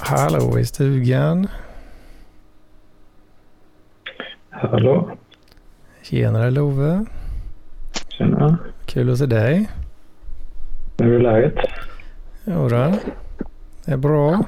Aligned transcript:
Hallå 0.00 0.58
i 0.58 0.64
stugan. 0.64 1.48
Hallå? 4.50 5.10
Tjenare 6.02 6.50
Love. 6.50 7.04
Tjena. 8.08 8.58
Kul 8.86 9.10
att 9.12 9.18
se 9.18 9.26
dig. 9.26 9.70
Hur 10.98 11.14
är 11.14 11.20
läget? 11.20 11.54
Jodå. 12.44 12.92
Det 13.84 13.92
är 13.92 13.96
bra. 13.96 14.44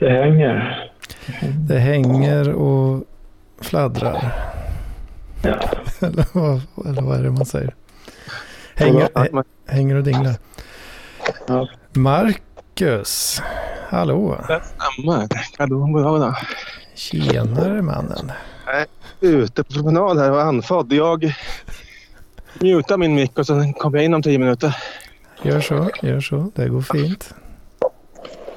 Det 0.00 0.10
hänger. 0.10 0.90
Det 1.68 1.78
hänger 1.78 2.52
och 2.52 3.04
fladdrar. 3.60 4.32
Ja. 5.42 5.60
eller, 6.06 6.26
vad, 6.32 6.86
eller 6.86 7.02
vad 7.02 7.18
är 7.18 7.22
det 7.22 7.30
man 7.30 7.46
säger? 7.46 7.74
Hänger, 8.74 9.08
hä- 9.14 9.44
hänger 9.66 9.94
och 9.96 10.02
dinglar. 10.04 10.34
Ja. 11.48 11.68
Marcus. 12.82 13.42
Hallå. 13.88 14.38
Stämmer. 14.44 15.28
Hallå, 15.58 15.78
goddag. 15.86 16.36
Tjenare 16.94 17.82
mannen. 17.82 18.32
Ute 19.20 19.64
på 19.64 19.72
promenad 19.72 20.18
här 20.18 20.30
och 20.32 20.42
andfådd. 20.42 20.92
Jag 20.92 21.34
mutar 22.60 22.96
min 22.96 23.14
mick 23.14 23.38
och 23.38 23.46
sen 23.46 23.72
kommer 23.72 23.98
jag 23.98 24.04
in 24.04 24.14
om 24.14 24.22
tio 24.22 24.38
minuter. 24.38 24.76
Gör 25.42 25.60
så, 25.60 25.90
gör 26.02 26.20
så. 26.20 26.50
Det 26.54 26.68
går 26.68 26.82
fint. 26.82 27.34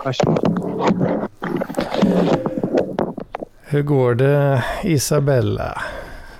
Varsågod. 0.03 1.29
Hur 3.61 3.81
går 3.81 4.15
det 4.15 4.63
Isabella 4.83 5.81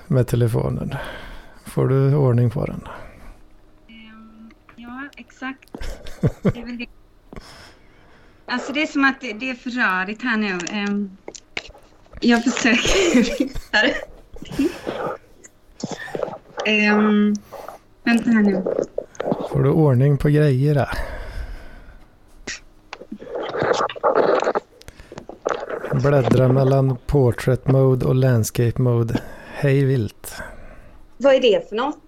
med 0.08 0.28
telefonen? 0.28 0.95
Får 1.66 1.88
du 1.88 2.16
ordning 2.16 2.50
på 2.50 2.66
den? 2.66 2.88
Ehm, 3.89 4.52
Ja, 4.75 5.09
exakt. 5.17 5.69
Det 6.41 6.59
är 6.59 6.66
väl 6.66 6.78
det. 6.78 6.86
Alltså 8.45 8.73
det 8.73 8.81
är 8.81 8.88
som 8.88 9.03
att 9.05 9.21
det, 9.21 9.33
det 9.33 9.49
är 9.49 9.53
för 9.55 9.69
rörigt 9.69 10.21
här 10.23 10.38
nu. 10.38 10.57
Ehm, 10.71 11.17
Jag 12.21 12.43
försöker 12.43 13.38
hitta 13.39 13.77
det. 13.81 13.95
Ehm, 16.66 17.33
Vänta 18.03 18.29
här 18.29 18.41
nu. 18.41 18.63
Får 19.51 19.63
du 19.63 19.69
ordning 19.69 20.17
på 20.17 20.29
grejerna? 20.29 20.88
Bläddra 25.93 26.47
mellan 26.47 26.97
portrait 27.07 27.67
mode 27.67 28.05
och 28.05 28.16
landscape 28.16 28.81
mode. 28.81 29.21
Hej 29.53 29.85
vilt. 29.85 30.33
Vad 31.17 31.33
är 31.35 31.41
det 31.41 31.69
för 31.69 31.75
något? 31.75 31.99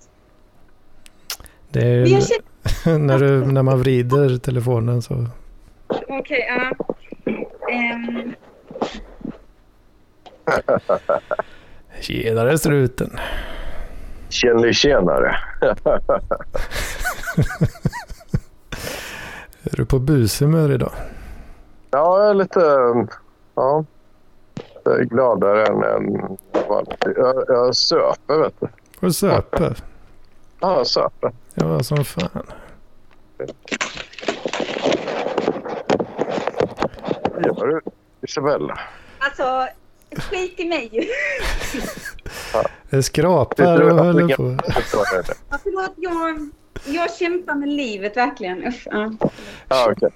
Det 1.69 1.79
är 1.81 2.05
känner... 2.05 2.97
när, 2.99 3.19
du, 3.19 3.45
när 3.45 3.63
man 3.63 3.79
vrider 3.79 4.37
telefonen 4.37 5.01
så. 5.01 5.25
Okej, 5.87 6.45
ja. 6.49 6.71
Ehm, 7.71 8.33
Tjenare 12.01 12.57
struten. 12.57 13.19
Tjenare, 14.29 14.73
tjenare. 14.73 15.35
Är 19.63 19.77
du 19.77 19.85
på 19.85 19.99
bushumör 19.99 20.71
idag? 20.71 20.91
Ja, 21.91 22.19
jag 22.21 22.29
är 22.29 22.33
lite... 22.33 22.59
Ja. 23.55 23.85
Jag 24.83 24.99
är 24.99 25.03
gladare 25.03 25.65
än 25.65 25.83
en 25.83 26.37
vanlig. 26.69 26.97
Jag, 27.15 27.43
jag 27.47 27.75
söper, 27.75 28.37
vet 28.39 28.53
du. 28.59 28.67
Du 28.99 29.13
söpa? 29.13 29.73
Ja, 30.59 30.77
jag 30.77 30.87
söper. 30.87 31.31
Ja, 31.53 31.83
som 31.83 32.05
fan. 32.05 32.43
Vad 37.37 37.45
gör 37.45 37.67
du, 37.67 37.81
Isabella? 38.21 38.79
alltså, 39.19 39.67
skit 40.11 40.59
i 40.59 40.65
mig. 40.69 40.89
Det 42.89 43.03
skrapar 43.03 43.81
och 43.81 44.05
håller 44.05 44.35
på. 44.35 44.57
Ja, 45.49 45.57
förlåt, 45.63 45.93
jag, 45.95 46.49
jag 46.85 47.13
kämpar 47.13 47.55
med 47.55 47.69
livet 47.69 48.17
verkligen. 48.17 48.67
Usch, 48.67 48.87
ja. 48.91 49.11
Ja, 49.67 49.91
okej. 49.91 50.09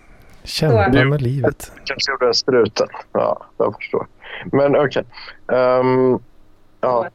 Kämpa 0.43 1.03
med 1.03 1.21
livet. 1.21 1.71
Kanske 1.85 2.11
gjorde 2.11 2.27
en 2.27 2.33
struten. 2.33 2.87
Ja, 3.11 3.45
jag 3.57 3.75
förstår. 3.75 4.07
Men 4.51 4.75
okej. 4.75 5.03
Ehm, 5.51 6.19
ja. 6.81 7.09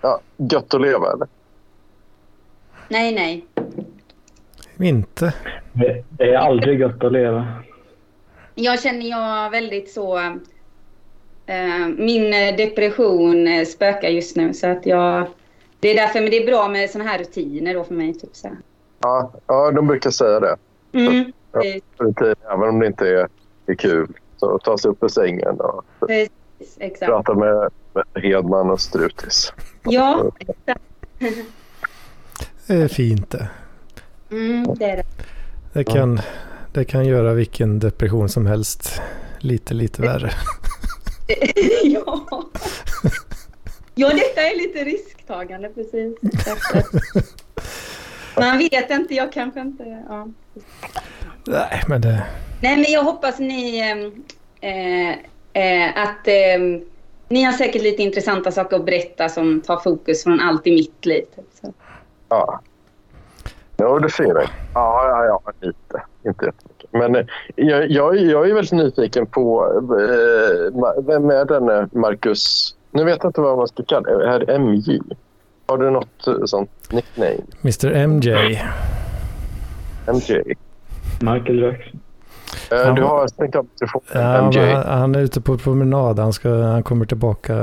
ja. 0.00 0.20
Gött 0.36 0.74
att 0.74 0.80
leva, 0.80 1.12
eller? 1.12 1.28
Nej, 2.88 3.14
nej. 3.14 3.46
Inte. 4.78 5.34
Det, 5.72 6.04
det 6.10 6.34
är 6.34 6.38
aldrig 6.38 6.80
gott 6.80 7.04
att 7.04 7.12
leva. 7.12 7.46
Jag 8.58 8.80
känner 8.82 9.06
jag 9.10 9.50
väldigt 9.50 9.90
så... 9.90 10.18
Eh, 11.46 11.88
min 11.96 12.34
eh, 12.34 12.56
depression 12.56 13.46
eh, 13.46 13.64
spökar 13.64 14.08
just 14.08 14.36
nu 14.36 14.54
så 14.54 14.66
att 14.66 14.86
jag... 14.86 15.26
Det 15.80 15.88
är 15.88 15.94
därför 15.94 16.20
men 16.20 16.30
det 16.30 16.42
är 16.42 16.46
bra 16.46 16.68
med 16.68 16.90
såna 16.90 17.04
här 17.04 17.18
rutiner 17.18 17.74
då 17.74 17.84
för 17.84 17.94
mig. 17.94 18.14
Typ 18.14 18.36
så 18.36 18.48
här. 18.48 18.56
Ja, 19.00 19.32
ja 19.46 19.70
de 19.70 19.86
brukar 19.86 20.10
säga 20.10 20.40
det. 20.40 20.56
Mm, 20.92 21.32
Ja, 21.52 21.80
rutin, 21.98 22.34
Även 22.52 22.68
om 22.68 22.78
det 22.78 22.86
inte 22.86 23.08
är, 23.08 23.28
är 23.66 23.74
kul. 23.74 24.12
Så 24.36 24.58
ta 24.58 24.78
sig 24.78 24.90
upp 24.90 25.02
ur 25.02 25.08
sängen 25.08 25.60
och 25.60 25.84
precis, 26.00 26.30
exakt. 26.78 27.10
prata 27.10 27.34
med, 27.34 27.70
med 27.94 28.22
Hedman 28.24 28.70
och 28.70 28.80
Strutis. 28.80 29.52
Ja, 29.82 30.30
exakt. 30.38 30.80
Det 32.66 32.74
är 32.74 32.88
fint 32.88 33.30
det. 33.30 33.48
Mm, 34.30 34.74
det 34.74 34.84
är 34.84 34.96
det. 34.96 35.04
Det 35.72 35.84
kan, 35.84 36.20
det 36.76 36.84
kan 36.84 37.06
göra 37.06 37.32
vilken 37.34 37.78
depression 37.78 38.28
som 38.28 38.46
helst 38.46 39.00
lite, 39.38 39.74
lite 39.74 40.02
värre. 40.02 40.30
ja. 41.82 42.26
ja, 43.94 44.08
detta 44.08 44.40
är 44.40 44.56
lite 44.56 44.84
risktagande 44.84 45.68
precis. 45.68 46.18
Man 48.36 48.58
vet 48.58 48.90
inte, 48.90 49.14
jag 49.14 49.32
kanske 49.32 49.60
inte... 49.60 50.04
Ja. 50.08 50.28
Nej, 51.46 51.82
men 51.88 52.00
det... 52.00 52.26
Nej, 52.60 52.76
men 52.76 52.92
jag 52.92 53.04
hoppas 53.04 53.38
ni... 53.38 53.80
Eh, 54.60 55.10
eh, 55.62 56.02
att 56.02 56.28
eh, 56.28 56.82
ni 57.28 57.42
har 57.42 57.52
säkert 57.52 57.82
lite 57.82 58.02
intressanta 58.02 58.52
saker 58.52 58.76
att 58.76 58.84
berätta 58.84 59.28
som 59.28 59.60
tar 59.60 59.76
fokus 59.76 60.22
från 60.24 60.40
allt 60.40 60.66
i 60.66 60.70
mitt 60.70 61.06
liv. 61.06 61.24
Så. 61.60 61.74
Ja. 62.28 62.60
Jo, 63.78 63.98
det 63.98 64.10
ser 64.10 64.24
jag. 64.24 64.48
Ja, 64.74 65.08
ja, 65.08 65.24
ja, 65.24 65.52
lite. 65.60 66.05
Inte 66.26 66.44
jättemycket. 66.44 66.92
Men 66.92 67.16
eh, 67.16 67.26
jag, 67.56 67.90
jag, 67.90 68.16
jag 68.16 68.50
är 68.50 68.54
väldigt 68.54 68.72
nyfiken 68.72 69.26
på 69.26 69.66
eh, 69.74 71.04
vem 71.06 71.30
är 71.30 71.44
denne 71.44 71.88
Marcus? 71.92 72.74
Nu 72.90 73.04
vet 73.04 73.18
jag 73.22 73.28
inte 73.30 73.40
vad 73.40 73.58
man 73.58 73.68
ska 73.68 73.82
kalla 73.82 74.10
det. 74.10 74.28
Här 74.28 74.58
MJ. 74.58 75.00
Har 75.66 75.78
du 75.78 75.90
något 75.90 76.26
eh, 76.26 76.44
sånt 76.44 76.70
nickname? 76.92 77.36
Mr 77.62 78.06
MJ. 78.06 78.60
MJ? 80.06 80.42
Michael 81.20 81.58
Jackson. 81.58 82.00
Eh. 82.70 82.94
Du 82.94 83.02
har 83.02 83.28
stängt 83.28 83.56
av 83.56 83.66
telefonen. 83.78 84.52
Ja, 84.52 84.82
han, 84.82 84.98
han 84.98 85.14
är 85.14 85.20
ute 85.20 85.40
på 85.40 85.58
promenad. 85.58 86.18
Han, 86.18 86.32
ska, 86.32 86.48
han 86.48 86.82
kommer 86.82 87.06
tillbaka. 87.06 87.54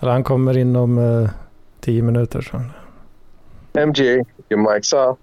Eller 0.00 0.12
han 0.12 0.24
kommer 0.24 0.58
inom 0.58 0.98
eh, 0.98 1.30
tio 1.80 2.02
minuter. 2.02 2.40
Så. 2.40 2.56
MJ, 3.86 4.24
your 4.48 4.74
mic's 4.74 5.10
up. 5.10 5.18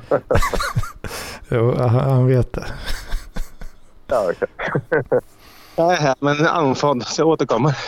Jo, 1.48 1.76
han, 1.78 2.26
vet 2.26 2.52
det. 2.52 2.66
Ja, 4.06 4.30
okej. 4.30 4.48
Jag 5.76 5.92
är 5.92 5.96
här 5.96 6.14
men 6.20 6.46
andfådd 6.46 7.06
så 7.06 7.20
jag 7.20 7.28
återkommer. 7.28 7.78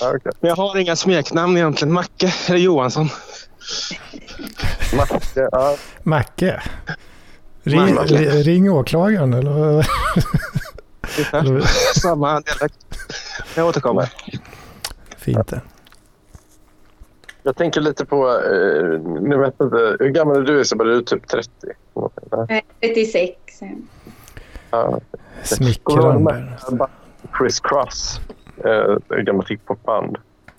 Ja, 0.00 0.12
okej. 0.16 0.32
Men 0.40 0.48
jag 0.48 0.56
har 0.56 0.76
inga 0.76 0.96
smeknamn 0.96 1.56
egentligen. 1.56 1.92
Macke 1.94 2.34
eller 2.48 2.58
Johansson. 2.58 3.08
Macke, 4.96 5.48
ja. 5.52 5.76
Macke. 6.02 6.62
Ring, 7.62 7.94
Macke. 7.94 8.14
ri- 8.14 8.42
ring 8.42 8.70
åklagaren 8.70 9.34
eller? 9.34 9.86
Samma 12.00 12.40
dialekt. 12.40 12.74
Jag 13.54 13.66
återkommer. 13.66 14.12
Fint 15.18 15.48
det. 15.48 15.60
Jag 17.48 17.56
tänker 17.56 17.80
lite 17.80 18.04
på... 18.04 18.28
Eh, 18.28 19.00
nu 19.22 19.38
vet 19.38 19.54
jag 19.58 19.66
inte, 19.66 19.96
hur 20.00 20.08
gammal 20.08 20.36
är 20.36 20.40
du 20.40 20.60
Isabel? 20.60 20.88
Är 20.88 20.92
du 20.92 21.02
typ 21.02 21.28
30? 21.28 21.50
Nej. 22.48 22.64
Eh, 22.80 22.88
36. 22.88 23.36
Ja. 24.70 25.00
Smickrande. 25.42 26.52
Chris 27.38 27.60
Cross, 27.60 28.20
eh, 28.64 29.18
ett 29.18 29.24
gammalt 29.26 29.50
hiphopband. 29.50 30.16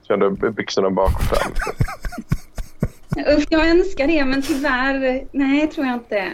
Körde 0.07 0.51
byxorna 0.51 0.89
bak 0.89 1.11
och 1.15 1.23
fram. 1.23 1.51
Usch, 3.37 3.47
jag 3.49 3.69
önskar 3.69 4.07
det, 4.07 4.25
men 4.25 4.41
tyvärr, 4.41 5.23
nej, 5.31 5.67
tror 5.67 5.85
jag 5.85 5.95
inte. 5.95 6.31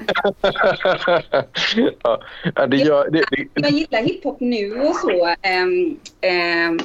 ja, 2.55 2.67
det 2.67 2.77
gör, 2.77 3.09
det, 3.09 3.23
det, 3.31 3.47
Jag 3.53 3.71
gillar 3.71 4.01
hiphop 4.01 4.39
nu 4.39 4.81
och 4.81 4.95
så. 4.95 5.35
ehm, 5.41 5.97
ehm, 6.21 6.79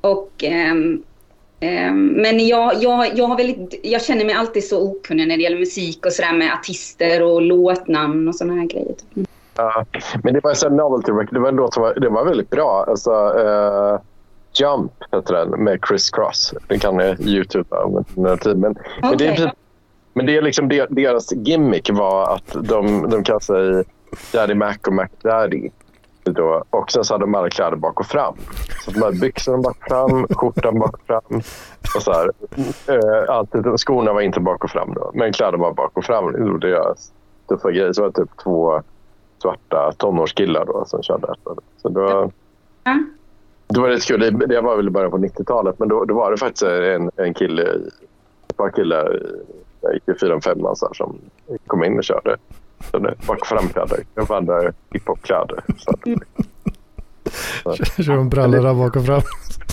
och, 0.00 0.44
ehm, 0.44 1.02
men 1.96 2.46
jag, 2.46 2.74
jag, 2.82 3.18
jag, 3.18 3.26
har 3.26 3.36
väldigt, 3.36 3.80
jag 3.82 4.02
känner 4.02 4.24
mig 4.24 4.34
alltid 4.34 4.64
så 4.64 4.82
okunnig 4.90 5.28
när 5.28 5.36
det 5.36 5.42
gäller 5.42 5.58
musik 5.58 6.06
och 6.06 6.12
sådär 6.12 6.32
med 6.32 6.52
artister 6.52 7.22
och 7.22 7.42
låtnamn 7.42 8.28
och 8.28 8.34
sådana 8.34 8.60
här 8.60 8.66
grejer. 8.68 8.94
Ja, 9.56 9.84
men 10.24 10.34
det 10.34 10.40
var 10.44 10.54
så 10.54 10.68
novelty 10.68 11.12
record. 11.12 11.34
Det 11.34 11.40
var 11.40 11.48
en 11.48 11.56
låt 11.56 11.74
som 11.74 11.82
var, 11.82 11.94
det 11.94 12.08
var 12.08 12.24
väldigt 12.24 12.50
bra. 12.50 12.84
Alltså, 12.88 13.10
eh, 13.12 14.00
Jump 14.54 14.92
heter 15.12 15.34
den 15.34 15.64
med 15.64 15.78
Chris 15.88 16.10
Cross. 16.10 16.54
Den 16.68 16.78
kan 16.78 16.96
ni 16.96 17.16
youtuba 17.20 17.84
om 17.84 18.04
en 18.26 18.38
tid. 18.38 18.56
Men, 18.58 18.76
men 19.02 19.16
det 19.18 19.26
är, 19.26 19.52
men 20.14 20.26
det 20.26 20.36
är 20.36 20.42
liksom 20.42 20.68
de- 20.68 20.86
deras 20.90 21.32
gimmick 21.32 21.90
var 21.92 22.34
att 22.34 22.56
de, 22.68 23.10
de 23.10 23.24
kallar 23.24 23.40
sig 23.40 23.84
Daddy 24.32 24.54
Mac 24.54 24.74
och 24.86 24.92
Mac 24.92 25.08
Daddy. 25.22 25.70
Då. 26.24 26.64
Och 26.70 26.90
sen 26.90 27.04
så 27.04 27.14
hade 27.14 27.22
de 27.24 27.34
alla 27.34 27.50
kläder 27.50 27.76
bak 27.76 28.00
och 28.00 28.06
fram. 28.06 28.34
Så 28.84 28.90
de 28.90 29.02
hade 29.02 29.16
byxorna 29.18 29.58
bak 29.58 29.76
och 29.80 29.86
fram, 29.88 30.26
skjortan 30.36 30.78
bak 30.78 30.94
och 30.94 31.06
fram. 31.06 31.40
Och 31.96 32.02
så 32.02 32.12
här. 32.12 32.30
Eh, 32.88 33.34
alltid, 33.34 33.64
skorna 33.80 34.12
var 34.12 34.20
inte 34.20 34.40
bak 34.40 34.64
och 34.64 34.70
fram 34.70 34.94
då, 34.94 35.10
men 35.14 35.32
kläderna 35.32 35.58
var 35.62 35.72
bak 35.72 35.90
och 35.94 36.04
fram. 36.04 36.58
Det 36.60 36.68
jag 36.68 36.96
tuffa 37.48 37.70
grejer. 37.70 37.92
Så 37.92 38.02
var 38.02 38.08
det 38.08 38.14
typ 38.20 38.30
två 38.44 38.82
svarta 39.42 39.92
tonårskillar 39.98 40.64
då 40.66 40.84
som 40.86 41.02
körde 41.02 41.26
detta. 41.26 41.60
Så 41.82 41.88
då, 41.88 42.30
det 43.68 43.80
var 43.80 43.88
lite 43.88 44.06
kul. 44.06 44.20
Det- 44.20 44.46
Det 44.46 44.60
var 44.60 44.76
väl 44.76 44.86
i 44.86 44.90
början 44.90 45.10
på 45.10 45.18
90-talet, 45.18 45.78
men 45.78 45.88
då, 45.88 46.04
då 46.04 46.14
var 46.14 46.30
det 46.30 46.36
faktiskt 46.36 46.62
en, 46.62 47.10
en 47.16 47.34
kille, 47.34 47.62
ett 48.48 48.56
par 48.56 48.70
killar 48.70 49.16
i- 49.16 49.42
jag 49.80 49.94
gick 49.94 50.08
i 50.08 50.14
fyran, 50.14 50.40
femman 50.40 50.76
så 50.76 50.86
här, 50.86 50.94
som 50.94 51.18
kom 51.66 51.84
in 51.84 51.98
och 51.98 52.04
körde. 52.04 52.36
Bak 53.26 53.46
framkläder. 53.46 54.04
Jag 54.14 54.28
var 54.28 54.36
andra 54.36 54.72
hiphopkläder. 54.90 55.64
Kör 58.02 58.16
de 58.16 58.28
brallorna 58.28 58.74
bak 58.74 58.96
och 58.96 59.06
fram. 59.06 59.22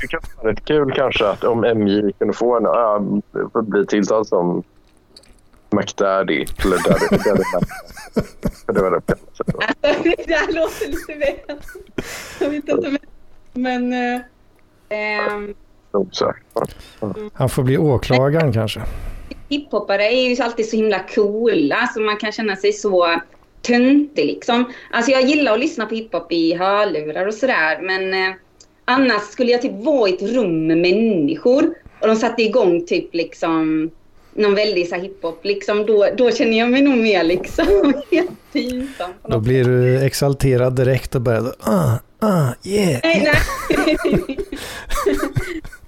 det 0.01 0.07
kan 0.07 0.19
vara 0.37 0.51
rätt 0.51 0.65
kul 0.65 0.91
kanske 0.95 1.27
att 1.27 1.43
om 1.43 1.59
MJ 1.59 2.11
kunde 2.13 2.33
få 2.33 2.57
en, 2.57 2.63
ja, 2.63 3.01
bli 3.61 3.85
tilltalad 3.85 4.27
som 4.27 4.63
McDaddy. 5.69 6.45
Eller 6.57 6.77
Daddy, 6.77 7.17
Daddy. 7.25 7.43
För 8.65 8.73
det 8.73 8.81
var 8.81 8.91
det 8.91 9.01
det 10.27 10.33
här 10.33 10.53
låter 10.53 10.87
lite 10.87 11.13
väl... 11.13 11.59
Jag 12.39 12.49
vet 12.49 12.67
inte 12.69 12.97
men... 13.53 13.89
Men... 13.89 13.93
eh, 13.93 14.21
ehm. 14.89 15.53
Han 17.33 17.49
får 17.49 17.63
bli 17.63 17.77
åklagaren 17.77 18.53
kanske. 18.53 18.81
Hiphoppare 19.49 20.05
är 20.05 20.29
ju 20.29 20.43
alltid 20.43 20.69
så 20.69 20.75
himla 20.75 20.99
coola 20.99 21.89
så 21.93 22.01
man 22.01 22.17
kan 22.17 22.31
känna 22.31 22.55
sig 22.55 22.73
så 22.73 23.21
töntig 23.61 24.25
liksom. 24.25 24.71
Alltså 24.91 25.11
jag 25.11 25.21
gillar 25.21 25.53
att 25.53 25.59
lyssna 25.59 25.85
på 25.85 25.95
hiphop 25.95 26.31
i 26.31 26.53
hörlurar 26.53 27.27
och 27.27 27.33
sådär 27.33 27.81
men 27.81 28.13
eh, 28.13 28.35
annars 28.85 29.21
skulle 29.21 29.51
jag 29.51 29.61
typ 29.61 29.85
vara 29.85 30.09
i 30.09 30.13
ett 30.13 30.21
rum 30.21 30.67
med 30.67 30.77
människor 30.77 31.73
och 32.01 32.07
de 32.07 32.15
satte 32.15 32.43
igång 32.43 32.85
typ 32.85 33.13
liksom 33.13 33.89
någon 34.33 34.55
väldig 34.55 34.87
så 34.87 34.95
här 34.95 35.01
hiphop 35.01 35.45
liksom 35.45 35.85
då, 35.85 36.07
då 36.17 36.31
känner 36.31 36.57
jag 36.57 36.69
mig 36.69 36.81
nog 36.81 36.97
mer 36.97 37.23
liksom 37.23 37.93
helt 38.11 38.53
pinsam. 38.53 39.11
Då 39.27 39.39
blir 39.39 39.63
du 39.63 40.05
exalterad 40.05 40.75
direkt 40.75 41.15
och 41.15 41.21
börjar 41.21 41.53
ah, 41.59 41.93
ah, 42.19 42.49
yeah. 42.63 42.99
Nej, 43.03 43.31
nej. 43.75 44.37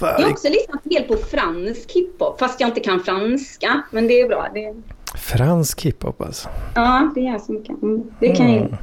Jag 0.00 0.06
har 0.06 0.18
Fan. 0.22 0.30
också 0.32 0.48
lyssnat 0.48 0.80
en 0.84 0.90
del 0.90 1.02
på 1.02 1.16
fransk 1.16 1.92
hiphop 1.92 2.38
fast 2.38 2.60
jag 2.60 2.68
inte 2.68 2.80
kan 2.80 3.00
franska. 3.00 3.82
Men 3.90 4.06
det 4.08 4.20
är 4.20 4.28
bra. 4.28 4.48
Det, 4.54 4.74
Fransk 5.18 5.82
hiphop 5.82 6.20
alltså. 6.20 6.48
ja, 6.74 7.12
det 7.14 7.20
är 7.20 7.32
jag 7.32 7.40
som 7.40 7.64
kan. 7.64 7.76
Mm, 7.82 8.02
Det 8.20 8.28
kan 8.28 8.54
jag. 8.54 8.76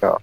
Ja. 0.00 0.18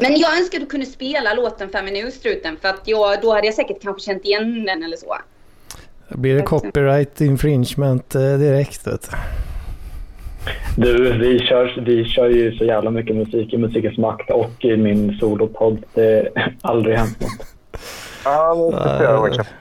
Men 0.00 0.16
jag 0.16 0.38
önskar 0.38 0.58
att 0.58 0.64
du 0.64 0.70
kunde 0.70 0.86
spela 0.86 1.34
låten 1.34 1.68
Fem 1.68 1.84
minutstruten 1.84 2.56
för 2.60 2.68
att 2.68 2.80
jag, 2.84 3.22
då 3.22 3.32
hade 3.34 3.46
jag 3.46 3.54
säkert 3.54 3.82
kanske 3.82 4.02
känt 4.02 4.24
igen 4.24 4.64
den 4.64 4.82
eller 4.82 4.96
så. 4.96 5.16
Då 6.08 6.18
blir 6.18 6.34
det 6.34 6.42
copyright 6.42 7.20
infringement 7.20 8.14
eh, 8.14 8.20
direkt. 8.38 8.86
Vet 8.86 9.10
du. 9.10 9.16
Du, 10.76 11.18
vi 11.18 11.38
kör, 11.38 11.82
vi 11.86 12.04
kör 12.04 12.28
ju 12.28 12.56
så 12.56 12.64
jävla 12.64 12.90
mycket 12.90 13.16
musik 13.16 13.52
i 13.52 13.58
Musikens 13.58 13.98
makt 13.98 14.30
och 14.30 14.64
i 14.64 14.76
min 14.76 15.18
solopodd. 15.18 15.84
Det 15.94 16.28
har 16.34 16.52
aldrig 16.60 16.96
hänt 16.96 17.20
något. 17.20 17.46
Ja, 18.24 18.54
men 18.72 18.82
det 18.82 18.96
får 18.96 19.04
jag 19.06 19.18
vara 19.20 19.30
kanske. 19.30 19.52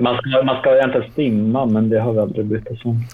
Man 0.00 0.16
ska, 0.18 0.42
man 0.44 0.60
ska 0.60 0.76
egentligen 0.76 1.12
stimma, 1.12 1.66
men 1.66 1.88
det 1.88 2.00
har 2.00 2.12
vi 2.12 2.18
aldrig 2.18 2.46
brytt 2.46 2.70
oss 2.70 2.84
om. 2.84 3.04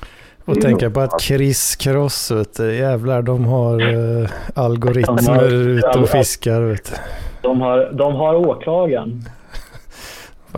Och 0.45 0.61
tänka 0.61 0.91
på 0.91 1.01
att 1.01 1.21
Chris 1.21 1.77
Cross, 1.77 2.31
vet 2.31 2.57
du, 2.57 2.75
jävlar 2.77 3.23
de 3.23 3.45
har 3.45 3.81
eh, 4.23 4.29
algoritmer 4.55 5.45
ute 5.53 5.99
och 5.99 6.09
fiskar. 6.09 6.61
Vet 6.61 6.85
du. 6.91 6.97
De 7.43 7.61
har, 7.61 7.91
de 7.93 8.15
har 8.15 8.35
åklagaren. 8.35 9.23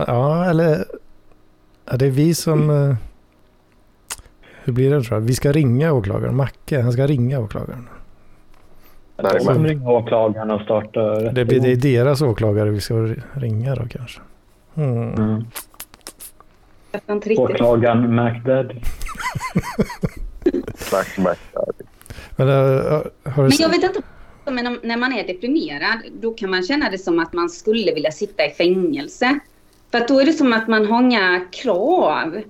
Ja, 0.07 0.45
eller 0.45 0.85
ja, 1.91 1.97
det 1.97 2.05
är 2.05 2.09
vi 2.11 2.33
som... 2.35 2.69
eh, 2.69 2.95
Hur 4.63 4.73
blir 4.73 4.91
det 4.91 5.01
tror 5.03 5.19
jag? 5.19 5.25
Vi 5.27 5.35
ska 5.35 5.51
ringa 5.51 5.93
åklagaren. 5.93 6.35
Macke, 6.35 6.81
han 6.81 6.91
ska 6.91 7.07
ringa 7.07 7.39
åklagaren. 7.39 7.89
Nej, 9.17 9.33
De 9.37 9.45
kommer 9.45 9.69
ringa 9.69 9.91
åklagaren 9.91 10.51
och 10.51 10.61
starta 10.61 11.19
Det 11.19 11.45
blir 11.45 11.59
det 11.59 11.71
är 11.71 11.75
deras 11.75 12.21
åklagare 12.21 12.69
vi 12.69 12.81
ska 12.81 12.95
ringa 13.33 13.75
då 13.75 13.87
kanske. 13.89 14.21
Mm. 14.75 15.13
Mm. 15.13 15.45
Jag 16.91 17.01
fattar 17.01 17.13
inte 17.13 17.29
riktigt. 17.29 17.49
Åklagaren 17.49 18.15
MacDaddy. 18.15 18.75
Mac, 20.91 21.05
Mac, 21.17 21.35
Daddy. 21.53 21.83
Men, 22.35 22.47
har 22.47 23.43
du 23.43 23.49
Men 23.49 23.51
jag 23.59 23.69
vet 23.69 23.83
inte. 23.83 24.01
Men 24.45 24.79
när 24.83 24.97
man 24.97 25.13
är 25.13 25.27
deprimerad 25.27 25.97
då 26.21 26.33
kan 26.33 26.49
man 26.49 26.63
känna 26.63 26.89
det 26.89 26.97
som 26.97 27.19
att 27.19 27.33
man 27.33 27.49
skulle 27.49 27.93
vilja 27.93 28.11
sitta 28.11 28.45
i 28.45 28.49
fängelse. 28.49 29.39
För 29.91 29.97
att 29.97 30.07
då 30.07 30.19
är 30.19 30.25
det 30.25 30.33
som 30.33 30.53
att 30.53 30.67
man 30.67 30.85
har 30.85 31.01
inga 31.01 31.41
krav. 31.51 32.41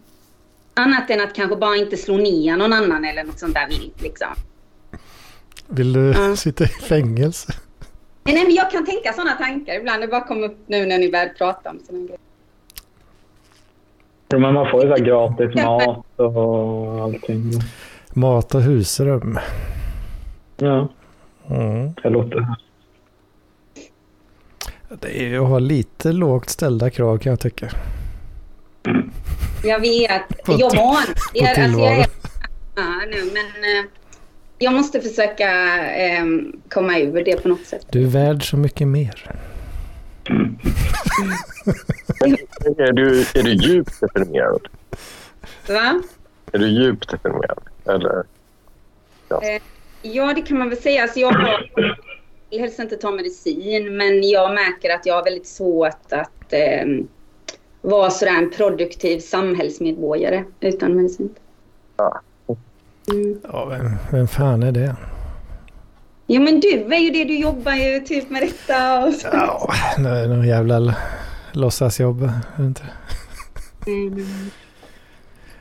Annat 0.74 1.10
än 1.10 1.22
att 1.22 1.34
kanske 1.34 1.56
bara 1.56 1.76
inte 1.76 1.98
slå 1.98 2.18
ner 2.18 2.58
någon 2.58 2.74
annan 2.74 3.06
eller 3.06 3.24
något 3.24 3.40
sånt 3.40 3.54
där 3.54 3.68
vilt 3.68 4.02
liksom. 4.02 4.28
Vill 5.68 5.94
du 5.94 6.12
Ja. 6.12 6.36
sitta 6.36 6.64
i 6.64 6.68
fängelse? 6.68 7.54
Nej, 8.24 8.36
nej, 8.36 8.44
men 8.46 8.56
jag 8.56 8.72
kan 8.72 8.86
tänka 8.86 9.14
sådana 9.14 9.32
tankar 9.34 9.74
ibland. 9.74 10.02
Det 10.04 10.08
bara 10.08 10.28
kommer 10.28 10.48
upp 10.48 10.58
nu 10.68 10.86
när 10.86 10.98
ni 10.98 11.12
börjar 11.12 11.30
prata 11.38 11.70
om 11.70 11.80
sådana 11.86 12.04
grejer. 12.06 12.20
Ja, 14.28 14.38
Men 14.40 14.54
man 14.54 14.72
får 14.72 14.86
ju 14.86 14.96
så 14.98 15.04
gratis 15.04 15.64
mat 15.64 16.06
och 16.16 17.02
allting. 17.04 17.52
Mat 18.14 18.56
och 18.56 18.62
husrum. 18.62 19.40
Ja, 20.58 20.88
Mm. 21.50 21.94
det 22.04 22.10
låter... 22.10 22.48
Det 24.90 25.20
är 25.24 25.28
ju 25.28 25.38
att 25.44 25.50
ha 25.50 25.60
lite 25.60 26.12
lågt 26.12 26.50
ställda 26.50 26.90
krav 26.90 27.18
kan 27.18 27.30
jag 27.30 27.40
tycka. 27.40 27.70
Jag 29.64 29.80
vet. 29.80 30.22
Jag 30.48 30.58
var 30.60 30.66
alltså, 30.66 31.14
jag 31.34 31.58
är 31.58 32.08
ja, 32.76 33.02
nu, 33.12 33.32
men 33.34 33.78
eh, 33.80 33.86
jag 34.58 34.74
måste 34.74 35.02
försöka 35.02 35.50
eh, 35.96 36.26
komma 36.70 37.00
ur 37.00 37.24
det 37.24 37.44
på 37.44 37.50
något 37.50 37.66
sätt. 37.66 37.86
Du 37.90 38.04
är 38.04 38.08
värd 38.08 38.50
så 38.50 38.58
mycket 38.58 38.88
mer. 38.88 39.32
Är 42.78 42.94
du, 42.94 43.20
är 43.20 43.44
du 43.44 43.54
djupt 43.54 44.00
deprimerad? 44.00 44.68
Va? 45.68 46.02
Är 46.52 46.60
du 46.60 46.68
djupt 46.68 47.10
deprimerad? 47.10 47.64
Eller? 47.86 48.24
Ja, 50.02 50.34
det 50.34 50.42
kan 50.42 50.58
man 50.58 50.70
väl 50.70 50.78
säga. 50.78 51.04
Alltså, 51.04 51.20
jag 51.20 51.32
har, 51.32 51.72
vill 52.50 52.60
helst 52.62 52.80
inte 52.80 52.96
ta 52.96 53.12
medicin, 53.12 53.98
men 53.98 54.30
jag 54.30 54.54
märker 54.54 54.90
att 54.96 55.06
jag 55.06 55.16
har 55.16 55.24
väldigt 55.24 55.48
svårt 55.48 56.12
att 56.12 56.54
eh, 56.54 56.86
vara 57.82 58.10
sådär 58.10 58.38
en 58.38 58.52
produktiv 58.52 59.20
samhällsmedborgare 59.20 60.44
utan 60.60 60.96
medicin. 60.96 61.36
Ja. 61.98 62.22
Mm. 63.12 63.40
Ja, 63.44 63.66
vem, 63.66 63.92
vem 64.12 64.28
fan 64.28 64.64
är 64.64 64.72
det? 64.72 64.96
Jo, 66.28 66.42
men 66.42 66.60
du 66.60 66.94
är 66.94 67.00
ju 67.00 67.10
det. 67.10 67.24
Du 67.24 67.38
jobbar 67.38 67.72
ju 67.72 68.00
typ 68.00 68.30
med 68.30 68.42
detta 68.42 69.06
och 69.06 69.14
så. 69.14 69.28
Ja, 69.32 69.74
det 69.98 70.10
är 70.10 70.28
någon 70.28 70.48
jävla 70.48 70.96
låtsasjobb. 71.52 72.30
inte? 72.60 72.82
Mm. 73.88 74.26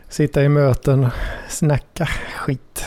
Sitta 0.09 0.43
i 0.43 0.49
möten, 0.49 1.09
snacka 1.49 2.07
skit. 2.37 2.85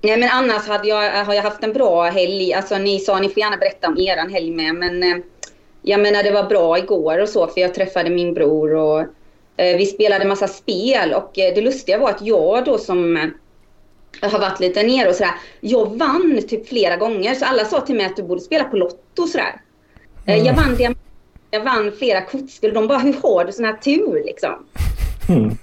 Nej, 0.00 0.16
men 0.16 0.28
annars 0.32 0.68
hade 0.68 0.88
jag, 0.88 1.24
har 1.24 1.34
jag 1.34 1.42
haft 1.42 1.64
en 1.64 1.72
bra 1.72 2.04
helg. 2.04 2.54
Alltså, 2.54 2.78
ni 2.78 2.98
sa 2.98 3.18
ni 3.18 3.28
får 3.28 3.38
gärna 3.38 3.56
berätta 3.56 3.88
om 3.88 3.98
eran 3.98 4.30
helg 4.30 4.50
med. 4.50 4.74
Men 4.74 5.02
eh, 5.02 5.16
jag 5.82 6.00
menar, 6.00 6.22
det 6.22 6.30
var 6.30 6.44
bra 6.44 6.78
igår 6.78 7.18
och 7.22 7.28
så. 7.28 7.46
För 7.46 7.60
jag 7.60 7.74
träffade 7.74 8.10
min 8.10 8.34
bror 8.34 8.74
och 8.74 9.04
vi 9.56 9.86
spelade 9.86 10.24
massa 10.24 10.48
spel. 10.48 11.12
Och 11.12 11.38
eh, 11.38 11.54
det 11.54 11.60
lustiga 11.60 11.98
var 11.98 12.10
att 12.10 12.22
jag 12.22 12.64
då 12.64 12.78
som 12.78 13.16
eh, 13.16 14.30
har 14.30 14.38
varit 14.38 14.60
lite 14.60 14.82
nere 14.82 15.08
och 15.08 15.14
sådär. 15.14 15.34
Jag 15.60 15.98
vann 15.98 16.40
typ 16.48 16.68
flera 16.68 16.96
gånger. 16.96 17.34
Så 17.34 17.44
alla 17.44 17.64
sa 17.64 17.80
till 17.80 17.96
mig 17.96 18.06
att 18.06 18.16
du 18.16 18.22
borde 18.22 18.40
spela 18.40 18.64
på 18.64 18.76
Lotto 18.76 19.22
och 19.22 19.28
sådär. 19.28 19.60
Eh, 20.26 20.46
jag, 20.46 20.54
vann, 20.54 20.94
jag 21.50 21.64
vann 21.64 21.92
flera 21.98 22.20
kortspel. 22.20 22.74
De 22.74 22.86
bara, 22.86 22.98
hur 22.98 23.16
har 23.22 23.44
du 23.44 23.52
sån 23.52 23.64
här 23.64 23.76
tur 23.76 24.22
liksom? 24.24 24.66
Mm. 25.28 25.56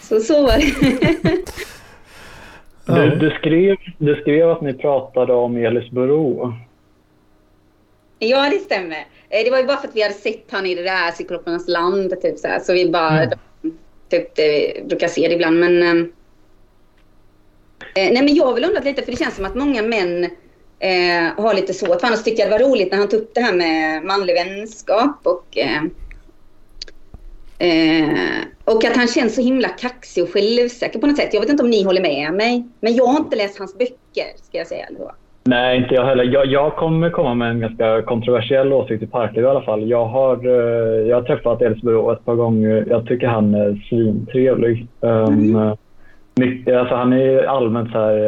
Så 0.00 0.20
så 0.20 0.42
var 0.42 0.58
det. 0.58 1.36
Du, 2.86 3.10
du, 3.10 3.30
skrev, 3.30 3.76
du 3.98 4.14
skrev 4.14 4.50
att 4.50 4.60
ni 4.60 4.74
pratade 4.74 5.32
om 5.32 5.56
Elisbro. 5.56 6.54
Ja, 8.18 8.50
det 8.50 8.58
stämmer. 8.58 9.06
Eh, 9.38 9.44
Det 9.44 9.50
var 9.50 9.58
ju 9.58 9.66
bara 9.66 9.76
för 9.76 9.88
att 9.88 9.96
vi 9.96 10.02
hade 10.02 10.14
sett 10.14 10.44
han 10.50 10.66
i 10.66 10.74
det 10.74 10.82
där 10.82 11.12
Cyklopernas 11.12 11.68
land. 11.68 12.20
Typ 12.22 12.38
så, 12.38 12.48
här. 12.48 12.60
så 12.60 12.72
vi 12.72 12.90
bara 12.90 13.22
Mm. 13.62 13.78
typ, 14.10 14.34
det, 14.34 14.86
brukar 14.86 15.08
se 15.08 15.28
det 15.28 15.34
ibland. 15.34 15.60
Men 15.60 15.82
eh, 15.82 16.06
Eh, 17.96 18.12
nej 18.12 18.22
men 18.22 18.34
jag 18.34 18.54
vill 18.54 18.64
undra 18.64 18.80
lite 18.80 19.02
för 19.02 19.12
det 19.12 19.18
känns 19.18 19.36
som 19.36 19.44
att 19.44 19.54
många 19.54 19.82
män 19.82 20.24
eh, 20.78 21.42
har 21.42 21.54
lite 21.54 21.74
svårt. 21.74 22.00
För 22.00 22.06
annars 22.06 22.22
tyckte 22.22 22.42
jag 22.42 22.50
det 22.50 22.58
var 22.58 22.70
roligt 22.70 22.90
när 22.90 22.98
han 22.98 23.08
tog 23.08 23.20
upp 23.20 23.34
det 23.34 23.40
här 23.40 23.52
med 23.52 24.04
manlig 24.04 24.34
vänskap 24.34 25.20
och 25.22 25.58
eh, 25.58 25.82
eh, 27.58 28.42
och 28.64 28.84
att 28.84 28.96
han 28.96 29.08
känns 29.08 29.34
så 29.34 29.40
himla 29.42 29.68
kaxig 29.68 30.22
och 30.24 30.30
självsäker 30.32 30.98
på 30.98 31.06
något 31.06 31.16
sätt. 31.16 31.34
Jag 31.34 31.40
vet 31.40 31.50
inte 31.50 31.62
om 31.62 31.70
ni 31.70 31.82
håller 31.82 32.02
med 32.02 32.34
mig. 32.34 32.68
Men 32.80 32.94
jag 32.94 33.06
har 33.06 33.18
inte 33.20 33.36
läst 33.36 33.58
hans 33.58 33.78
böcker, 33.78 34.26
ska 34.48 34.58
jag 34.58 34.66
säga. 34.66 34.86
Då. 34.98 35.12
Nej, 35.46 35.78
inte 35.78 35.94
jag 35.94 36.04
heller. 36.04 36.24
Jag, 36.24 36.46
jag 36.46 36.76
kommer 36.76 37.10
komma 37.10 37.34
med 37.34 37.50
en 37.50 37.60
ganska 37.60 38.02
kontroversiell 38.02 38.72
åsikt 38.72 39.02
i 39.02 39.06
Parkliv 39.06 39.44
i 39.44 39.48
alla 39.48 39.62
fall. 39.62 39.88
Jag 39.88 40.04
har, 40.04 40.46
eh, 40.46 41.08
jag 41.08 41.16
har 41.16 41.22
träffat 41.22 41.62
Elsbro 41.62 42.12
ett 42.12 42.24
par 42.24 42.34
gånger. 42.34 42.84
Jag 42.88 43.06
tycker 43.06 43.26
han 43.26 43.54
är 43.54 43.86
svintrevlig. 43.88 44.86
Um, 45.00 45.74
mycket, 46.34 46.76
alltså 46.76 46.94
han 46.94 47.12
är 47.12 47.42
allmänt 47.42 47.92
så 47.92 47.98
här, 47.98 48.18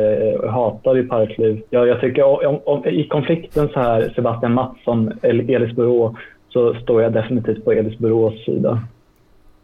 eh, 0.45 0.51
hatad 0.51 0.99
i 0.99 1.03
Parkliv. 1.03 1.63
Jag, 1.71 1.89
jag 1.89 2.01
tycker 2.01 2.47
om, 2.47 2.61
om, 2.65 2.87
I 2.87 3.09
konflikten 3.09 3.69
så 3.69 3.81
här 3.81 4.13
Sebastian 4.15 4.55
Mattsson 4.55 5.13
eller 5.23 5.55
Elis 5.55 5.77
Burå 5.77 6.17
så 6.49 6.75
står 6.75 7.03
jag 7.03 7.13
definitivt 7.13 7.65
på 7.65 7.73
Elis 7.73 7.99
Burås 7.99 8.45
sida. 8.45 8.81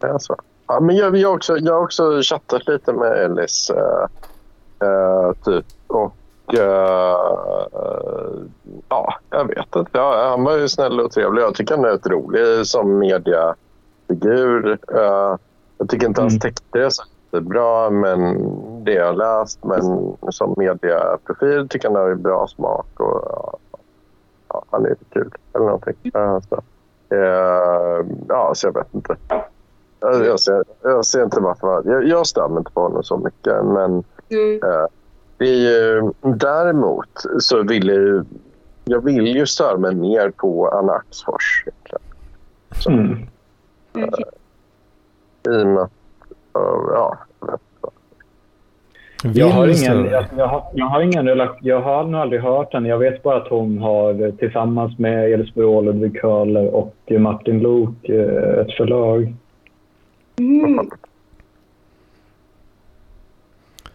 Alltså. 0.01 0.35
Ja, 0.67 0.81
men 0.81 0.97
jag, 0.97 1.17
jag, 1.17 1.35
också, 1.35 1.57
jag 1.57 1.75
har 1.75 1.83
också 1.83 2.03
chattat 2.23 2.69
lite 2.69 2.93
med 2.93 3.13
Elis. 3.13 3.71
Uh, 3.75 4.89
uh, 4.89 5.33
typ. 5.45 5.65
Och 5.87 6.15
ja, 8.89 9.15
jag 9.31 9.49
vet 9.49 9.77
inte. 9.77 9.91
Ja, 9.93 10.29
han 10.31 10.45
var 10.45 10.57
ju 10.57 10.69
snäll 10.69 11.01
och 11.01 11.11
trevlig. 11.11 11.43
Jag 11.43 11.55
tycker 11.55 11.77
han 11.77 11.85
är 11.85 11.95
ett 11.95 12.07
rolig 12.07 12.67
som 12.67 12.99
mediafigur. 12.99 14.79
jag 15.79 15.89
tycker 15.89 16.07
inte 16.07 16.21
hans 16.21 16.33
mm. 16.33 16.41
texter 16.41 16.81
är 16.81 16.91
så 16.91 17.41
bra, 17.41 17.91
men 17.91 18.39
det 18.85 18.93
jag 18.93 19.19
läst. 19.19 19.65
Men 19.65 20.17
som 20.29 20.55
mediaprofil 20.57 21.69
tycker 21.69 21.89
han 21.89 21.97
har 21.97 22.15
bra 22.15 22.47
smak. 22.47 23.01
Och, 23.01 23.59
ja, 24.49 24.65
han 24.71 24.87
är 24.87 24.97
kul 25.13 25.31
eller 25.55 25.65
någonting. 25.65 25.97
Så, 26.49 26.63
ja, 28.29 28.53
så 28.55 28.67
jag 28.67 28.75
vet 28.75 28.95
inte. 28.95 29.17
Jag 30.01 30.41
ser, 30.41 30.65
jag 30.83 31.05
ser 31.05 31.25
inte 31.25 31.41
varför. 31.41 31.83
Jag, 31.85 32.05
jag 32.05 32.51
mig 32.51 32.59
inte 32.59 32.73
på 32.73 32.81
honom 32.81 33.03
så 33.03 33.17
mycket. 33.17 33.65
Men 33.65 34.05
mm. 34.29 34.63
eh, 34.63 34.87
är 35.49 35.71
ju, 35.71 36.13
däremot 36.21 37.25
så 37.39 37.63
vill 37.63 37.89
jag, 37.89 38.27
jag 38.85 39.05
vill 39.05 39.27
ju 39.27 39.47
störa 39.47 39.79
mig 39.79 39.95
mer 39.95 40.31
på 40.31 40.69
Anna 40.69 40.93
Axfors. 40.93 41.65
Så, 42.77 42.91
mm. 42.91 43.27
eh, 43.97 44.09
I 45.53 45.63
och 45.63 45.67
med 45.67 45.83
att... 45.83 45.93
Ja, 46.53 47.19
jag 49.35 49.49
har, 49.49 49.69
ingen, 49.69 50.05
jag, 50.05 50.25
jag, 50.37 50.47
har, 50.47 50.65
jag 50.75 50.87
har 50.87 51.01
ingen 51.01 51.29
relation. 51.29 51.59
Jag 51.61 51.81
har 51.81 52.05
nog 52.05 52.21
aldrig 52.21 52.43
hört 52.43 52.73
henne. 52.73 52.89
Jag 52.89 52.99
vet 52.99 53.23
bara 53.23 53.37
att 53.37 53.49
hon 53.49 53.79
har 53.79 54.31
tillsammans 54.37 54.99
med 54.99 55.33
Elis 55.33 55.55
Brå, 55.55 55.81
Ludvig 55.81 56.21
Köhler 56.21 56.75
och 56.75 56.97
Martin 57.19 57.59
Lok 57.59 58.09
eh, 58.09 58.61
ett 58.61 58.77
förlag. 58.77 59.35
Mm. 60.39 60.91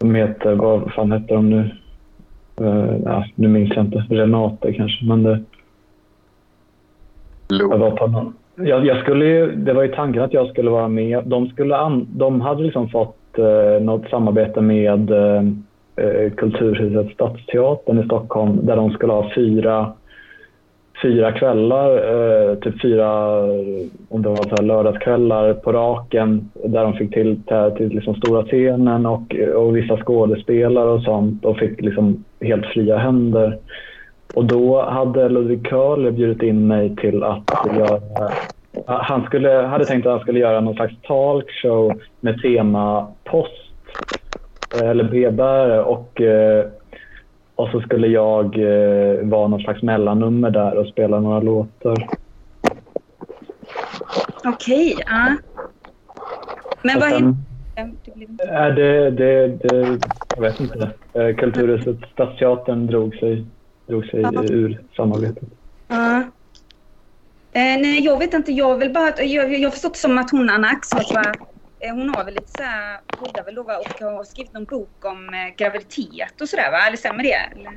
De 0.00 0.14
heter, 0.14 0.54
vad 0.54 0.92
fan 0.92 1.12
heter 1.12 1.34
de 1.34 1.50
nu? 1.50 1.70
Uh, 2.60 2.96
ja, 3.04 3.24
nu 3.34 3.48
minns 3.48 3.70
jag 3.76 3.84
inte. 3.84 4.04
Renate 4.10 4.72
kanske, 4.72 5.04
men 5.04 5.22
det... 5.22 5.40
Någon. 7.50 8.34
Jag, 8.54 8.86
jag 8.86 9.02
skulle 9.02 9.24
ju, 9.24 9.56
det 9.56 9.72
var 9.72 9.82
ju 9.82 9.88
tanken 9.88 10.22
att 10.22 10.32
jag 10.32 10.48
skulle 10.48 10.70
vara 10.70 10.88
med. 10.88 11.24
De, 11.24 11.48
skulle 11.48 11.76
an, 11.76 12.06
de 12.10 12.40
hade 12.40 12.62
liksom 12.62 12.88
fått 12.88 13.38
uh, 13.38 13.82
något 13.82 14.10
samarbete 14.10 14.60
med 14.60 15.10
uh, 15.10 16.30
Kulturhuset 16.36 17.12
Stadsteatern 17.14 17.98
i 17.98 18.04
Stockholm 18.04 18.66
där 18.66 18.76
de 18.76 18.90
skulle 18.90 19.12
ha 19.12 19.30
fyra 19.34 19.92
fyra 21.02 21.32
kvällar, 21.32 21.90
eh, 21.90 22.54
typ 22.54 22.82
fyra 22.82 23.40
om 24.08 24.22
det 24.22 24.28
var 24.28 24.36
så 24.36 24.56
här 24.56 24.62
lördagskvällar 24.62 25.54
på 25.54 25.72
raken 25.72 26.50
där 26.64 26.84
de 26.84 26.92
fick 26.92 27.14
till, 27.14 27.42
till, 27.42 27.76
till 27.76 27.88
liksom 27.88 28.14
stora 28.14 28.42
scenen 28.42 29.06
och, 29.06 29.34
och 29.54 29.76
vissa 29.76 29.96
skådespelare 29.96 30.90
och 30.90 31.02
sånt 31.02 31.44
och 31.44 31.58
fick 31.58 31.80
liksom 31.80 32.24
helt 32.40 32.66
fria 32.66 32.98
händer. 32.98 33.58
Och 34.34 34.44
då 34.44 34.82
hade 34.82 35.28
Ludvig 35.28 35.68
Köhler 35.68 36.10
bjudit 36.10 36.42
in 36.42 36.66
mig 36.66 36.96
till 36.96 37.22
att 37.22 37.42
göra 37.78 38.30
han 38.86 39.24
skulle, 39.24 39.50
hade 39.50 39.84
tänkt 39.84 40.06
att 40.06 40.12
han 40.12 40.20
skulle 40.20 40.38
göra 40.38 40.60
någon 40.60 40.74
slags 40.74 40.94
talkshow 41.02 42.00
med 42.20 42.42
tema 42.42 43.06
post 43.24 43.70
eh, 44.74 44.90
eller 44.90 45.04
brevbärare 45.04 45.82
och 45.82 46.20
eh, 46.20 46.66
och 47.60 47.68
så 47.68 47.80
skulle 47.80 48.06
jag 48.06 48.44
eh, 48.58 49.28
vara 49.28 49.48
någon 49.48 49.60
slags 49.60 49.82
mellannummer 49.82 50.50
där 50.50 50.76
och 50.76 50.86
spela 50.86 51.20
några 51.20 51.40
låtar. 51.40 52.08
Okej, 54.44 54.94
okay, 54.94 55.04
ja. 55.06 55.36
Men 56.82 57.00
vad 57.00 57.08
heter 57.08 57.34
äh, 58.48 58.74
det? 58.74 59.10
Det, 59.10 59.46
det, 59.48 59.98
Jag 60.36 60.42
vet 60.42 60.60
inte. 60.60 60.90
Eh, 61.12 61.36
Kulturhuset 61.36 61.96
Stadsteatern 62.12 62.86
drog 62.86 63.14
sig, 63.14 63.44
drog 63.86 64.04
sig 64.06 64.20
ja. 64.20 64.44
ur 64.44 64.80
samarbetet. 64.96 65.48
Ja. 65.88 66.22
Eh, 67.52 67.80
nej, 67.80 68.04
jag 68.04 68.18
vet 68.18 68.34
inte. 68.34 68.52
Jag 68.52 68.76
vill 68.76 68.92
bara... 68.92 69.22
Jag, 69.22 69.58
jag 69.58 69.72
förstått 69.72 69.96
som 69.96 70.18
att 70.18 70.30
hon, 70.30 70.50
Anna 70.50 70.68
Axfors, 70.68 71.12
var 71.14 71.49
hon 71.88 72.08
har 72.08 72.24
väl 72.24 72.34
lite 72.34 72.52
så 72.52 72.62
här, 72.62 73.00
väl 73.44 73.54
då 73.54 73.60
och 73.60 74.12
har 74.12 74.24
skrivit 74.24 74.52
någon 74.52 74.64
bok 74.64 75.04
om 75.04 75.28
eh, 75.28 75.56
graviditet 75.56 76.40
och 76.40 76.48
sådär 76.48 76.70
va? 76.70 76.78
Eller 76.86 76.96
stämmer 76.96 77.22
det? 77.22 77.34
Eller? 77.34 77.72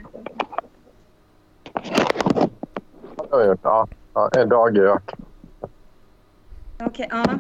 Ja, 3.64 3.88
ja 4.14 4.30
en 4.38 4.50
dag 4.50 4.78
gök. 4.78 5.12
Okej, 6.74 6.88
okay, 6.88 7.08
ja. 7.10 7.40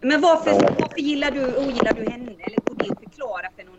Men 0.00 0.20
varför, 0.20 0.50
varför 0.52 0.98
gillar 0.98 1.30
du, 1.30 1.46
ogillar 1.46 1.92
du 1.92 2.10
henne? 2.10 2.32
Eller 2.38 2.58
går 2.64 2.74
det 2.76 2.92
att 2.92 2.98
förklara 2.98 3.46
för 3.56 3.64
någon 3.64 3.74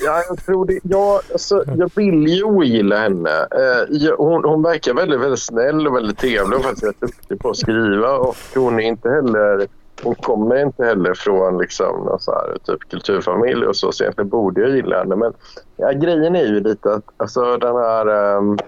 Ja, 0.00 0.22
jag 0.28 0.44
tror 0.44 0.66
det. 0.66 0.80
Jag, 0.82 1.20
alltså, 1.32 1.64
jag 1.76 1.90
vill 1.94 2.28
ju 2.28 2.44
ogilla 2.44 2.98
henne. 2.98 3.30
Eh, 3.30 4.16
hon, 4.16 4.44
hon 4.44 4.62
verkar 4.62 4.94
väldigt, 4.94 5.20
väldigt 5.20 5.40
snäll 5.40 5.86
och 5.86 5.96
väldigt 5.96 6.18
trevlig 6.18 6.58
och 6.58 6.64
faktiskt 6.64 6.84
rätt 6.84 7.00
duktig 7.00 7.38
på 7.38 7.50
att 7.50 7.56
skriva. 7.56 8.18
Och 8.18 8.36
hon 8.54 8.80
är 8.80 8.84
inte 8.84 9.10
heller 9.10 9.66
hon 10.04 10.14
kommer 10.14 10.62
inte 10.62 10.84
heller 10.84 11.14
från 11.14 11.58
liksom, 11.58 12.04
någon 12.04 12.20
så 12.20 12.32
här, 12.32 12.58
typ 12.64 12.90
kulturfamilj 12.90 13.66
och 13.66 13.76
så, 13.76 13.92
så 13.92 14.04
egentligen 14.04 14.28
borde 14.28 14.60
jag 14.60 14.70
gilla 14.70 14.98
henne. 14.98 15.16
Men 15.16 15.32
ja, 15.76 15.92
grejen 15.92 16.36
är 16.36 16.46
ju 16.46 16.60
lite 16.60 16.94
att 16.94 17.04
alltså, 17.16 17.56
den 17.56 17.76
här 17.76 18.36
um, 18.36 18.58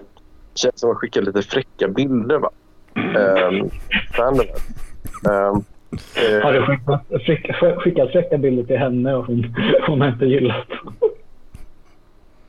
känns 0.55 0.79
som 0.79 0.91
att 0.91 0.97
skicka 0.97 1.21
lite 1.21 1.41
fräcka 1.41 1.87
bilder. 1.87 2.37
Va? 2.37 2.49
Um, 2.95 3.69
um, 5.29 5.63
har 6.43 6.53
du 6.53 6.65
skickat, 6.65 7.01
skickat, 7.25 7.81
skickat 7.81 8.11
fräcka 8.11 8.37
bilder 8.37 8.63
till 8.63 8.77
henne 8.77 9.15
och 9.15 9.25
hon, 9.25 9.55
hon 9.87 10.01
har 10.01 10.07
inte 10.07 10.25
gillat 10.25 10.67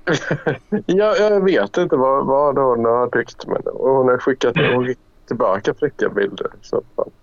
ja, 0.86 1.16
jag 1.16 1.44
vet 1.44 1.76
inte 1.76 1.96
vad, 1.96 2.26
vad 2.26 2.58
hon 2.58 2.84
har 2.84 3.08
tyckt. 3.08 3.46
Men 3.46 3.62
hon 3.74 4.08
har 4.08 4.18
skickat, 4.18 4.56
hon 4.56 4.86
skickat 4.86 5.02
tillbaka 5.26 5.74
fräcka 5.74 6.08
bilder. 6.08 6.46
Så, 6.62 6.82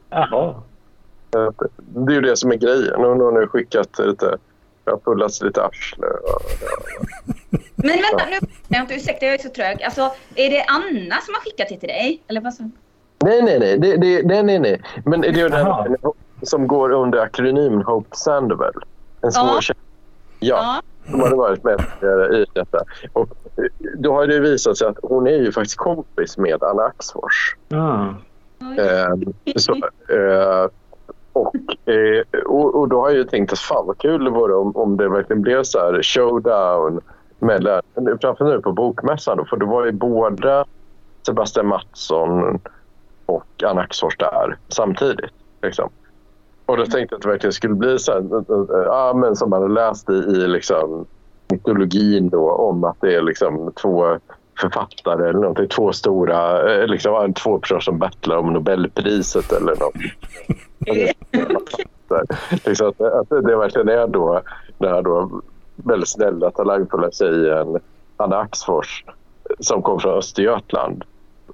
Jaha. 0.10 0.56
Det 1.78 2.12
är 2.12 2.16
ju 2.16 2.22
det 2.22 2.38
som 2.38 2.52
är 2.52 2.56
grejen. 2.56 2.96
Hon 2.96 3.22
har 3.22 3.32
nu 3.32 3.48
skickat 3.48 4.00
lite... 4.00 4.38
Jag 4.86 4.94
har 4.94 4.98
pullats 4.98 5.42
lite 5.42 5.64
arsle. 5.64 6.08
Men 7.76 7.88
vänta 7.88 8.26
nu, 8.30 8.48
jag 8.68 8.82
inte 8.82 8.94
ursäkta 8.94 9.26
jag 9.26 9.36
är 9.36 9.38
så 9.38 9.50
trög. 9.50 9.84
Alltså, 9.84 10.02
är 10.36 10.50
det 10.50 10.66
Anna 10.68 11.16
som 11.22 11.34
har 11.34 11.42
skickat 11.42 11.70
det 11.70 11.78
till 11.78 11.90
dig? 11.90 12.24
Eller 12.28 12.42
vad 12.42 12.54
så? 12.54 12.70
Nej, 13.20 13.42
nej, 13.42 13.60
nej. 13.60 13.80
Det, 13.80 13.98
det, 13.98 14.24
nej, 14.26 14.44
nej, 14.44 14.60
nej. 14.60 14.82
Men 15.06 15.22
det 15.22 15.28
är 15.28 15.34
ju 15.34 15.50
den 15.50 15.98
som 16.42 16.68
går 16.68 16.92
under 16.92 17.20
akronymen 17.20 17.82
Hope 17.82 18.16
Sandoval. 18.16 18.74
En 19.22 19.32
svår 19.32 19.46
ja. 19.46 19.62
tjej. 19.62 19.76
Ja. 20.40 20.82
ja. 21.06 21.12
Som 21.12 21.22
hade 21.22 21.36
varit 21.36 21.64
med 21.64 21.80
i 22.34 22.46
detta. 22.54 22.80
Och 23.14 23.30
då 23.98 24.14
har 24.14 24.28
det 24.28 24.40
visat 24.40 24.78
sig 24.78 24.88
att 24.88 24.98
hon 25.04 25.28
är 25.28 25.38
ju 25.38 25.52
faktiskt 25.52 25.78
kompis 25.78 26.38
med 26.38 26.64
Anna 26.64 26.84
Axfors. 26.84 27.56
Eh, 28.78 29.14
så, 29.56 29.74
eh, 29.74 30.70
och, 31.36 31.56
eh, 31.90 32.42
och, 32.46 32.76
och, 32.76 32.90
då 32.90 33.02
har 33.02 33.12
jag 33.12 33.30
tänkt 33.30 33.54
att 33.54 33.60
fan 33.60 33.88
vad 33.88 33.98
kul 33.98 34.24
det 34.24 34.30
vore 34.30 34.56
om, 34.56 34.76
om 34.76 34.98
det 34.98 35.10
verkligen 35.10 35.42
blev 35.42 35.64
så 35.64 35.80
här 35.80 36.04
showdown 36.04 37.00
mellan, 37.40 37.82
framför 38.22 38.46
nu 38.46 38.62
på 38.62 38.72
bokmässan 38.72 39.38
då, 39.38 39.46
för 39.46 39.58
det 39.58 39.66
var 39.66 39.86
ju 39.86 39.92
båda 39.92 40.66
Sebastian 41.26 41.68
Mattsson 41.68 42.60
och 43.26 43.64
Anna 43.64 43.82
Axfors 43.82 44.18
där 44.18 44.58
samtidigt. 44.68 45.32
Liksom. 45.62 45.90
Och 46.66 46.78
då 46.78 46.86
tänkte 46.86 47.14
jag 47.14 47.18
att 47.18 47.22
det 47.22 47.30
verkligen 47.30 47.54
skulle 47.54 47.76
bli 47.76 48.00
så 48.00 48.12
här, 48.12 48.24
ja, 48.86 49.14
men 49.16 49.36
som 49.36 49.50
man 49.50 49.62
har 49.62 49.70
läst 49.70 50.10
i, 50.10 50.14
i 50.14 50.48
liksom, 50.48 51.06
mytologin 51.48 52.30
då, 52.30 52.52
om 52.52 52.84
att 52.84 52.98
det 53.02 53.16
är 53.16 53.22
liksom 53.22 53.72
två 53.82 54.20
författare 54.60 55.30
eller 55.30 55.40
någonting. 55.40 55.68
Två 55.68 55.94
stora, 55.94 56.72
eh, 56.74 56.88
liksom, 56.88 57.34
två 57.34 57.60
personer 57.60 57.80
som 57.80 57.98
battlar 57.98 58.38
om 58.38 58.54
Nobelpriset 58.54 59.52
eller 59.52 59.76
något. 59.76 59.96
liksom 62.66 62.88
att, 62.88 63.02
att 63.02 63.30
det 63.30 63.56
verkligen 63.56 63.90
är 63.90 64.08
då 64.08 64.42
det 64.78 64.90
här 64.90 65.02
då 65.02 65.42
väldigt 65.76 66.10
snälla, 66.10 66.52
talangfulla 66.52 67.12
tjejen 67.12 67.80
Anna 68.18 68.38
Axfors 68.38 69.04
som 69.60 69.82
kom 69.82 70.00
från 70.00 70.18
Östergötland. 70.18 71.04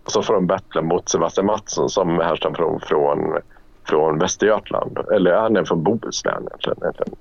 Och 0.03 0.11
så 0.11 0.23
får 0.23 0.33
de 0.33 0.47
battla 0.47 0.81
mot 0.81 1.09
Sebastian 1.09 1.45
Mattsson 1.45 1.89
som 1.89 2.19
härstammar 2.19 2.55
från, 2.55 2.79
från, 2.79 3.37
från 3.83 4.19
Västergötland. 4.19 4.97
Eller 5.11 5.33
han 5.33 5.57
är 5.57 5.63
från 5.63 5.83
Bohuslän 5.83 6.47
egentligen. 6.47 6.77
egentligen. 6.81 7.13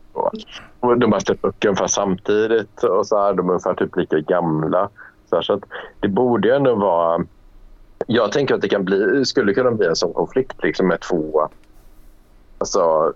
Och 0.81 0.99
de 0.99 1.13
har 1.13 1.21
släppt 1.21 1.43
böcker 1.43 1.69
ungefär 1.69 1.87
samtidigt 1.87 2.83
och 2.83 3.07
så 3.07 3.29
är 3.29 3.35
de 3.35 3.51
ungefär 3.51 3.75
typ 3.75 3.97
lika 3.97 4.19
gamla. 4.19 4.89
Så, 5.31 5.43
så 5.43 5.53
att 5.53 5.65
det 6.01 6.09
borde 6.09 6.49
ju 6.49 6.55
ändå 6.55 6.75
vara... 6.75 7.25
Jag 8.07 8.33
tänker 8.33 8.55
att 8.55 8.61
det 8.61 8.69
kan 8.69 8.85
bli, 8.85 9.25
skulle 9.25 9.55
kunna 9.55 9.71
bli 9.71 9.87
en 9.87 9.97
sån 9.97 10.13
konflikt 10.13 10.63
liksom 10.63 10.89
med 10.89 11.01
två... 11.01 11.49
Alltså, 12.59 13.13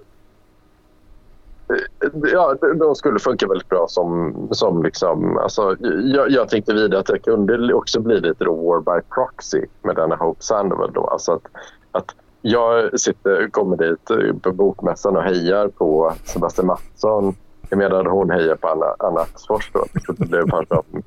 eh, 1.68 2.30
Ja, 2.32 2.54
de 2.78 2.94
skulle 2.94 3.18
funka 3.18 3.48
väldigt 3.48 3.68
bra 3.68 3.86
som, 3.88 4.34
som 4.50 4.82
liksom... 4.82 5.38
Alltså, 5.38 5.76
jag, 6.04 6.30
jag 6.30 6.48
tänkte 6.48 6.74
vidare 6.74 7.00
att 7.00 7.06
det 7.06 7.18
kunde 7.18 7.74
också 7.74 8.00
bli 8.00 8.20
lite 8.20 8.44
då 8.44 8.54
war 8.54 8.80
by 8.80 9.06
proxy 9.14 9.66
med 9.82 9.96
denna 9.96 10.16
Hope 10.16 10.42
Sandoval. 10.42 10.92
Då. 10.92 11.06
Alltså 11.06 11.32
att, 11.32 11.46
att 11.92 12.14
jag 12.42 13.00
sitter, 13.00 13.48
kommer 13.48 13.76
dit 13.76 14.42
på 14.42 14.52
bokmässan 14.52 15.16
och 15.16 15.22
hejar 15.22 15.68
på 15.68 16.12
Sebastian 16.24 16.66
Mattsson 16.66 17.34
medan 17.76 18.06
hon 18.06 18.30
hejar 18.30 18.56
på 18.56 18.68
Anna, 18.68 18.94
Anna 18.98 19.20
Axfors. 19.20 19.70
Då. 19.72 19.84
Det 20.16 20.26
blev 20.26 20.48
som, 20.48 21.02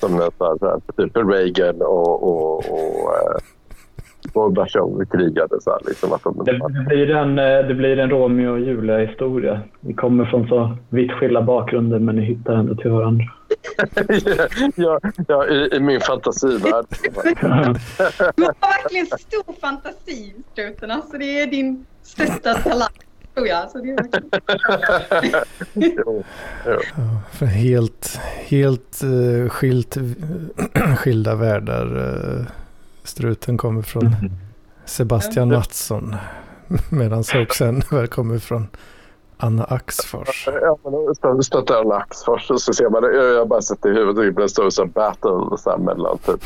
som 0.00 0.20
en 0.20 0.30
sån 0.38 0.58
här, 0.60 0.80
typ 0.96 1.16
Reagan 1.16 1.82
och, 1.82 2.22
och, 2.22 2.56
och 2.56 3.40
och 4.32 4.52
Basham 4.52 5.06
krigade. 5.06 5.60
Så 5.60 5.70
här, 5.70 5.80
liksom, 5.86 6.12
att 6.12 6.22
de, 6.22 6.44
det, 6.44 6.84
blir 6.88 7.10
en, 7.10 7.36
det 7.68 7.74
blir 7.74 7.98
en 7.98 8.10
Romeo 8.10 8.52
och 8.52 8.60
Julia-historia. 8.60 9.60
Vi 9.80 9.94
kommer 9.94 10.24
från 10.24 10.48
så 10.48 10.76
vitt 10.88 11.12
skilda 11.12 11.42
bakgrunder 11.42 11.98
men 11.98 12.16
ni 12.16 12.22
hittar 12.22 12.54
ändå 12.54 12.74
till 12.74 12.90
varandra. 12.90 13.24
ja, 14.76 15.00
ja 15.28 15.46
i, 15.46 15.76
i, 15.76 15.80
min 15.80 16.00
fantasivärld. 16.00 16.86
du 18.36 18.44
har 18.44 18.82
verkligen 18.82 19.06
stor 19.06 19.60
fantasi, 19.60 20.34
Struten. 20.52 20.90
Alltså, 20.90 21.18
det 21.18 21.40
är 21.40 21.46
din 21.46 21.86
största 22.02 22.54
talang. 22.54 22.88
Tror 23.36 23.48
jag. 23.48 23.70
Så 23.70 23.78
det 23.78 23.90
är 23.90 25.44
jo, 25.74 26.24
jo. 26.66 26.80
Ja, 27.40 27.46
helt 27.46 28.20
helt 28.46 29.00
uh, 29.04 29.48
skilt, 29.48 29.96
skilda 30.96 31.34
världar. 31.34 31.96
Uh 31.96 32.46
struten 33.08 33.58
kommer 33.58 33.82
från 33.82 34.06
mm. 34.06 34.32
Sebastian 34.84 35.48
Mattsson. 35.48 36.16
Medan 36.90 37.24
Soapsen 37.24 37.82
kommer 38.10 38.38
från 38.38 38.68
Anna 39.36 39.64
Axfors. 39.64 40.48
Ja, 40.62 40.78
men 41.22 41.42
stöttar 41.42 41.80
Anna 41.80 41.94
Axfors 41.94 42.50
och 42.50 42.60
så 42.60 42.72
ser 42.72 42.90
man 42.90 43.02
det. 43.02 43.16
Jag 43.16 43.38
har 43.38 43.46
bara 43.46 43.62
sett 43.62 43.86
i 43.86 43.88
huvudet. 43.88 44.36
Det 44.36 44.48
står 44.48 44.70
så 44.70 44.86
battle 44.86 45.58
så 45.58 45.70
här, 45.70 45.78
mellan 45.78 46.18
typ 46.18 46.44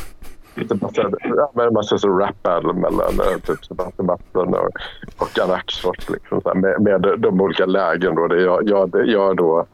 Ja, 1.23 1.51
men 1.53 1.73
man 1.73 1.83
ser 1.83 1.97
så 1.97 2.07
rap 2.07 2.43
battle 2.43 2.73
mellan 2.73 3.19
eh, 3.19 3.39
typ 3.45 3.65
Sebastian 3.65 4.05
Mattsson 4.05 4.53
och, 4.53 4.69
och 5.17 5.39
Anna 5.43 5.53
Axfors. 5.53 6.09
Liksom, 6.09 6.41
med, 6.61 6.81
med 6.81 7.19
de 7.19 7.41
olika 7.41 7.65
lägen. 7.65 8.15
Då. 8.15 8.27
Det 8.27 8.35
är 8.35 8.45
jag, 8.45 8.69
jag, 8.69 9.07
jag 9.07 9.37
då 9.37 9.65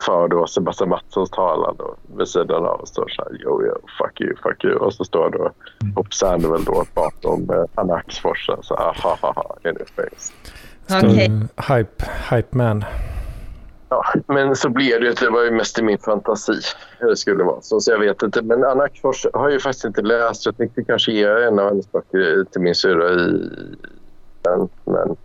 för 0.00 0.28
då 0.28 0.46
Sebastian 0.46 0.88
Mattssons 0.88 1.30
talan 1.30 1.74
då, 1.78 1.96
vid 2.16 2.28
sidan 2.28 2.64
av 2.64 2.80
och 2.80 2.88
står 2.88 3.08
så 3.08 3.22
här 3.22 3.42
yo, 3.42 3.66
yo, 3.66 3.74
fuck 3.98 4.20
you, 4.20 4.36
fuck 4.42 4.64
you. 4.64 4.74
Och 4.74 4.94
så 4.94 5.04
står 5.04 5.30
då 5.30 5.50
Pop 5.94 6.14
Sandwell 6.14 6.64
då 6.64 6.84
bakom 6.94 7.50
eh, 7.50 7.64
Anna 7.74 7.94
Axfors. 7.94 8.50
Så 8.62 8.74
ha 8.74 8.94
ha 8.98 9.16
ha, 9.20 9.56
in 9.64 9.76
your 9.76 9.86
face. 9.96 10.32
Okay. 10.88 11.28
Hype, 11.68 12.04
hype 12.30 12.56
man. 12.56 12.84
Ja, 13.94 14.04
men 14.26 14.56
så 14.56 14.68
blev 14.68 15.00
det 15.00 15.06
ju. 15.06 15.12
Det 15.12 15.30
var 15.30 15.44
ju 15.44 15.50
mest 15.50 15.78
i 15.78 15.82
min 15.82 15.98
fantasi 15.98 16.60
hur 16.98 17.08
det 17.08 17.16
skulle 17.16 17.44
vara. 17.44 17.60
Så, 17.60 17.80
så 17.80 17.90
jag 17.90 17.98
vet 17.98 18.22
inte. 18.22 18.42
Men 18.42 18.64
Anna 18.64 18.84
Axfors 18.84 19.26
har 19.32 19.50
ju 19.50 19.60
faktiskt 19.60 19.84
inte 19.84 20.02
läst. 20.02 20.46
Jag 20.46 20.56
tänkte 20.56 20.84
kanske 20.84 21.12
ge 21.12 21.24
en 21.24 21.58
av 21.58 21.68
hennes 21.68 21.92
böcker 21.92 22.44
till 22.52 22.60
min 22.60 22.74
syrra 22.74 23.10
i 23.10 23.50
den. 24.42 24.68
Men 24.84 25.16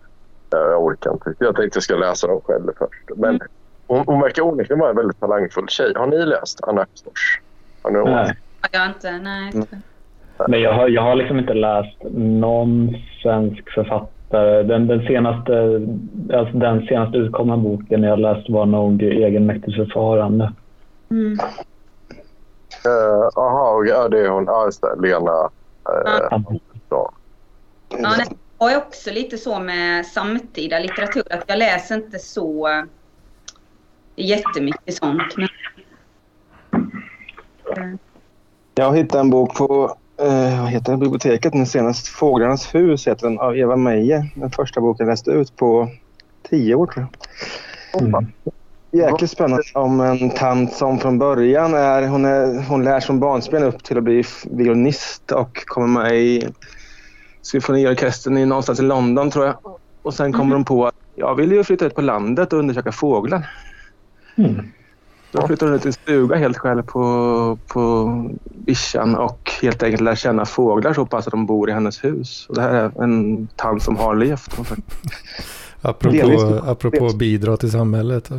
jag 0.50 0.84
orkar 0.84 1.12
inte. 1.12 1.34
Jag 1.38 1.56
tänkte 1.56 1.76
jag 1.76 1.82
ska 1.82 1.96
läsa 1.96 2.26
dem 2.26 2.40
själv 2.40 2.70
först. 2.78 3.10
Men 3.16 3.30
mm. 3.30 3.46
Hon, 3.86 4.04
hon 4.06 4.20
verkar 4.20 4.42
onekligen 4.42 4.78
vara 4.78 4.90
en 4.90 4.96
väldigt 4.96 5.20
talangfull 5.20 5.68
tjej. 5.68 5.92
Har 5.96 6.06
ni 6.06 6.26
läst 6.26 6.60
Anna 6.62 6.80
Axfors? 6.80 7.40
Har 7.82 7.90
ni 7.90 8.10
nej. 8.10 8.36
Jag 8.70 8.80
har 8.80 8.86
inte, 8.86 9.12
nej. 9.12 9.52
Men 10.48 10.60
jag 10.60 10.72
har, 10.72 10.88
jag 10.88 11.02
har 11.02 11.14
liksom 11.14 11.38
inte 11.38 11.54
läst 11.54 11.96
någon 12.14 12.96
svensk 13.22 13.70
författare. 13.70 14.19
Den, 14.30 14.86
den, 14.86 15.06
senaste, 15.06 15.52
alltså 16.34 16.58
den 16.58 16.86
senaste 16.86 17.18
utkomna 17.18 17.56
boken 17.56 18.02
jag 18.02 18.18
läst 18.18 18.50
var 18.50 18.66
nog 18.66 19.02
Egenmäktigt 19.02 19.76
förfarande. 19.76 20.52
Mm. 21.10 21.38
Jaha, 23.34 23.82
uh, 23.82 23.88
ja, 23.88 24.08
det 24.08 24.20
är 24.20 24.28
hon. 24.28 24.44
Ja, 24.44 24.64
just 24.64 24.82
det. 24.82 25.08
Lena. 25.08 25.30
Uh, 25.30 25.50
ja. 26.30 26.42
ja. 26.88 27.12
Ja, 27.88 28.10
det 28.58 28.74
är 28.74 28.76
också 28.76 29.10
lite 29.10 29.38
så 29.38 29.60
med 29.60 30.06
samtida 30.06 30.78
litteratur 30.78 31.22
att 31.30 31.44
jag 31.46 31.58
läser 31.58 31.94
inte 31.94 32.18
så 32.18 32.68
jättemycket 34.16 34.94
sånt. 34.94 35.36
Men... 35.36 35.48
Jag 38.74 38.96
hittade 38.96 39.20
en 39.20 39.30
bok 39.30 39.56
på 39.56 39.96
eh, 40.20 40.62
vad 40.62 40.70
heter 40.70 40.92
det, 40.92 40.98
biblioteket 40.98 41.54
nu 41.54 41.66
senast. 41.66 42.08
Fåglarnas 42.08 42.74
hus 42.74 43.08
heter 43.08 43.26
den 43.28 43.38
av 43.38 43.56
Eva 43.56 43.76
Meijer. 43.76 44.30
Den 44.34 44.50
första 44.50 44.80
boken 44.80 45.06
jag 45.06 45.12
läste 45.12 45.30
ut 45.30 45.56
på 45.56 45.88
tio 46.50 46.74
år 46.74 46.86
tror 46.86 47.06
jag. 47.92 48.02
Mm. 48.02 48.26
Jäkligt 48.92 49.30
spännande 49.30 49.62
om 49.74 50.00
en 50.00 50.30
tant 50.30 50.72
som 50.72 50.98
från 50.98 51.18
början 51.18 51.74
är 51.74 52.06
hon, 52.06 52.24
är, 52.24 52.68
hon 52.68 52.84
lär 52.84 53.00
som 53.00 53.20
barnsben 53.20 53.62
upp 53.62 53.84
till 53.84 53.98
att 53.98 54.04
bli 54.04 54.24
violinist 54.50 55.32
och 55.32 55.66
kommer 55.66 55.86
med 55.86 56.14
i 56.14 56.48
symfoniorkestern 57.42 58.38
i 58.38 58.46
någonstans 58.46 58.80
i 58.80 58.82
London 58.82 59.30
tror 59.30 59.46
jag. 59.46 59.56
Och 60.02 60.14
sen 60.14 60.32
kommer 60.32 60.44
mm. 60.44 60.56
hon 60.56 60.64
på 60.64 60.86
att 60.86 60.94
jag 61.14 61.34
vill 61.34 61.52
ju 61.52 61.64
flytta 61.64 61.86
ut 61.86 61.94
på 61.94 62.00
landet 62.00 62.52
och 62.52 62.58
undersöka 62.58 62.92
fåglar. 62.92 63.50
Mm. 64.36 64.72
Då 65.32 65.46
flyttar 65.46 65.66
hon 65.66 65.76
ut 65.76 65.84
i 65.84 65.88
en 65.88 65.92
stuga 65.92 66.36
helt 66.36 66.58
själv 66.58 66.82
på, 66.82 67.58
på 67.66 68.30
vischan 68.66 69.14
och 69.14 69.50
helt 69.62 69.82
enkelt 69.82 70.02
lär 70.02 70.14
känna 70.14 70.44
fåglar 70.44 70.92
så 70.92 71.06
pass 71.06 71.26
att 71.26 71.30
de 71.30 71.46
bor 71.46 71.70
i 71.70 71.72
hennes 71.72 72.04
hus. 72.04 72.46
Och 72.48 72.54
det 72.54 72.62
här 72.62 72.70
är 72.70 73.02
en 73.02 73.48
tant 73.56 73.82
som 73.82 73.96
har 73.96 74.14
levt. 74.14 74.58
apropå, 75.82 76.60
apropå 76.66 77.10
bidra 77.16 77.56
till 77.56 77.70
samhället. 77.70 78.30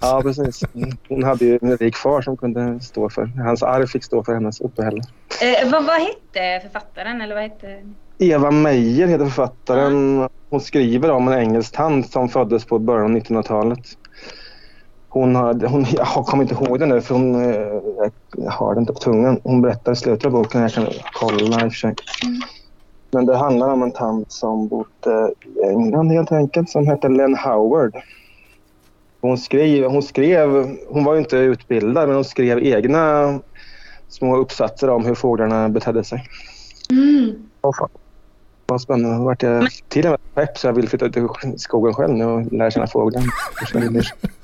Ja, 0.00 0.20
precis. 0.22 0.64
Hon 1.08 1.22
hade 1.22 1.44
ju 1.44 1.58
en 1.62 1.76
rik 1.76 1.96
far 1.96 2.22
som 2.22 2.36
kunde 2.36 2.80
stå 2.80 3.10
för, 3.10 3.26
hans 3.26 3.62
arv 3.62 3.86
fick 3.86 4.04
stå 4.04 4.24
för 4.24 4.34
hennes 4.34 4.60
uppehälle. 4.60 5.02
Eh, 5.42 5.70
vad, 5.70 5.86
vad 5.86 6.00
hette 6.00 6.60
författaren? 6.62 7.20
Eller 7.20 7.34
vad 7.34 7.42
hette... 7.44 7.82
Eva 8.18 8.50
Meijer 8.50 9.06
heter 9.06 9.24
författaren. 9.24 10.28
Hon 10.50 10.60
skriver 10.60 11.10
om 11.10 11.28
en 11.28 11.38
engelsk 11.38 11.72
tant 11.72 12.12
som 12.12 12.28
föddes 12.28 12.64
på 12.64 12.78
början 12.78 13.16
av 13.16 13.22
1900-talet. 13.22 13.78
Hon 15.18 15.34
har, 15.34 15.66
hon, 15.66 15.86
jag 15.96 16.06
kommer 16.06 16.42
inte 16.42 16.54
ihåg 16.54 16.78
det 16.78 16.86
nu 16.86 17.00
för 17.00 17.14
hon, 17.14 17.34
eh, 17.34 18.10
jag 18.36 18.50
har 18.50 18.74
det 18.74 18.80
inte 18.80 18.92
på 18.92 18.98
tungan. 18.98 19.40
Hon 19.44 19.62
berättar 19.62 19.92
i 19.92 19.96
slutet 19.96 20.26
av 20.26 20.32
boken, 20.32 20.60
jag 20.60 20.72
kan 20.72 20.86
kolla 21.12 21.64
i 21.64 21.68
och 21.68 21.72
för 21.72 21.78
sig. 21.78 21.94
Mm. 22.24 22.40
Men 23.10 23.26
det 23.26 23.36
handlar 23.36 23.72
om 23.72 23.82
en 23.82 23.92
tant 23.92 24.32
som 24.32 24.68
bodde 24.68 25.32
i 25.44 25.68
England 25.68 26.10
helt 26.10 26.32
enkelt 26.32 26.70
som 26.70 26.86
hette 26.86 27.08
Len 27.08 27.36
Howard. 27.36 27.96
Hon 29.20 29.38
skrev, 29.38 29.90
hon 29.90 30.02
skrev, 30.02 30.76
hon 30.88 31.04
var 31.04 31.14
ju 31.14 31.18
inte 31.18 31.36
utbildad 31.36 32.08
men 32.08 32.14
hon 32.14 32.24
skrev 32.24 32.58
egna 32.58 33.38
små 34.08 34.36
uppsatser 34.36 34.90
om 34.90 35.04
hur 35.04 35.14
fåglarna 35.14 35.68
betedde 35.68 36.04
sig. 36.04 36.24
Mm. 36.90 37.48
Vad 38.66 38.80
spännande. 38.80 39.24
Vart 39.24 39.42
jag 39.42 39.68
till 39.88 40.06
och 40.06 40.10
med 40.10 40.34
pepp 40.34 40.58
så 40.58 40.66
jag 40.66 40.72
vill 40.72 40.88
flytta 40.88 41.06
ut 41.06 41.16
i 41.16 41.58
skogen 41.58 41.94
själv 41.94 42.14
nu 42.14 42.24
och 42.24 42.52
lära 42.52 42.70
känna 42.70 42.86
fåglarna. 42.86 43.26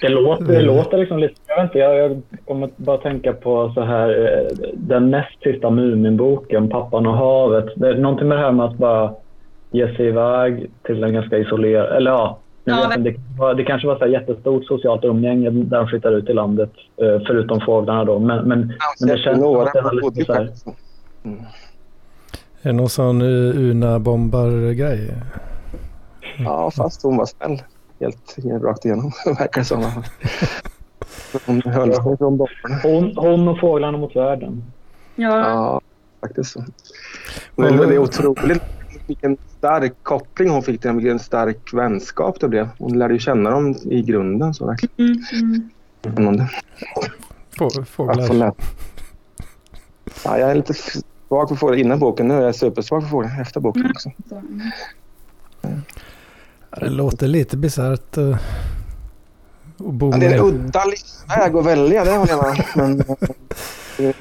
Det 0.00 0.08
låter, 0.08 0.44
det 0.44 0.62
låter 0.62 0.98
liksom 0.98 1.18
lite... 1.18 1.34
Jag, 1.46 1.56
vet 1.56 1.64
inte, 1.64 1.78
jag, 1.78 1.96
jag 1.96 2.22
kommer 2.44 2.70
bara 2.76 2.98
tänka 2.98 3.32
på 3.32 3.72
så 3.74 3.80
här, 3.80 4.08
eh, 4.08 4.68
den 4.74 5.10
näst 5.10 5.42
sista 5.42 5.70
Muminboken, 5.70 6.68
Pappan 6.68 7.06
och 7.06 7.16
havet. 7.16 7.66
Det 7.76 7.88
är 7.88 7.94
någonting 7.94 8.28
med 8.28 8.38
det 8.38 8.42
här 8.42 8.52
med 8.52 8.66
att 8.66 8.76
bara 8.76 9.14
ge 9.70 9.96
sig 9.96 10.06
iväg 10.06 10.70
till 10.82 11.04
en 11.04 11.12
ganska 11.12 11.38
isolerad... 11.38 11.96
Eller 11.96 12.10
ja, 12.10 12.38
ja 12.64 12.86
men... 12.88 13.04
det, 13.04 13.14
det, 13.56 13.64
kanske 13.64 13.88
var 13.88 13.98
så 13.98 14.06
jättestort 14.06 14.64
socialt 14.64 15.04
umgänge 15.04 15.50
där 15.50 15.78
de 15.78 15.88
flyttar 15.88 16.12
ut 16.12 16.28
i 16.28 16.32
landet, 16.32 16.70
eh, 17.02 17.20
förutom 17.26 17.60
fåglarna 17.60 18.04
då. 18.04 18.18
Men, 18.18 18.48
men, 18.48 18.72
men 19.00 19.08
det 19.08 19.18
känns 19.18 19.42
som 19.42 19.56
att 19.56 19.72
det 19.72 19.78
är 19.78 20.04
lite 20.04 20.24
så 20.24 20.32
här... 20.32 20.48
Mm. 21.24 21.38
Är 22.62 22.68
det 22.68 22.72
någon 22.72 22.88
sån 22.88 23.22
Una-bombar-grej? 23.22 25.14
Ja, 26.38 26.70
fast 26.70 27.02
hon 27.02 27.16
var 27.16 27.26
snäll 27.26 27.58
helt 28.42 28.64
rakt 28.64 28.84
igenom, 28.84 29.12
verkar 29.26 29.60
det 29.60 29.64
som. 29.64 30.02
Hon 31.46 31.62
höll 31.62 31.94
sig 31.94 32.02
från 32.02 32.36
bomberna. 32.36 32.80
Hon, 32.82 33.16
hon 33.16 33.48
och 33.48 33.60
fåglarna 33.60 33.98
mot 33.98 34.16
världen. 34.16 34.62
Ja. 35.14 35.38
ja, 35.38 35.80
faktiskt 36.20 36.52
så. 36.52 36.64
Men 37.56 37.76
det 37.76 37.94
är 37.94 37.98
otroligt 37.98 38.62
vilken 39.06 39.36
stark 39.58 39.94
koppling 40.02 40.50
hon 40.50 40.62
fick 40.62 40.80
till 40.80 40.88
dem, 40.88 40.96
vilken 40.96 41.18
stark 41.18 41.74
vänskap 41.74 42.40
det 42.40 42.48
blev. 42.48 42.68
Hon 42.78 42.98
lärde 42.98 43.14
ju 43.14 43.20
känna 43.20 43.50
dem 43.50 43.76
i 43.84 44.02
grunden. 44.02 44.54
Så 44.54 44.66
verkligen. 44.66 45.24
Mm, 46.04 46.28
mm. 46.28 46.46
Fåglar. 47.86 48.54
Ja, 50.24 50.38
jag 50.38 50.50
är 50.50 50.54
lite 50.54 50.74
svag 50.74 51.48
för 51.48 51.54
fåglar 51.54 51.76
innan 51.76 51.98
boken. 51.98 52.28
Nu 52.28 52.34
är 52.34 52.42
jag 52.42 52.54
supersvag 52.54 53.02
för 53.02 53.10
fåglar 53.10 53.40
efter 53.40 53.60
boken 53.60 53.90
också. 53.90 54.10
Så, 54.28 54.34
mm. 54.34 55.82
Det 56.80 56.90
låter 56.90 57.26
lite 57.26 57.56
bisarrt 57.56 58.18
uh, 58.18 58.36
att 59.78 59.94
bo 59.94 60.10
Ja, 60.10 60.18
det 60.18 60.26
är 60.26 60.38
en 60.38 60.44
udda 60.44 60.84
livsväg 60.84 61.56
att 61.56 61.66
välja, 61.66 62.04
det 62.04 62.10
håller 62.10 62.32
jag 62.32 62.44
med 62.44 62.64
Men, 62.74 63.00
eh, 63.00 64.14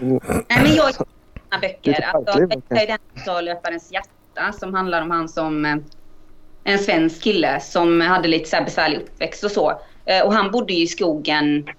Nej, 0.49 0.61
men 0.63 0.75
jag 0.75 0.93
Det 1.51 1.57
böcker. 1.61 2.01
Alltså, 2.13 2.39
detta 2.45 2.75
är 2.75 2.87
den 2.87 3.23
så 3.25 3.41
Löparens 3.41 3.91
hjärta 3.91 4.51
som 4.59 4.73
handlar 4.73 5.01
om 5.01 5.11
han 5.11 5.29
som 5.29 5.65
eh, 5.65 5.75
en 6.63 6.79
svensk 6.79 7.23
kille 7.23 7.59
som 7.59 8.01
hade 8.01 8.27
lite 8.27 8.49
så 8.49 8.55
här 8.55 8.65
besvärlig 8.65 8.97
uppväxt 8.97 9.43
och 9.43 9.51
så. 9.51 9.79
Eh, 10.05 10.25
Och 10.25 10.33
han 10.33 10.51
bodde 10.51 10.73
ju 10.73 10.83
i 10.83 10.87
skogen 10.87 11.69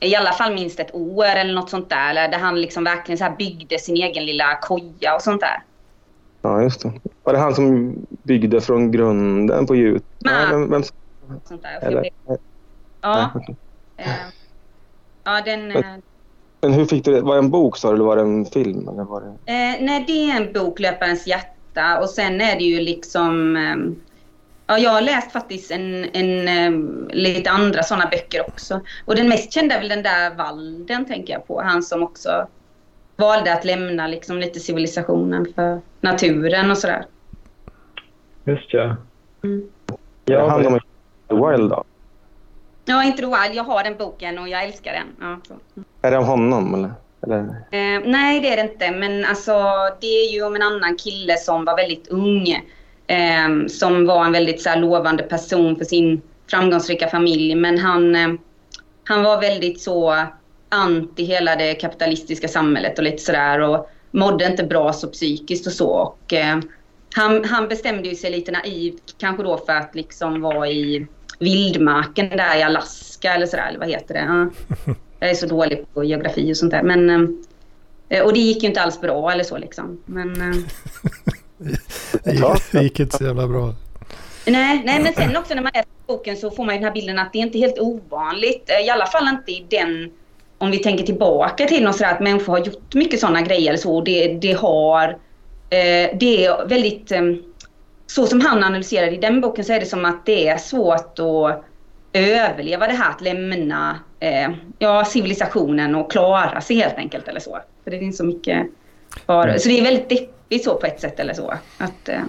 i 0.00 0.16
alla 0.16 0.32
fall 0.32 0.54
minst 0.54 0.80
ett 0.80 0.94
år 0.94 1.24
eller 1.24 1.54
något 1.54 1.70
sånt 1.70 1.90
där. 1.90 2.28
Där 2.28 2.38
han 2.38 2.60
liksom 2.60 2.84
verkligen 2.84 3.18
så 3.18 3.24
här 3.24 3.36
byggde 3.36 3.78
sin 3.78 3.96
egen 3.96 4.26
lilla 4.26 4.58
koja 4.62 5.14
och 5.14 5.22
sånt 5.22 5.40
där. 5.40 5.62
Ja, 6.42 6.62
just 6.62 6.82
det. 6.82 6.92
Var 7.24 7.32
det 7.32 7.38
han 7.38 7.54
som 7.54 7.96
byggde 8.22 8.60
från 8.60 8.90
grunden 8.90 9.66
på 9.66 9.76
Youtube? 9.76 10.04
Nej. 10.18 10.34
Nej, 10.34 10.50
vem, 10.50 10.70
vem, 10.70 10.82
Sånt 11.44 11.62
där. 11.62 11.78
Eller? 11.82 12.08
Ja, 13.00 13.30
eh, 13.96 14.06
ja 15.24 15.42
den, 15.44 15.70
eh, 15.70 15.96
Men 16.60 16.72
hur 16.72 16.86
fick 16.86 17.04
du 17.04 17.12
det? 17.12 17.20
Var 17.20 17.34
det 17.34 17.38
en 17.38 17.50
bok 17.50 17.76
sa 17.76 17.88
du, 17.88 17.94
eller 17.94 18.04
var 18.04 18.16
det 18.16 18.22
en 18.22 18.46
film? 18.46 18.88
Eller 18.88 19.04
var 19.04 19.20
det... 19.20 19.52
Eh, 19.52 19.76
nej, 19.80 20.04
det 20.06 20.30
är 20.30 20.36
en 20.36 20.52
bok, 20.52 20.80
Löparens 20.80 21.26
hjärta. 21.26 21.98
Och 22.00 22.08
sen 22.08 22.40
är 22.40 22.56
det 22.56 22.64
ju 22.64 22.80
liksom... 22.80 23.56
ehm, 23.56 23.96
ja, 24.66 24.78
jag 24.78 24.90
har 24.90 25.00
läst 25.00 25.32
faktiskt 25.32 25.70
en, 25.70 26.04
en, 26.12 26.48
ehm, 26.48 27.10
lite 27.12 27.50
andra 27.50 27.82
sådana 27.82 28.06
böcker 28.10 28.48
också. 28.48 28.80
Och 29.04 29.16
den 29.16 29.28
mest 29.28 29.52
kända 29.52 29.74
är 29.74 29.78
väl 29.78 29.88
den 29.88 30.02
där 30.02 30.34
Walden, 30.34 31.04
tänker 31.04 31.32
jag 31.32 31.46
på. 31.46 31.62
Han 31.62 31.82
som 31.82 32.02
också 32.02 32.46
valde 33.20 33.52
att 33.52 33.64
lämna 33.64 34.06
liksom 34.06 34.38
lite 34.38 34.60
civilisationen 34.60 35.46
för 35.54 35.80
naturen 36.00 36.70
och 36.70 36.78
sådär. 36.78 37.06
Just 38.44 38.74
ja. 38.74 38.96
Mm. 39.44 39.62
Ja, 39.86 39.96
Ja, 40.24 40.48
han 40.48 40.66
om 40.66 40.80
The 41.28 41.34
Wild 41.34 41.70
då? 41.70 41.84
Ja, 42.84 43.04
inte 43.04 43.22
The 43.22 43.26
Wild. 43.26 43.54
Jag 43.54 43.64
har 43.64 43.84
den 43.84 43.96
boken 43.96 44.38
och 44.38 44.48
jag 44.48 44.64
älskar 44.64 44.92
den. 44.92 45.06
Ja, 45.20 45.40
så. 45.48 45.54
Är 46.02 46.10
det 46.10 46.18
om 46.18 46.24
honom 46.24 46.74
eller? 46.74 46.92
eller? 47.22 47.38
Eh, 47.70 48.02
nej, 48.04 48.40
det 48.40 48.48
är 48.48 48.56
det 48.56 48.72
inte. 48.72 48.90
Men 48.90 49.24
alltså, 49.24 49.52
det 50.00 50.06
är 50.06 50.32
ju 50.32 50.42
om 50.42 50.56
en 50.56 50.62
annan 50.62 50.96
kille 50.96 51.36
som 51.36 51.64
var 51.64 51.76
väldigt 51.76 52.08
ung. 52.08 52.48
Eh, 53.06 53.66
som 53.68 54.06
var 54.06 54.24
en 54.24 54.32
väldigt 54.32 54.62
så 54.62 54.68
här, 54.68 54.76
lovande 54.76 55.22
person 55.22 55.76
för 55.76 55.84
sin 55.84 56.22
framgångsrika 56.50 57.08
familj. 57.08 57.54
Men 57.54 57.78
han, 57.78 58.14
eh, 58.16 58.28
han 59.04 59.22
var 59.22 59.40
väldigt 59.40 59.80
så 59.80 60.26
anti 60.70 61.24
hela 61.24 61.56
det 61.56 61.74
kapitalistiska 61.74 62.48
samhället 62.48 62.98
och 62.98 63.04
lite 63.04 63.22
sådär. 63.22 63.60
Och 63.60 63.90
mådde 64.10 64.46
inte 64.46 64.64
bra 64.64 64.92
så 64.92 65.06
psykiskt 65.08 65.66
och 65.66 65.72
så. 65.72 65.86
Och, 65.88 66.32
eh, 66.32 66.58
han, 67.14 67.44
han 67.44 67.68
bestämde 67.68 68.08
ju 68.08 68.14
sig 68.14 68.30
lite 68.30 68.52
naivt 68.52 69.14
kanske 69.18 69.42
då 69.42 69.58
för 69.66 69.72
att 69.72 69.94
liksom 69.94 70.40
vara 70.40 70.68
i 70.68 71.06
vildmarken 71.38 72.28
där 72.28 72.58
i 72.58 72.62
Alaska 72.62 73.34
eller 73.34 73.46
sådär. 73.46 73.66
Eller 73.68 73.78
vad 73.78 73.88
heter 73.88 74.14
det? 74.14 74.20
Ja. 74.28 74.94
Jag 75.20 75.30
är 75.30 75.34
så 75.34 75.46
dålig 75.46 75.84
på 75.94 76.04
geografi 76.04 76.52
och 76.52 76.56
sånt 76.56 76.70
där. 76.72 76.82
Men, 76.82 77.10
eh, 78.08 78.22
och 78.22 78.32
det 78.32 78.38
gick 78.40 78.62
ju 78.62 78.68
inte 78.68 78.80
alls 78.82 79.00
bra 79.00 79.32
eller 79.32 79.44
så 79.44 79.58
liksom. 79.58 80.00
Men, 80.06 80.40
eh, 80.50 80.56
Det 82.24 82.32
gick- 82.32 82.72
Det 82.72 82.82
gick 82.82 83.00
inte 83.00 83.16
så 83.16 83.24
jävla 83.24 83.48
bra. 83.48 83.74
nej, 84.46 84.82
nej, 84.84 85.02
men 85.02 85.14
sen 85.14 85.36
också 85.36 85.54
när 85.54 85.62
man 85.62 85.70
läser 85.74 85.88
boken 86.06 86.36
så 86.36 86.50
får 86.50 86.64
man 86.64 86.74
ju 86.74 86.78
den 86.78 86.84
här 86.88 86.94
bilden 86.94 87.18
att 87.18 87.32
det 87.32 87.38
är 87.38 87.42
inte 87.42 87.58
helt 87.58 87.78
ovanligt. 87.78 88.70
eh, 88.70 88.86
I 88.86 88.90
alla 88.90 89.06
fall 89.06 89.28
inte 89.28 89.52
i 89.52 89.66
den, 89.70 90.10
om 90.60 90.70
vi 90.70 90.78
tänker 90.78 91.04
tillbaka 91.04 91.66
till 91.66 91.84
något 91.84 91.96
sådär 91.96 92.12
att 92.12 92.20
människor 92.20 92.52
har 92.52 92.58
gjort 92.58 92.94
mycket 92.94 93.20
sådana 93.20 93.42
grejer 93.42 93.68
eller 93.68 93.78
så. 93.78 94.00
Det, 94.00 94.28
det 94.28 94.52
har, 94.52 95.08
eh, 95.70 96.16
det 96.20 96.44
är 96.44 96.66
väldigt, 96.66 97.12
eh, 97.12 97.22
så 98.06 98.26
som 98.26 98.40
han 98.40 98.64
analyserar 98.64 99.12
i 99.12 99.16
den 99.16 99.40
boken 99.40 99.64
så 99.64 99.72
är 99.72 99.80
det 99.80 99.86
som 99.86 100.04
att 100.04 100.26
det 100.26 100.48
är 100.48 100.56
svårt 100.56 101.18
att 101.18 101.64
överleva 102.12 102.86
det 102.86 102.92
här 102.92 103.10
att 103.10 103.20
lämna 103.20 103.98
eh, 104.20 104.50
ja, 104.78 105.04
civilisationen 105.04 105.94
och 105.94 106.10
klara 106.10 106.60
sig 106.60 106.76
helt 106.76 106.96
enkelt 106.96 107.28
eller 107.28 107.40
så. 107.40 107.58
För 107.84 107.90
det 107.90 107.98
finns 107.98 108.16
så 108.16 108.24
mycket 108.24 108.66
kvar. 109.10 109.56
Så 109.58 109.68
det 109.68 109.78
är 109.78 109.82
väldigt 109.82 110.08
deppigt 110.08 110.64
så 110.64 110.74
på 110.74 110.86
ett 110.86 111.00
sätt 111.00 111.20
eller 111.20 111.34
så. 111.34 111.54
Att, 111.78 112.08
eh, 112.08 112.22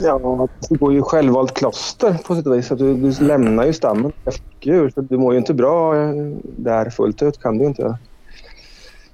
Ja, 0.00 0.48
du 0.68 0.78
går 0.78 0.92
ju 0.92 1.02
självvalt 1.02 1.54
kloster 1.54 2.14
på 2.26 2.34
sätt 2.34 2.46
och 2.46 2.56
vis. 2.56 2.72
Att 2.72 2.78
du, 2.78 2.94
du 2.94 3.24
lämnar 3.24 3.66
ju 3.66 3.72
stammen 3.72 4.12
efter 4.24 4.44
djur. 4.60 4.90
Så 4.94 5.00
du 5.00 5.18
mår 5.18 5.32
ju 5.32 5.38
inte 5.38 5.54
bra 5.54 5.96
eh, 5.96 6.14
där 6.42 6.90
fullt 6.90 7.22
ut. 7.22 7.42
kan 7.42 7.58
du 7.58 7.64
inte 7.64 7.82
göra. 7.82 7.98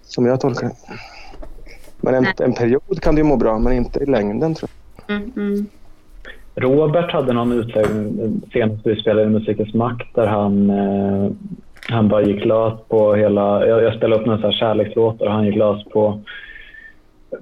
Som 0.03 0.27
jag 0.27 0.40
tolkar 0.40 0.66
det. 0.66 0.75
Men 2.01 2.14
en, 2.14 2.27
en 2.38 2.53
period 2.53 3.01
kan 3.01 3.14
du 3.14 3.20
ju 3.22 3.29
må 3.29 3.37
bra, 3.37 3.59
men 3.59 3.72
inte 3.72 4.01
i 4.01 4.07
längden 4.07 4.55
tror 4.55 4.70
mm, 5.09 5.33
mm. 5.37 5.66
Robert 6.55 7.12
hade 7.12 7.33
någon 7.33 7.53
utläggning 7.53 8.40
senast 8.53 8.87
vi 8.87 8.96
spelade 8.96 9.27
i 9.27 9.31
Musikens 9.31 9.75
makt 9.75 10.14
där 10.14 10.27
han, 10.27 10.70
eh, 10.70 11.31
han 11.88 12.09
bara 12.09 12.22
gick 12.22 12.44
lös 12.44 12.75
på 12.88 13.14
hela... 13.14 13.66
Jag, 13.66 13.83
jag 13.83 13.94
spelade 13.94 14.20
upp 14.20 14.27
några 14.27 14.40
så 14.40 14.46
här 14.46 14.53
kärlekslåtar 14.53 15.27
och 15.27 15.33
han 15.33 15.46
gick 15.46 15.57
lös 15.57 15.85
på, 15.85 16.20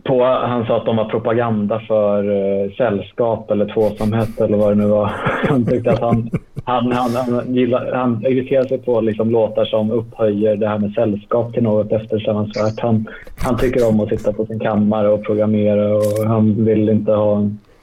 på... 0.02 0.24
Han 0.24 0.66
sa 0.66 0.76
att 0.76 0.86
de 0.86 0.96
var 0.96 1.04
propaganda 1.04 1.80
för 1.80 2.30
eh, 2.30 2.70
sällskap 2.70 3.50
eller 3.50 3.66
tvåsamhet 3.74 4.40
eller 4.40 4.56
vad 4.56 4.70
det 4.70 4.82
nu 4.82 4.86
var. 4.86 5.06
Han 5.48 5.66
tyckte 5.66 5.90
att 5.92 6.00
han... 6.00 6.30
Han, 6.66 6.92
han, 6.92 7.10
han, 7.10 7.54
gillar, 7.54 7.92
han 7.92 8.26
irriterar 8.26 8.64
sig 8.64 8.78
på 8.78 9.00
liksom 9.00 9.30
låtar 9.30 9.64
som 9.64 9.90
upphöjer 9.90 10.56
det 10.56 10.68
här 10.68 10.78
med 10.78 10.92
sällskap 10.92 11.52
till 11.52 11.62
något 11.62 11.92
eftersträvansvärt. 11.92 12.80
Han, 12.80 13.06
han 13.36 13.56
tycker 13.56 13.88
om 13.88 14.00
att 14.00 14.08
sitta 14.08 14.32
på 14.32 14.46
sin 14.46 14.60
kammare 14.60 15.08
och 15.08 15.24
programmera 15.24 15.94
och 15.94 16.26
han 16.26 16.64
vill 16.64 16.88
inte 16.88 17.12
ha... 17.12 17.34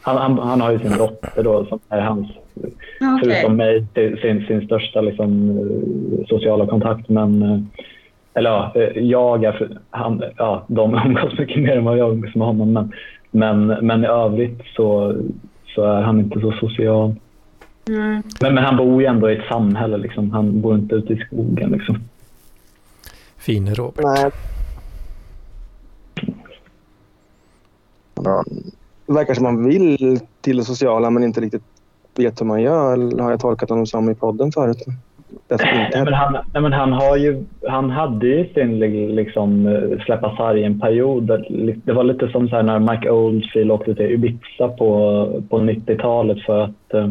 Han, 0.02 0.18
han, 0.18 0.40
han 0.40 0.62
har 0.62 0.72
ju 0.72 0.80
sin 0.80 0.98
dotter 0.98 1.44
då 1.44 1.66
som 1.66 1.80
är 1.90 2.02
hans, 2.02 2.28
okej. 2.56 2.74
förutom 3.24 3.56
mig, 3.58 3.86
sin, 3.94 4.46
sin 4.48 4.66
största 4.66 5.02
liksom, 5.02 5.50
eh, 5.50 6.28
sociala 6.28 6.68
kontakt. 6.68 7.10
Men, 7.10 7.44
eh, 7.44 7.60
eller 8.34 8.50
ja, 8.50 8.72
eh, 8.76 9.04
jag 9.04 9.44
är, 9.44 9.52
för- 9.52 9.80
han, 9.90 10.24
ja, 10.38 10.64
de 10.68 10.94
umgås 11.06 11.38
mycket 11.40 11.64
mer 11.64 11.78
än 11.78 11.86
vad 11.86 11.98
jag 11.98 12.12
umgås 12.12 12.36
med 12.36 12.48
honom. 12.48 12.74
Men, 12.74 12.92
men, 13.32 13.68
men 13.88 14.04
i 14.04 14.08
övrigt 14.08 14.62
så, 14.76 15.16
så 15.76 15.84
är 15.84 16.02
han 16.02 16.20
inte 16.20 16.40
så 16.40 16.52
social. 16.52 17.16
Mm. 17.88 18.24
Men, 18.42 18.56
men 18.56 18.64
han 18.64 18.78
bor 18.78 19.02
ju 19.02 19.08
ändå 19.08 19.32
i 19.32 19.36
ett 19.36 19.48
samhälle. 19.50 19.98
Liksom. 19.98 20.32
Han 20.32 20.62
bor 20.62 20.76
inte 20.76 20.96
ute 20.96 21.14
i 21.14 21.18
skogen. 21.18 21.72
Liksom. 21.72 21.98
Fin 23.38 23.76
Robert. 23.76 24.06
Nej. 24.06 24.32
Ja. 28.16 28.44
Det 29.06 29.14
verkar 29.14 29.34
som 29.34 29.44
man 29.44 29.66
vill 29.66 30.20
till 30.42 30.58
det 30.58 30.64
sociala 30.64 31.10
men 31.10 31.24
inte 31.24 31.42
riktigt 31.42 31.64
vet 32.16 32.42
hur 32.42 32.46
man 32.46 32.62
gör. 32.62 32.94
Eller 32.94 33.24
har 33.24 33.32
jag 33.32 33.40
tolkat 33.40 33.70
honom 33.70 33.86
som 33.86 34.10
i 34.10 34.16
podden 34.16 34.52
förut? 34.52 34.86
Nej, 35.50 36.04
men 36.06 36.14
han, 36.14 36.38
nej, 36.54 36.62
men 36.62 36.74
han, 36.74 36.94
har 36.94 37.18
ju, 37.18 37.44
han 37.68 37.90
hade 37.90 38.28
ju 38.28 38.54
sin 38.54 38.80
liksom, 39.16 39.68
eh, 39.68 40.04
släppa 40.06 40.36
sargen-period. 40.38 41.46
Det 41.86 41.94
var 41.94 42.04
lite 42.04 42.28
som 42.28 42.50
så 42.50 42.56
här 42.56 42.64
när 42.64 42.80
Mike 42.80 43.10
Oldfield 43.10 43.72
åkte 43.72 43.96
till 43.96 44.12
Ibiza 44.12 44.68
på, 44.68 45.42
på 45.50 45.60
90-talet 45.60 46.46
för 46.46 46.64
att, 46.64 46.94
eh, 46.94 47.10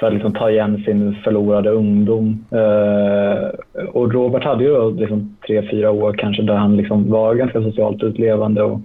för 0.00 0.06
att 0.06 0.12
liksom 0.14 0.34
ta 0.34 0.50
igen 0.50 0.82
sin 0.84 1.14
förlorade 1.24 1.70
ungdom. 1.70 2.44
Eh, 2.50 3.48
och 3.88 4.12
Robert 4.12 4.44
hade 4.44 4.64
ju 4.64 4.94
liksom 4.94 5.36
tre, 5.46 5.68
fyra 5.70 5.90
år 5.90 6.12
kanske 6.12 6.42
där 6.42 6.54
han 6.54 6.76
liksom 6.76 7.10
var 7.10 7.34
ganska 7.34 7.62
socialt 7.62 8.02
utlevande 8.02 8.62
och 8.62 8.80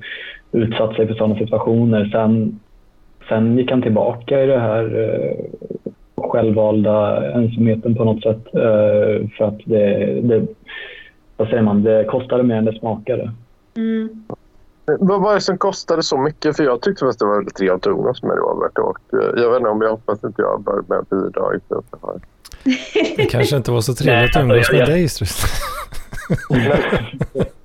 utsatt 0.52 0.96
sig 0.96 1.08
för 1.08 1.14
sådana 1.14 1.36
situationer. 1.36 2.06
Sen, 2.06 2.60
sen 3.30 3.58
gick 3.58 3.72
han 3.72 3.82
tillbaka 3.82 4.44
i 4.44 4.48
det 4.48 4.60
här 4.60 4.84
eh, 4.84 5.46
självvalda 6.24 7.26
ensamheten 7.32 7.96
på 7.96 8.04
något 8.04 8.24
sätt. 8.24 8.46
eh, 8.54 9.28
För 9.38 9.46
att 9.46 9.60
det, 9.66 9.96
det, 10.22 10.46
vad 11.38 11.48
säger 11.48 11.62
man, 11.64 11.84
det 11.84 12.04
kostade 12.04 12.44
mer 12.44 12.56
än 12.56 12.66
det 12.66 12.80
smakade. 12.80 13.32
Mm. 13.76 14.10
Vad 15.00 15.22
var 15.22 15.34
det 15.36 15.42
som 15.42 15.58
kostade 15.58 16.04
så 16.04 16.18
mycket? 16.18 16.58
För 16.58 16.64
jag 16.64 16.82
tyckte 16.82 17.06
att 17.06 17.20
det 17.20 17.26
var 17.26 17.36
väldigt 17.36 17.56
trevligt 17.56 17.88
att 17.88 17.92
umgås 17.92 18.24
med 18.24 18.38
Robert. 18.38 18.78
Och 18.78 19.00
eh, 19.14 19.20
jag 19.42 19.50
vet 19.50 19.58
inte 19.58 19.70
om 19.70 19.82
jag 19.82 19.90
hoppas 19.90 20.24
att 20.24 20.34
jag 20.38 20.62
bör 20.62 20.82
med 20.88 21.06
bidrag 21.10 21.54
till 21.68 21.78
det 21.92 21.98
här. 22.08 22.20
Det 23.18 23.26
kanske 23.26 23.58
inte 23.58 23.72
var 23.72 23.82
så 23.82 23.94
trevligt 23.94 24.36
att 24.36 24.42
umgås 24.42 24.72
med 24.72 24.88
dig 24.88 25.10
Strut. 25.10 25.30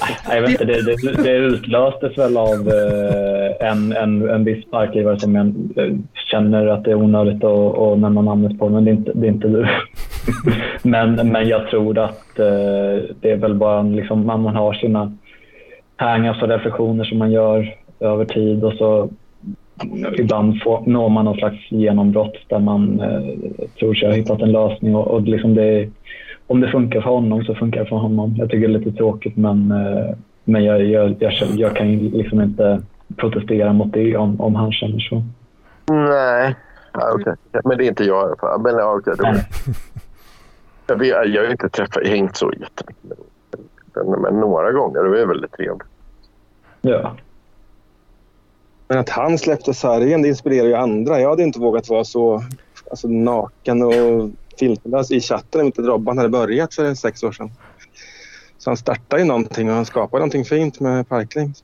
Nej, 0.00 0.36
Jag 0.36 0.42
vet 0.42 0.50
inte, 0.50 0.64
det, 0.64 0.82
det, 0.82 1.22
det 1.22 1.36
utlöstes 1.36 2.18
väl 2.18 2.36
av 2.36 2.68
eh, 2.68 3.68
en, 3.70 3.92
en, 3.92 4.30
en 4.30 4.44
viss 4.44 4.64
sparkgivare 4.66 5.18
som 5.18 5.34
jag 5.34 5.46
eh, 5.46 5.94
känner 6.30 6.66
att 6.66 6.84
det 6.84 6.90
är 6.90 6.94
onödigt 6.94 7.44
att, 7.44 7.78
att 7.78 7.98
nämna 7.98 8.22
namnet 8.22 8.58
på, 8.58 8.68
men 8.68 8.84
det 8.84 8.90
är 8.90 8.92
inte, 8.92 9.12
det 9.14 9.26
är 9.26 9.30
inte 9.30 9.48
du. 9.48 9.66
men, 10.82 11.14
men 11.14 11.48
jag 11.48 11.68
tror 11.70 11.98
att 11.98 12.38
eh, 12.38 13.04
det 13.20 13.30
är 13.30 13.36
väl 13.36 13.54
bara 13.54 13.82
liksom, 13.82 14.26
man, 14.26 14.42
man 14.42 14.56
har 14.56 14.72
sina 14.72 15.12
hang 15.96 16.28
och 16.28 16.48
reflektioner 16.48 17.04
som 17.04 17.18
man 17.18 17.32
gör 17.32 17.74
över 18.00 18.24
tid 18.24 18.64
och 18.64 18.72
så 18.72 19.08
ibland 20.18 20.62
får, 20.62 20.82
når 20.86 21.08
man 21.08 21.24
någon 21.24 21.36
slags 21.36 21.72
genombrott 21.72 22.36
där 22.48 22.58
man 22.58 23.00
eh, 23.00 23.66
tror 23.78 23.94
sig 23.94 24.08
ha 24.08 24.14
hittat 24.14 24.40
en 24.40 24.52
lösning. 24.52 24.94
Och, 24.96 25.06
och 25.06 25.22
liksom 25.22 25.54
det, 25.54 25.88
om 26.46 26.60
det 26.60 26.70
funkar 26.70 27.00
för 27.00 27.10
honom 27.10 27.44
så 27.44 27.54
funkar 27.54 27.80
det 27.80 27.86
för 27.86 27.96
honom. 27.96 28.34
Jag 28.38 28.50
tycker 28.50 28.68
det 28.68 28.74
är 28.74 28.78
lite 28.78 28.92
tråkigt 28.92 29.36
men, 29.36 29.70
eh, 29.70 30.16
men 30.44 30.64
jag, 30.64 30.84
jag, 30.84 31.16
jag, 31.18 31.32
jag 31.56 31.76
kan 31.76 31.90
ju 31.90 32.10
liksom 32.10 32.40
inte 32.40 32.82
protestera 33.16 33.72
mot 33.72 33.92
det 33.92 34.16
om, 34.16 34.40
om 34.40 34.54
han 34.54 34.72
känner 34.72 34.98
så. 34.98 35.22
Nej, 35.90 36.54
ja, 36.92 37.14
okay. 37.14 37.34
men 37.64 37.78
det 37.78 37.84
är 37.84 37.88
inte 37.88 38.04
jag 38.04 38.22
i 38.22 38.26
alla 38.26 38.36
fall. 38.36 38.60
Men, 38.60 38.74
ja, 38.74 38.94
okay, 38.94 39.14
det 39.14 39.44
jag, 40.86 40.96
vet, 40.96 41.34
jag 41.34 41.44
har 41.44 41.50
inte 41.50 41.68
träffat, 41.68 42.06
hängt 42.06 42.36
så 42.36 42.52
jättemycket 42.52 43.04
med 43.04 43.16
men, 43.94 44.20
men 44.20 44.40
några 44.40 44.72
gånger. 44.72 45.02
Det 45.02 45.20
är 45.20 45.26
väldigt 45.26 45.52
trevligt. 45.52 45.88
Ja. 46.80 47.16
Men 48.88 48.98
att 48.98 49.08
han 49.08 49.38
släppte 49.38 49.74
sargen, 49.74 50.22
det 50.22 50.28
inspirerar 50.28 50.66
ju 50.66 50.74
andra. 50.74 51.20
Jag 51.20 51.30
hade 51.30 51.42
inte 51.42 51.60
vågat 51.60 51.88
vara 51.88 52.04
så 52.04 52.42
alltså, 52.90 53.08
naken 53.08 53.82
och 53.82 54.30
filterlös 54.58 55.10
i 55.10 55.20
chatten 55.20 55.60
om 55.60 55.66
inte 55.66 55.82
Robban 55.82 56.18
hade 56.18 56.28
börjat 56.28 56.74
för 56.74 56.94
sex 56.94 57.22
år 57.22 57.32
sedan. 57.32 57.50
Så 58.58 58.70
han 58.70 58.76
startade 58.76 59.22
ju 59.22 59.28
någonting 59.28 59.68
och 59.68 59.74
han 59.74 59.84
skapade 59.84 60.18
någonting 60.18 60.44
fint 60.44 60.80
med 60.80 61.08
Parkling. 61.08 61.54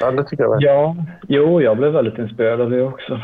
Ja, 0.00 0.10
det 0.10 0.24
tycker 0.24 0.44
jag. 0.44 0.62
Ja, 0.62 0.96
jo, 1.28 1.62
jag 1.62 1.76
blev 1.76 1.92
väldigt 1.92 2.18
inspirerad 2.18 2.60
av 2.60 2.70
det 2.70 2.82
också. 2.82 3.20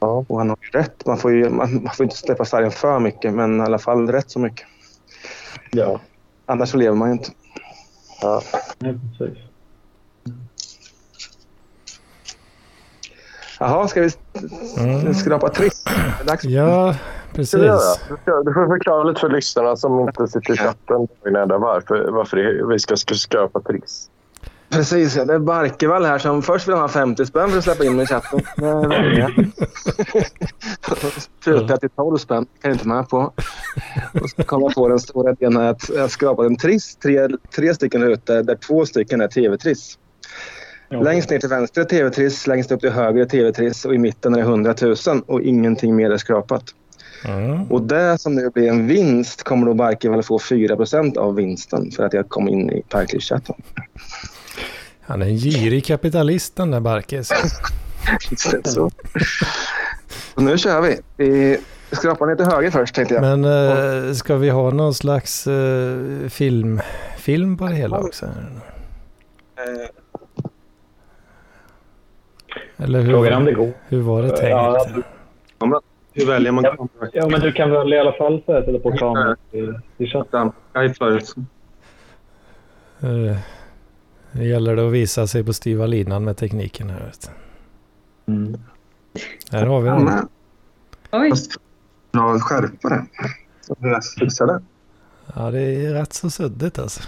Ja. 0.00 0.24
Och 0.28 0.38
han 0.38 0.48
har 0.48 0.58
ju 0.62 0.78
rätt. 0.78 1.06
Man 1.06 1.18
får 1.18 1.32
ju 1.32 1.50
man, 1.50 1.82
man 1.82 1.94
får 1.94 2.04
inte 2.04 2.16
släppa 2.16 2.44
sargen 2.44 2.70
för 2.70 3.00
mycket, 3.00 3.34
men 3.34 3.60
i 3.60 3.62
alla 3.62 3.78
fall 3.78 4.08
rätt 4.08 4.30
så 4.30 4.38
mycket. 4.38 4.66
Ja. 5.70 6.00
Annars 6.46 6.68
så 6.68 6.76
lever 6.76 6.96
man 6.96 7.08
ju 7.08 7.12
inte. 7.12 7.30
Ja. 8.22 8.42
ja 8.78 8.94
precis. 9.18 9.38
Jaha, 13.60 13.88
ska 13.88 14.00
vi 14.00 14.10
Mm. 14.78 15.14
skrapa 15.14 15.48
triss? 15.48 15.84
Ja, 16.42 16.94
precis. 17.32 17.52
Du 18.44 18.52
får 18.54 18.66
förklara 18.68 19.04
lite 19.04 19.20
för 19.20 19.28
lyssnarna 19.28 19.76
som 19.76 20.00
inte 20.00 20.28
sitter 20.28 20.52
i 20.52 20.56
chatten 20.56 21.08
varför, 21.60 22.10
varför 22.10 22.66
vi 22.72 22.78
ska 22.78 22.94
sk- 22.94 23.14
skrapa 23.14 23.60
triss. 23.60 24.06
Precis, 24.70 25.14
det 25.14 25.34
är 25.34 25.38
Barkevall 25.38 26.04
här 26.04 26.18
som 26.18 26.42
först 26.42 26.68
vill 26.68 26.74
ha 26.74 26.88
50 26.88 27.26
spänn 27.26 27.50
för 27.50 27.58
att 27.58 27.64
släppa 27.64 27.84
in 27.84 27.96
mig 27.96 28.04
i 28.04 28.06
chatten. 28.06 28.40
Prutar 31.44 31.76
till 31.76 31.90
12 31.90 32.16
spänn, 32.18 32.46
kan 32.62 32.70
jag 32.70 32.74
inte 32.74 32.88
med 32.88 33.08
på. 33.08 33.32
Och 34.22 34.30
så 34.36 34.42
kom 34.42 34.62
jag 34.62 34.74
på 34.74 34.88
den 34.88 34.98
stora 34.98 35.32
idén 35.32 35.56
att 35.56 35.90
jag 35.96 36.10
skrapade 36.10 36.46
en 36.48 36.56
triss, 36.56 36.96
tre, 36.96 37.28
tre 37.56 37.74
stycken 37.74 38.04
rutor 38.04 38.42
där 38.42 38.54
två 38.56 38.86
stycken 38.86 39.20
är 39.20 39.28
tv-triss. 39.28 39.98
Längst 40.90 41.30
ner 41.30 41.38
till 41.38 41.48
vänster 41.48 41.80
är 41.80 41.84
tv-triss, 41.84 42.46
längst 42.46 42.72
upp 42.72 42.80
till 42.80 42.90
höger 42.90 43.20
är 43.20 43.26
tv-triss 43.26 43.84
och 43.84 43.94
i 43.94 43.98
mitten 43.98 44.34
är 44.34 44.38
det 44.38 44.42
100 44.42 44.74
000 44.80 44.96
och 45.26 45.42
ingenting 45.42 45.96
mer 45.96 46.10
är 46.10 46.16
skrapat. 46.16 46.64
Mm. 47.24 47.62
Och 47.62 47.82
det 47.82 48.18
som 48.18 48.34
nu 48.34 48.50
blir 48.50 48.68
en 48.68 48.86
vinst 48.86 49.42
kommer 49.42 49.66
då 49.66 49.74
Barkevall 49.74 50.22
få 50.22 50.38
4% 50.38 51.18
av 51.18 51.34
vinsten 51.34 51.90
för 51.90 52.04
att 52.04 52.12
jag 52.12 52.28
kom 52.28 52.48
in 52.48 52.70
i 52.70 52.82
Parklivschatten. 52.88 53.54
Han 55.00 55.22
är 55.22 55.26
en 55.26 55.36
girig 55.36 55.84
kapitalist 55.84 56.56
den 56.56 56.70
där 56.70 56.80
det 56.80 58.68
så. 58.68 58.90
Så 60.34 60.40
nu 60.40 60.58
kör 60.58 60.80
vi. 60.80 60.98
Vi 61.16 61.58
skrapar 61.92 62.26
ner 62.26 62.36
till 62.36 62.44
höger 62.44 62.70
först 62.70 62.94
tänkte 62.94 63.14
jag. 63.14 63.38
Men 63.38 63.44
eh, 64.08 64.12
ska 64.12 64.36
vi 64.36 64.48
ha 64.48 64.70
någon 64.70 64.94
slags 64.94 65.46
eh, 65.46 66.28
film, 66.28 66.80
film 67.16 67.56
på 67.56 67.66
det 67.66 67.74
hela 67.74 67.98
också? 67.98 68.26
Eh, 68.26 68.32
Eller 72.82 73.04
Frågan 73.04 73.32
är 73.32 73.36
om 73.36 73.42
hur, 73.42 73.50
det 73.50 73.56
går. 73.56 73.72
hur 73.88 74.00
var 74.00 74.22
det 74.22 74.28
tänkt? 74.28 74.50
Ja, 74.50 75.82
Hur 76.12 76.26
väljer 76.26 76.52
man 76.52 76.64
Ja. 76.64 76.88
Ja, 77.12 77.28
men 77.28 77.40
du 77.40 77.52
kan 77.52 77.70
väl 77.70 77.92
i 77.92 77.98
alla 77.98 78.12
fall 78.12 78.42
sätta 78.46 78.78
på 78.78 78.92
kameran 78.92 79.36
i, 79.52 79.68
i 80.04 80.06
chatten. 80.06 80.52
Det 84.32 84.44
gäller 84.44 84.76
det 84.76 84.86
att 84.86 84.92
visa 84.92 85.26
sig 85.26 85.44
på 85.44 85.52
styva 85.52 85.86
linan 85.86 86.24
med 86.24 86.36
tekniken 86.36 86.90
här. 86.90 87.00
vet 87.00 87.30
du. 88.26 88.32
Mm. 88.32 88.60
Här 89.50 89.66
har 89.66 89.80
vi 89.80 89.88
den. 89.88 90.28
Oj. 91.12 91.32
Bra 92.12 92.38
skärpa. 92.38 93.06
Så 93.60 93.76
jag 93.78 94.04
fixar 94.04 94.46
det. 94.46 94.62
Ja, 95.34 95.50
det 95.50 95.60
är 95.60 95.94
rätt 95.94 96.12
så 96.12 96.30
suddigt 96.30 96.78
alltså. 96.78 97.02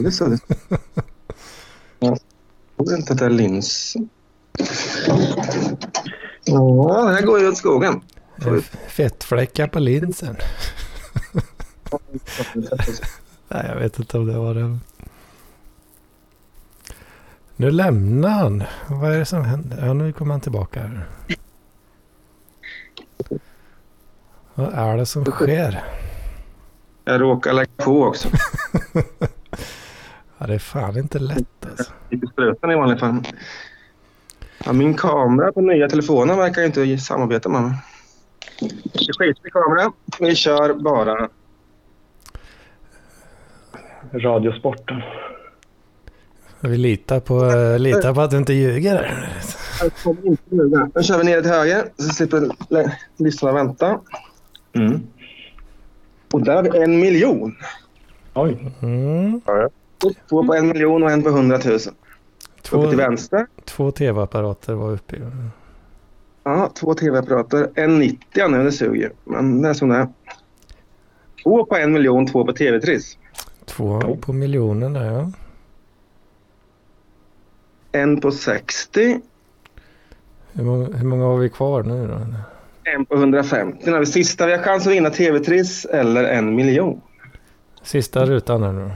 Det 0.00 0.06
är 0.06 0.10
så 0.10 0.26
det. 0.26 0.38
Jag 2.00 2.18
tror 2.86 2.98
inte 2.98 3.12
att 3.12 3.18
det 3.18 3.24
är 3.24 3.30
lins. 3.30 3.94
Ja, 6.44 7.04
det 7.06 7.12
här 7.14 7.22
går 7.22 7.40
ju 7.40 7.48
åt 7.48 7.56
skogen. 7.56 8.00
Fettfläckar 8.88 9.66
på 9.66 9.78
linsen. 9.78 10.36
Nej, 13.48 13.66
jag 13.68 13.76
vet 13.76 13.98
inte 13.98 14.18
om 14.18 14.26
det 14.26 14.38
var 14.38 14.54
det. 14.54 14.78
Nu 17.56 17.70
lämnar 17.70 18.28
han. 18.30 18.64
Vad 18.88 19.14
är 19.14 19.18
det 19.18 19.24
som 19.24 19.44
händer? 19.44 19.86
Ja, 19.86 19.92
nu 19.92 20.12
kommer 20.12 20.34
han 20.34 20.40
tillbaka. 20.40 20.80
Här. 20.80 21.06
Vad 24.54 24.74
är 24.74 24.96
det 24.96 25.06
som 25.06 25.24
sker? 25.24 25.84
Jag 27.04 27.20
råkar 27.20 27.52
lägga 27.52 27.70
på 27.76 28.02
också. 28.04 28.28
Ja, 30.40 30.46
det 30.46 30.54
är 30.54 30.58
fan 30.58 30.98
inte 30.98 31.18
lätt 31.18 31.66
alltså. 31.70 31.92
Lite 32.10 32.26
spröten 32.26 32.70
i 32.70 32.74
vanliga 32.74 32.98
fall. 32.98 33.22
Ja, 34.64 34.72
min 34.72 34.94
kamera 34.94 35.52
på 35.52 35.60
nya 35.60 35.88
telefonen 35.88 36.38
verkar 36.38 36.62
inte 36.62 36.98
samarbeta 36.98 37.48
med 37.48 37.62
mig. 37.62 37.72
Vi 38.94 39.12
skiter 39.18 39.46
i 39.46 39.50
kameran. 39.50 39.92
Vi 40.20 40.34
kör 40.34 40.74
bara. 40.74 41.28
Radiosporten. 44.12 45.02
Vi 46.60 46.76
litar 46.76 47.20
på, 47.20 47.44
eh, 47.44 47.78
litar 47.78 48.14
på 48.14 48.20
att 48.20 48.30
du 48.30 48.36
inte 48.36 48.52
ljuger. 48.52 49.28
Jag 49.82 49.92
kommer 49.94 50.26
inte 50.26 50.54
ljuga. 50.54 50.90
Nu 50.94 51.02
kör 51.02 51.18
vi 51.18 51.24
ner 51.24 51.42
till 51.42 51.50
höger 51.50 51.84
så 51.96 52.08
slipper 52.08 52.50
lyssnarna 53.16 53.54
vänta. 53.54 54.00
Mm. 54.72 55.02
Och 56.32 56.44
där 56.44 56.54
har 56.54 56.62
vi 56.62 56.78
en 56.78 57.00
miljon. 57.00 57.56
Oj. 58.34 58.72
Mm. 58.82 59.40
Två 60.28 60.46
på 60.46 60.54
en 60.54 60.68
miljon 60.68 61.02
och 61.02 61.10
en 61.10 61.22
på 61.22 61.30
hundratusen. 61.30 61.94
Uppe 62.70 62.82
Två, 62.82 62.88
till 62.88 62.96
vänster. 62.98 63.46
två 63.64 63.90
tv-apparater 63.90 64.72
var 64.74 64.90
uppe. 64.92 65.16
Ja, 66.44 66.72
två 66.74 66.94
tv-apparater. 66.94 67.70
En 67.74 67.98
90 67.98 68.48
nu, 68.48 68.64
det 68.64 68.72
suger. 68.72 69.12
Men 69.24 69.62
det 69.62 69.68
är 69.68 69.74
som 69.74 69.88
det 69.88 69.96
är. 69.96 70.08
Två 71.42 71.64
på 71.64 71.76
en 71.76 71.92
miljon, 71.92 72.26
två 72.26 72.44
på 72.44 72.52
tv-triss. 72.52 73.18
Två 73.64 74.16
på 74.20 74.32
miljonen 74.32 74.92
där 74.92 75.04
ja. 75.04 75.32
En 77.92 78.20
på 78.20 78.30
60. 78.30 79.20
Hur 80.52 80.64
många, 80.64 80.86
hur 80.96 81.04
många 81.06 81.24
har 81.24 81.36
vi 81.38 81.48
kvar 81.50 81.82
nu 81.82 82.06
då? 82.08 82.14
En 82.92 83.06
på 83.06 83.14
150. 83.14 83.82
Nu 83.86 83.92
har 83.92 84.00
vi 84.00 84.06
sista. 84.06 84.46
Vi 84.46 84.52
har 84.56 84.62
chans 84.62 84.86
att 84.86 84.92
vinna 84.92 85.10
tv-triss 85.10 85.84
eller 85.84 86.24
en 86.24 86.54
miljon. 86.54 87.00
Sista 87.82 88.24
rutan 88.26 88.62
här 88.62 88.72
nu. 88.72 88.90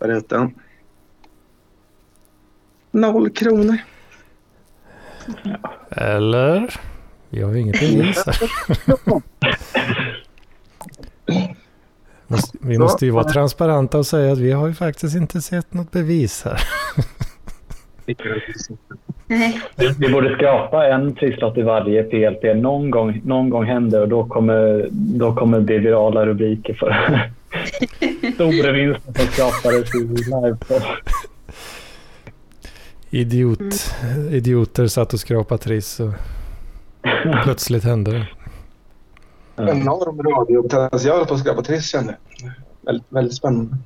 Rutan. 0.00 0.54
Noll 2.90 3.30
kronor. 3.30 3.76
Eller? 5.90 6.74
Vi 7.30 7.42
har 7.42 7.52
ju 7.52 7.60
inget 7.60 7.80
bevis 7.80 8.24
här. 8.26 8.36
Vi 12.60 12.78
måste 12.78 13.04
ju 13.04 13.10
vara 13.10 13.24
transparenta 13.24 13.98
och 13.98 14.06
säga 14.06 14.32
att 14.32 14.38
vi 14.38 14.52
har 14.52 14.66
ju 14.68 14.74
faktiskt 14.74 15.16
inte 15.16 15.40
sett 15.40 15.74
något 15.74 15.90
bevis 15.90 16.44
här. 16.44 16.60
Vi, 19.98 20.08
borde 20.08 20.34
skrapa 20.34 20.86
en 20.86 21.14
trisslott 21.14 21.58
i 21.58 21.62
varje 21.62 22.02
PLP. 22.02 22.56
Någon 22.56 22.90
gång, 22.90 23.20
någon 23.24 23.50
gång 23.50 23.64
händer 23.64 24.00
och 24.00 24.08
då 24.08 24.26
kommer, 24.26 24.88
då 24.90 25.34
kommer 25.34 25.58
det 25.58 25.64
bli 25.64 25.78
virala 25.78 26.26
rubriker 26.26 26.74
för 26.74 26.90
stora 28.34 28.72
vinster 28.72 29.12
som 29.12 29.26
skrapades 29.26 29.94
i 29.94 29.98
live. 29.98 30.56
Idiot, 33.10 33.94
idioter 34.30 34.86
satt 34.86 35.12
och 35.12 35.20
skrapade 35.20 35.62
triss 35.62 36.00
och 36.00 36.12
plötsligt 37.44 37.84
hände 37.84 38.12
det. 38.12 38.26
Enorm 39.70 40.22
radiopotential 40.22 41.26
på 41.26 41.34
att 41.34 41.40
skrapa 41.40 41.62
triss 41.62 41.88
kände 41.90 42.16
jag. 42.28 42.50
Väldigt, 42.80 43.06
väldigt 43.08 43.34
spännande. 43.34 43.76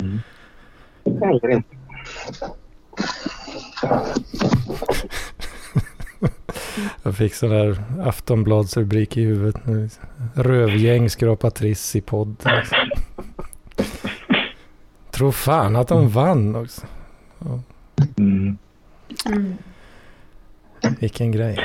Mm. 0.00 0.20
Eller 1.04 1.48
inte. 1.50 1.76
Jag 7.02 7.16
fick 7.16 7.34
sån 7.34 7.50
där 7.50 7.84
Aftonbladsrubrik 8.04 9.16
i 9.16 9.22
huvudet 9.22 9.66
nu. 9.66 9.88
Rövgäng 10.34 11.10
skrapar 11.10 11.50
triss 11.50 11.96
i 11.96 12.00
podd. 12.00 12.36
Liksom. 12.44 12.90
Tror 15.10 15.32
fan 15.32 15.76
att 15.76 15.88
de 15.88 16.08
vann 16.08 16.56
också. 16.56 16.86
Mm. 18.18 18.58
Mm. 19.26 19.54
Vilken 21.00 21.32
grej. 21.32 21.58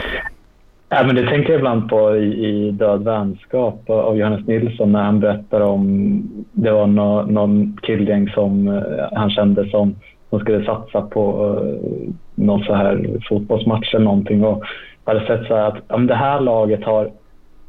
Ja, 0.90 1.04
men 1.04 1.16
det 1.16 1.28
tänker 1.28 1.50
jag 1.50 1.60
ibland 1.60 1.90
på 1.90 2.18
i, 2.18 2.48
i 2.48 2.72
Död 2.72 3.04
vänskap 3.04 3.90
av 3.90 4.18
Johannes 4.18 4.48
Nilsson 4.48 4.92
när 4.92 5.04
han 5.04 5.20
berättar 5.20 5.62
om 5.62 6.22
det 6.52 6.72
var 6.72 6.88
no, 6.88 7.32
någon 7.32 7.78
killgäng 7.82 8.30
som 8.30 8.68
eh, 8.68 9.08
han 9.12 9.30
kände 9.30 9.70
som, 9.70 9.96
som 10.30 10.40
skulle 10.40 10.66
satsa 10.66 11.02
på 11.02 11.46
uh, 11.46 12.14
någon 12.36 12.64
så 12.64 12.74
här 12.74 13.20
fotbollsmatch 13.30 13.94
eller 13.94 14.06
någonting 14.06 14.44
och 14.44 14.64
hade 15.04 15.28
sett 15.28 15.48
så 15.48 15.54
att 15.54 15.78
ja, 15.88 15.98
det 15.98 16.16
här 16.16 16.40
laget 16.40 16.84
har, 16.84 17.12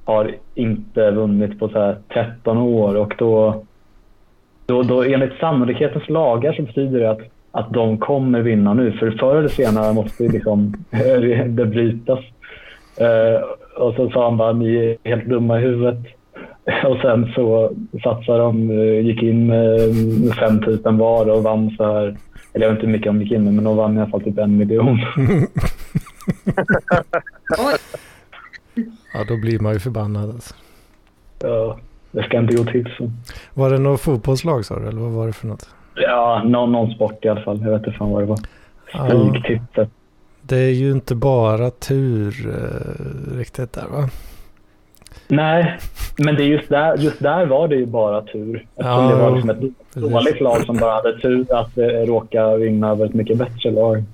har 0.04 0.34
inte 0.54 1.10
vunnit 1.10 1.58
på 1.58 1.68
så 1.68 1.78
här 1.78 1.96
13 2.14 2.58
år 2.58 2.96
och 2.96 3.14
då, 3.18 3.62
då, 4.66 4.82
då 4.82 5.02
enligt 5.02 5.38
sannolikhetens 5.40 6.08
lagar 6.08 6.52
så 6.52 6.62
betyder 6.62 7.00
det 7.00 7.10
att, 7.10 7.20
att 7.52 7.72
de 7.72 7.98
kommer 7.98 8.42
vinna 8.42 8.74
nu 8.74 8.92
för 8.92 9.10
förr 9.10 9.36
eller 9.36 9.48
senare 9.48 9.92
måste 9.92 10.22
liksom, 10.22 10.74
det 11.48 11.66
brytas. 11.66 12.18
Uh, 13.00 13.42
och 13.82 13.94
så 13.94 14.10
sa 14.10 14.24
han 14.24 14.36
bara 14.36 14.52
ni 14.52 14.76
är 14.76 14.96
helt 15.04 15.28
dumma 15.28 15.58
i 15.58 15.62
huvudet. 15.62 15.98
Och 16.84 16.96
sen 17.02 17.32
så 17.34 17.72
satsade 18.02 18.38
de, 18.38 18.70
uh, 18.70 19.06
gick 19.06 19.22
in 19.22 19.46
med 19.46 20.34
5 20.34 20.62
000 20.84 20.96
var 20.96 21.30
och 21.30 21.42
vann 21.42 21.70
så 21.76 21.84
här. 21.84 22.16
Eller 22.52 22.66
jag 22.66 22.72
vet 22.72 22.78
inte 22.78 22.86
hur 22.86 22.92
mycket 22.92 23.06
de 23.06 23.22
gick 23.22 23.32
in 23.32 23.44
med 23.44 23.54
men 23.54 23.64
de 23.64 23.76
vann 23.76 23.96
i 23.96 24.00
alla 24.00 24.10
fall 24.10 24.22
typ 24.22 24.38
en 24.38 24.56
miljon. 24.56 24.98
Ja, 29.14 29.24
då 29.28 29.36
blir 29.36 29.58
man 29.58 29.72
ju 29.72 29.78
förbannad. 29.78 30.30
Alltså. 30.30 30.54
Ja, 31.38 31.78
det 32.10 32.22
ska 32.22 32.38
inte 32.38 32.56
gå 32.56 32.64
till 32.64 32.94
så. 32.98 33.10
Var 33.54 33.70
det 33.70 33.78
något 33.78 34.00
fotbollslag 34.00 34.64
sa 34.64 34.78
du, 34.78 34.88
eller 34.88 35.00
vad 35.00 35.10
var 35.10 35.26
det 35.26 35.32
för 35.32 35.46
något? 35.46 35.68
Ja, 36.00 36.42
någon, 36.44 36.72
någon 36.72 36.90
sport 36.90 37.24
i 37.24 37.28
alla 37.28 37.40
fall. 37.40 37.60
Jag 37.64 37.70
vet 37.70 37.86
inte 37.86 37.98
fan 37.98 38.10
vad 38.10 38.22
det 38.22 38.26
var. 38.26 38.38
Ja, 38.92 39.32
det 40.42 40.56
är 40.56 40.70
ju 40.70 40.90
inte 40.92 41.14
bara 41.14 41.70
tur 41.70 42.48
eh, 42.48 43.36
riktigt 43.38 43.72
där 43.72 43.86
va? 43.92 44.08
Nej, 45.28 45.78
men 46.18 46.34
det 46.34 46.42
är 46.42 46.46
just 46.46 46.68
där, 46.68 46.96
just 46.96 47.20
där 47.22 47.46
var 47.46 47.68
det 47.68 47.76
ju 47.76 47.86
bara 47.86 48.22
tur. 48.22 48.56
Eftersom 48.76 49.04
Ja, 49.04 49.08
det 49.08 49.22
var 49.22 49.30
liksom 49.30 49.50
ett 49.50 49.60
precis. 49.94 50.10
dåligt 50.10 50.40
lag 50.40 50.66
som 50.66 50.76
bara 50.76 50.94
hade 50.94 51.18
tur 51.18 51.46
att 51.54 51.78
eh, 51.78 51.84
råka 51.86 52.56
vinna 52.56 52.90
över 52.90 53.06
ett 53.06 53.14
mycket 53.14 53.36
bättre 53.38 53.70
lag. 53.70 54.04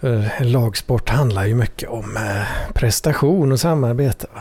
För 0.00 0.24
en 0.38 0.52
lagsport 0.52 1.08
handlar 1.08 1.44
ju 1.44 1.54
mycket 1.54 1.88
om 1.88 2.16
eh, 2.16 2.72
prestation 2.74 3.52
och 3.52 3.60
samarbete. 3.60 4.26
Va? 4.34 4.40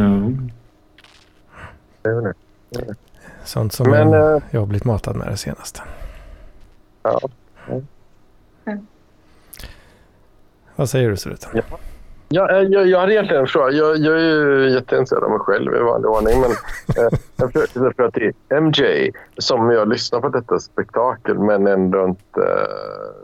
Mm. 0.00 0.50
Sånt 3.44 3.72
som 3.72 3.90
Men, 3.90 4.12
jag, 4.12 4.36
eh, 4.36 4.42
jag 4.50 4.60
har 4.60 4.66
blivit 4.66 4.84
matad 4.84 5.16
med 5.16 5.26
det 5.26 5.36
senaste. 5.36 5.82
Ja. 7.02 7.20
Vad 10.76 10.90
säger 10.90 11.10
du 11.10 11.16
Struten? 11.16 11.62
Ja, 12.28 12.50
eh, 12.50 12.62
jag, 12.62 12.86
jag 12.86 13.00
hade 13.00 13.12
egentligen 13.12 13.42
en 13.42 13.48
fråga. 13.48 13.70
Jag, 13.70 13.96
jag 13.96 14.14
är 14.14 14.20
ju 14.20 14.70
jätteintresserad 14.70 15.24
av 15.24 15.30
mig 15.30 15.38
själv 15.38 15.74
i 15.74 15.78
vanlig 15.78 16.10
ordning. 16.10 16.40
Men 16.40 16.50
eh, 16.50 17.18
jag 17.36 17.52
försöker 17.52 17.80
därför 17.80 18.02
att 18.02 18.14
det 18.14 18.32
är 18.48 18.60
MJ 18.60 19.12
som 19.38 19.70
jag 19.70 19.88
lyssnar 19.88 20.20
på 20.20 20.28
detta 20.28 20.60
spektakel 20.60 21.38
men 21.38 21.66
ändå 21.66 22.04
inte 22.04 22.40
eh, 22.40 23.23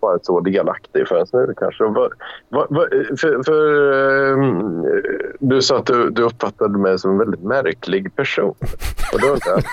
varit 0.00 0.24
så 0.24 0.40
delaktig 0.40 1.08
förrän 1.08 1.26
nu 1.32 1.54
kanske. 1.56 1.84
Vad, 1.84 2.12
vad, 2.48 2.66
vad, 2.70 2.88
för, 3.20 3.42
för, 3.42 3.92
eh, 3.92 4.72
du 5.40 5.62
sa 5.62 5.78
att 5.78 5.86
du, 5.86 6.10
du 6.10 6.22
uppfattade 6.22 6.78
mig 6.78 6.98
som 6.98 7.10
en 7.10 7.18
väldigt 7.18 7.42
märklig 7.42 8.16
person. 8.16 8.54
Och 9.12 9.20
då 9.20 9.26
undrar 9.26 9.64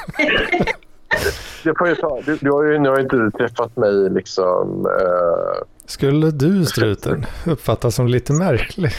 jag, 1.64 1.78
får 1.78 1.88
jag 1.88 1.98
ta. 1.98 2.22
Du, 2.26 2.38
du 2.42 2.52
har 2.52 2.64
ju 2.64 2.80
nu 2.80 2.90
har 2.90 2.98
ju 2.98 3.04
inte 3.04 3.32
träffat 3.38 3.78
mig 3.78 4.10
liksom 4.10 4.86
eh, 4.86 5.66
Skulle 5.86 6.32
du 6.32 6.66
Struten 6.66 7.26
uppfattas 7.46 7.96
som 7.96 8.08
lite 8.08 8.34
märklig? 8.34 8.92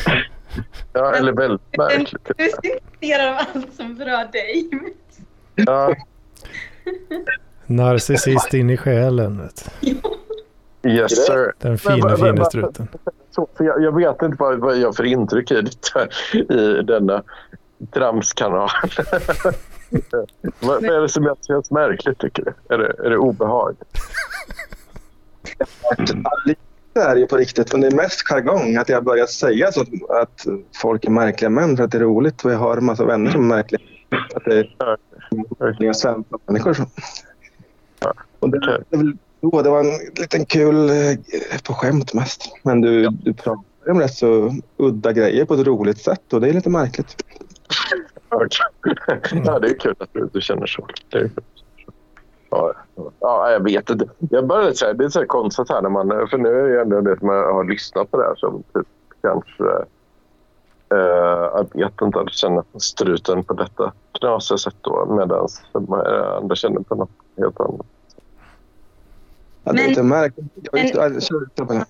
Ja, 0.93 1.15
eller 1.15 1.33
väldigt 1.33 1.77
märkligt. 1.77 2.31
Du 3.01 3.29
av 3.29 3.37
allt 3.39 3.75
som 3.77 3.95
berör 3.95 4.33
dig. 4.33 4.71
Ja, 5.55 5.95
Narcissist 7.67 8.55
in 8.55 8.71
i 8.71 8.77
själen. 8.77 9.41
Vet. 9.43 9.71
Yes 10.87 11.27
sir. 11.27 11.53
Den 11.59 11.79
fina, 11.79 12.17
fina 12.17 12.45
struten. 12.45 12.89
Så, 13.31 13.49
för 13.57 13.65
jag, 13.65 13.83
jag 13.83 13.97
vet 13.97 14.23
inte 14.23 14.37
vad, 14.39 14.59
vad 14.59 14.79
jag 14.79 14.97
för 14.97 15.05
intryck 15.05 15.51
i, 15.51 15.63
detta, 15.63 16.07
i 16.33 16.83
denna 16.83 17.23
tramskanal. 17.93 18.69
vad, 20.61 20.61
vad 20.61 20.85
är 20.85 21.01
det 21.01 21.09
som 21.09 21.35
känns 21.47 21.71
märkligt 21.71 22.19
tycker 22.19 22.45
du? 22.45 22.75
Är 22.75 22.79
det, 22.79 22.95
är 23.05 23.11
det 23.11 23.19
obehag? 23.19 23.77
Lite 26.45 26.61
är 26.95 27.17
ju 27.17 27.27
på 27.27 27.37
riktigt, 27.37 27.73
men 27.73 27.81
det 27.81 27.87
är 27.87 27.97
mest 27.97 28.23
jargong 28.23 28.77
att 28.77 28.89
jag 28.89 29.05
börjat 29.05 29.31
säga 29.31 29.73
så 29.73 29.81
att 30.09 30.47
folk 30.83 31.05
är 31.05 31.11
märkliga 31.11 31.51
män 31.51 31.77
för 31.77 31.85
att 31.85 31.91
det 31.91 31.99
är 31.99 32.03
roligt 32.03 32.45
och 32.45 32.53
jag 32.53 32.59
har 32.59 32.77
en 32.77 32.85
massa 32.85 33.05
vänner 33.05 33.31
som 33.31 33.51
är 33.51 33.57
märkliga. 33.57 33.81
Att 34.35 34.45
det 34.45 34.59
är 34.59 34.97
märkliga 35.59 35.95
svenska 35.95 36.37
människor. 36.47 36.77
Och 38.39 38.51
det, 38.51 38.59
det, 38.61 38.85
är 38.91 38.97
väl 38.97 39.17
då, 39.41 39.63
det 39.63 39.71
var 39.71 39.81
en 39.81 40.13
liten 40.17 40.45
kul 40.45 40.89
eh, 40.89 41.17
på 41.67 41.75
skämt 41.75 42.15
mest. 42.15 42.43
Men 42.63 42.81
du, 42.81 43.09
du 43.11 43.35
pratar 43.35 43.91
om 43.91 44.01
rätt 44.01 44.15
så 44.15 44.53
udda 44.77 45.13
grejer 45.13 45.45
på 45.45 45.55
ett 45.55 45.67
roligt 45.67 45.99
sätt 45.99 46.33
och 46.33 46.41
det 46.41 46.49
är 46.49 46.53
lite 46.53 46.71
märkligt. 46.71 47.25
ja, 49.45 49.59
det 49.59 49.69
är 49.69 49.79
kul 49.79 49.95
att 49.99 50.09
du, 50.13 50.29
du 50.33 50.41
känner 50.41 50.67
så. 50.67 50.89
Ja, 52.51 52.75
ja, 53.21 53.51
jag 53.51 53.65
vet 53.65 53.91
inte. 53.91 54.09
Jag 54.31 54.47
började 54.47 54.75
säga, 54.75 54.93
det 54.93 55.05
är 55.05 55.09
så 55.09 55.19
här 55.19 55.27
konstigt 55.27 55.69
här 55.69 55.83
när 55.83 55.91
man... 55.91 56.29
För 56.31 56.39
nu 56.39 56.49
är 56.49 56.63
det 56.63 56.71
ju 56.71 56.81
ändå 56.81 57.01
det 57.01 57.19
som 57.19 57.29
jag 57.29 57.53
har 57.53 57.65
lyssnat 57.65 58.11
på 58.11 58.17
det 58.17 58.25
här 58.25 58.35
som 58.35 58.63
typ 58.75 58.87
kanske... 59.23 59.65
Uh, 60.95 61.51
jag 61.55 61.69
vet 61.75 62.03
inte, 62.03 62.21
att 62.21 62.33
känna 62.33 62.65
struten 62.79 63.45
på 63.45 63.55
detta 63.55 63.93
knasiga 64.19 64.59
sätt 64.59 64.75
då 64.81 65.07
medan 65.07 65.49
andra 66.43 66.57
känner 66.57 66.81
på 66.81 66.95
något 66.95 67.11
helt 67.37 67.61
annat. 67.61 67.87
Men-. 69.75 69.93
Jag 69.95 70.05
men- 70.05 70.23
vet- 70.73 70.95
ja, 70.95 71.21
Kör 71.21 71.41
du 71.41 71.47
Isabella. 71.55 71.87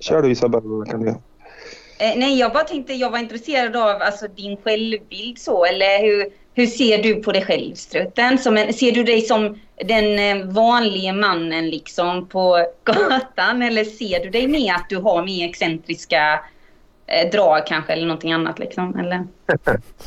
Kör 0.00 0.22
du 0.22 0.30
Isabella. 0.30 0.84
Kan 0.84 1.00
du... 1.00 1.08
Eh, 1.08 2.16
nej, 2.16 2.38
jag 2.38 2.52
bara 2.52 2.64
tänkte, 2.64 2.92
jag 2.94 3.10
var 3.10 3.18
intresserad 3.18 3.76
av 3.76 4.02
alltså, 4.02 4.28
din 4.28 4.56
självbild 4.56 5.38
så, 5.38 5.64
eller 5.64 6.02
hur, 6.02 6.26
hur 6.54 6.66
ser 6.66 7.02
du 7.02 7.14
på 7.22 7.32
dig 7.32 7.44
själv, 7.44 7.74
Struten? 7.74 8.38
Som 8.38 8.56
en, 8.56 8.72
ser 8.72 8.92
du 8.92 9.04
dig 9.04 9.20
som 9.20 9.58
den 9.84 10.18
eh, 10.18 10.46
vanliga 10.46 11.12
mannen 11.12 11.70
liksom 11.70 12.28
på 12.28 12.66
gatan, 12.84 13.62
eller 13.62 13.84
ser 13.84 14.24
du 14.24 14.30
dig 14.30 14.48
med 14.48 14.74
att 14.74 14.88
du 14.88 14.96
har 14.96 15.24
mer 15.24 15.48
excentriska 15.48 16.40
eh, 17.10 17.30
drag 17.30 17.66
kanske, 17.66 17.92
eller 17.92 18.06
någonting 18.06 18.32
annat 18.32 18.58
liksom, 18.58 18.98
eller? 18.98 19.26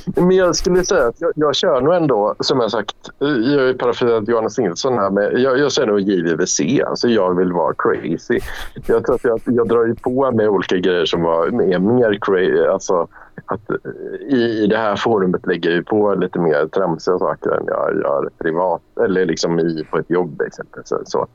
Men 0.15 0.31
jag 0.31 0.55
skulle 0.55 0.83
säga 0.83 1.07
att 1.07 1.21
jag, 1.21 1.31
jag 1.35 1.55
kör 1.55 1.81
nog 1.81 1.93
ändå, 1.93 2.35
som 2.39 2.59
jag 2.59 2.71
sagt, 2.71 2.95
jag 3.19 3.69
är 3.69 3.73
parafiat 3.73 4.27
Johannes 4.27 4.57
Nilsson 4.57 4.97
här, 4.97 5.09
men 5.09 5.41
jag, 5.41 5.59
jag 5.59 5.71
kör 5.71 5.87
nog 5.87 5.99
JVVC. 5.99 6.61
Alltså 6.87 7.07
jag 7.07 7.37
vill 7.37 7.51
vara 7.51 7.73
crazy. 7.77 8.39
Jag 8.85 9.05
tror 9.05 9.15
att 9.15 9.23
jag, 9.23 9.41
jag 9.45 9.67
drar 9.67 9.85
ju 9.85 9.95
på 9.95 10.31
med 10.31 10.49
olika 10.49 10.77
grejer 10.77 11.05
som 11.05 11.21
var, 11.21 11.47
är 11.47 11.79
mer 11.79 12.17
crazy. 12.21 12.65
Alltså, 12.65 13.07
att, 13.45 13.69
eh, 13.69 14.37
i, 14.37 14.67
det 14.69 14.77
här 14.77 14.95
forumet 14.95 15.47
lägger 15.47 15.71
jag 15.71 15.85
på 15.85 16.15
lite 16.15 16.39
mer 16.39 16.67
tramsiga 16.67 17.19
saker 17.19 17.49
än 17.49 17.63
jag 17.67 17.95
gör 17.95 18.29
privat 18.37 18.81
eller 19.05 19.25
liksom 19.25 19.59
i, 19.59 19.83
på 19.91 19.97
ett 19.97 20.09
jobb 20.09 20.41
exempelvis. 20.41 20.93
Så. 21.05 21.27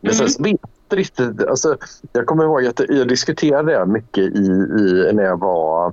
Men 0.00 0.14
sen 0.14 0.28
så 0.28 0.42
vet 0.42 0.60
jag 0.88 0.98
riktigt. 0.98 1.44
Alltså, 1.44 1.76
jag 2.12 2.26
kommer 2.26 2.44
ihåg 2.44 2.66
att 2.66 2.80
jag 2.88 3.08
diskuterade 3.08 3.72
det 3.72 3.86
mycket 3.86 4.24
i, 4.24 4.46
i, 4.78 5.10
när 5.12 5.24
jag 5.24 5.40
var 5.40 5.92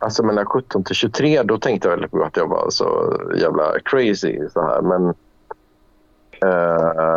Alltså 0.00 0.22
mellan 0.22 0.46
17 0.46 0.84
till 0.84 0.94
23 0.94 1.42
då 1.42 1.58
tänkte 1.58 1.88
jag 1.88 1.92
väldigt 1.96 2.10
på 2.10 2.22
att 2.22 2.36
jag 2.36 2.48
var 2.48 2.70
så 2.70 3.18
jävla 3.36 3.80
crazy. 3.84 4.38
Så 4.52 4.60
här. 4.60 4.82
Men, 4.82 5.14
eh, 6.42 7.16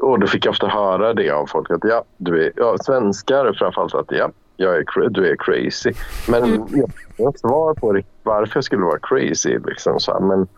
och 0.00 0.20
då 0.20 0.26
fick 0.26 0.46
jag 0.46 0.50
ofta 0.52 0.68
höra 0.68 1.14
det 1.14 1.30
av 1.30 1.46
folk 1.46 1.70
att 1.70 1.84
ja, 1.84 2.04
du 2.16 2.46
är 2.46 2.52
ja, 2.56 2.76
svenskar 2.80 3.52
framförallt 3.58 3.94
att 3.94 4.10
ja, 4.10 4.30
jag 4.56 4.76
är, 4.76 5.08
du 5.08 5.30
är 5.30 5.36
crazy. 5.36 5.92
Men 6.28 6.66
jag 6.70 6.90
har 7.18 7.26
inte 7.26 7.38
svar 7.38 7.74
på 7.74 8.00
varför 8.22 8.56
jag 8.56 8.64
skulle 8.64 8.84
vara 8.84 8.98
crazy. 8.98 9.58
Liksom, 9.66 10.00
så 10.00 10.12
här. 10.12 10.20
Men, 10.20 10.48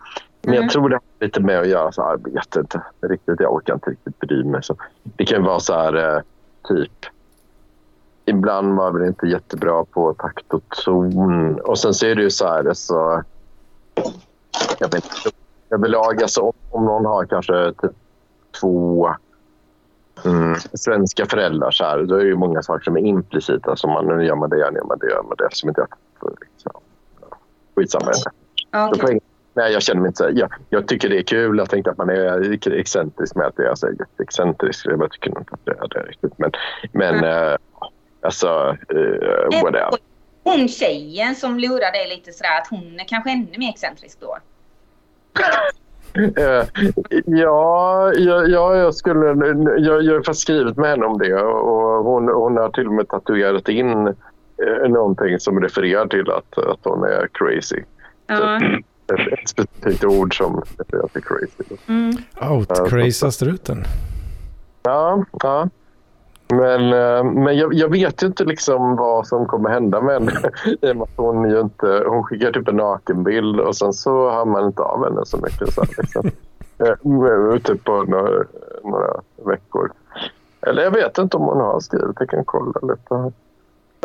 men 0.43 0.55
jag 0.55 0.63
Mm. 0.63 0.69
tror 0.69 0.89
det 0.89 0.95
har 0.97 1.27
lite 1.27 1.41
med 1.41 1.61
att 1.61 1.69
göra 1.69 1.93
så 1.93 2.03
här, 2.03 2.11
jag 2.11 2.33
vet 2.33 2.57
inte 2.57 2.83
riktigt. 3.01 3.41
Jag 3.41 3.53
orkar 3.55 3.75
inte 3.75 3.91
riktigt 3.91 4.19
bry 4.19 4.45
mig. 4.45 4.63
Så 4.63 4.77
det 5.03 5.25
kan 5.25 5.43
vara 5.45 5.61
så 5.61 5.75
här 5.75 6.17
eh, 6.17 6.23
typ 6.69 6.93
ibland 8.25 8.77
var 8.77 8.91
väl 8.93 9.07
inte 9.09 9.27
jättebra 9.27 9.85
på 9.85 10.15
takt 10.15 10.55
och 10.55 10.63
ton. 10.85 11.61
Och 11.61 11.79
sen 11.79 11.95
så 11.95 12.07
är 12.07 12.15
det 12.15 12.23
ju 12.23 12.31
så 12.31 12.47
här, 12.47 12.73
så... 12.75 13.23
Jag 14.79 14.93
vet 14.93 14.95
inte. 14.95 15.37
Överlag, 15.71 16.23
alltså 16.23 16.41
om, 16.41 16.53
om 16.71 16.85
någon 16.85 17.05
har 17.07 17.25
kanske 17.27 17.73
typ 17.73 17.91
två 18.61 19.15
mm, 20.25 20.55
svenska 20.75 21.27
föräldrar 21.27 21.71
så 21.71 21.85
här, 21.85 22.03
då 22.03 22.15
är 22.15 22.19
det 22.21 22.27
ju 22.27 22.37
många 22.37 22.63
saker 22.63 22.85
som 22.85 22.97
är 22.97 23.01
implicita. 23.01 23.77
Som 23.77 23.91
man, 23.91 24.07
nu 24.07 24.25
gör 24.25 24.35
man 24.35 24.51
det, 24.51 24.57
nu 24.57 24.77
gör 24.79 24.85
man 24.85 24.99
det, 24.99 25.07
gör 25.11 25.23
man 25.23 25.35
det. 25.39 25.49
Som 25.51 25.69
inte 25.69 25.81
jag... 25.81 26.33
Liksom. 26.41 26.73
Skitsamma. 27.77 28.13
Ja, 28.71 28.91
Så 28.95 29.03
okej. 29.03 29.21
Nej, 29.59 29.73
jag 29.73 29.83
känner 29.83 30.01
mig 30.01 30.09
inte 30.09 30.17
så. 30.17 30.31
Jag, 30.35 30.53
jag 30.71 30.89
tycker 30.89 31.09
det 31.09 31.19
är 31.19 31.23
kul. 31.23 31.59
Jag 31.59 31.71
tänkte 31.71 31.91
att 31.91 31.99
man 31.99 32.11
är 32.11 32.69
excentrisk 32.73 33.35
med 33.35 33.47
att 33.47 33.57
det 33.57 33.63
är 33.65 33.69
alltså, 33.69 33.87
excentrisk. 34.23 34.87
Jag 34.87 35.13
tycker 35.13 35.29
inte 35.29 35.41
att 35.51 35.65
det 35.65 35.71
är 35.71 35.89
det 35.89 36.09
riktigt. 36.09 36.39
Men, 36.39 36.51
men 36.93 37.15
mm. 37.15 37.49
äh, 37.49 37.57
alltså, 38.23 38.77
äh, 38.89 39.63
whatever. 39.63 39.99
Hon 40.45 40.69
tjejen 40.69 41.35
som 41.35 41.59
lurar 41.59 41.93
dig 41.93 42.09
lite 42.09 42.33
sådär 42.33 42.59
att 42.61 42.69
hon 42.71 43.01
är 43.01 43.05
kanske 43.09 43.31
ännu 43.31 43.59
mer 43.59 43.69
excentrisk 43.69 44.19
då? 44.21 44.39
Uh, 46.19 46.65
ja, 47.27 48.13
jag, 48.15 48.51
jag, 48.51 48.95
skulle, 48.95 49.27
jag, 49.79 50.03
jag 50.03 50.15
har 50.15 50.19
faktiskt 50.19 50.41
skrivit 50.41 50.77
med 50.77 50.91
henne 50.91 51.07
om 51.07 51.19
det 51.19 51.35
och 51.35 52.05
hon, 52.05 52.29
hon 52.29 52.57
har 52.57 52.69
till 52.71 52.87
och 52.87 52.93
med 52.93 53.09
tatuerat 53.09 53.69
in 53.69 54.15
någonting 54.89 55.41
som 55.41 55.61
refererar 55.61 56.07
till 56.07 56.31
att, 56.31 56.59
att 56.59 56.81
hon 56.83 57.05
är 57.05 57.29
crazy. 57.33 57.83
Uh. 58.31 58.79
Ett, 59.13 59.33
ett, 59.33 59.49
specifikt 59.49 60.05
ord 60.05 60.37
som 60.37 60.61
refererar 60.61 61.09
till 61.09 61.23
crazy. 61.23 61.77
Mm. 61.87 62.13
Out-craza 62.41 63.31
struten. 63.31 63.85
Ja, 64.83 65.25
ja. 65.43 65.69
Men, 66.51 66.93
eh, 66.93 67.25
men 67.25 67.57
jag, 67.57 67.75
jag, 67.75 67.89
vet 67.89 68.23
ju 68.23 68.27
inte 68.27 68.45
liksom 68.45 68.97
vad 68.97 69.27
som 69.27 69.47
kommer 69.47 69.71
hända 69.71 70.01
med 70.01 70.15
henne. 70.15 70.33
I 70.83 70.93
och 70.93 70.97
med 70.97 71.03
att 71.03 71.17
hon, 71.17 71.51
ju 71.51 71.61
inte, 71.61 72.05
hon 72.07 72.25
skickar 72.25 72.53
typ 72.53 72.69
en 72.69 72.77
nakenbild 72.77 73.61
och 73.61 73.77
sen 73.77 73.93
så 73.93 74.31
hör 74.31 74.45
man 74.45 74.67
inte 74.67 74.83
av 74.83 75.05
henne 75.05 75.27
så 75.27 75.37
mycket. 75.37 75.75
Så 75.75 75.85
liksom. 75.99 76.31
Eh, 76.81 77.59
typ 77.59 77.85
på 77.85 78.03
några, 78.03 78.45
några, 78.85 79.21
veckor. 79.45 79.93
Eller 80.61 80.83
jag 80.83 80.91
vet 80.91 81.19
inte 81.19 81.37
om 81.37 81.43
hon 81.43 81.61
har 81.61 81.81
skrivit. 81.81 82.17
Jag 82.19 82.29
kan 82.29 82.45
kolla 82.45 82.81
lite. 82.83 83.33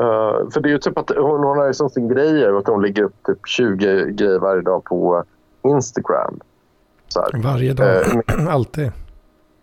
Uh, 0.02 0.50
för 0.50 0.60
det 0.60 0.70
är 0.70 0.72
ju 0.72 0.78
typ 0.78 0.98
att 0.98 1.10
hon, 1.10 1.44
hon 1.44 1.58
har 1.58 1.68
ju 1.68 1.74
som 1.74 1.90
sin 1.90 2.08
grej 2.08 2.46
att 2.46 2.68
hon 2.68 2.82
lägger 2.82 3.04
upp 3.04 3.16
typ 3.26 3.48
20 3.48 4.12
grejer 4.12 4.40
varje 4.40 4.62
dag 4.62 4.84
på 4.84 5.24
Instagram. 5.64 6.40
Varje 7.34 7.74
dag? 7.74 8.06
Uh, 8.06 8.48
Alltid? 8.54 8.92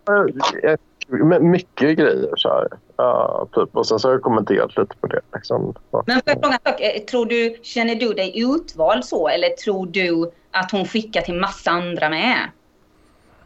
Uh, 0.09 1.39
mycket 1.39 1.97
grejer. 1.97 2.33
Så 2.35 2.49
här. 2.49 2.67
Ja, 2.97 3.47
typ. 3.53 3.75
Och 3.75 3.87
sen 3.87 3.99
så 3.99 4.07
har 4.07 4.13
jag 4.13 4.21
kommenterat 4.21 4.77
lite 4.77 4.95
på 4.95 5.07
det. 5.07 5.21
Liksom. 5.33 5.73
Men 6.05 6.21
för 6.25 6.31
fråga 6.31 6.59
sak, 6.65 6.81
eh, 6.81 7.01
tror 7.01 7.25
du, 7.25 7.55
känner 7.61 7.95
du 7.95 8.13
dig 8.13 8.43
utvald 8.43 9.05
så 9.05 9.27
eller 9.27 9.49
tror 9.49 9.85
du 9.85 10.31
att 10.51 10.71
hon 10.71 10.85
skickar 10.85 11.21
till 11.21 11.39
massa 11.39 11.71
andra 11.71 12.09
med? 12.09 12.37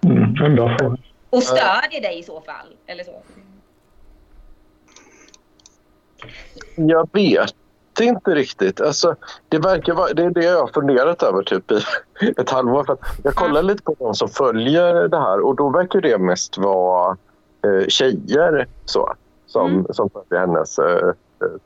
Mm, 0.04 0.36
en 0.46 0.56
bra 0.56 0.78
fråga. 0.80 0.98
Och 1.30 1.44
stödjer 1.44 2.02
dig 2.02 2.20
i 2.20 2.24
så 2.24 2.42
fall? 2.42 2.68
Eller 2.88 3.04
så? 3.04 3.12
Jag 6.76 7.10
vet 7.14 7.56
inte 8.02 8.36
riktigt. 8.36 8.82
Alltså, 8.82 9.16
det, 9.50 9.60
verkar 9.60 9.94
vara, 9.94 10.14
det 10.14 10.24
är 10.24 10.30
det 10.30 10.44
jag 10.44 10.60
har 10.60 10.68
funderat 10.68 11.24
över 11.24 11.44
typ 11.44 11.72
i 11.72 11.82
ett 12.38 12.50
halvår. 12.50 12.84
För 12.84 12.98
jag 13.24 13.36
kollar 13.36 13.64
lite 13.64 13.84
på 13.84 13.96
de 14.00 14.14
som 14.14 14.30
följer 14.30 15.08
det 15.08 15.20
här 15.20 15.40
och 15.40 15.56
då 15.56 15.70
verkar 15.70 16.02
det 16.02 16.18
mest 16.18 16.58
vara 16.58 17.18
eh, 17.62 17.88
tjejer 17.88 18.68
så, 18.86 19.14
som, 19.48 19.72
mm. 19.72 19.86
som 19.90 20.10
följer 20.10 20.48
hennes 20.48 20.80
eh, 20.80 21.12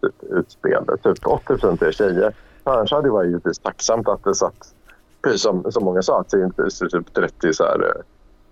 typ, 0.02 0.24
utspel. 0.30 0.86
Typ 1.04 1.28
80 1.28 1.86
är 1.86 1.92
tjejer. 1.92 2.34
Annars 2.64 2.92
hade 2.92 3.08
det 3.08 3.12
varit 3.12 3.30
givetvis 3.30 3.60
tacksamt 3.60 4.08
att 4.08 4.24
det 4.24 4.36
satt, 4.36 4.74
precis 5.24 5.42
som, 5.42 5.72
som 5.72 5.86
många 5.86 6.02
sa, 6.02 6.20
att 6.20 6.30
det 6.30 6.44
inte 6.44 6.70
typ 6.92 7.14
30 7.14 7.54
så 7.54 7.64
här, 7.64 7.84
eh, 7.84 8.02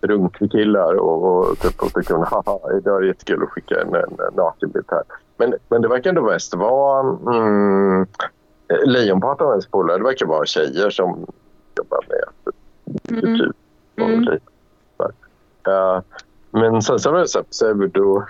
runkkillar 0.08 0.94
och, 0.94 1.24
och, 1.24 1.60
typ, 1.60 1.82
och 1.82 1.94
tycker 1.94 2.16
haha, 2.16 2.60
det 2.84 2.90
är 2.90 3.02
jättekul 3.02 3.44
att 3.44 3.50
skicka 3.50 3.82
en, 3.82 3.96
en 3.96 4.34
nakenbild 4.36 4.86
här. 4.88 5.04
Men, 5.38 5.54
men 5.70 5.82
det 5.82 5.88
verkar 5.88 6.10
ändå 6.10 6.22
mest 6.22 6.54
vara 6.54 7.00
mm, 7.00 8.08
lejonparten 8.86 9.48
av 9.48 9.52
ens 9.52 9.68
polare, 9.68 9.98
det 9.98 10.04
verkar 10.04 10.26
vara 10.26 10.46
tjejer 10.46 10.90
som 10.90 11.26
jobbar 11.78 12.00
med 12.10 12.54
mm. 13.10 13.26
YouTube. 13.26 13.54
Mm. 13.96 14.40
Uh, 15.68 16.02
men 16.52 16.82
sen 16.82 17.00
så 17.00 17.12
har 17.12 17.18
jag 17.18 17.30
sett 17.30 17.50
pseudo 17.50 18.24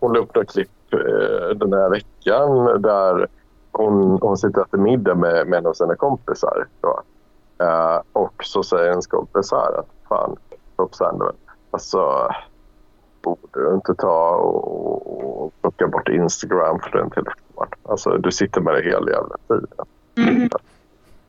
hon 0.00 0.12
la 0.12 0.18
upp 0.20 0.34
något 0.34 0.52
klipp 0.52 0.92
eh, 0.92 1.56
den 1.56 1.72
här 1.72 1.90
veckan 1.90 2.82
där 2.82 3.26
hon, 3.72 4.18
hon 4.20 4.36
sitter 4.36 4.60
och 4.60 4.66
äter 4.66 4.78
middag 4.78 5.14
med, 5.14 5.46
med 5.46 5.58
en 5.58 5.66
av 5.66 5.72
sina 5.72 5.96
kompisar. 5.96 6.66
Uh, 7.62 8.00
och 8.12 8.44
så 8.44 8.62
säger 8.62 8.90
hennes 8.90 9.06
kompis 9.06 9.48
så 9.48 9.56
här 9.56 9.78
att 9.78 9.88
fan, 10.08 10.36
Sandman, 10.90 11.34
alltså 11.70 12.30
borde 13.22 13.68
du 13.68 13.74
inte 13.74 13.94
ta 13.94 14.30
och, 14.36 15.44
och 15.44 15.52
plocka 15.60 15.88
bort 15.88 16.08
Instagram 16.08 16.78
för 16.80 16.98
den 16.98 17.10
telefonen? 17.10 17.68
Alltså 17.82 18.10
du 18.10 18.32
sitter 18.32 18.60
med 18.60 18.74
det 18.74 18.82
hela 18.82 19.10
jävla 19.10 19.36
tiden. 19.48 19.86
Mm. 20.16 20.48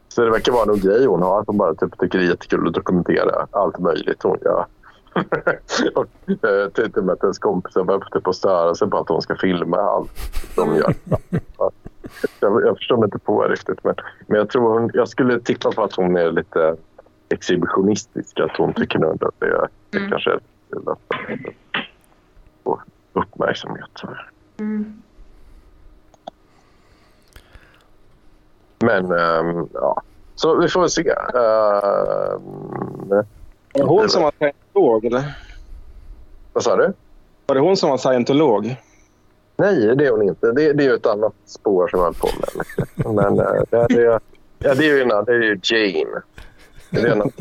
Så 0.08 0.22
det 0.22 0.32
verkar 0.32 0.52
vara 0.52 0.66
någon 0.66 0.80
grej 0.80 1.06
hon 1.06 1.22
har, 1.22 1.40
att 1.40 1.48
hon 1.48 1.58
bara 1.58 1.76
typ, 1.76 2.00
tycker 2.00 2.20
det 2.20 2.26
är 2.26 2.30
jättekul 2.30 2.68
att 2.68 2.74
dokumentera 2.74 3.48
allt 3.52 3.80
möjligt 3.80 4.24
hon 4.24 4.38
gör. 4.42 4.66
och 5.96 6.30
eh, 6.30 6.70
till 6.70 6.92
och 6.96 7.04
med 7.04 7.14
att 7.14 7.24
ens 7.24 7.40
kompisar 7.40 7.84
börjar 7.84 8.00
typ 8.00 8.28
att 8.28 8.36
störa 8.36 8.76
sig 8.76 8.90
på 8.90 8.98
att 8.98 9.10
hon 9.10 9.22
ska 9.22 9.36
filma 9.36 9.78
allt 9.78 10.12
de 10.56 10.76
gör. 10.76 10.94
jag, 12.40 12.64
jag 12.66 12.78
förstår 12.78 12.98
mig 12.98 13.06
inte 13.06 13.20
på 13.20 13.48
det 13.48 13.54
riktigt. 13.54 13.84
Men, 13.84 13.96
men 14.28 14.38
jag, 14.38 14.50
tror 14.50 14.80
hon, 14.80 14.92
jag 14.94 15.08
skulle 15.08 15.40
tippa 15.40 15.72
på 15.72 15.84
att 15.84 15.96
hon 15.96 16.16
är 16.16 16.32
lite 16.32 16.76
exhibitionistisk. 17.30 18.40
Att 18.40 18.58
hon 18.58 18.74
tycker 18.74 19.14
att 19.14 19.40
det, 19.40 19.46
är, 19.46 19.68
mm. 19.96 20.10
kanske 20.10 20.32
är 20.32 20.40
få 22.64 22.82
uppmärksamhet. 23.14 24.02
Mm. 24.60 25.02
Men 28.80 29.12
ähm, 29.12 29.70
ja, 29.74 30.02
så 30.36 30.56
vi 30.56 30.70
får 30.70 30.80
väl 30.80 30.90
se. 30.90 31.10
Äh, 31.10 31.16
var 33.10 33.26
det 33.74 33.84
hon 33.84 34.10
som 34.10 34.22
var 34.22 34.32
scientolog, 34.32 35.06
eller? 35.06 35.38
Vad 36.54 36.64
sa 36.64 36.76
du? 36.76 36.94
Var 37.46 37.56
det 37.56 37.62
hon 37.62 37.78
som 37.78 37.90
var 37.90 37.98
scientolog? 37.98 38.76
Nej, 39.58 39.96
det 39.96 40.06
är 40.06 40.12
hon 40.12 40.22
inte. 40.22 40.52
Det, 40.52 40.74
det 40.74 40.86
är 40.86 40.96
ett 40.96 41.06
annat 41.06 41.34
spår 41.46 41.88
som 41.88 42.00
jag 42.00 42.06
höll 42.06 42.14
på 42.14 42.28
med. 42.40 43.16
Men 43.16 43.40
äh, 43.40 43.64
det, 43.70 43.88
det, 43.90 44.20
ja, 44.60 44.76
det 44.76 44.90
är 44.90 44.98
ju, 44.98 45.06
det 45.06 45.32
är 45.32 45.42
ju 45.42 45.60
Jane. 45.64 46.22
Det 46.90 47.02
är 47.02 47.12
en 47.12 47.32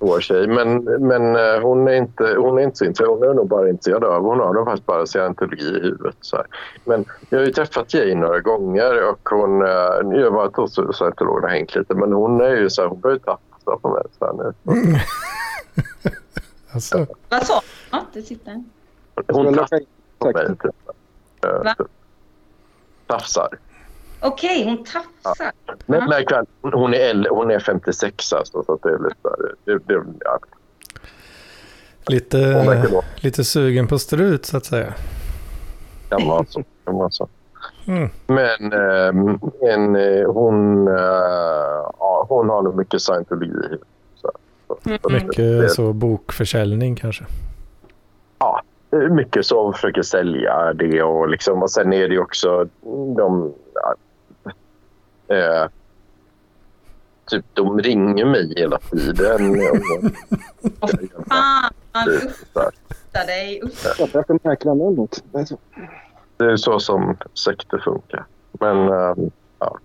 svår 0.00 0.20
tjej. 0.20 0.46
Men, 0.46 0.84
men 0.84 1.36
äh, 1.36 1.60
hon, 1.62 1.88
är 1.88 1.92
inte, 1.92 2.34
hon 2.38 2.58
är 2.58 2.62
inte 2.62 2.76
så 2.76 2.84
intresserad. 2.84 3.18
Hon 3.18 3.28
är 3.28 3.34
nog 3.34 3.48
bara 3.48 3.68
intresserad 3.68 4.04
av... 4.04 4.22
Hon 4.22 4.40
har 4.40 4.54
nog 4.54 4.66
faktiskt 4.66 4.86
bara 4.86 5.06
scientologi 5.06 5.64
i 5.64 5.80
huvudet. 5.80 6.16
Så 6.20 6.36
här. 6.36 6.46
Men 6.84 7.04
jag 7.28 7.38
har 7.38 7.46
ju 7.46 7.52
träffat 7.52 7.94
Jane 7.94 8.14
några 8.14 8.40
gånger 8.40 9.08
och 9.08 9.28
hon... 9.30 9.62
Äh, 9.62 9.68
jag 10.18 10.24
har 10.24 10.30
varit 10.30 10.56
hos 10.56 10.74
scientologen 10.96 11.44
och 11.44 11.50
hängt 11.50 11.74
lite. 11.74 11.94
Men 11.94 12.12
hon 12.12 12.40
är 12.40 12.56
ju 12.56 12.70
så 12.70 12.82
här, 12.82 12.88
hon 12.88 13.00
börjar 13.00 13.18
tafsa 13.18 13.76
på 13.82 13.88
mig 13.88 14.02
så 14.18 14.24
här 14.26 14.32
nu. 14.32 14.54
alltså. 16.74 17.06
Vad 17.28 17.46
sa? 17.46 17.60
Ja, 17.90 18.04
det 18.12 18.22
sitter. 18.22 18.64
Hon 19.32 19.54
tafsar 19.54 19.80
på 20.18 20.32
mig. 20.32 20.46
Typ. 20.46 20.74
Va? 21.42 21.74
Tafsar. 23.06 23.48
Okej, 24.20 24.64
hon 24.64 24.84
tafsar. 24.84 25.52
Ja. 25.66 25.74
Men, 25.86 26.08
men, 26.08 26.72
hon, 26.72 26.94
är, 26.94 27.28
hon 27.30 27.50
är 27.50 27.60
56 27.60 28.32
alltså, 28.32 28.64
så 28.64 28.78
det 28.82 28.88
är 28.88 28.98
lite... 28.98 29.28
Det, 29.64 29.94
det, 29.94 30.04
ja. 30.24 30.38
Lite, 32.06 32.92
lite 33.16 33.44
sugen 33.44 33.86
på 33.86 33.98
strut 33.98 34.46
så 34.46 34.56
att 34.56 34.64
säga. 34.64 34.94
Kan 36.08 36.28
vara 36.28 36.44
så. 36.48 36.62
Kan 36.84 36.94
vara 36.94 37.10
så. 37.10 37.28
Mm. 37.86 38.08
Men 38.26 38.72
äh, 38.72 39.08
en, 39.74 39.96
hon, 40.26 40.88
äh, 40.88 40.94
ja, 41.98 42.26
hon 42.28 42.48
har 42.48 42.62
nog 42.62 42.76
mycket 42.76 43.02
scientologi. 43.02 43.52
Så, 44.14 44.30
så, 44.66 44.88
mm. 44.88 45.24
Mycket 45.24 45.70
så 45.70 45.92
bokförsäljning 45.92 46.96
kanske? 46.96 47.24
Ja, 48.38 48.62
mycket 49.10 49.46
så 49.46 49.72
försöker 49.72 50.02
sälja 50.02 50.72
det 50.72 51.02
och, 51.02 51.28
liksom, 51.28 51.62
och 51.62 51.70
sen 51.70 51.92
är 51.92 52.08
det 52.08 52.18
också 52.18 52.68
de... 53.16 53.54
Ja, 55.30 55.64
eh, 55.64 55.68
typ 57.30 57.44
de 57.54 57.78
ringer 57.78 58.24
mig 58.24 58.54
hela 58.56 58.78
tiden. 58.78 59.60
Fan, 61.28 61.72
usta 62.08 63.26
dig. 63.26 63.62
Jag 63.98 64.40
märkliga 64.44 64.74
namnet. 64.74 65.24
Det 66.36 66.44
är 66.44 66.56
så 66.56 66.80
som 66.80 67.16
sekter 67.34 67.78
funkar. 67.78 68.26
Men 68.52 68.88
äh, 68.88 69.14
ja. 69.58 69.78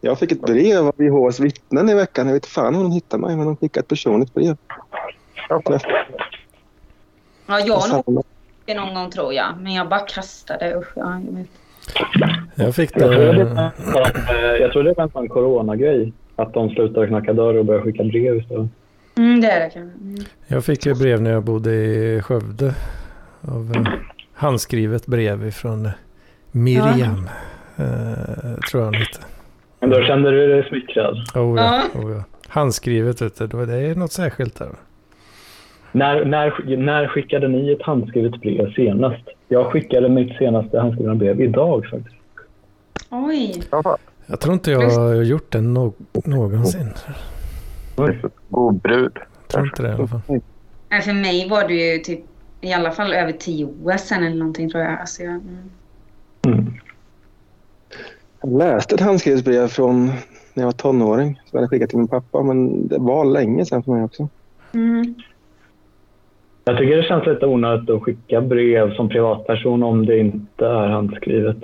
Jag 0.00 0.18
fick 0.18 0.32
ett 0.32 0.40
brev 0.40 0.86
av 0.86 1.02
Jehovas 1.02 1.40
vittnen 1.40 1.88
i 1.88 1.94
veckan. 1.94 2.26
Jag 2.26 2.34
vet 2.34 2.46
fan 2.46 2.74
hur 2.74 2.82
de 2.82 2.92
hittade 2.92 3.20
mig, 3.20 3.36
men 3.36 3.46
de 3.46 3.56
skickade 3.56 3.82
ett 3.82 3.88
personligt 3.88 4.34
brev. 4.34 4.56
Ja, 7.46 7.60
jag 7.60 7.76
har 7.76 8.04
någon 8.74 8.94
gång 8.94 9.10
tror 9.10 9.34
jag. 9.34 9.56
Men 9.60 9.72
jag 9.72 9.88
bara 9.88 10.00
kastade. 10.00 10.76
Usch, 10.76 10.92
ja, 10.96 11.20
jag, 11.26 11.32
vet. 11.32 11.59
Jag 12.54 12.74
fick 12.74 12.94
det. 12.94 13.00
Jag 13.04 13.12
tror 13.12 13.32
det, 13.32 13.44
var, 13.44 13.70
jag 14.60 14.72
tror 14.72 14.82
det 14.82 14.94
var 14.96 15.04
en 15.04 15.10
sån 15.10 15.28
coronagrej. 15.28 16.12
Att 16.36 16.54
de 16.54 16.70
slutade 16.70 17.06
knacka 17.06 17.32
dörr 17.32 17.54
och 17.54 17.64
började 17.64 17.84
skicka 17.84 18.04
brev 18.04 18.36
istället. 18.36 18.70
Mm, 19.18 19.40
det 19.40 19.50
är 19.50 19.60
det 19.60 19.70
kanske. 19.70 19.98
Mm. 20.00 20.24
Jag 20.46 20.64
fick 20.64 20.86
ju 20.86 20.94
brev 20.94 21.22
när 21.22 21.30
jag 21.30 21.44
bodde 21.44 21.70
i 21.74 22.22
Skövde. 22.22 22.74
Av 23.42 23.72
eh, 23.76 23.92
handskrivet 24.34 25.06
brev 25.06 25.50
från 25.50 25.88
Miriam. 26.52 27.28
Ja. 27.76 27.84
Eh, 27.84 28.54
tror 28.70 28.84
jag 28.84 28.92
hette. 28.92 29.18
Men 29.80 29.90
då 29.90 30.02
kände 30.02 30.30
du 30.30 30.48
dig 30.48 30.68
smickrad. 30.68 31.14
Oh, 31.14 31.58
ja, 31.60 31.82
Ja. 31.94 32.00
oh, 32.00 32.12
ja. 32.12 32.24
Handskrivet, 32.48 33.22
vet 33.22 33.38
du. 33.50 33.66
Det 33.66 33.76
är 33.76 33.94
något 33.94 34.12
särskilt 34.12 34.58
där. 34.58 34.68
När, 35.92 36.24
när, 36.24 36.76
när 36.76 37.06
skickade 37.08 37.48
ni 37.48 37.72
ett 37.72 37.82
handskrivet 37.82 38.40
brev 38.40 38.72
senast? 38.74 39.22
Jag 39.52 39.72
skickade 39.72 40.08
mitt 40.08 40.38
senaste 40.38 40.80
handskrivna 40.80 41.14
brev 41.14 41.40
idag 41.40 41.86
faktiskt. 41.86 42.16
Oj. 43.10 43.62
Jag 44.26 44.40
tror 44.40 44.54
inte 44.54 44.70
jag 44.70 44.90
har 44.90 45.14
gjort 45.14 45.52
det 45.52 45.60
no 45.60 45.94
någonsin. 46.24 46.90
God 48.48 48.74
brud. 48.74 49.12
Jag 49.16 49.48
tror 49.48 49.66
inte 49.66 49.82
det 49.82 49.88
i 49.88 49.92
alla 49.92 50.06
fall. 50.06 50.20
Nej, 50.88 51.02
För 51.02 51.12
mig 51.12 51.48
var 51.48 51.68
det 51.68 51.74
ju 51.74 51.98
typ 51.98 52.20
i 52.60 52.72
alla 52.72 52.90
fall 52.90 53.12
över 53.12 53.32
tio 53.32 53.64
år 53.64 53.96
sedan 53.96 54.24
eller 54.24 54.36
någonting 54.36 54.70
tror 54.70 54.82
jag. 54.82 55.00
Alltså 55.00 55.22
jag 55.22 55.32
mm. 55.32 55.70
Mm. 56.46 56.74
Jag 58.40 58.58
läste 58.58 58.94
ett 58.94 59.00
handskrivet 59.00 59.44
brev 59.44 59.68
från 59.68 60.06
när 60.54 60.62
jag 60.62 60.64
var 60.64 60.72
tonåring 60.72 61.34
som 61.34 61.48
jag 61.50 61.58
hade 61.58 61.68
skickat 61.68 61.90
till 61.90 61.98
min 61.98 62.08
pappa. 62.08 62.42
Men 62.42 62.88
det 62.88 62.98
var 62.98 63.24
länge 63.24 63.66
sedan 63.66 63.82
för 63.82 63.92
mig 63.92 64.04
också. 64.04 64.28
Mm. 64.72 65.14
Jag 66.70 66.78
tycker 66.78 66.96
det 66.96 67.02
känns 67.02 67.26
lite 67.26 67.46
onödigt 67.46 67.90
att 67.90 68.02
skicka 68.02 68.40
brev 68.40 68.94
som 68.94 69.08
privatperson 69.08 69.82
om 69.82 70.06
det 70.06 70.18
inte 70.18 70.66
är 70.66 70.88
handskrivet. 70.88 71.56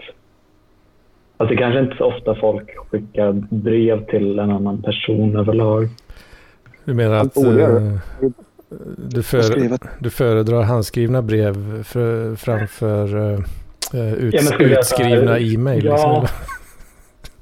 Alltså 1.36 1.54
det 1.54 1.61
kanske 1.61 1.80
inte 1.80 1.96
så 1.96 2.04
ofta 2.04 2.34
folk 2.34 2.70
skickar 2.90 3.32
brev 3.50 4.07
till 4.07 4.38
en 4.38 4.50
annan 4.50 4.82
person 4.82 5.36
överlag. 5.36 5.88
Du 6.84 6.94
menar 6.94 7.16
att 7.16 7.36
eh, 7.36 7.98
du, 8.96 9.22
för, 9.22 9.42
Skrivet. 9.42 9.80
du 10.00 10.11
föredrar 10.11 10.62
handskrivna 10.62 11.22
brev 11.22 11.82
för, 11.84 12.36
framför 12.36 13.16
uh, 13.16 13.38
ut, 13.38 14.34
Ja, 14.34 14.40
men 14.42 14.42
skulle 14.42 14.74
jag 14.74 14.86
säga- 14.86 15.07
utskrivna 15.09 15.38
e-mail? 15.38 15.84
Ja. 15.84 16.20
Liksom? 16.20 16.26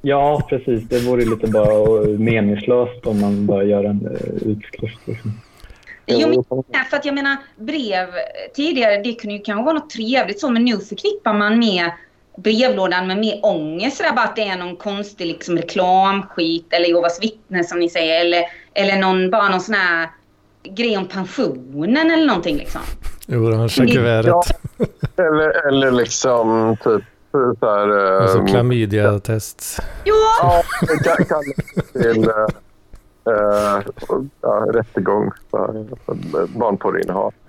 Ja, 0.07 0.47
precis. 0.49 0.89
Det 0.89 0.99
vore 1.07 1.25
lite 1.25 1.47
bara 1.47 2.05
meningslöst 2.19 3.07
om 3.07 3.21
man 3.21 3.47
bara 3.47 3.65
gör 3.65 3.85
en 3.85 4.07
eh, 4.07 4.49
utskrift. 4.49 4.99
Liksom. 5.05 5.31
Jo, 6.07 6.29
men, 6.29 6.85
för 6.91 6.97
att 6.97 7.05
jag 7.05 7.15
menar 7.15 7.37
brev 7.57 8.09
tidigare 8.55 9.03
det 9.03 9.13
kunde 9.13 9.37
ju 9.37 9.43
kanske 9.43 9.65
vara 9.65 9.75
något 9.75 9.91
trevligt 9.91 10.41
så 10.41 10.51
men 10.51 10.65
nu 10.65 10.79
förknippar 10.79 11.35
man 11.35 11.59
med 11.59 11.91
brevlådan 12.37 13.07
med 13.07 13.19
mer 13.19 13.41
ångest. 13.43 13.97
Sådär, 13.97 14.13
bara 14.13 14.25
att 14.25 14.37
det 14.37 14.43
är 14.43 14.57
någon 14.57 14.77
konstig 14.77 15.27
liksom, 15.27 15.57
reklamskit 15.57 16.73
eller 16.73 16.87
Jehovas 16.87 17.23
vittne 17.23 17.65
som 17.65 17.79
ni 17.79 17.89
säger. 17.89 18.21
Eller, 18.21 18.43
eller 18.75 18.97
någon, 18.97 19.31
bara 19.31 19.49
någon 19.49 19.61
sån 19.61 19.75
här 19.75 20.09
grej 20.63 20.97
om 20.97 21.09
pensionen 21.09 22.11
eller 22.11 22.27
någonting 22.27 22.57
liksom. 22.57 22.81
Jo, 23.27 23.53
han 23.55 23.69
kör 23.69 23.87
kuvertet. 23.87 24.31
Ja. 24.31 24.43
Eller, 25.17 25.69
eller 25.69 25.91
liksom 25.91 26.77
typ 26.85 27.03
så 27.61 27.67
här... 27.67 27.89
Och 28.23 28.31
så 28.31 28.39
ehm, 28.39 28.47
klamydia-test. 28.47 29.79
Ja! 30.05 30.15
Ja, 30.43 30.63
det 30.81 31.05
kan, 31.05 31.25
kan 31.25 31.43
till 32.03 32.31
uh, 33.29 33.83
ja, 34.41 34.66
rättegång 34.72 35.31
för, 35.51 35.87
barnporrinnehav. 36.59 37.35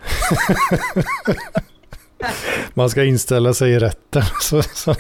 Man 2.73 2.89
ska 2.89 3.03
inställa 3.03 3.53
sig 3.53 3.71
i 3.71 3.79
rätten. 3.79 4.21
Så, 4.41 4.61
så, 4.61 4.93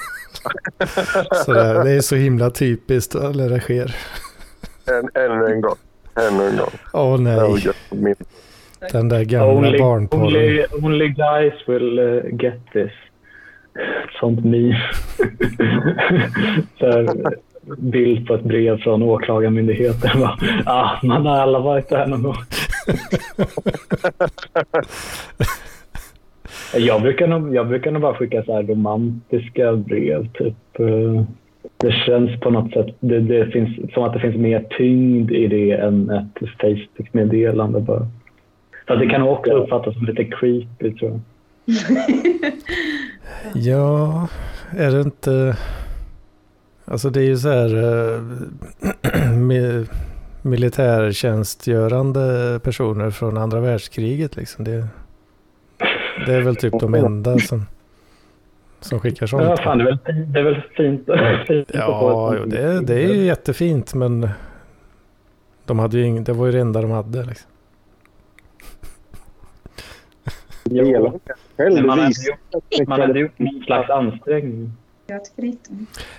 så 1.45 1.53
där. 1.53 1.83
Det 1.83 1.91
är 1.91 2.01
så 2.01 2.15
himla 2.15 2.49
typiskt 2.49 3.13
när 3.13 3.49
det 3.49 3.59
sker. 3.59 3.95
Än, 4.87 5.09
ännu 5.13 5.45
en 5.45 5.61
gång. 5.61 5.75
Ännu 6.15 6.47
en 6.47 6.57
gång. 6.57 6.71
Åh 6.93 7.09
var 7.09 7.17
nej, 7.17 7.73
den 8.91 9.09
där 9.09 9.23
gamla 9.23 9.53
Only, 9.53 9.79
barnporren. 9.79 10.25
only, 10.25 10.65
only 10.71 11.07
guys 11.07 11.53
will 11.67 11.99
uh, 11.99 12.35
get 12.43 12.61
this. 12.73 12.91
Sånt 14.19 14.45
meme. 14.45 14.91
bild 17.77 18.27
på 18.27 18.33
ett 18.33 18.43
brev 18.43 18.77
från 18.77 19.03
åklagarmyndigheten. 19.03 20.23
Ah, 20.65 20.89
man 21.03 21.25
har 21.25 21.37
alla 21.37 21.59
varit 21.59 21.89
där 21.89 22.07
någon 22.07 22.23
gång. 22.23 22.35
jag, 26.77 27.01
brukar 27.01 27.27
nog, 27.27 27.55
jag 27.55 27.67
brukar 27.67 27.91
nog 27.91 28.01
bara 28.01 28.13
skicka 28.15 28.43
så 28.43 28.53
här 28.53 28.63
romantiska 28.63 29.73
brev. 29.75 30.27
Typ. 30.33 30.79
eh, 30.79 31.23
Det 31.77 31.91
känns 31.91 32.39
på 32.39 32.49
något 32.49 32.73
sätt 32.73 32.87
det, 32.99 33.19
det 33.19 33.45
finns, 33.51 33.93
som 33.93 34.03
att 34.03 34.13
det 34.13 34.19
finns 34.19 34.35
mer 34.35 34.65
tyngd 34.77 35.31
i 35.31 35.47
det 35.47 35.71
än 35.71 36.09
ett 36.09 36.49
Facebook-meddelande. 36.61 37.79
bara. 37.79 38.07
Det 38.99 39.07
kan 39.07 39.21
också 39.21 39.51
uppfattas 39.51 39.93
som 39.93 40.05
lite 40.05 40.23
creepy 40.23 40.91
tror 40.93 41.11
jag. 41.11 41.19
Ja, 43.53 44.27
är 44.77 44.91
det 44.91 45.01
inte... 45.01 45.57
Alltså 46.85 47.09
det 47.09 47.19
är 47.19 47.23
ju 47.25 47.37
så 47.37 47.49
här 47.49 47.75
eh, 47.75 48.21
mi- 49.33 49.87
militärtjänstgörande 50.41 52.59
personer 52.63 53.09
från 53.11 53.37
andra 53.37 53.59
världskriget 53.59 54.35
liksom. 54.35 54.65
Det, 54.65 54.87
det 56.25 56.33
är 56.33 56.41
väl 56.41 56.55
typ 56.55 56.79
de 56.79 56.93
enda 56.93 57.39
som, 57.39 57.65
som 58.79 58.99
skickar 58.99 59.27
sånt. 59.27 59.43
Ja, 59.43 59.57
fan, 59.57 59.77
det, 59.77 59.83
är 59.83 59.85
väl, 59.85 59.97
det 60.33 60.39
är 60.39 60.43
väl 60.43 60.61
fint. 60.77 61.03
Ja, 61.73 62.35
jo, 62.39 62.45
det, 62.45 62.81
det 62.81 62.93
är 63.03 63.13
ju 63.13 63.23
jättefint 63.25 63.93
men 63.93 64.29
de 65.65 65.79
hade 65.79 65.97
ju 65.97 66.03
ing, 66.05 66.23
det 66.23 66.33
var 66.33 66.45
ju 66.45 66.51
det 66.51 66.59
enda 66.59 66.81
de 66.81 66.91
hade 66.91 67.23
liksom. 67.25 67.49
Men 71.57 71.85
man 71.85 71.99
hade 71.99 72.11
gjort, 72.27 72.39
man 72.87 73.01
hade 73.01 73.19
gjort 73.19 73.39
någon 73.39 73.63
slags 73.65 73.89
ansträngning. 73.89 74.71
Jag 75.07 75.25
tycker 75.25 75.43
inte. 75.43 75.69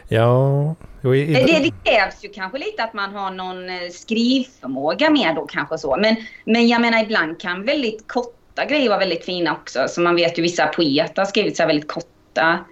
Ja, 0.08 0.74
jo, 1.02 1.14
i, 1.14 1.26
Det, 1.26 1.40
i, 1.40 1.70
det 1.70 1.90
krävs 1.90 2.24
ju 2.24 2.28
kanske 2.28 2.58
lite 2.58 2.84
att 2.84 2.94
man 2.94 3.14
har 3.14 3.30
någon 3.30 3.68
eh, 3.68 3.90
skrivförmåga 3.90 5.10
med 5.10 5.34
då 5.34 5.46
kanske 5.46 5.78
så. 5.78 5.96
Men, 5.96 6.16
men 6.44 6.68
jag 6.68 6.80
menar 6.80 7.02
ibland 7.02 7.40
kan 7.40 7.64
väldigt 7.64 8.08
korta 8.08 8.64
grejer 8.64 8.88
vara 8.88 8.98
väldigt 8.98 9.24
fina 9.24 9.52
också. 9.52 9.86
Så 9.88 10.00
man 10.00 10.16
vet 10.16 10.38
ju 10.38 10.42
vissa 10.42 10.66
poeter 10.66 11.22
har 11.22 11.26
skrivit 11.26 11.56
så 11.56 11.62
här 11.62 11.68
väldigt 11.68 11.88
korta 11.88 12.64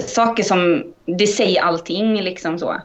saker 0.00 0.42
som 0.42 0.92
det 1.04 1.26
säger 1.26 1.62
allting 1.62 2.20
liksom 2.20 2.58
så. 2.58 2.76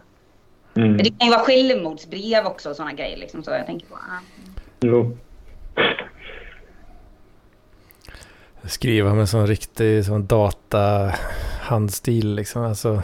Mm. 0.76 0.98
Det 0.98 1.04
kan 1.04 1.28
ju 1.28 1.30
vara 1.30 1.44
självmordsbrev 1.44 2.46
också 2.46 2.70
och 2.70 2.76
sådana 2.76 2.94
grejer 2.94 3.18
liksom 3.18 3.44
så 3.44 3.52
jag 3.52 3.66
tänker 3.66 3.88
på. 3.88 3.96
ah. 3.96 4.22
Jo. 4.80 5.18
Skriva 8.64 9.14
med 9.14 9.30
sån 9.30 9.48
riktig 9.48 10.06
sån 10.06 10.28
data-handstil 10.28 12.36
liksom. 12.36 12.64
Alltså, 12.64 13.02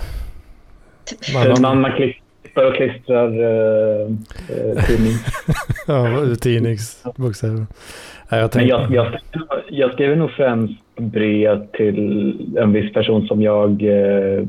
man, 1.34 1.62
Man, 1.62 1.82
man 1.82 1.92
klistrar 1.92 2.66
och 2.66 2.76
klistrar 2.76 3.28
uh, 3.28 4.10
uh, 4.50 4.86
tidning. 4.88 5.14
ja, 5.88 6.36
tidningsbokstäver. 6.42 7.54
Nej, 7.58 7.68
jag 8.30 8.42
Men 8.42 8.50
tänkte, 8.50 8.70
jag, 8.70 8.92
jag, 8.92 9.20
jag 9.70 9.94
skriver 9.94 10.16
nog 10.16 10.32
främst 10.32 10.96
brev 10.96 11.68
till 11.68 12.58
en 12.58 12.74
viss 12.74 12.94
person 12.94 13.28
som 13.28 13.42
jag 13.42 13.84
eh, 13.84 14.44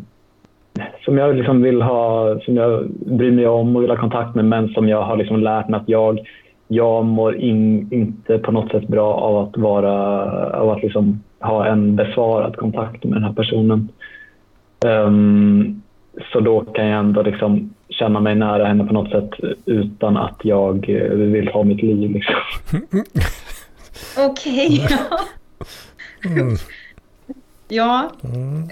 som 1.05 1.19
jag 1.19 1.37
liksom 1.37 1.63
vill 1.63 1.83
ha, 1.83 2.37
som 2.41 2.57
jag 2.57 2.91
bryr 2.91 3.31
mig 3.31 3.47
om 3.47 3.77
och 3.77 3.83
vill 3.83 3.91
ha 3.91 3.97
kontakt 3.97 4.35
med 4.35 4.45
men 4.45 4.69
som 4.69 4.89
jag 4.89 5.03
har 5.03 5.17
liksom 5.17 5.41
lärt 5.41 5.69
mig 5.69 5.81
att 5.81 5.89
jag, 5.89 6.29
jag 6.69 7.05
mår 7.05 7.37
in, 7.37 7.93
inte 7.93 8.39
på 8.39 8.53
något 8.53 8.71
sätt 8.71 8.89
bra 8.89 9.15
av 9.15 9.37
att, 9.37 9.57
vara, 9.57 9.93
av 10.61 10.71
att 10.71 10.83
liksom 10.83 11.23
ha 11.41 11.67
en 11.67 11.97
besvarad 11.97 12.57
kontakt 12.57 13.05
med 13.05 13.13
den 13.13 13.25
här 13.25 13.33
personen. 13.33 13.89
Ehm, 14.87 15.83
så 16.33 16.41
då 16.41 16.61
kan 16.61 16.87
jag 16.87 16.99
ändå 16.99 17.23
liksom 17.23 17.75
känna 17.89 18.21
mig 18.21 18.35
nära 18.35 18.65
henne 18.65 18.85
på 18.85 18.93
något 18.93 19.11
sätt 19.11 19.31
utan 19.65 20.17
att 20.17 20.41
jag 20.43 20.89
eh, 20.89 21.09
vill 21.09 21.49
ha 21.49 21.63
mitt 21.63 21.83
liv. 21.83 22.11
Liksom. 22.11 22.35
Okej, 24.19 24.87
ja. 24.91 25.19
mm, 26.31 26.57
ja. 27.69 28.11
mm, 28.25 28.69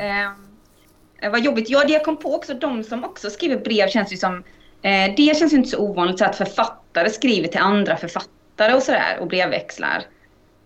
Eh, 1.22 1.30
vad 1.30 1.44
jobbigt. 1.44 1.70
Ja, 1.70 1.84
det 1.86 1.92
jag 1.92 2.04
kom 2.04 2.16
på 2.16 2.34
också, 2.34 2.54
de 2.54 2.84
som 2.84 3.04
också 3.04 3.30
skriver 3.30 3.56
brev 3.58 3.88
känns 3.88 4.12
ju 4.12 4.16
som... 4.16 4.42
Eh, 4.82 5.14
det 5.16 5.36
känns 5.38 5.52
inte 5.52 5.68
så 5.68 5.78
ovanligt 5.78 6.18
så 6.18 6.24
att 6.24 6.36
författare 6.36 7.10
skriver 7.10 7.48
till 7.48 7.60
andra 7.60 7.96
författare 7.96 8.74
och 8.74 8.82
sådär 8.82 9.18
och 9.20 9.26
brevväxlar. 9.28 10.02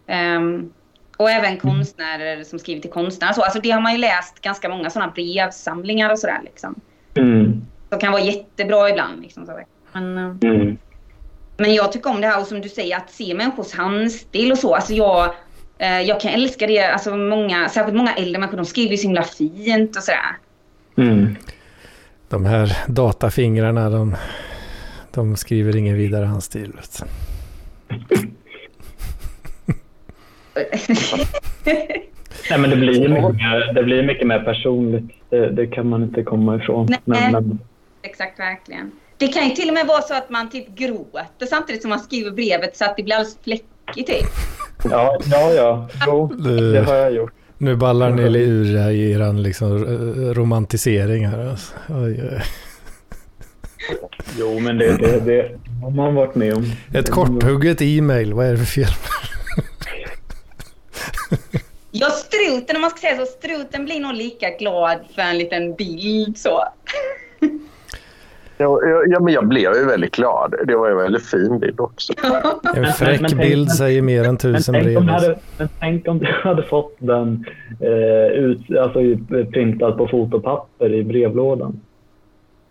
Ehm, 0.06 0.72
och 1.16 1.30
även 1.30 1.56
konstnärer 1.56 2.44
som 2.44 2.58
skriver 2.58 2.80
till 2.80 2.90
konstnärer. 2.90 3.32
Så, 3.32 3.42
alltså 3.42 3.60
det 3.60 3.70
har 3.70 3.80
man 3.80 3.92
ju 3.92 3.98
läst 3.98 4.40
ganska 4.40 4.68
många 4.68 4.90
sådana 4.90 5.12
brevsamlingar 5.12 6.10
och 6.10 6.18
sådär 6.18 6.40
liksom. 6.44 6.80
Mm. 7.14 7.62
Som 7.90 7.98
kan 7.98 8.12
vara 8.12 8.22
jättebra 8.22 8.90
ibland. 8.90 9.22
Liksom, 9.22 9.46
så. 9.46 9.60
Men, 9.92 10.18
eh, 10.18 10.50
Mm. 10.50 10.78
men 11.56 11.74
jag 11.74 11.92
tycker 11.92 12.10
om 12.10 12.20
det 12.20 12.26
här 12.26 12.40
och 12.40 12.46
som 12.46 12.60
du 12.60 12.68
säger 12.68 12.96
att 12.96 13.10
se 13.10 13.34
människors 13.34 13.72
handstil 13.72 14.52
och 14.52 14.58
så. 14.58 14.74
Alltså 14.74 14.92
jag, 14.92 15.34
eh, 15.78 16.00
jag 16.00 16.20
kan 16.20 16.30
älska 16.30 16.66
det. 16.66 16.80
Alltså 16.84 17.16
många, 17.16 17.68
särskilt 17.68 17.96
många 17.96 18.14
äldre 18.14 18.38
människor, 18.40 18.56
de 18.56 18.66
skriver 18.66 18.90
ju 18.90 18.96
så 18.96 19.02
himla 19.02 19.22
fint 19.22 19.96
och 19.96 20.02
sådär. 20.02 20.36
Mm. 20.96 21.36
De 22.28 22.44
här 22.44 22.76
datafingrarna, 22.86 23.90
de, 23.90 24.16
de 25.10 25.36
skriver 25.36 25.76
ingen 25.76 25.96
vidare 25.96 26.24
handstil. 26.24 26.72
Nej, 32.50 32.58
men 32.58 32.70
det 32.70 32.76
blir 32.76 33.02
ju 33.02 33.08
mycket, 33.08 33.34
mer- 33.34 33.72
det 33.74 33.82
blir 33.82 34.02
mycket 34.02 34.26
mer 34.26 34.38
personligt. 34.44 35.04
Det, 35.30 35.50
det 35.50 35.66
kan 35.66 35.88
man 35.88 36.02
inte 36.02 36.22
komma 36.22 36.56
ifrån. 36.56 36.86
Nej. 36.86 37.00
Men, 37.04 37.32
men, 37.32 37.58
exakt 38.02 38.38
verkligen. 38.40 38.90
Det 39.16 39.28
kan 39.28 39.48
ju 39.48 39.54
till 39.54 39.68
och 39.68 39.74
med 39.74 39.86
vara 39.86 40.02
så 40.02 40.14
att 40.14 40.30
man 40.30 40.50
typ 40.50 40.68
gråter 40.68 41.46
samtidigt 41.46 41.82
som 41.82 41.88
man 41.88 42.00
skriver 42.00 42.30
brevet 42.30 42.76
så 42.76 42.84
att 42.84 42.96
det 42.96 43.02
blir 43.02 43.14
alldeles 43.14 43.38
fläckigt 43.42 44.08
typ. 44.08 44.26
Ja, 44.90 45.18
ja, 45.24 45.52
ja. 45.52 45.88
Jo, 46.06 46.26
det 46.72 46.80
har 46.80 46.94
jag 46.94 47.12
gjort. 47.12 47.32
Nu 47.58 47.76
ballar 47.76 48.10
ni 48.10 48.22
ur 48.22 48.90
i 48.90 49.12
er 49.12 49.32
liksom, 49.32 49.84
romantisering 50.34 51.26
här. 51.26 51.46
Alltså. 51.46 51.74
Oj, 51.88 52.22
oj. 52.32 52.42
Jo, 54.38 54.58
men 54.58 54.78
det, 54.78 54.96
det, 54.96 55.20
det 55.20 55.58
har 55.82 55.90
man 55.90 56.14
varit 56.14 56.34
med 56.34 56.54
om. 56.54 56.72
Ett 56.94 57.10
korthugget 57.10 57.82
e-mail, 57.82 58.32
vad 58.32 58.46
är 58.46 58.52
det 58.52 58.58
för 58.58 58.64
fel? 58.64 58.90
Ja, 61.90 62.10
struten 62.10 62.76
om 62.76 62.82
man 62.82 62.90
ska 62.90 63.00
säga 63.00 63.16
så. 63.16 63.26
Struten 63.26 63.84
blir 63.84 64.00
nog 64.00 64.14
lika 64.14 64.50
glad 64.50 64.98
för 65.14 65.22
en 65.22 65.38
liten 65.38 65.74
bild 65.74 66.38
så. 66.38 66.64
Ja, 68.58 68.80
ja, 69.06 69.20
men 69.20 69.34
jag 69.34 69.46
blev 69.48 69.74
ju 69.74 69.84
väldigt 69.84 70.14
glad. 70.14 70.54
Det 70.66 70.76
var 70.76 70.90
en 70.90 70.96
väldigt 70.96 71.26
fin 71.26 71.58
bild 71.58 71.80
också. 71.80 72.12
En 72.74 72.92
fräck 72.92 73.20
men, 73.20 73.30
men, 73.36 73.48
bild 73.48 73.66
men, 73.66 73.76
säger 73.76 74.02
mer 74.02 74.24
än 74.24 74.36
tusen 74.36 74.72
brev. 74.72 75.02
Men 75.58 75.68
tänk 75.80 76.08
om 76.08 76.18
du 76.18 76.26
hade 76.26 76.62
fått 76.62 76.96
den 76.98 77.44
eh, 77.80 78.32
ut, 78.32 78.76
alltså, 78.76 79.00
printad 79.52 79.98
på 79.98 80.08
fotopapper 80.08 80.94
i 80.94 81.04
brevlådan. 81.04 81.80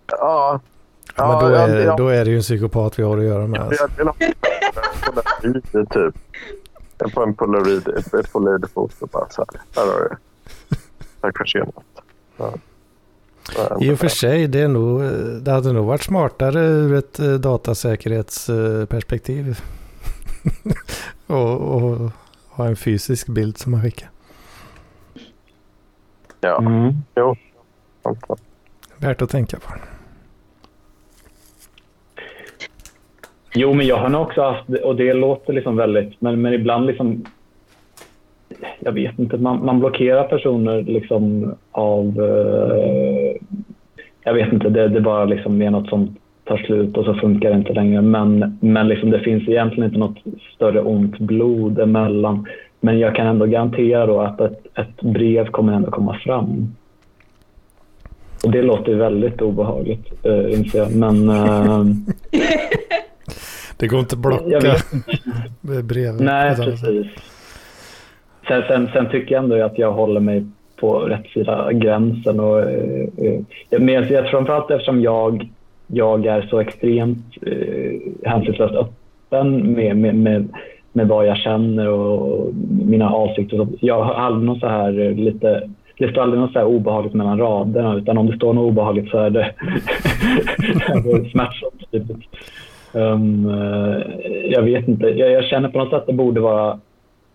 Ja. 0.08 0.60
ja 1.16 1.28
men 1.28 1.52
då, 1.52 1.56
är, 1.56 1.86
ja, 1.86 1.96
då 1.98 2.08
är 2.08 2.26
det 2.26 2.32
ju 2.32 2.38
en 2.38 2.42
psykopat 2.42 3.00
vi 3.00 3.04
har 3.04 3.18
att 3.18 3.24
göra 3.24 3.48
med. 3.48 3.62
Alltså. 3.62 3.88
Jag, 3.98 4.16
jag, 5.42 5.90
typ. 5.90 6.14
På 7.14 7.24
en 7.24 7.34
polaroid, 7.34 7.88
ett 7.88 8.32
polaroidfoto 8.34 9.08
bara 9.12 9.30
så 9.30 9.46
här. 9.52 9.62
Här 9.76 9.92
har 9.92 10.10
du 10.10 10.16
Tack 11.22 11.38
för 11.38 11.46
senast. 11.46 12.02
Ja. 12.38 12.54
I 13.82 13.92
och 13.92 14.00
för 14.00 14.08
sig, 14.08 14.48
det, 14.48 14.60
är 14.60 14.68
nog, 14.68 15.02
det 15.44 15.52
hade 15.52 15.74
nog 15.74 15.86
varit 15.86 16.04
smartare 16.04 16.60
ur 16.60 16.94
ett 16.94 17.20
eh, 17.20 17.34
datasäkerhetsperspektiv. 17.34 19.60
och, 21.28 21.62
och 21.62 22.12
ha 22.50 22.68
en 22.68 22.76
fysisk 22.76 23.28
bild 23.28 23.58
som 23.58 23.72
man 23.72 23.82
skickar. 23.82 24.10
Ja, 26.42 26.58
mm. 26.58 26.94
jo. 27.16 27.36
Värt 28.98 29.22
att 29.22 29.30
tänka 29.30 29.60
på. 29.60 29.74
Jo, 33.54 33.74
men 33.74 33.88
jag 33.88 33.98
har 33.98 34.10
nog 34.10 34.22
också 34.22 34.42
haft, 34.42 34.70
och 34.84 34.96
det 34.96 35.14
låter 35.14 35.54
liksom 35.54 35.76
väldigt, 35.76 36.22
men, 36.22 36.42
men 36.42 36.54
ibland 36.54 36.86
liksom 36.86 37.26
jag 38.80 38.92
vet 38.92 39.20
inte, 39.20 39.38
man, 39.38 39.66
man 39.66 39.80
blockerar 39.80 40.24
personer 40.24 40.82
liksom 40.84 41.56
av... 41.72 42.06
Eh, 42.20 43.36
jag 44.24 44.34
vet 44.34 44.54
inte, 44.54 44.70
det, 44.70 44.88
det 44.88 45.02
bara 45.02 45.26
liksom 45.26 45.62
är 45.62 45.70
något 45.70 45.90
som 45.90 46.16
tar 46.44 46.58
slut 46.58 46.98
och 46.98 47.06
så 47.06 47.14
funkar 47.14 47.50
det 47.50 47.56
inte 47.56 47.74
längre. 47.74 48.02
Men, 48.02 48.58
men 48.62 48.88
liksom 48.88 49.12
det 49.12 49.20
finns 49.20 49.48
egentligen 49.48 49.90
inte 49.90 50.00
något 50.00 50.18
större 50.56 50.82
ont 50.82 51.20
blod 51.20 51.80
emellan. 51.80 52.48
Men 52.80 53.00
jag 53.00 53.16
kan 53.16 53.28
ändå 53.28 53.46
garantera 53.46 54.06
då 54.06 54.22
att 54.22 54.42
ett, 54.42 54.66
ett 54.78 55.02
brev 55.02 55.46
kommer 55.46 55.74
ändå 55.74 55.92
komma 55.92 56.20
fram. 56.24 56.76
Och 58.46 58.52
det 58.52 58.62
låter 58.62 58.96
väldigt 58.96 59.42
obehagligt, 59.42 60.26
äh, 60.26 60.54
inser 60.54 60.80
jag. 60.80 60.96
Men... 60.96 61.30
Äh, 61.30 61.86
det 63.78 63.88
går 63.88 64.00
inte 64.00 64.16
att 64.16 64.22
blocka 64.22 64.60
brev. 65.84 66.22
Nej, 66.22 66.56
precis. 66.56 67.08
Sen, 68.48 68.64
sen, 68.68 68.90
sen, 68.94 69.10
tycker 69.10 69.36
jag 69.36 69.44
ändå 69.44 69.64
att 69.64 69.78
jag 69.78 69.92
håller 69.92 70.20
mig 70.20 70.46
på 70.76 71.00
rätt 71.00 71.28
sida 71.28 71.74
gränsen. 71.74 72.40
Och, 72.40 72.60
eh, 72.60 73.40
men 73.80 73.90
jag, 73.90 74.30
framförallt 74.30 74.72
eftersom 74.72 75.02
jag, 75.02 75.50
jag 75.88 76.26
är 76.26 76.42
så 76.42 76.60
extremt 76.60 77.38
eh, 77.42 78.30
hänsynslöst 78.30 78.76
öppen 78.76 79.74
med, 79.74 79.98
med, 79.98 80.16
med, 80.16 80.48
med 80.94 81.08
vad 81.08 81.28
jag 81.28 81.38
känner 81.38 81.90
och 81.90 82.54
mina 82.86 83.10
avsikter. 83.10 83.68
Jag 83.80 84.04
har 84.04 84.14
aldrig 84.14 84.46
något 84.46 84.60
så 84.60 84.68
här 84.68 85.00
eh, 85.00 85.16
lite 85.16 85.70
det 85.98 86.12
står 86.12 86.22
aldrig 86.22 86.42
något 86.42 86.54
så 86.54 86.64
obehagligt 86.64 87.14
mellan 87.14 87.40
raderna 87.40 87.96
utan 87.96 88.18
om 88.18 88.28
det 88.28 88.36
står 88.36 88.54
något 88.54 88.72
obehagligt 88.72 89.10
så 89.10 89.18
är 89.18 89.30
det, 89.30 89.54
smärtsamt. 91.32 91.92
Typ. 91.92 92.04
Um, 92.94 93.50
eh, 93.50 94.02
jag 94.46 94.62
vet 94.62 94.88
inte, 94.88 95.08
jag, 95.08 95.32
jag, 95.32 95.44
känner 95.44 95.70
på 95.70 95.78
något 95.78 95.90
sätt 95.90 96.00
att 96.00 96.08
det 96.08 96.14
borde 96.14 96.42
vara 96.42 96.80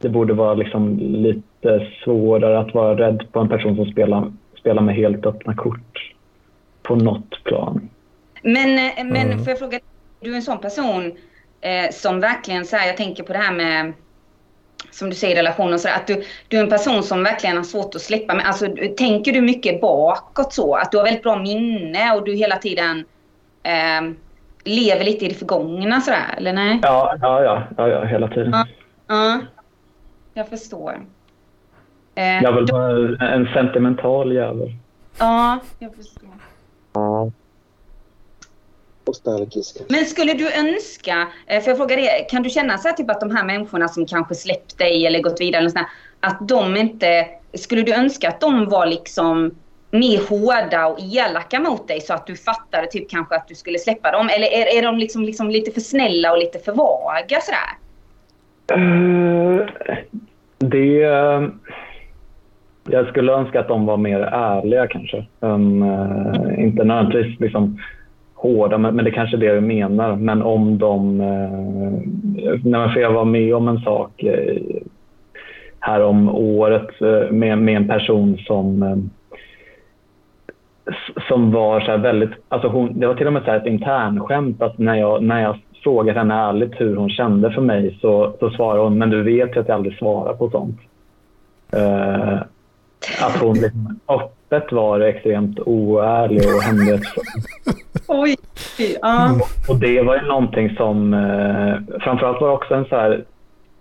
det 0.00 0.08
borde 0.08 0.34
vara 0.34 0.54
liksom 0.54 0.98
lite 0.98 1.86
svårare 2.04 2.58
att 2.58 2.74
vara 2.74 2.98
rädd 2.98 3.26
på 3.32 3.40
en 3.40 3.48
person 3.48 3.76
som 3.76 3.86
spelar, 3.86 4.32
spelar 4.58 4.82
med 4.82 4.94
helt 4.94 5.26
öppna 5.26 5.54
kort 5.54 6.12
på 6.82 6.96
något 6.96 7.44
plan. 7.44 7.88
Men, 8.42 8.78
eh, 8.78 9.04
men 9.04 9.26
mm. 9.26 9.38
får 9.38 9.48
jag 9.48 9.58
fråga, 9.58 9.80
du 10.20 10.32
är 10.32 10.36
en 10.36 10.42
sån 10.42 10.58
person 10.58 11.12
eh, 11.60 11.90
som 11.92 12.20
verkligen, 12.20 12.64
så 12.64 12.76
här, 12.76 12.86
jag 12.86 12.96
tänker 12.96 13.22
på 13.22 13.32
det 13.32 13.38
här 13.38 13.52
med 13.52 13.92
som 14.90 15.10
du 15.10 15.16
säger 15.16 15.36
relationer 15.36 15.74
och 15.74 15.80
så 15.80 15.88
att 15.88 16.06
du, 16.06 16.22
du 16.48 16.58
är 16.58 16.62
en 16.62 16.70
person 16.70 17.02
som 17.02 17.22
verkligen 17.22 17.56
har 17.56 17.64
svårt 17.64 17.94
att 17.94 18.00
släppa. 18.00 18.34
Men 18.34 18.46
alltså, 18.46 18.66
tänker 18.96 19.32
du 19.32 19.40
mycket 19.40 19.80
bakåt 19.80 20.52
så? 20.52 20.74
Att 20.74 20.92
du 20.92 20.96
har 20.96 21.04
väldigt 21.04 21.22
bra 21.22 21.36
minne 21.36 22.12
och 22.14 22.24
du 22.24 22.34
hela 22.34 22.56
tiden 22.56 23.04
eh, 23.62 24.12
lever 24.64 25.04
lite 25.04 25.24
i 25.24 25.28
det 25.28 25.34
förgångna 25.34 26.00
sådär, 26.00 26.34
eller 26.36 26.52
nej? 26.52 26.78
Ja, 26.82 27.16
ja, 27.20 27.42
ja, 27.42 27.62
ja, 27.76 27.88
ja 27.88 28.04
hela 28.04 28.28
tiden. 28.28 28.50
Ja, 28.52 28.66
ja 29.08 29.40
jag 30.40 30.48
förstår. 30.48 31.06
Eh, 32.14 32.42
jag 32.42 32.52
väl 32.52 32.66
bara 32.66 33.28
en 33.34 33.46
sentimental 33.46 34.32
jävel. 34.32 34.72
Ja, 35.18 35.60
jag 35.78 35.94
förstår. 35.94 36.30
Ja. 36.92 37.30
Men 39.88 40.04
skulle 40.04 40.34
du 40.34 40.52
önska, 40.52 41.28
eh, 41.46 41.62
för 41.62 41.70
jag 41.70 41.78
frågar 41.78 41.96
dig, 41.96 42.26
kan 42.30 42.42
du 42.42 42.50
känna 42.50 42.78
så 42.78 42.88
här, 42.88 42.94
typ 42.94 43.10
att 43.10 43.20
de 43.20 43.36
här 43.36 43.44
människorna 43.44 43.88
som 43.88 44.06
kanske 44.06 44.34
släppt 44.34 44.78
dig 44.78 45.06
eller 45.06 45.22
gått 45.22 45.40
vidare, 45.40 45.58
eller 45.58 45.70
sådär, 45.70 45.86
att 46.20 46.48
de 46.48 46.76
inte, 46.76 47.26
skulle 47.54 47.82
du 47.82 47.94
önska 47.94 48.28
att 48.28 48.40
de 48.40 48.68
var 48.68 48.86
liksom 48.86 49.54
mer 49.90 50.20
hårda 50.28 50.86
och 50.86 50.98
elaka 51.00 51.60
mot 51.60 51.88
dig 51.88 52.00
så 52.00 52.14
att 52.14 52.26
du 52.26 52.36
fattade 52.36 52.86
typ 52.86 53.10
kanske 53.10 53.36
att 53.36 53.48
du 53.48 53.54
skulle 53.54 53.78
släppa 53.78 54.10
dem? 54.10 54.28
Eller 54.28 54.46
är, 54.46 54.78
är 54.78 54.82
de 54.82 54.98
liksom, 54.98 55.24
liksom 55.24 55.50
lite 55.50 55.70
för 55.70 55.80
snälla 55.80 56.32
och 56.32 56.38
lite 56.38 56.58
för 56.58 56.72
vaga 56.72 57.40
sådär? 57.40 57.76
Uh, 58.80 59.68
det... 60.60 61.02
Eh, 61.02 61.42
jag 62.90 63.08
skulle 63.08 63.32
önska 63.32 63.60
att 63.60 63.68
de 63.68 63.86
var 63.86 63.96
mer 63.96 64.20
ärliga 64.20 64.86
kanske. 64.86 65.26
Um, 65.40 65.82
uh, 65.82 66.64
inte 66.64 66.84
nödvändigtvis 66.84 67.40
liksom 67.40 67.78
hårda, 68.34 68.78
men, 68.78 68.96
men 68.96 69.04
det 69.04 69.10
kanske 69.10 69.36
är 69.36 69.38
det 69.38 69.46
jag 69.46 69.62
menar. 69.62 70.16
Men 70.16 70.42
om 70.42 70.78
de... 70.78 71.20
Uh, 71.20 72.64
när 72.64 72.98
jag 72.98 73.12
var 73.12 73.24
med 73.24 73.54
om 73.54 73.68
en 73.68 73.78
sak 73.78 74.24
uh, 74.24 74.80
här 75.80 76.02
om 76.02 76.28
året 76.28 77.02
uh, 77.02 77.30
med, 77.30 77.58
med 77.58 77.76
en 77.76 77.88
person 77.88 78.38
som 78.38 79.10
som 81.28 81.52
var 81.52 81.80
så 81.80 81.96
väldigt... 81.96 82.30
Alltså 82.48 82.68
hon, 82.68 83.00
det 83.00 83.06
var 83.06 83.14
till 83.14 83.26
och 83.26 83.32
med 83.32 83.42
så 83.44 83.50
ett 83.50 83.66
internskämt 83.66 84.62
att 84.62 84.78
när 84.78 84.94
jag, 84.94 85.22
när 85.22 85.42
jag 85.42 85.56
frågat 85.82 86.16
henne 86.16 86.34
ärligt 86.34 86.80
hur 86.80 86.96
hon 86.96 87.10
kände 87.10 87.50
för 87.50 87.60
mig 87.60 87.98
så, 88.00 88.34
så 88.40 88.50
svarade 88.50 88.82
hon, 88.82 88.98
men 88.98 89.10
du 89.10 89.22
vet 89.22 89.56
ju 89.56 89.60
att 89.60 89.68
jag 89.68 89.74
aldrig 89.74 89.98
svarar 89.98 90.34
på 90.34 90.50
sånt. 90.50 90.80
Uh, 91.76 92.42
att 93.22 93.36
hon 93.40 93.54
liksom, 93.54 94.00
öppet 94.08 94.72
var 94.72 95.00
extremt 95.00 95.60
oärlig 95.60 96.42
och 96.56 96.62
hemlighetsfull. 96.62 97.24
Oj! 98.08 98.36
Och 99.68 99.76
det 99.76 100.02
var 100.02 100.16
ju 100.16 100.22
någonting 100.22 100.76
som, 100.76 101.14
uh, 101.14 101.98
framförallt 102.00 102.40
var 102.40 102.48
det 102.48 102.54
också 102.54 102.74
en 102.74 102.84
så 102.84 102.96
här, 102.96 103.24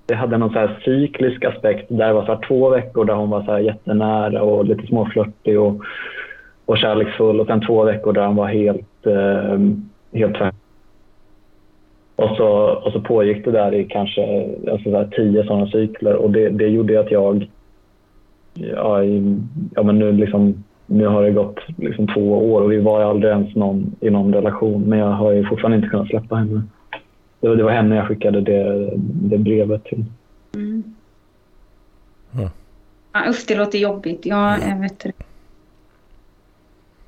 det 0.05 0.15
hade 0.15 0.37
någon 0.37 0.53
så 0.53 0.59
här 0.59 0.81
cyklisk 0.85 1.45
aspekt 1.45 1.85
där 1.89 2.07
det 2.07 2.13
var 2.13 2.25
så 2.25 2.41
två 2.47 2.69
veckor 2.69 3.05
där 3.05 3.13
hon 3.13 3.29
var 3.29 3.43
så 3.43 3.51
här 3.51 3.59
jättenära 3.59 4.41
och 4.41 4.65
lite 4.65 4.87
småflörtig 4.87 5.59
och, 5.59 5.81
och 6.65 6.77
kärleksfull 6.77 7.39
och 7.39 7.47
sen 7.47 7.65
två 7.65 7.83
veckor 7.83 8.13
där 8.13 8.25
hon 8.25 8.35
var 8.35 8.47
helt, 8.47 9.07
uh, 9.07 9.59
helt 10.13 10.35
tvärtom 10.35 10.68
och 12.19 12.35
så, 12.37 12.47
och 12.85 12.91
så 12.91 13.01
pågick 13.01 13.45
det 13.45 13.51
där 13.51 13.73
i 13.73 13.85
kanske 13.85 14.49
alltså 14.71 14.91
där 14.91 15.05
tio 15.05 15.43
sådana 15.43 15.67
cykler 15.67 16.15
och 16.15 16.31
det, 16.31 16.49
det 16.49 16.67
gjorde 16.67 16.99
att 16.99 17.11
jag... 17.11 17.49
Ja, 18.53 19.03
i, 19.03 19.37
ja 19.75 19.83
men 19.83 19.99
nu, 19.99 20.11
liksom, 20.11 20.63
nu 20.85 21.07
har 21.07 21.23
det 21.23 21.31
gått 21.31 21.59
liksom 21.77 22.07
två 22.07 22.53
år 22.53 22.61
och 22.61 22.71
vi 22.71 22.77
var 22.77 23.01
aldrig 23.01 23.31
ens 23.31 23.55
någon, 23.55 23.95
i 23.99 24.09
någon 24.09 24.33
relation 24.33 24.81
men 24.81 24.99
jag 24.99 25.11
har 25.11 25.31
ju 25.31 25.45
fortfarande 25.45 25.77
inte 25.77 25.89
kunnat 25.89 26.07
släppa 26.07 26.35
henne. 26.35 26.61
Det 27.39 27.47
var, 27.47 27.55
det 27.55 27.63
var 27.63 27.71
henne 27.71 27.95
jag 27.95 28.07
skickade 28.07 28.41
det, 28.41 28.89
det 28.95 29.37
brevet 29.37 29.83
till. 29.83 30.05
Mm. 30.55 30.83
Mm. 32.33 32.49
Ja, 33.13 33.29
usch, 33.29 33.45
det 33.47 33.55
låter 33.55 33.79
jobbigt. 33.79 34.25
Ja, 34.25 34.57
jag 34.69 34.79
vet 34.79 34.99
det. 34.99 35.11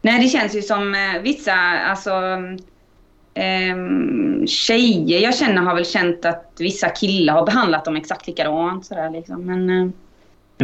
Nej, 0.02 0.24
det 0.24 0.28
känns 0.28 0.56
ju 0.56 0.62
som 0.62 0.96
eh, 0.96 1.22
vissa, 1.24 1.54
alltså 1.90 2.12
eh, 3.34 3.76
tjejer 4.46 5.20
jag 5.20 5.36
känner 5.36 5.62
har 5.62 5.76
väl 5.76 5.86
känt 5.86 6.26
att 6.26 6.54
vissa 6.60 6.90
killar 6.90 7.34
har 7.34 7.46
behandlat 7.46 7.86
dem 7.86 7.96
exakt 7.96 8.28
likadant. 8.28 8.86
Sådär, 8.86 9.10
liksom. 9.10 9.46
Men, 9.46 9.70
eh, 9.70 9.88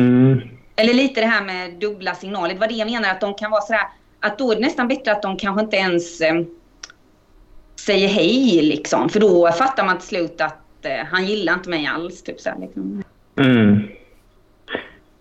mm. 0.04 0.42
Eller 0.76 0.94
lite 0.94 1.22
det 1.22 1.28
här 1.28 1.46
med 1.46 1.74
dubbla 1.80 2.16
signaler. 2.16 2.54
Det 2.54 2.60
var 2.60 2.68
det 2.68 2.74
jag 2.74 2.92
menar, 2.92 3.10
att 3.10 3.22
de 3.22 3.34
kan 3.34 3.52
vara 3.52 3.62
sådär 3.62 3.82
att 4.20 4.38
då 4.38 4.52
är 4.52 4.56
det 4.56 4.62
nästan 4.62 4.88
bättre 4.88 5.12
att 5.12 5.22
de 5.22 5.38
kanske 5.38 5.64
inte 5.64 5.78
ens 5.78 6.22
eh, 6.22 6.42
säger 7.76 8.08
hej 8.08 8.62
liksom. 8.62 9.10
För 9.10 9.20
då 9.20 9.52
fattar 9.52 9.86
man 9.86 9.98
till 9.98 10.08
slut 10.08 10.42
att 10.42 10.86
eh, 10.86 11.06
han 11.12 11.26
gillar 11.26 11.54
inte 11.54 11.70
mig 11.70 11.88
alls. 11.88 12.24
Typ 12.24 12.40
så 12.40 12.50
här, 12.50 12.60
liksom. 12.60 13.04
Mm. 13.40 13.82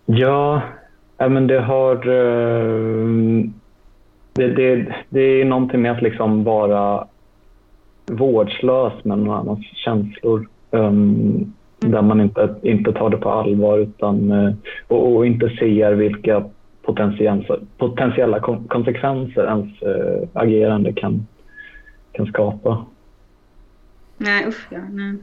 Ja, 0.05 0.61
ja, 1.17 1.29
men 1.29 1.47
det 1.47 1.59
har... 1.59 1.95
eh, 1.95 3.07
Det, 4.33 4.47
det, 4.47 4.95
det 5.09 5.41
är 5.41 5.45
någonting 5.45 5.81
med 5.81 5.91
att 5.91 6.01
liksom 6.01 6.43
vara 6.43 7.07
vårdslös 8.11 8.93
med 9.03 9.19
någon 9.19 9.37
annans 9.37 9.65
känslor. 9.65 10.47
Um, 10.71 11.53
där 11.79 12.01
man 12.01 12.21
inte, 12.21 12.55
inte 12.61 12.93
tar 12.93 13.09
det 13.09 13.17
på 13.17 13.29
allvar 13.29 13.77
utan, 13.79 14.31
eh, 14.31 14.53
och, 14.87 15.15
och 15.15 15.25
inte 15.25 15.49
ser 15.49 15.91
vilka 15.93 16.43
potentiella, 16.81 17.57
potentiella 17.77 18.39
kon- 18.39 18.67
konsekvenser 18.67 19.45
ens 19.45 19.81
eh, 19.81 20.29
agerande 20.33 20.93
kan, 20.93 21.27
kan 22.11 22.25
skapa. 22.25 22.85
Nej, 24.17 24.47
usch 24.47 24.67
ja. 24.69 24.79
Nej. 24.91 25.15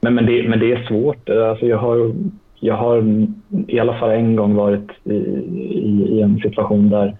Men, 0.00 0.14
men, 0.14 0.26
det, 0.26 0.48
men 0.48 0.58
det 0.58 0.72
är 0.72 0.86
svårt. 0.86 1.28
Alltså 1.28 1.66
jag, 1.66 1.78
har, 1.78 2.12
jag 2.60 2.74
har 2.74 3.26
i 3.66 3.78
alla 3.78 3.98
fall 3.98 4.10
en 4.10 4.36
gång 4.36 4.54
varit 4.54 4.90
i, 5.04 5.14
i, 5.14 6.08
i 6.10 6.20
en 6.20 6.38
situation 6.38 6.90
där, 6.90 7.16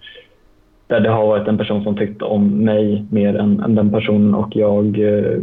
där 0.88 1.00
det 1.00 1.08
har 1.08 1.26
varit 1.26 1.48
en 1.48 1.58
person 1.58 1.82
som 1.82 1.96
tyckt 1.96 2.22
om 2.22 2.64
mig 2.64 3.04
mer 3.10 3.36
än, 3.36 3.60
än 3.60 3.74
den 3.74 3.90
personen 3.90 4.34
och 4.34 4.56
jag, 4.56 4.98
eh, 4.98 5.38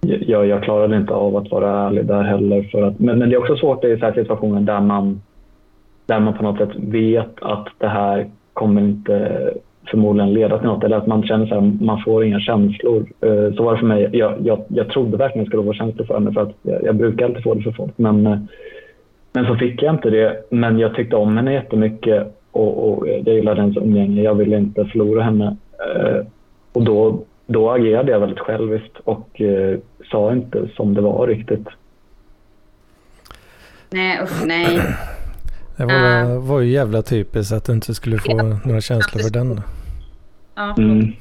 jag, 0.00 0.46
jag 0.46 0.62
klarade 0.62 0.96
inte 0.96 1.14
av 1.14 1.36
att 1.36 1.50
vara 1.50 1.86
ärlig 1.86 2.06
där 2.06 2.22
heller. 2.22 2.62
För 2.62 2.82
att, 2.82 2.98
men, 2.98 3.18
men 3.18 3.28
det 3.28 3.34
är 3.34 3.40
också 3.40 3.56
svårt 3.56 3.84
i 3.84 3.98
så 3.98 4.04
här 4.04 4.12
situationer 4.12 4.60
där 4.60 4.80
man, 4.80 5.20
där 6.06 6.20
man 6.20 6.34
på 6.34 6.42
något 6.42 6.58
sätt 6.58 6.76
vet 6.76 7.42
att 7.42 7.68
det 7.78 7.88
här 7.88 8.26
kommer 8.52 8.80
inte 8.80 9.50
förmodligen 9.90 10.32
leda 10.32 10.58
till 10.58 10.66
något 10.66 10.84
eller 10.84 10.96
att 10.96 11.06
man 11.06 11.22
känner 11.22 11.56
att 11.56 11.80
man 11.80 12.02
får 12.04 12.24
inga 12.24 12.40
känslor. 12.40 13.06
Eh, 13.20 13.54
så 13.56 13.62
var 13.62 13.72
det 13.72 13.78
för 13.78 13.86
mig. 13.86 14.08
Jag, 14.12 14.34
jag, 14.42 14.64
jag 14.68 14.88
trodde 14.88 15.16
verkligen 15.16 15.44
jag 15.44 15.46
skulle 15.46 15.64
få 15.64 15.72
känslor 15.72 16.06
för 16.06 16.14
henne 16.14 16.32
för 16.32 16.40
att 16.40 16.54
jag, 16.62 16.84
jag 16.84 16.96
brukar 16.96 17.24
alltid 17.24 17.42
få 17.42 17.54
det 17.54 17.62
för 17.62 17.72
folk. 17.72 17.92
Men, 17.96 18.26
eh, 18.26 18.38
men 19.32 19.46
så 19.46 19.54
fick 19.54 19.82
jag 19.82 19.94
inte 19.94 20.10
det. 20.10 20.36
Men 20.50 20.78
jag 20.78 20.94
tyckte 20.94 21.16
om 21.16 21.36
henne 21.36 21.52
jättemycket 21.52 22.37
och, 22.50 22.88
och 22.98 23.08
jag 23.08 23.28
gillade 23.34 23.60
hennes 23.60 23.76
umgänge. 23.76 24.22
Jag 24.22 24.34
ville 24.34 24.56
inte 24.58 24.84
förlora 24.84 25.22
henne. 25.22 25.56
Eh, 25.96 26.26
Och 26.72 26.82
då, 26.84 27.24
då 27.46 27.70
agerade 27.70 28.12
jag 28.12 28.20
väldigt 28.20 28.38
själviskt 28.38 28.96
och 29.04 29.40
eh, 29.40 29.78
sa 30.10 30.32
inte 30.32 30.68
som 30.76 30.94
det 30.94 31.00
var 31.00 31.26
riktigt. 31.26 31.66
Nej, 33.90 34.20
usch 34.22 34.46
nej. 34.46 34.80
Det 35.76 35.84
var, 35.84 36.38
var 36.38 36.60
ju 36.60 36.70
jävla 36.70 37.02
typiskt 37.02 37.52
att 37.52 37.64
du 37.64 37.72
inte 37.72 37.94
skulle 37.94 38.18
få 38.18 38.42
några 38.66 38.80
känslor 38.80 39.22
för 39.22 39.30
den. 39.30 39.60
Ja, 40.54 40.74
Mm. 40.78 41.12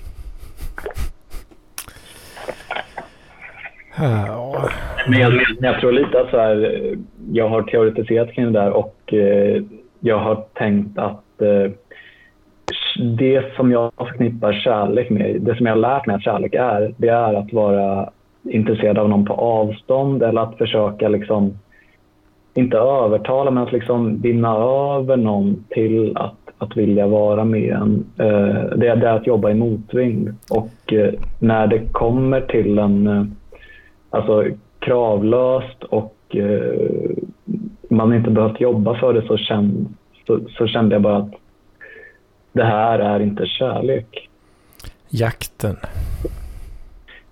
Ja, 3.97 4.69
Men 5.07 5.19
jag, 5.19 5.31
men 5.33 5.71
jag 5.71 5.79
tror 5.79 5.91
lite 5.91 6.21
att 6.21 6.29
så 6.29 6.37
här, 6.39 6.95
jag 7.31 7.49
har 7.49 7.61
teoretiserat 7.63 8.31
kring 8.33 8.45
det 8.45 8.59
där 8.59 8.69
och 8.71 9.13
eh, 9.13 9.63
jag 9.99 10.19
har 10.19 10.35
tänkt 10.53 10.97
att 10.97 11.41
eh, 11.41 11.71
det 13.17 13.55
som 13.55 13.71
jag 13.71 13.91
förknippar 13.97 14.53
kärlek 14.53 15.09
med, 15.09 15.41
det 15.41 15.55
som 15.55 15.65
jag 15.65 15.73
har 15.73 15.79
lärt 15.81 16.05
mig 16.07 16.15
att 16.15 16.23
kärlek 16.23 16.53
är, 16.53 16.93
det 16.97 17.07
är 17.07 17.33
att 17.33 17.53
vara 17.53 18.09
intresserad 18.43 18.97
av 18.97 19.09
någon 19.09 19.25
på 19.25 19.33
avstånd 19.33 20.23
eller 20.23 20.41
att 20.41 20.57
försöka 20.57 21.07
liksom, 21.07 21.53
inte 22.53 22.77
övertala 22.77 23.51
men 23.51 23.63
att 23.63 23.71
liksom 23.71 24.21
vinna 24.21 24.55
över 24.57 25.17
någon 25.17 25.63
till 25.69 26.17
att, 26.17 26.33
att 26.57 26.77
vilja 26.77 27.07
vara 27.07 27.45
med 27.45 27.69
en. 27.75 28.05
Eh, 28.17 28.77
det, 28.77 28.87
är- 28.87 28.95
det 28.95 29.07
är 29.09 29.13
att 29.15 29.27
jobba 29.27 29.49
i 29.49 29.53
motvind 29.53 30.35
och 30.51 30.93
eh, 30.93 31.13
när 31.39 31.67
det 31.67 31.79
kommer 31.91 32.41
till 32.41 32.79
en 32.79 33.07
eh, 33.07 33.23
alltså, 34.09 34.43
kravlöst 34.79 35.83
och 35.83 36.15
eh, 36.35 37.09
man 37.89 38.13
inte 38.13 38.29
behövt 38.29 38.61
jobba 38.61 38.99
för 38.99 39.13
det 39.13 39.27
så, 39.27 39.37
känn, 39.37 39.95
så, 40.27 40.39
så 40.57 40.67
kände 40.67 40.95
jag 40.95 41.01
bara 41.01 41.17
att 41.17 41.33
det 42.51 42.63
här 42.63 42.99
är 42.99 43.19
inte 43.19 43.45
kärlek. 43.45 44.29
jakten. 45.09 45.77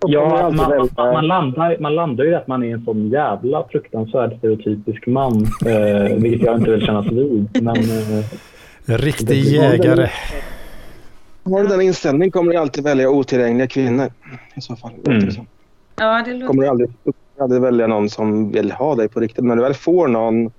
Ja, 0.07 0.51
man, 0.55 0.89
man, 0.97 1.27
landar, 1.27 1.77
man 1.79 1.95
landar 1.95 2.23
ju 2.23 2.35
att 2.35 2.47
man 2.47 2.63
är 2.63 2.73
en 2.73 2.85
sån 2.85 3.09
jävla 3.09 3.67
fruktansvärd 3.71 4.37
stereotypisk 4.37 5.07
man, 5.07 5.45
eh, 5.65 6.15
vilket 6.17 6.41
jag 6.41 6.55
inte 6.57 6.71
vill 6.71 6.85
kännas 6.85 7.05
vid. 7.05 7.63
Men 7.63 7.75
eh, 7.75 8.25
Riktig 8.85 9.43
jägare. 9.43 10.09
Har 11.43 11.63
du 11.63 11.67
den 11.67 11.81
inställningen 11.81 12.31
kommer 12.31 12.51
du 12.51 12.57
alltid 12.57 12.83
välja 12.83 13.09
otillgängliga 13.09 13.67
kvinnor. 13.67 14.07
I 14.55 14.61
så 14.61 14.75
fall. 14.75 14.91
Mm. 15.07 15.29
ja 15.95 16.23
det 16.25 16.33
låter... 16.33 16.47
kommer 16.47 16.63
du 16.63 16.69
aldrig, 16.69 16.89
aldrig 17.39 17.61
välja 17.61 17.87
någon 17.87 18.09
som 18.09 18.51
vill 18.51 18.71
ha 18.71 18.95
dig 18.95 19.09
på 19.09 19.19
riktigt. 19.19 19.43
Men 19.43 19.47
när 19.47 19.55
du 19.55 19.61
väl 19.61 19.73
får 19.73 20.07
någon, 20.07 20.51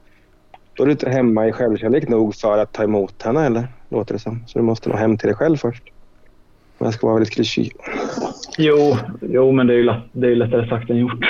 då 0.75 0.83
är 0.83 0.87
du 0.87 0.93
inte 0.93 1.11
hemma 1.11 1.47
i 1.47 1.53
självkärlek 1.53 2.09
nog 2.09 2.35
för 2.35 2.59
att 2.59 2.73
ta 2.73 2.83
emot 2.83 3.23
henne, 3.23 3.47
eller? 3.47 3.69
Låter 3.89 4.15
det 4.15 4.19
som. 4.21 4.45
Så 4.47 4.59
du 4.59 4.65
måste 4.65 4.89
nog 4.89 4.99
hem 4.99 5.19
till 5.19 5.27
dig 5.27 5.37
själv 5.37 5.57
först. 5.57 5.83
Men 6.79 6.87
jag 6.87 6.95
ska 6.95 7.07
vara 7.07 7.17
väldigt 7.17 7.35
klyschig. 7.35 7.73
jo, 8.59 8.97
jo, 9.21 9.53
men 9.53 9.67
det 9.67 9.73
är 9.73 9.77
ju 9.77 9.85
lätt, 9.85 10.03
det 10.13 10.27
är 10.27 10.37
lättare 10.37 10.69
sagt 10.69 10.91
än 10.91 10.97
gjort. 10.97 11.25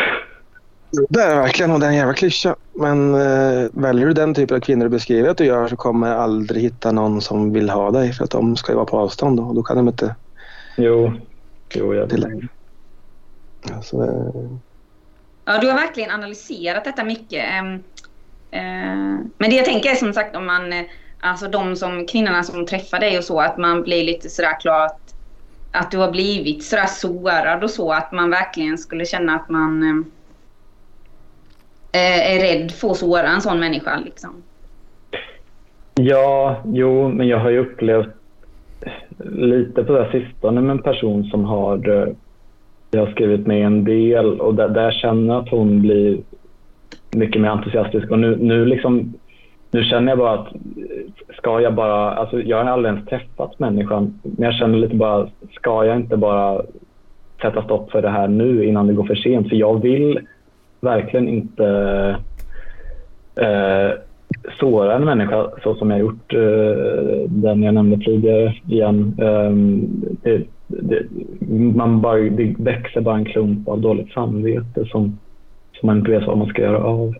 Det 1.09 1.20
är 1.20 1.36
verkligen 1.36 1.70
och 1.70 1.80
det 1.80 1.86
är 1.86 1.90
en 1.90 1.97
jävla 1.97 2.14
klyscha. 2.14 2.57
Men 2.72 3.14
eh, 3.14 3.68
väljer 3.72 4.07
du 4.07 4.12
den 4.12 4.34
typen 4.34 4.57
av 4.57 4.61
kvinnor 4.61 4.84
du 4.84 4.90
beskriver 4.90 5.28
att 5.28 5.36
du 5.36 5.44
gör 5.44 5.68
så 5.68 5.76
kommer 5.76 6.09
jag 6.09 6.16
aldrig 6.16 6.62
hitta 6.62 6.92
någon 6.92 7.20
som 7.20 7.53
vill 7.53 7.70
ha 7.70 7.90
dig. 7.90 8.12
För 8.12 8.24
att 8.24 8.30
de 8.30 8.57
ska 8.57 8.72
ju 8.72 8.76
vara 8.76 8.86
på 8.86 8.99
avstånd 8.99 9.36
då. 9.36 9.42
Och 9.42 9.55
då 9.55 9.62
kan 9.62 9.76
de 9.76 9.88
inte 9.88 10.14
Jo, 10.76 11.12
jo 11.74 11.94
jag 11.94 12.11
till 12.11 12.20
dig. 12.20 12.49
Alltså, 13.72 13.97
eh, 13.97 14.57
Ja, 15.49 15.59
du 15.61 15.66
har 15.66 15.74
verkligen 15.74 16.11
analyserat 16.11 16.84
detta 16.84 17.05
mycket. 17.05 17.44
Ehm, 17.44 17.74
eh, 18.51 19.24
men 19.38 19.51
det 19.51 19.57
jag 19.57 19.64
tänker 19.64 19.90
är 19.90 19.94
som 19.94 20.12
sagt 20.12 20.36
om 20.36 20.47
man, 20.47 20.72
eh, 20.72 20.84
alltså 21.20 21.49
de 21.49 21.76
som 21.76 22.07
kvinnorna 22.07 22.42
som 22.42 22.66
träffar 22.66 23.01
dig 23.01 23.18
och 23.18 23.24
så, 23.24 23.40
att 23.40 23.59
man 23.59 23.82
blir 23.82 24.05
lite 24.05 24.28
sådär 24.28 24.61
klart 24.61 25.01
att 25.72 25.90
du 25.90 25.99
har 25.99 26.11
blivit 26.11 26.64
sådär 26.64 26.86
sårad 26.86 27.64
och 27.64 27.70
så, 27.70 27.92
att 27.92 28.12
man 28.12 28.30
verkligen 28.30 28.78
skulle 28.78 29.05
känna 29.05 29.34
att 29.34 29.49
man 29.49 29.82
eh, 31.92 32.32
är 32.34 32.40
rädd 32.40 32.72
för 32.72 32.90
att 32.90 32.97
såra 32.97 33.28
en 33.28 33.40
sån 33.40 33.61
människa 33.61 34.01
liksom. 34.05 34.42
Ja, 35.94 36.62
jo, 36.64 37.09
men 37.09 37.28
jag 37.28 37.38
har 37.38 37.51
ju 37.51 37.59
upplevt 37.59 38.14
lite 39.18 39.84
på 39.84 39.92
det 39.92 40.05
här 40.05 40.11
sistone 40.11 40.61
med 40.61 40.70
en 40.70 40.82
person 40.82 41.24
som 41.24 41.44
har, 41.44 41.76
jag 42.91 43.01
har 43.01 43.12
skrivit 43.12 43.47
med 43.47 43.66
en 43.66 43.84
del 43.84 44.41
och 44.41 44.55
där, 44.55 44.68
där 44.68 44.91
känner 44.91 45.34
jag 45.34 45.43
att 45.43 45.51
hon 45.51 45.80
blir 45.82 46.18
mycket 47.16 47.41
mer 47.41 47.49
entusiastisk 47.49 48.11
och 48.11 48.18
nu, 48.18 48.37
nu 48.37 48.64
liksom 48.64 49.14
nu 49.70 49.84
känner 49.84 50.09
jag 50.12 50.18
bara 50.18 50.32
att 50.32 50.49
ska 51.39 51.61
jag 51.61 51.74
bara, 51.74 52.11
alltså 52.11 52.41
jag 52.41 52.64
har 52.64 52.70
aldrig 52.70 52.95
ens 52.95 53.09
träffat 53.09 53.59
människan 53.59 54.20
men 54.22 54.45
jag 54.45 54.55
känner 54.55 54.78
lite 54.78 54.95
bara, 54.95 55.28
ska 55.53 55.84
jag 55.84 55.97
inte 55.97 56.16
bara 56.16 56.62
sätta 57.43 57.64
stopp 57.64 57.91
för 57.91 58.03
det 58.03 58.09
här 58.09 58.28
nu 58.28 58.64
innan 58.64 58.87
det 58.87 58.93
går 58.93 59.05
för 59.05 59.14
sent? 59.14 59.49
För 59.49 59.57
jag 59.57 59.82
vill 59.82 60.20
verkligen 60.80 61.28
inte 61.28 61.66
eh, 63.37 63.91
såra 64.61 64.97
en 64.97 65.05
människa 65.05 65.51
så 65.62 65.74
som 65.74 65.91
jag 65.91 66.01
gjort 66.01 66.34
eh, 66.34 67.28
den 67.28 67.62
jag 67.62 67.74
nämnde 67.74 68.05
tidigare 68.05 68.55
igen. 68.68 69.16
Ehm, 69.22 69.89
det, 70.67 71.07
man 71.77 72.01
bara, 72.01 72.19
det 72.19 72.55
växer 72.59 73.01
bara 73.01 73.17
en 73.17 73.25
klump 73.25 73.69
av 73.69 73.81
dåligt 73.81 74.12
samvete 74.12 74.85
som, 74.85 75.19
som 75.73 75.87
man 75.87 75.99
inte 75.99 76.11
vet 76.11 76.27
vad 76.27 76.39
man 76.39 76.49
ska 76.49 76.62
göra 76.62 76.85
av. 76.85 77.14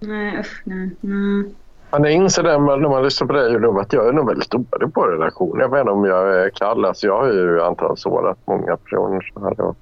Nej, 0.00 0.40
usch, 0.40 0.62
nej. 0.64 0.90
nej. 1.00 1.54
Man 1.90 2.06
inser 2.06 2.42
det 2.42 2.58
när 2.58 2.88
man 2.88 3.04
lyssnar 3.04 3.26
på 3.28 3.32
dig 3.32 3.56
att 3.80 3.92
jag 3.92 4.08
är 4.08 4.12
nog 4.12 4.26
väldigt 4.26 4.50
dålig 4.50 4.94
på 4.94 5.06
relationer. 5.06 5.60
Jag 5.60 5.70
inte 5.70 5.88
om 5.88 6.04
jag 6.04 6.44
är 6.44 6.50
kall. 6.50 6.84
Alltså 6.84 7.06
jag 7.06 7.16
har 7.16 7.32
ju 7.32 7.62
antagligen 7.62 7.96
sårat 7.96 8.38
många 8.44 8.76
personer 8.76 9.32
så 9.34 9.40
här 9.40 9.60
och, 9.60 9.76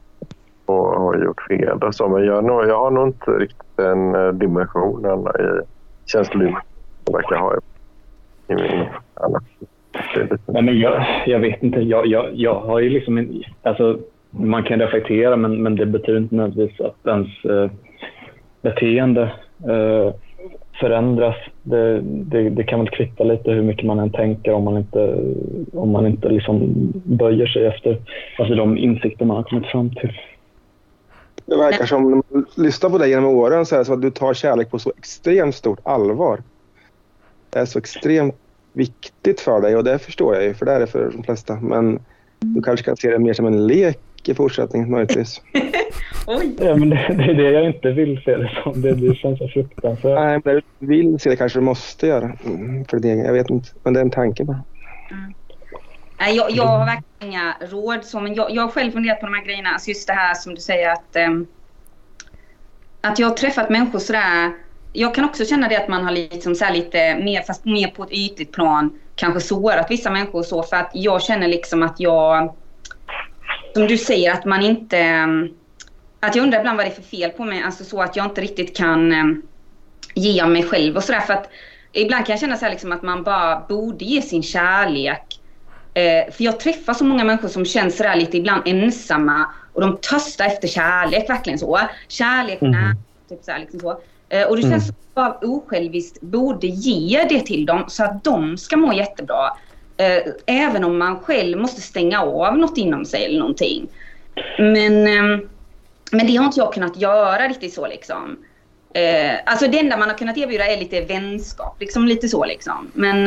och 0.66 1.00
har 1.00 1.24
gjort 1.24 1.42
fel 1.42 1.78
och 1.82 1.94
så. 1.94 2.08
Men 2.08 2.24
jag, 2.24 2.44
nog, 2.44 2.64
jag 2.64 2.78
har 2.78 2.90
nog 2.90 3.08
inte 3.08 3.30
riktigt 3.30 3.76
den 3.76 4.14
eh, 4.14 4.28
dimensionen 4.28 5.20
i 5.20 5.60
känslolivet 6.06 6.54
som 7.04 7.04
jag 7.04 7.12
verkar 7.12 7.36
ha 7.36 7.56
i, 8.48 8.54
min 8.54 8.58
hjärna. 8.58 9.40
Nej, 10.46 10.62
men 10.62 10.78
jag, 10.78 11.06
jag 11.26 11.38
vet 11.38 11.62
inte. 11.62 11.80
Jag, 11.80 12.06
jag, 12.06 12.30
jag 12.34 12.60
har 12.60 12.78
ju 12.78 12.90
liksom 12.90 13.18
en, 13.18 13.42
alltså, 13.62 13.98
man 14.30 14.62
kan 14.62 14.78
reflektera 14.78 15.36
men, 15.36 15.62
men 15.62 15.76
det 15.76 15.86
betyder 15.86 16.18
inte 16.18 16.34
nödvändigtvis 16.34 16.86
att 16.86 17.06
ens 17.06 17.44
eh, 17.44 17.70
beteende 18.62 19.22
eh, 19.68 20.14
förändras. 20.80 21.36
Det, 21.62 22.00
det, 22.02 22.50
det 22.50 22.62
kan 22.62 22.78
väl 22.78 22.88
kvitta 22.88 23.24
lite 23.24 23.50
hur 23.50 23.62
mycket 23.62 23.86
man 23.86 23.98
än 23.98 24.10
tänker 24.10 24.52
om 24.52 24.64
man 24.64 24.76
inte, 24.76 25.18
om 25.72 25.90
man 25.90 26.06
inte 26.06 26.28
liksom 26.28 26.72
böjer 27.04 27.46
sig 27.46 27.66
efter 27.66 27.98
alltså 28.38 28.54
de 28.54 28.78
insikter 28.78 29.24
man 29.24 29.36
har 29.36 29.44
kommit 29.44 29.66
fram 29.66 29.90
till. 29.90 30.18
Det 31.46 31.56
verkar 31.56 31.84
som, 31.84 32.10
när 32.10 32.22
man 32.30 32.46
lyssnar 32.56 32.90
på 32.90 32.98
dig 32.98 33.10
genom 33.10 33.24
åren, 33.24 33.66
så 33.66 33.76
här, 33.76 33.84
så 33.84 33.92
att 33.92 34.02
du 34.02 34.10
tar 34.10 34.34
kärlek 34.34 34.70
på 34.70 34.78
så 34.78 34.92
extremt 34.98 35.54
stort 35.54 35.78
allvar. 35.82 36.38
Det 37.50 37.58
är 37.58 37.64
så 37.64 37.78
extremt 37.78 38.34
viktigt 38.72 39.40
för 39.40 39.60
dig 39.60 39.76
och 39.76 39.84
det 39.84 39.98
förstår 39.98 40.34
jag 40.34 40.44
ju 40.44 40.54
för 40.54 40.66
det 40.66 40.72
är 40.72 40.80
det 40.80 40.86
för 40.86 41.10
de 41.10 41.22
flesta. 41.22 41.54
Men 41.60 42.00
du 42.40 42.62
kanske 42.62 42.84
kan 42.84 42.96
se 42.96 43.10
det 43.10 43.18
mer 43.18 43.32
som 43.32 43.46
en 43.46 43.66
lek 43.66 44.28
i 44.28 44.34
fortsättningen 44.34 44.90
möjligtvis. 44.90 45.40
Oj! 46.26 46.56
Ja, 46.60 46.76
men 46.76 46.90
det, 46.90 46.96
det 46.96 47.24
är 47.24 47.34
det 47.34 47.50
jag 47.50 47.66
inte 47.66 47.90
vill 47.90 48.22
se 48.24 48.36
det 48.36 48.50
som. 48.62 48.82
Det, 48.82 48.94
det 48.94 49.14
känns 49.14 49.38
så 49.38 49.48
fruktansvärt. 49.48 50.14
Nej, 50.14 50.40
men 50.44 50.54
det 50.54 50.62
du 50.78 50.86
vill 50.86 51.20
se 51.20 51.30
det 51.30 51.36
kanske 51.36 51.58
du 51.58 51.62
måste 51.62 52.06
göra. 52.06 52.32
Mm, 52.44 52.84
för 52.84 52.98
det, 52.98 53.08
jag 53.08 53.32
vet 53.32 53.50
inte, 53.50 53.68
men 53.82 53.92
det 53.92 54.00
är 54.00 54.04
en 54.04 54.10
tanke 54.10 54.44
bara. 54.44 54.62
Nej, 56.18 56.36
jag, 56.36 56.50
jag 56.50 56.66
har 56.66 56.78
verkligen 56.78 57.32
inga 57.32 57.54
råd 57.70 58.04
så, 58.04 58.20
men 58.20 58.34
jag, 58.34 58.50
jag 58.50 58.62
har 58.62 58.68
själv 58.68 58.92
funderat 58.92 59.20
på 59.20 59.26
de 59.26 59.34
här 59.34 59.44
grejerna. 59.44 59.68
Alltså 59.68 59.88
just 59.88 60.06
det 60.06 60.12
här 60.12 60.34
som 60.34 60.54
du 60.54 60.60
säger 60.60 60.92
att, 60.92 61.16
ehm, 61.16 61.46
att 63.00 63.18
jag 63.18 63.28
har 63.28 63.34
träffat 63.34 63.70
människor 63.70 63.98
sådär. 63.98 64.52
Jag 64.92 65.14
kan 65.14 65.24
också 65.24 65.44
känna 65.44 65.68
det 65.68 65.76
att 65.76 65.88
man 65.88 66.04
har 66.04 66.12
liksom 66.12 66.54
så 66.54 66.64
här 66.64 66.72
lite 66.72 67.16
mer, 67.16 67.42
fast 67.42 67.64
mer 67.64 67.88
på 67.88 68.02
ett 68.02 68.12
ytligt 68.12 68.52
plan, 68.52 68.98
kanske 69.16 69.40
sårat 69.40 69.90
vissa 69.90 70.10
människor 70.10 70.38
och 70.38 70.46
så. 70.46 70.62
För 70.62 70.76
att 70.76 70.90
jag 70.94 71.22
känner 71.22 71.48
liksom 71.48 71.82
att 71.82 72.00
jag, 72.00 72.54
som 73.74 73.86
du 73.86 73.98
säger, 73.98 74.32
att 74.32 74.44
man 74.44 74.62
inte... 74.62 75.26
Att 76.20 76.36
jag 76.36 76.42
undrar 76.42 76.58
ibland 76.58 76.76
vad 76.76 76.86
det 76.86 76.90
är 76.90 76.94
för 76.94 77.02
fel 77.02 77.30
på 77.30 77.44
mig. 77.44 77.62
Alltså 77.62 77.84
så 77.84 78.02
att 78.02 78.16
jag 78.16 78.26
inte 78.26 78.40
riktigt 78.40 78.76
kan 78.76 79.12
ehm, 79.12 79.42
ge 80.14 80.42
av 80.42 80.50
mig 80.50 80.62
själv 80.62 80.96
och 80.96 81.04
sådär. 81.04 81.20
För 81.20 81.32
att 81.32 81.50
ibland 81.92 82.26
kan 82.26 82.32
jag 82.32 82.40
känna 82.40 82.56
så 82.56 82.64
här 82.64 82.72
liksom 82.72 82.92
att 82.92 83.02
man 83.02 83.22
bara 83.22 83.64
borde 83.68 84.04
ge 84.04 84.22
sin 84.22 84.42
kärlek 84.42 85.42
Eh, 85.94 86.32
för 86.32 86.44
jag 86.44 86.60
träffar 86.60 86.94
så 86.94 87.04
många 87.04 87.24
människor 87.24 87.48
som 87.48 87.64
känns 87.64 87.96
sådär 87.96 88.16
lite 88.16 88.36
ibland 88.36 88.62
ensamma 88.66 89.46
och 89.72 89.80
de 89.80 89.96
törstar 89.96 90.46
efter 90.46 90.68
kärlek, 90.68 91.30
verkligen 91.30 91.58
så. 91.58 91.80
Kärlek, 92.08 92.62
mm. 92.62 92.96
typ 93.28 93.44
såhär, 93.44 93.58
liksom 93.58 93.80
så. 93.80 94.00
Eh, 94.32 94.48
och 94.48 94.56
det 94.56 94.62
känns 94.62 94.86
jag 94.86 94.94
bara 95.14 95.38
osjälviskt 95.42 96.20
borde 96.20 96.66
ge 96.66 97.24
det 97.28 97.40
till 97.40 97.66
dem 97.66 97.84
så 97.88 98.04
att 98.04 98.24
de 98.24 98.56
ska 98.56 98.76
må 98.76 98.92
jättebra. 98.92 99.50
Eh, 99.96 100.22
även 100.46 100.84
om 100.84 100.98
man 100.98 101.20
själv 101.20 101.58
måste 101.58 101.80
stänga 101.80 102.22
av 102.22 102.58
något 102.58 102.78
inom 102.78 103.04
sig 103.04 103.24
eller 103.24 103.38
någonting. 103.38 103.88
Men, 104.58 105.06
ehm, 105.06 105.48
men 106.12 106.26
det 106.26 106.36
har 106.36 106.44
inte 106.44 106.60
jag 106.60 106.72
kunnat 106.72 106.96
göra 106.96 107.48
riktigt 107.48 107.74
så 107.74 107.86
liksom. 107.86 108.38
Eh, 108.94 109.34
alltså 109.46 109.68
det 109.68 109.78
enda 109.78 109.96
man 109.96 110.08
har 110.08 110.18
kunnat 110.18 110.38
erbjuda 110.38 110.66
är 110.66 110.76
lite 110.76 111.00
vänskap, 111.00 111.80
liksom 111.80 112.06
lite 112.06 112.28
så 112.28 112.44
liksom. 112.44 112.90
Men 112.92 113.26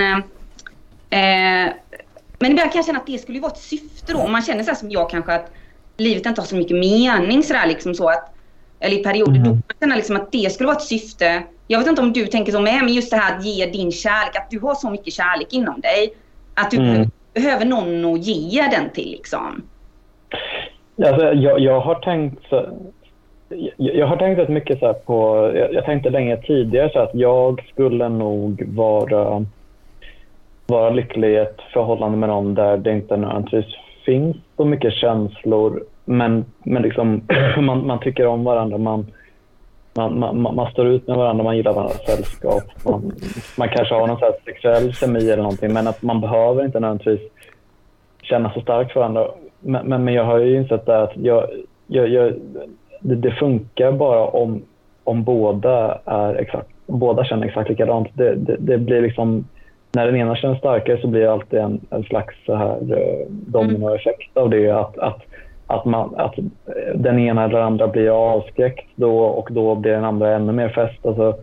eh, 1.10 1.74
men 2.40 2.52
ibland 2.52 2.72
kan 2.72 2.80
jag 2.80 2.86
känna 2.86 3.00
att 3.00 3.08
det 3.08 3.18
skulle 3.18 3.40
vara 3.40 3.52
ett 3.52 3.58
syfte 3.58 4.14
då. 4.14 4.20
Om 4.20 4.32
man 4.32 4.42
känner 4.42 4.64
så 4.64 4.76
som 4.76 4.92
jag 4.92 5.10
kanske 5.10 5.34
att 5.34 5.52
livet 5.98 6.26
inte 6.26 6.42
har 6.42 6.46
så 6.46 6.56
mycket 6.56 6.78
mening 6.78 7.44
sådär 7.44 7.68
liksom 7.68 7.96
så 7.96 8.10
att 8.10 8.35
eller 8.86 8.98
i 9.00 9.04
perioder 9.04 9.40
då 9.40 9.46
kan 9.46 9.54
man 9.56 9.64
känna 9.80 9.96
liksom 9.96 10.16
att 10.16 10.32
det 10.32 10.52
skulle 10.54 10.68
vara 10.68 10.78
ett 10.78 10.84
syfte. 10.84 11.44
Jag 11.68 11.80
vet 11.80 11.88
inte 11.88 12.02
om 12.02 12.14
du 12.14 12.26
tänker 12.26 12.52
så 12.52 12.62
med 12.62 12.84
men 12.84 12.94
just 12.94 13.12
det 13.12 13.18
här 13.18 13.38
att 13.38 13.46
ge 13.46 13.66
din 13.66 13.92
kärlek, 13.92 14.36
att 14.36 14.50
du 14.50 14.60
har 14.60 14.76
så 14.76 14.90
mycket 14.90 15.14
kärlek 15.14 15.54
inom 15.54 15.82
dig. 15.82 16.14
Att 16.54 16.72
du 16.72 16.78
Mm. 16.78 17.10
behöver 17.34 17.66
någon 17.66 18.14
att 18.14 18.26
ge 18.26 18.62
den 18.62 18.90
till 18.90 19.12
liksom. 19.12 19.64
Alltså, 21.06 21.34
jag, 21.34 21.60
jag 21.60 21.80
har 21.80 21.96
tänkt 21.96 22.44
så, 22.50 22.66
jag, 23.78 23.96
jag 23.96 24.08
har 24.08 24.18
tänkt 24.18 24.40
rätt 24.40 24.50
mycket 24.50 24.80
så 24.80 24.86
här 24.86 24.94
på, 24.94 25.52
jag, 25.56 25.74
jag 25.74 25.86
tänkte 25.86 26.10
länge 26.10 26.38
tidigare 26.38 26.90
så 26.94 27.00
att 27.00 27.16
jag 27.16 27.66
skulle 27.72 28.10
nog 28.10 28.64
vara, 28.76 29.46
vara 30.68 30.90
lycklig 30.90 31.30
i 31.30 31.36
ett 31.36 31.62
förhållande 31.74 32.18
med 32.18 32.30
någon 32.30 32.54
där 32.56 32.78
det 32.78 32.92
inte 32.92 33.18
nödvändigtvis 33.18 33.76
finns 34.06 34.38
så 34.58 34.66
mycket 34.66 34.94
känslor 34.94 35.84
men, 36.06 36.46
men 36.64 36.82
liksom, 36.82 37.22
man, 37.58 37.88
man 37.88 38.00
tycker 38.00 38.28
om 38.28 38.44
varandra, 38.44 38.78
man, 38.78 39.06
man, 39.94 40.20
man, 40.20 40.56
man- 40.56 40.72
står 40.72 40.88
ut 40.88 41.08
med 41.08 41.18
varandra, 41.18 41.44
man 41.44 41.58
gillar 41.58 41.74
varandras 41.74 42.06
sällskap. 42.06 42.64
Man, 42.86 43.12
man 43.58 43.70
kanske 43.70 43.96
har 43.96 44.08
någon 44.08 44.20
så 44.20 44.26
här 44.26 44.34
sexuell 44.46 44.94
kemi 44.94 45.32
eller 45.32 45.44
någonting 45.44 45.74
men 45.74 45.88
att 45.88 46.02
man 46.02 46.22
behöver 46.22 46.66
inte 46.66 46.80
nödvändigtvis 46.80 47.32
känna 48.22 48.54
så 48.54 48.62
starkt 48.62 48.92
för 48.92 49.00
varandra. 49.00 49.28
Men, 49.60 49.88
men, 49.88 50.04
men 50.04 50.14
jag 50.14 50.24
har 50.24 50.38
ju 50.38 50.58
insett 50.58 50.90
att 50.90 51.12
jag, 51.16 51.48
jag, 51.88 52.08
jag, 52.10 52.34
det, 53.02 53.16
det 53.16 53.32
funkar 53.32 53.92
bara 53.92 54.26
om, 54.26 54.62
om 55.04 55.24
båda, 55.24 56.00
är 56.06 56.36
exakt, 56.36 56.70
båda 56.86 57.26
känner 57.26 57.48
exakt 57.48 57.70
likadant. 57.70 58.08
Det, 58.14 58.36
det, 58.36 58.56
det 58.60 58.78
blir 58.78 59.02
liksom, 59.02 59.48
när 59.92 60.06
den 60.06 60.16
ena 60.16 60.36
känner 60.36 60.56
starkare 60.56 61.02
så 61.02 61.08
blir 61.08 61.22
det 61.22 61.32
alltid 61.32 61.60
en, 61.60 61.82
en 61.90 62.04
slags 62.04 62.36
så 62.46 62.56
här, 62.56 62.78
eh, 62.98 63.28
dominoeffekt 63.30 64.38
av 64.38 64.50
det. 64.50 64.72
Att, 64.72 64.98
att, 64.98 65.22
att, 65.68 65.86
man, 65.86 66.16
att 66.16 66.38
eh, 66.38 66.44
den 66.96 67.20
ena 67.20 67.44
eller 67.44 67.60
andra 67.60 67.88
blir 67.88 68.10
avskräckt 68.10 68.90
då 68.96 69.20
och 69.20 69.50
då 69.52 69.76
blir 69.76 69.92
den 69.92 70.04
andra 70.06 70.36
ännu 70.36 70.52
mer 70.52 70.70
fäst. 70.70 71.06
Alltså, 71.06 71.36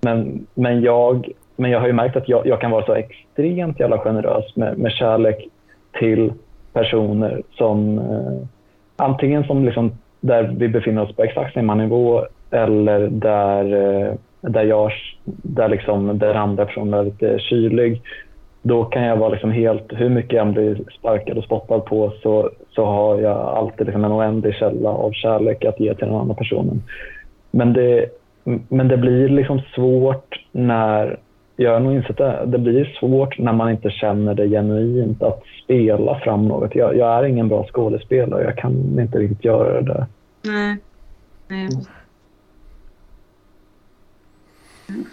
men, 0.00 0.46
men, 0.54 0.82
jag, 0.82 1.28
men 1.56 1.70
jag 1.70 1.80
har 1.80 1.86
ju 1.86 1.92
märkt 1.92 2.16
att 2.16 2.28
jag, 2.28 2.46
jag 2.46 2.60
kan 2.60 2.70
vara 2.70 2.86
så 2.86 2.94
extremt 2.94 3.80
jävla 3.80 3.98
generös 3.98 4.56
med, 4.56 4.78
med 4.78 4.92
kärlek 4.92 5.48
till 5.98 6.32
personer 6.72 7.42
som 7.52 7.98
eh, 7.98 8.46
antingen 8.96 9.44
som 9.44 9.64
liksom 9.64 9.92
där 10.20 10.54
vi 10.58 10.68
befinner 10.68 11.02
oss 11.02 11.16
på 11.16 11.22
exakt 11.22 11.54
samma 11.54 11.74
nivå 11.74 12.24
eller 12.50 13.08
där, 13.08 13.64
eh, 13.64 14.14
där, 14.40 14.64
jag, 14.64 14.92
där 15.42 15.68
liksom 15.68 16.18
den 16.18 16.36
andra 16.36 16.66
personen 16.66 16.94
är 17.00 17.04
lite 17.04 17.38
kylig. 17.38 18.02
Då 18.62 18.84
kan 18.84 19.02
jag 19.02 19.16
vara 19.16 19.28
liksom 19.28 19.50
helt, 19.50 19.92
hur 19.92 20.08
mycket 20.08 20.32
jag 20.32 20.46
än 20.46 20.52
blir 20.52 20.80
sparkad 20.98 21.38
och 21.38 21.44
spottad 21.44 21.80
på 21.80 22.12
så, 22.22 22.50
så 22.76 22.84
har 22.84 23.20
jag 23.20 23.36
alltid 23.36 23.86
liksom 23.86 24.04
en 24.04 24.12
oändlig 24.12 24.54
källa 24.54 24.90
av 24.90 25.12
kärlek 25.12 25.64
att 25.64 25.80
ge 25.80 25.94
till 25.94 26.06
den 26.06 26.16
andra 26.16 26.34
personen. 26.34 26.82
Men 27.50 27.72
det, 27.72 28.06
men 28.68 28.88
det 28.88 28.96
blir 28.96 29.28
liksom 29.28 29.60
svårt 29.74 30.40
när 30.52 31.18
jag 31.56 31.72
har 31.72 31.80
nog 31.80 31.94
insett 31.94 32.16
det. 32.16 32.44
Det 32.46 32.58
blir 32.58 32.96
svårt 33.00 33.38
när 33.38 33.52
man 33.52 33.70
inte 33.70 33.90
känner 33.90 34.34
det 34.34 34.48
genuint 34.48 35.22
att 35.22 35.42
spela 35.64 36.20
fram 36.20 36.48
något. 36.48 36.74
Jag, 36.74 36.96
jag 36.96 37.18
är 37.18 37.24
ingen 37.24 37.48
bra 37.48 37.66
skådespelare. 37.66 38.44
Jag 38.44 38.56
kan 38.56 39.00
inte 39.00 39.18
riktigt 39.18 39.44
göra 39.44 39.80
det 39.80 39.92
där. 39.92 40.06
Nej. 40.42 40.76
Nej. 41.48 41.68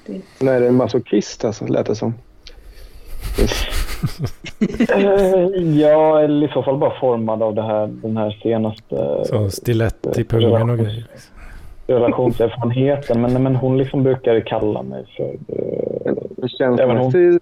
Det, 0.05 0.22
Nej, 0.41 0.59
det 0.59 0.66
är 0.66 0.70
en 0.70 0.76
masochist 0.76 1.45
alltså, 1.45 1.68
lät 1.68 1.86
det 1.86 1.95
som. 1.95 2.14
ja, 5.80 6.20
eller 6.22 6.47
i 6.47 6.51
så 6.54 6.64
fall 6.64 6.78
bara 6.78 6.99
formad 6.99 7.43
av 7.43 7.56
det 7.56 7.62
här, 7.62 7.88
den 7.88 8.18
här 8.18 8.39
senaste 8.43 9.26
Så 9.26 9.49
stilett 9.49 10.18
i 10.18 10.24
pungen 10.24 10.70
och 10.70 10.78
grejer. 10.78 10.91
liksom. 11.12 11.34
relationserfarenheten. 11.88 13.22
Men, 13.22 13.43
men 13.43 13.56
hon 13.56 13.78
liksom 13.78 14.04
brukar 14.04 14.39
kalla 14.39 14.82
mig 14.82 15.06
för... 15.18 15.24
eh, 15.26 16.14
Det 16.38 16.49
känns 16.49 16.80
Även 16.80 16.97
hon-. 16.97 17.39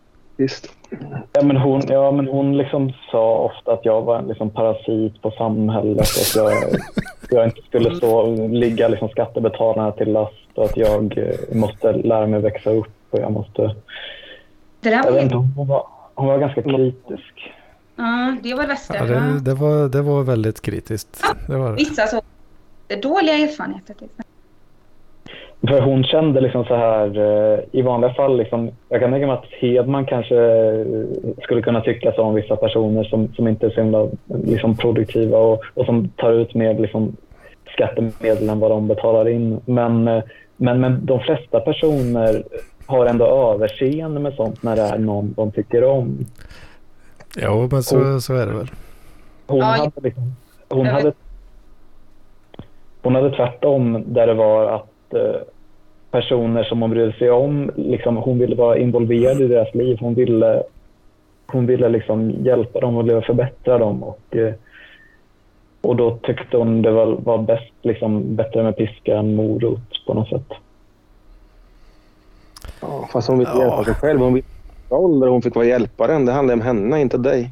Ja, 1.33 1.41
men 1.43 1.57
hon, 1.57 1.81
ja, 1.89 2.11
men 2.11 2.27
hon 2.27 2.57
liksom 2.57 2.93
sa 3.11 3.35
ofta 3.37 3.73
att 3.73 3.85
jag 3.85 4.01
var 4.01 4.17
en 4.19 4.27
liksom 4.27 4.49
parasit 4.49 5.21
på 5.21 5.31
samhället. 5.31 5.99
Att 6.01 6.35
jag, 6.35 6.51
jag 7.31 7.45
inte 7.45 7.61
skulle 7.61 7.95
stå, 7.95 8.35
ligga 8.47 8.87
liksom 8.87 9.09
skattebetalarna 9.09 9.91
till 9.91 10.11
last 10.11 10.33
och 10.55 10.63
att 10.65 10.77
jag 10.77 11.17
eh, 11.17 11.55
måste 11.57 11.91
lära 11.93 12.27
mig 12.27 12.39
växa 12.41 12.69
upp. 12.69 12.87
Och 13.09 13.19
jag, 13.19 13.31
måste, 13.31 13.61
det 14.81 14.89
där 14.89 14.91
jag 14.91 15.03
var 15.03 15.11
vet 15.11 15.19
ju... 15.21 15.23
inte, 15.23 15.35
hon, 15.35 15.67
var, 15.67 15.83
hon 16.15 16.27
var 16.27 16.37
ganska 16.37 16.61
kritisk. 16.61 17.53
Ja, 17.95 18.35
det 18.43 18.53
var 18.53 18.61
det 18.61 18.67
värsta. 18.67 18.95
Ja, 18.95 19.03
det, 19.03 19.39
det, 19.39 19.53
var, 19.53 19.89
det 19.89 20.01
var 20.01 20.23
väldigt 20.23 20.61
kritiskt. 20.61 21.23
Det 21.47 21.57
var 21.57 21.69
det. 21.69 21.75
Vissa 21.75 22.07
så 22.07 22.21
dåliga 23.01 23.35
erfarenheter. 23.35 23.95
Liksom. 23.99 24.23
För 25.67 25.81
hon 25.81 26.03
kände 26.03 26.41
liksom 26.41 26.65
så 26.65 26.75
här, 26.75 27.17
eh, 27.17 27.59
i 27.71 27.81
vanliga 27.81 28.13
fall, 28.13 28.37
liksom, 28.37 28.71
jag 28.89 29.01
kan 29.01 29.11
tänka 29.11 29.27
mig 29.27 29.35
att 29.35 29.45
Hedman 29.59 30.05
kanske 30.05 30.35
eh, 30.35 30.85
skulle 31.43 31.61
kunna 31.61 31.81
tycka 31.81 32.11
så 32.11 32.21
om 32.21 32.35
vissa 32.35 32.55
personer 32.55 33.03
som, 33.03 33.33
som 33.33 33.47
inte 33.47 33.65
är 33.65 33.69
så 33.69 33.81
himla 33.81 34.09
liksom, 34.45 34.77
produktiva 34.77 35.37
och, 35.37 35.61
och 35.73 35.85
som 35.85 36.09
tar 36.09 36.31
ut 36.31 36.53
mer 36.53 36.79
liksom, 36.79 37.15
skattemedel 37.73 38.49
än 38.49 38.59
vad 38.59 38.71
de 38.71 38.87
betalar 38.87 39.29
in. 39.29 39.59
Men, 39.65 40.07
eh, 40.07 40.23
men, 40.57 40.81
men 40.81 41.05
de 41.05 41.19
flesta 41.19 41.59
personer 41.59 42.43
har 42.91 43.05
ändå 43.05 43.25
överseende 43.53 44.19
med 44.19 44.33
sånt 44.33 44.63
när 44.63 44.75
det 44.75 44.81
är 44.81 44.97
någon 44.97 45.33
de 45.37 45.51
tycker 45.51 45.83
om. 45.83 46.25
Jo, 47.37 47.67
men 47.71 47.83
så, 47.83 48.21
så 48.21 48.33
är 48.35 48.45
det 48.47 48.53
väl. 48.53 48.71
Hon, 49.47 49.59
Ja, 49.59 49.65
hade, 49.65 49.91
liksom, 50.01 50.35
hon, 50.69 50.85
jag 50.85 50.93
vet. 50.93 51.03
hade, 51.03 51.13
hon 53.01 53.15
hade 53.15 53.35
tvärtom 53.35 54.03
där 54.07 54.27
det 54.27 54.33
var 54.33 54.65
att 54.75 55.13
eh, 55.13 55.41
personer 56.11 56.63
som 56.63 56.81
hon 56.81 56.89
brydde 56.91 57.13
sig 57.13 57.31
om, 57.31 57.71
liksom, 57.75 58.17
hon 58.17 58.39
ville 58.39 58.55
vara 58.55 58.77
involverad 58.77 59.41
i 59.41 59.47
deras 59.47 59.75
liv. 59.75 59.97
Hon 59.99 60.13
ville, 60.13 60.63
hon 61.47 61.65
ville 61.65 61.89
liksom 61.89 62.31
hjälpa 62.31 62.79
dem 62.79 62.97
och 62.97 63.23
förbättra 63.25 63.77
dem. 63.77 64.03
Och, 64.03 64.35
eh, 64.35 64.53
och 65.81 65.95
då 65.95 66.17
tyckte 66.17 66.57
hon 66.57 66.81
det 66.81 66.91
var, 66.91 67.05
var 67.05 67.37
bäst, 67.37 67.73
liksom, 67.81 68.35
bättre 68.35 68.63
med 68.63 68.77
piska 68.77 69.17
än 69.17 69.35
morot 69.35 70.05
på 70.07 70.13
något 70.13 70.29
sätt. 70.29 70.47
Ja, 72.81 73.09
fast 73.13 73.27
hon 73.27 73.39
vill 73.39 73.47
Ja. 73.53 73.59
hjälpa 73.61 73.83
sig 73.83 73.93
själv. 73.93 74.19
Hon 74.19 74.33
vill 74.33 74.43
där 75.19 75.27
hon 75.27 75.41
fick 75.41 75.55
vara 75.55 75.65
hjälparen. 75.65 76.25
Det 76.25 76.31
handlar 76.31 76.53
om 76.53 76.61
henne, 76.61 77.01
inte 77.01 77.17
dig. 77.17 77.51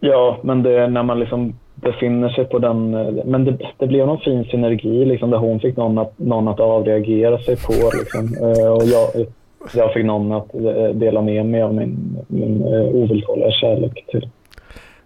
Ja, 0.00 0.38
men 0.42 0.62
det 0.62 0.78
är 0.78 0.88
när 0.88 1.02
man 1.02 1.20
liksom 1.20 1.54
befinner 1.74 2.28
sig 2.28 2.44
på 2.44 2.58
den... 2.58 2.90
Men 3.24 3.44
det, 3.44 3.58
det 3.78 3.86
blev 3.86 4.06
någon 4.06 4.18
fin 4.20 4.44
synergi 4.44 5.04
liksom, 5.04 5.30
där 5.30 5.38
hon 5.38 5.60
fick 5.60 5.76
någon 5.76 5.98
att, 5.98 6.18
någon 6.18 6.48
att 6.48 6.60
avreagera 6.60 7.38
sig 7.38 7.56
på. 7.56 7.72
Liksom. 7.72 8.36
Eh, 8.40 8.72
Och 8.72 8.84
jag, 8.84 9.26
jag 9.74 9.92
fick 9.92 10.04
någon 10.04 10.32
att 10.32 10.54
eh, 10.54 10.88
dela 10.94 11.22
med 11.22 11.46
mig 11.46 11.62
av 11.62 11.74
min, 11.74 12.16
min 12.28 12.62
eh, 12.62 12.80
ovillkorliga 12.94 13.50
kärlek 13.50 14.04
till. 14.10 14.28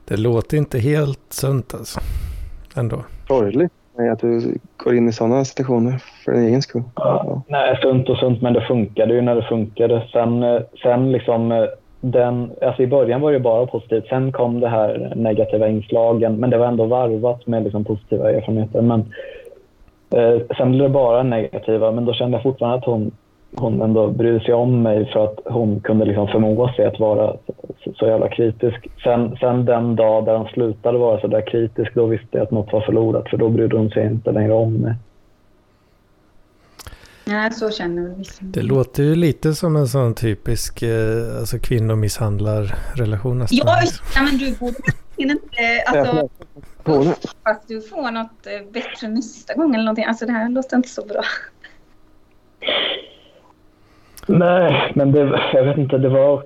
Det 0.08 0.16
låter 0.16 0.56
inte 0.56 0.78
helt 0.78 1.20
sunt 1.28 1.74
alltså. 1.74 2.00
Ändå. 2.76 2.96
Sorgligt 3.28 3.72
att 3.98 4.18
du 4.18 4.58
går 4.76 4.94
in 4.94 5.08
i 5.08 5.12
sådana 5.12 5.44
situationer 5.44 6.02
för 6.24 6.32
din 6.32 6.42
egen 6.42 6.62
skull. 6.62 6.82
Ja, 6.94 7.42
nej, 7.48 7.78
sunt 7.82 8.08
och 8.08 8.16
sunt, 8.16 8.42
men 8.42 8.52
det 8.52 8.60
funkade 8.60 9.14
ju 9.14 9.20
när 9.20 9.34
det 9.34 9.42
funkade. 9.42 10.02
Sen, 10.12 10.42
eh, 10.42 10.60
sen 10.82 11.12
liksom 11.12 11.68
den, 12.00 12.50
alltså 12.62 12.82
i 12.82 12.86
början 12.86 13.20
var 13.20 13.32
det 13.32 13.40
bara 13.40 13.66
positivt. 13.66 14.06
Sen 14.08 14.32
kom 14.32 14.60
det 14.60 14.68
här 14.68 15.12
negativa 15.16 15.68
inslagen, 15.68 16.36
men 16.36 16.50
det 16.50 16.58
var 16.58 16.66
ändå 16.66 16.84
varvat 16.84 17.46
med 17.46 17.62
liksom 17.62 17.84
positiva 17.84 18.30
erfarenheter. 18.30 18.82
Men 18.82 19.00
eh, 20.10 20.40
sen 20.56 20.70
blev 20.70 20.82
det 20.82 20.88
bara 20.88 21.22
negativa, 21.22 21.90
men 21.90 22.04
då 22.04 22.12
kände 22.12 22.36
jag 22.36 22.42
fortfarande 22.42 22.78
att 22.78 22.84
hon 22.84 23.10
hon 23.58 23.82
ändå 23.82 24.08
brydde 24.08 24.40
sig 24.40 24.54
om 24.54 24.82
mig 24.82 25.10
för 25.12 25.24
att 25.24 25.38
hon 25.44 25.80
kunde 25.80 26.04
liksom 26.04 26.28
förmå 26.28 26.72
sig 26.76 26.86
att 26.86 27.00
vara 27.00 27.36
så, 27.84 27.92
så 27.94 28.06
jävla 28.06 28.28
kritisk. 28.28 28.88
Sen, 29.02 29.36
sen 29.40 29.64
den 29.64 29.96
dag 29.96 30.24
där 30.24 30.36
hon 30.36 30.48
slutade 30.48 30.98
vara 30.98 31.20
så 31.20 31.26
där 31.26 31.46
kritisk, 31.46 31.94
då 31.94 32.06
visste 32.06 32.28
jag 32.30 32.42
att 32.42 32.50
något 32.50 32.72
var 32.72 32.80
förlorat 32.80 33.30
för 33.30 33.36
då 33.36 33.48
brydde 33.48 33.76
hon 33.76 33.90
sig 33.90 34.06
inte 34.06 34.32
längre 34.32 34.52
om 34.52 34.74
mig. 34.74 34.94
Nej, 37.28 37.52
så 37.52 37.70
känner 37.70 38.08
jag 38.08 38.16
vissa. 38.16 38.44
Det 38.44 38.62
låter 38.62 39.02
ju 39.02 39.14
lite 39.14 39.54
som 39.54 39.76
en 39.76 39.88
sån 39.88 40.14
typisk 40.14 40.82
eh, 40.82 41.38
alltså 41.38 41.58
kvinnomisshandlarrelation 41.58 43.38
nästan. 43.38 43.58
Ja, 43.58 43.82
ja, 44.14 44.22
men 44.22 44.38
du 44.38 44.56
borde 44.56 44.76
inte... 45.16 45.82
Alltså, 45.86 46.28
fast 47.44 47.68
du 47.68 47.80
får 47.80 48.10
något 48.10 48.46
eh, 48.46 48.72
bättre 48.72 49.08
nästa 49.08 49.54
gång 49.54 49.74
eller 49.74 49.84
någonting. 49.84 50.04
Alltså 50.04 50.26
det 50.26 50.32
här 50.32 50.48
låter 50.48 50.76
inte 50.76 50.88
så 50.88 51.06
bra. 51.06 51.22
Nej, 54.26 54.92
men 54.94 55.12
det, 55.12 55.40
jag 55.54 55.64
vet 55.64 55.78
inte. 55.78 55.98
Det 55.98 56.08
var, 56.08 56.42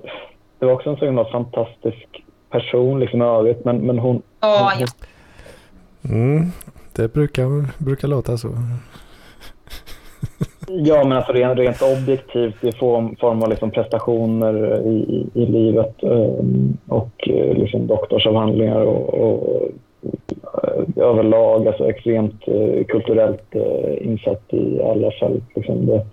det 0.59 0.65
var 0.65 0.73
också 0.73 0.89
en 0.89 0.97
så 0.97 1.05
himla 1.05 1.25
fantastisk 1.25 2.23
person 2.49 2.99
liksom 2.99 3.21
i 3.21 3.25
övrigt. 3.25 3.65
Men, 3.65 3.77
men 3.77 3.99
hon... 3.99 4.21
Ja, 4.39 4.71
ja. 4.79 4.87
Mm, 6.09 6.45
det 6.95 7.13
brukar, 7.13 7.83
brukar 7.83 8.07
låta 8.07 8.37
så. 8.37 8.47
Ja, 10.67 11.03
men 11.03 11.11
alltså 11.11 11.33
rent, 11.33 11.59
rent 11.59 11.81
objektivt 11.81 12.63
i 12.63 12.71
form, 12.71 13.15
form 13.15 13.43
av 13.43 13.49
liksom 13.49 13.71
prestationer 13.71 14.81
i, 14.87 14.95
i, 14.95 15.41
i 15.41 15.45
livet 15.45 15.95
um, 16.01 16.77
och 16.87 17.29
uh, 17.29 17.53
liksom 17.53 17.87
doktorsavhandlingar 17.87 18.81
och, 18.81 19.13
och 19.13 19.61
uh, 20.03 21.03
överlag 21.03 21.67
alltså 21.67 21.89
extremt 21.89 22.47
uh, 22.47 22.83
kulturellt 22.83 23.55
insatt 24.01 24.53
i 24.53 24.81
alla 24.81 25.11
fält. 25.11 25.43
Liksom 25.55 25.85
det, 25.85 26.05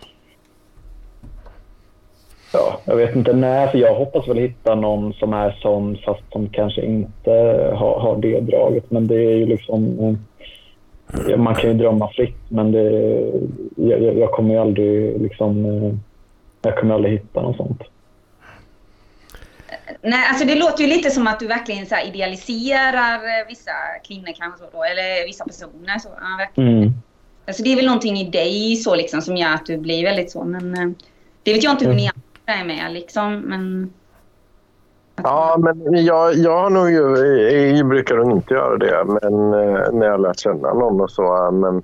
Ja, 2.52 2.80
jag 2.84 2.96
vet 2.96 3.16
inte 3.16 3.32
när, 3.32 3.66
för 3.66 3.78
jag 3.78 3.94
hoppas 3.94 4.28
väl 4.28 4.38
hitta 4.38 4.74
någon 4.74 5.12
som 5.12 5.32
är 5.32 5.58
sån 5.62 5.98
fast 6.04 6.32
som 6.32 6.48
kanske 6.48 6.82
inte 6.82 7.30
har, 7.74 8.00
har 8.00 8.16
det 8.16 8.40
draget. 8.40 8.90
Men 8.90 9.06
det 9.06 9.14
är 9.14 9.36
ju 9.36 9.46
liksom... 9.46 10.16
Ja, 11.28 11.36
man 11.36 11.54
kan 11.54 11.70
ju 11.70 11.76
drömma 11.76 12.08
fritt, 12.08 12.40
men 12.48 12.72
det, 12.72 12.90
jag, 13.76 14.18
jag 14.18 14.30
kommer 14.30 14.54
ju 14.54 14.60
aldrig 14.60 15.20
liksom... 15.20 15.66
Jag 16.62 16.78
kommer 16.78 16.94
aldrig 16.94 17.12
hitta 17.12 17.42
något 17.42 17.56
sånt. 17.56 17.82
Nej, 20.02 20.26
alltså 20.28 20.46
det 20.46 20.54
låter 20.54 20.84
ju 20.84 20.90
lite 20.90 21.10
som 21.10 21.26
att 21.26 21.40
du 21.40 21.46
verkligen 21.46 21.86
så 21.86 21.94
idealiserar 22.06 23.48
vissa 23.48 23.72
kvinnor 24.08 24.32
kanske 24.38 24.58
så 24.58 24.66
då, 24.72 24.84
eller 24.84 25.26
vissa 25.26 25.44
personer. 25.44 25.98
Så, 25.98 26.08
ja, 26.08 26.36
verkligen. 26.38 26.76
Mm. 26.76 26.92
Alltså 27.46 27.62
det 27.62 27.72
är 27.72 27.76
väl 27.76 27.86
någonting 27.86 28.16
i 28.16 28.30
dig 28.30 28.76
så 28.76 28.94
liksom 28.94 29.22
som 29.22 29.36
gör 29.36 29.54
att 29.54 29.66
du 29.66 29.76
blir 29.76 30.04
väldigt 30.04 30.30
så, 30.30 30.44
men 30.44 30.74
eh, 30.74 30.90
det 31.42 31.52
vet 31.52 31.62
jag 31.62 31.72
inte 31.72 31.86
hur 31.86 31.94
ni 31.94 32.10
är 32.52 32.64
med 32.64 32.92
liksom, 32.92 33.40
men... 33.40 33.92
Ja, 35.22 35.56
men 35.58 36.04
jag, 36.04 36.34
jag 36.34 36.62
har 36.62 36.70
nog 36.70 36.90
ju, 36.90 37.16
jag 37.76 37.86
brukar 37.86 38.32
inte 38.32 38.54
göra 38.54 38.76
det 38.76 39.04
men, 39.04 39.52
eh, 39.52 39.92
när 39.92 40.06
jag 40.06 40.20
lärt 40.20 40.38
känna 40.38 40.74
någon 40.74 41.00
och 41.00 41.10
så. 41.10 41.50
Men 41.50 41.82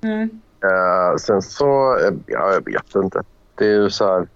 mm. 0.00 0.30
eh, 0.62 1.16
sen 1.16 1.42
så, 1.42 1.98
eh, 1.98 2.14
ja, 2.26 2.52
jag 2.52 2.64
vet 2.64 2.94
inte. 2.94 3.22
Det 3.54 3.64
är 3.64 3.74
ju 3.74 3.90
så 3.90 4.04
här, 4.04 4.26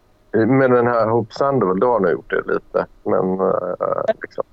med 0.47 0.70
den 0.70 0.87
här 0.87 1.07
Hope 1.07 1.35
Sandoval, 1.35 1.81
då 1.81 1.87
har 1.87 2.01
jag 2.01 2.12
gjort 2.12 2.31
det 2.31 2.53
lite. 2.53 2.87
Men 3.05 3.41
eh, 3.41 4.14
liksom. 4.22 4.45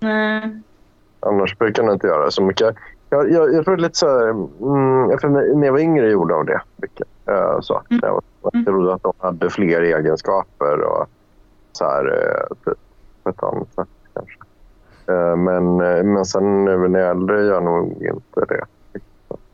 Mm. 0.00 0.62
Annars 1.20 1.58
brukar 1.58 1.82
jag 1.82 1.92
inte 1.92 2.06
göra 2.06 2.30
så 2.30 2.42
mycket. 2.42 2.76
Jag, 3.10 3.30
jag, 3.30 3.54
jag 3.54 3.64
tror 3.64 3.76
lite 3.76 3.98
så 3.98 4.06
här, 4.06 4.28
mm, 4.28 5.06
när 5.60 5.66
jag 5.66 5.72
var 5.72 5.80
yngre 5.80 6.10
gjorde 6.10 6.34
jag 6.34 6.46
det 6.46 6.60
mycket. 6.76 7.08
Uh, 7.30 7.60
så. 7.60 7.82
Mm. 7.90 8.00
Jag, 8.02 8.22
jag 8.42 8.66
trodde 8.66 8.94
att 8.94 9.02
de 9.02 9.12
hade 9.18 9.50
fler 9.50 9.82
egenskaper 9.82 10.80
och 10.80 11.08
så 11.72 11.84
här, 11.84 12.06
uh, 12.06 12.74
på 13.22 13.30
ett 13.30 13.42
annat 13.42 13.74
sätt 13.74 13.88
kanske. 14.14 14.38
Uh, 15.10 15.36
men, 15.36 15.76
men 16.12 16.24
sen 16.24 16.64
nu 16.64 16.88
när 16.88 17.00
jag 17.00 17.08
är 17.08 17.10
äldre 17.10 17.44
gör 17.44 17.54
jag 17.54 17.64
nog 17.64 18.02
inte 18.02 18.54
det. 18.54 18.64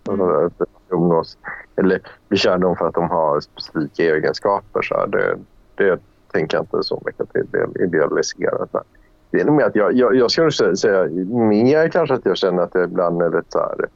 Mm. 0.09 0.51
Umgås, 0.89 1.39
eller 1.77 2.01
blir 2.29 2.39
kär 2.39 2.59
dem 2.59 2.77
för 2.77 2.89
att 2.89 2.95
de 2.95 3.11
har 3.11 3.41
specifika 3.41 4.03
egenskaper. 4.03 4.83
Så 4.83 4.95
här, 4.95 5.07
det, 5.07 5.39
det 5.75 6.01
tänker 6.33 6.57
jag 6.57 6.63
inte 6.63 6.83
så 6.83 7.03
mycket 7.07 7.33
till. 7.33 7.47
Idealisera. 7.83 8.59
Så 8.59 8.79
här. 8.79 8.83
Det 9.31 9.41
är 9.41 9.45
nog 9.45 9.55
mer 9.55 9.65
att 9.65 9.77
jag, 9.77 9.93
jag, 9.93 10.15
jag 10.15 10.31
skulle 10.31 10.77
säga 10.77 11.05
mer 11.51 11.89
kanske 11.89 12.15
att 12.15 12.27
jag 12.27 12.37
känner 12.37 12.63
att 12.63 12.75
jag 12.75 12.85
ibland 12.85 13.23
är 13.23 13.31
lite 13.31 13.47
så 13.49 13.59
här... 13.59 13.89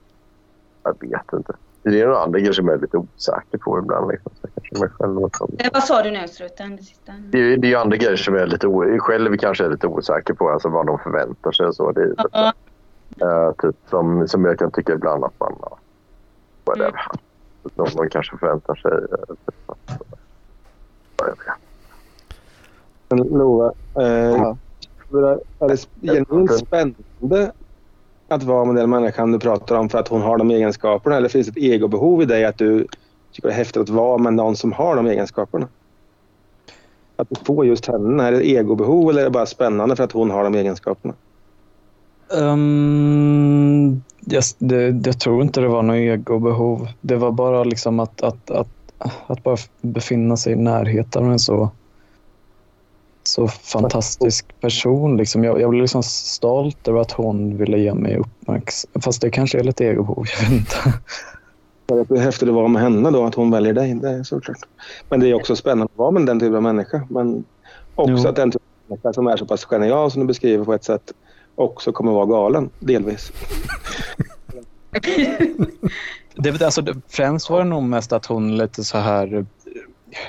Jag 0.83 0.97
vet 1.01 1.33
inte. 1.33 1.53
Det 1.83 2.01
är 2.01 2.07
några 2.07 2.23
andra 2.23 2.39
grejer 2.39 2.53
som 2.53 2.69
jag 2.69 2.77
är 2.77 2.81
lite 2.81 2.97
osäker 2.97 3.59
på 3.59 3.79
ibland. 3.79 4.11
Liksom. 4.11 4.33
Så 4.41 4.49
kanske 4.55 4.79
mig 4.79 4.89
själv 5.33 5.55
eh, 5.59 5.71
Vad 5.73 5.85
sa 5.85 6.03
du 6.03 6.11
nu, 6.11 6.29
Struten? 6.29 6.79
Det, 7.31 7.39
är, 7.39 7.57
det 7.57 7.73
är 7.73 7.77
andra 7.77 7.97
grejer 7.97 8.17
som 8.17 8.35
jag 8.35 8.43
är 8.43 8.47
lite 8.47 8.67
o, 8.67 8.99
själv 8.99 9.37
kanske 9.37 9.65
är 9.65 9.71
lite 9.71 9.87
osäker 9.87 10.35
på. 10.35 10.51
Alltså 10.51 10.69
vad 10.69 10.87
de 10.87 10.99
förväntar 10.99 11.53
sig 11.53 11.67
och 11.67 11.75
så. 11.75 11.93
Det 11.93 12.01
är, 12.01 12.07
uh 12.07 12.15
-huh. 12.17 13.49
uh, 13.49 13.53
typ, 13.53 13.77
som, 13.91 14.29
som 14.29 14.45
jag 14.45 14.59
kan 14.59 14.71
tycka 14.71 14.93
ibland 14.93 15.25
att 15.25 15.41
man... 15.41 15.53
Uh, 15.53 15.77
whatever. 16.65 16.89
Mm. 16.89 17.91
Någon 17.95 18.09
kanske 18.09 18.37
förväntar 18.37 18.75
sig... 18.75 18.93
Uh, 18.93 19.35
typ, 19.47 19.71
att, 19.71 20.03
uh, 23.13 23.39
Lova, 23.39 23.73
uh, 23.99 24.05
ja. 24.05 24.57
är 25.61 25.69
det 25.69 25.87
genuint 26.03 26.53
spännande 26.53 27.53
att 28.35 28.43
vara 28.43 28.65
med 28.65 28.75
den 28.75 28.91
människan 28.91 29.33
du 29.33 29.39
pratar 29.39 29.77
om 29.77 29.89
för 29.89 29.99
att 29.99 30.09
hon 30.09 30.23
har 30.23 30.39
de 30.39 30.51
egenskaperna? 30.51 31.17
Eller 31.17 31.29
finns 31.29 31.47
det 31.47 31.61
ett 31.61 31.73
egobehov 31.73 32.23
i 32.23 32.25
dig 32.25 32.45
att 32.45 32.59
du 32.59 32.87
tycker 33.33 33.49
det 33.49 33.55
är 33.55 33.59
häftigt 33.59 33.83
att 33.83 33.89
vara 33.89 34.19
med 34.19 34.35
någon 34.35 34.57
som 34.57 34.73
har 34.73 34.97
de 34.97 35.07
egenskaperna? 35.07 35.69
Att 37.17 37.29
du 37.31 37.37
får 37.45 37.67
just 37.67 37.87
henne, 37.87 38.25
är 38.25 38.33
det 38.33 38.39
ett 38.39 38.45
egobehov 38.45 39.11
eller 39.11 39.21
är 39.21 39.25
det 39.25 39.31
bara 39.31 39.47
spännande 39.47 39.97
för 39.97 40.05
att 40.05 40.13
hon 40.13 40.31
har 40.31 40.45
de 40.45 40.55
egenskaperna? 40.55 41.15
Um, 42.33 44.03
yes, 44.33 44.57
det, 44.59 45.07
jag 45.07 45.21
tror 45.21 45.43
inte 45.43 45.61
det 45.61 45.69
var 45.69 45.83
något 45.83 45.95
egobehov. 45.95 46.89
Det 47.01 47.17
var 47.17 47.31
bara 47.31 47.65
liksom 47.65 48.01
att, 48.01 48.23
att, 48.23 48.51
att, 48.51 48.69
att 49.27 49.43
bara 49.43 49.57
befinna 49.81 50.37
sig 50.37 50.53
i 50.53 50.57
närheten 50.57 51.25
av 51.25 51.33
en 51.33 51.39
så 51.39 51.71
så 53.31 53.49
fantastisk 53.49 54.61
person. 54.61 55.17
Liksom. 55.17 55.45
Jag, 55.45 55.61
jag 55.61 55.71
blev 55.71 55.83
liksom 55.83 56.03
stolt 56.03 56.89
över 56.89 57.01
att 57.01 57.13
hon 57.13 57.57
ville 57.57 57.79
ge 57.79 57.95
mig 57.95 58.17
uppmärksamhet. 58.17 59.05
Fast 59.05 59.21
det 59.23 59.31
kanske 59.31 59.59
är 59.59 59.65
lite 59.65 59.85
egobehov, 59.85 60.27
jag 60.41 60.51
vet 60.51 60.61
inte. 60.61 60.77
Det 62.09 62.19
är 62.19 62.23
häftigt 62.23 62.49
att 62.49 62.55
vara 62.55 62.69
med 62.69 62.83
henne 62.83 63.11
då, 63.11 63.25
att 63.25 63.35
hon 63.35 63.51
väljer 63.51 63.73
dig. 63.73 63.95
Det 63.95 64.11
är 64.11 64.23
såklart. 64.23 64.59
Men 65.09 65.21
det 65.21 65.31
är 65.31 65.35
också 65.35 65.57
spännande 65.57 65.85
att 65.85 65.99
vara 65.99 66.11
med 66.11 66.27
den 66.27 66.41
typen 66.41 66.57
av 66.57 66.63
människa. 66.63 67.07
Men 67.11 67.45
också 67.95 68.23
jo. 68.23 68.29
att 68.29 68.37
den 68.37 68.51
typen 68.51 68.67
av 68.85 68.91
människa 68.91 69.13
som 69.13 69.27
är 69.27 69.37
så 69.37 69.47
pass 69.47 69.65
genial 69.65 70.11
som 70.11 70.21
du 70.21 70.27
beskriver 70.27 70.65
på 70.65 70.75
ett 70.75 70.85
sätt 70.85 71.13
också 71.55 71.93
kommer 71.93 72.13
vara 72.13 72.27
galen, 72.27 72.71
delvis. 72.79 73.33
det, 76.35 76.63
alltså, 76.63 76.83
främst 77.09 77.51
var 77.51 77.59
det 77.59 77.65
nog 77.65 77.83
mest 77.83 78.13
att 78.13 78.27
hon 78.27 78.57
lite 78.57 78.85
så 78.85 78.99
här 78.99 79.47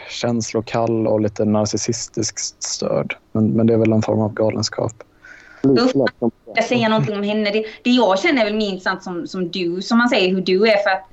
känslokall 0.10 1.08
och 1.08 1.22
lite 1.22 1.46
narcissistiskt 1.46 2.64
störd. 2.64 3.18
Men, 3.32 3.52
men 3.52 3.68
det 3.68 3.74
är 3.74 3.78
väl 3.78 3.92
en 3.92 4.02
form 4.02 4.22
av 4.22 4.34
galenskap. 4.34 4.94
Jag 6.56 6.64
säga 6.64 6.90
någonting 6.90 7.16
om 7.16 7.24
henne. 7.24 7.52
Det, 7.52 7.66
det 7.84 7.90
jag 7.90 8.20
känner 8.20 8.42
är 8.42 8.46
väl 8.46 8.56
minst 8.56 8.84
sant 8.84 9.04
som, 9.04 9.28
som 9.28 9.50
du, 9.50 9.82
som 9.82 9.98
man 9.98 10.10
säger, 10.10 10.30
hur 10.30 10.42
du 10.42 10.68
är. 10.68 10.78
För 10.78 10.90
att 10.90 11.08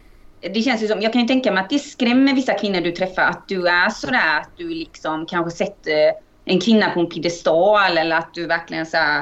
det 0.55 0.63
känns 0.63 0.83
ju 0.83 0.89
som, 0.89 1.03
jag 1.03 1.13
kan 1.13 1.23
ju 1.23 1.29
tänka 1.29 1.53
mig 1.53 1.63
att 1.63 1.71
det 1.71 1.79
skrämmer 1.79 2.35
vissa 2.35 2.55
kvinnor 2.55 2.81
du 2.81 2.93
träffar 2.93 3.23
att 3.23 3.49
du 3.49 3.69
är 3.69 3.91
sådär 3.91 4.41
att 4.41 4.51
du 4.57 4.69
liksom 4.69 5.27
kanske 5.27 5.51
sätter 5.51 6.13
en 6.45 6.61
kvinna 6.61 6.91
på 6.91 7.01
en 7.01 7.07
piedestal 7.07 7.99
eller 7.99 8.17
att 8.17 8.35
du 8.35 8.47
verkligen 8.47 8.87
så 8.87 8.97
här, 8.97 9.19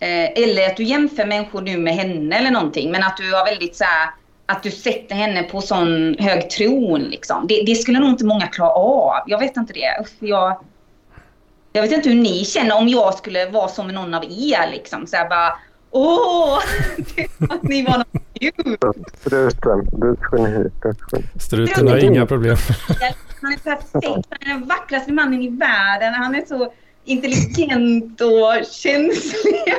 eh, 0.00 0.42
eller 0.42 0.66
att 0.66 0.76
du 0.76 0.84
jämför 0.84 1.26
människor 1.26 1.60
nu 1.60 1.78
med 1.78 1.94
henne 1.94 2.36
eller 2.36 2.50
någonting. 2.50 2.90
Men 2.90 3.02
att 3.02 3.16
du 3.16 3.34
har 3.34 3.44
väldigt 3.44 3.76
så 3.76 3.84
här, 3.84 4.10
att 4.46 4.62
du 4.62 4.70
sätter 4.70 5.14
henne 5.14 5.42
på 5.42 5.60
sån 5.60 6.16
hög 6.18 6.50
tron. 6.50 7.00
Liksom. 7.00 7.46
Det, 7.46 7.62
det, 7.66 7.74
skulle 7.74 7.98
nog 7.98 8.08
inte 8.08 8.24
många 8.24 8.46
klara 8.46 8.70
av. 8.70 9.22
Jag 9.26 9.38
vet 9.38 9.56
inte 9.56 9.72
det. 9.72 10.04
Jag, 10.18 10.60
jag 11.72 11.82
vet 11.82 11.92
inte 11.92 12.08
hur 12.08 12.22
ni 12.22 12.44
känner 12.44 12.76
om 12.76 12.88
jag 12.88 13.14
skulle 13.14 13.50
vara 13.50 13.68
som 13.68 13.88
någon 13.88 14.14
av 14.14 14.24
er. 14.24 14.70
Liksom. 14.70 15.06
Så 15.06 15.16
här 15.16 15.28
bara, 15.28 15.58
åh! 15.90 16.58
att 17.50 17.62
ni 17.62 17.82
var 17.82 17.96
någon 17.98 18.06
Struten. 19.14 19.88
Du 19.92 20.08
är. 20.42 21.38
Struten 21.38 21.88
har 21.88 22.04
inga 22.04 22.26
problem. 22.26 22.56
Han 23.42 23.52
är 23.52 23.58
perfekt. 23.58 24.26
Han 24.30 24.38
är 24.40 24.48
den 24.48 24.66
vackraste 24.66 25.12
mannen 25.12 25.42
i 25.42 25.48
världen. 25.48 26.14
Han 26.14 26.34
är 26.34 26.44
så 26.46 26.72
intelligent 27.04 28.20
och 28.20 28.66
känslig. 28.72 29.74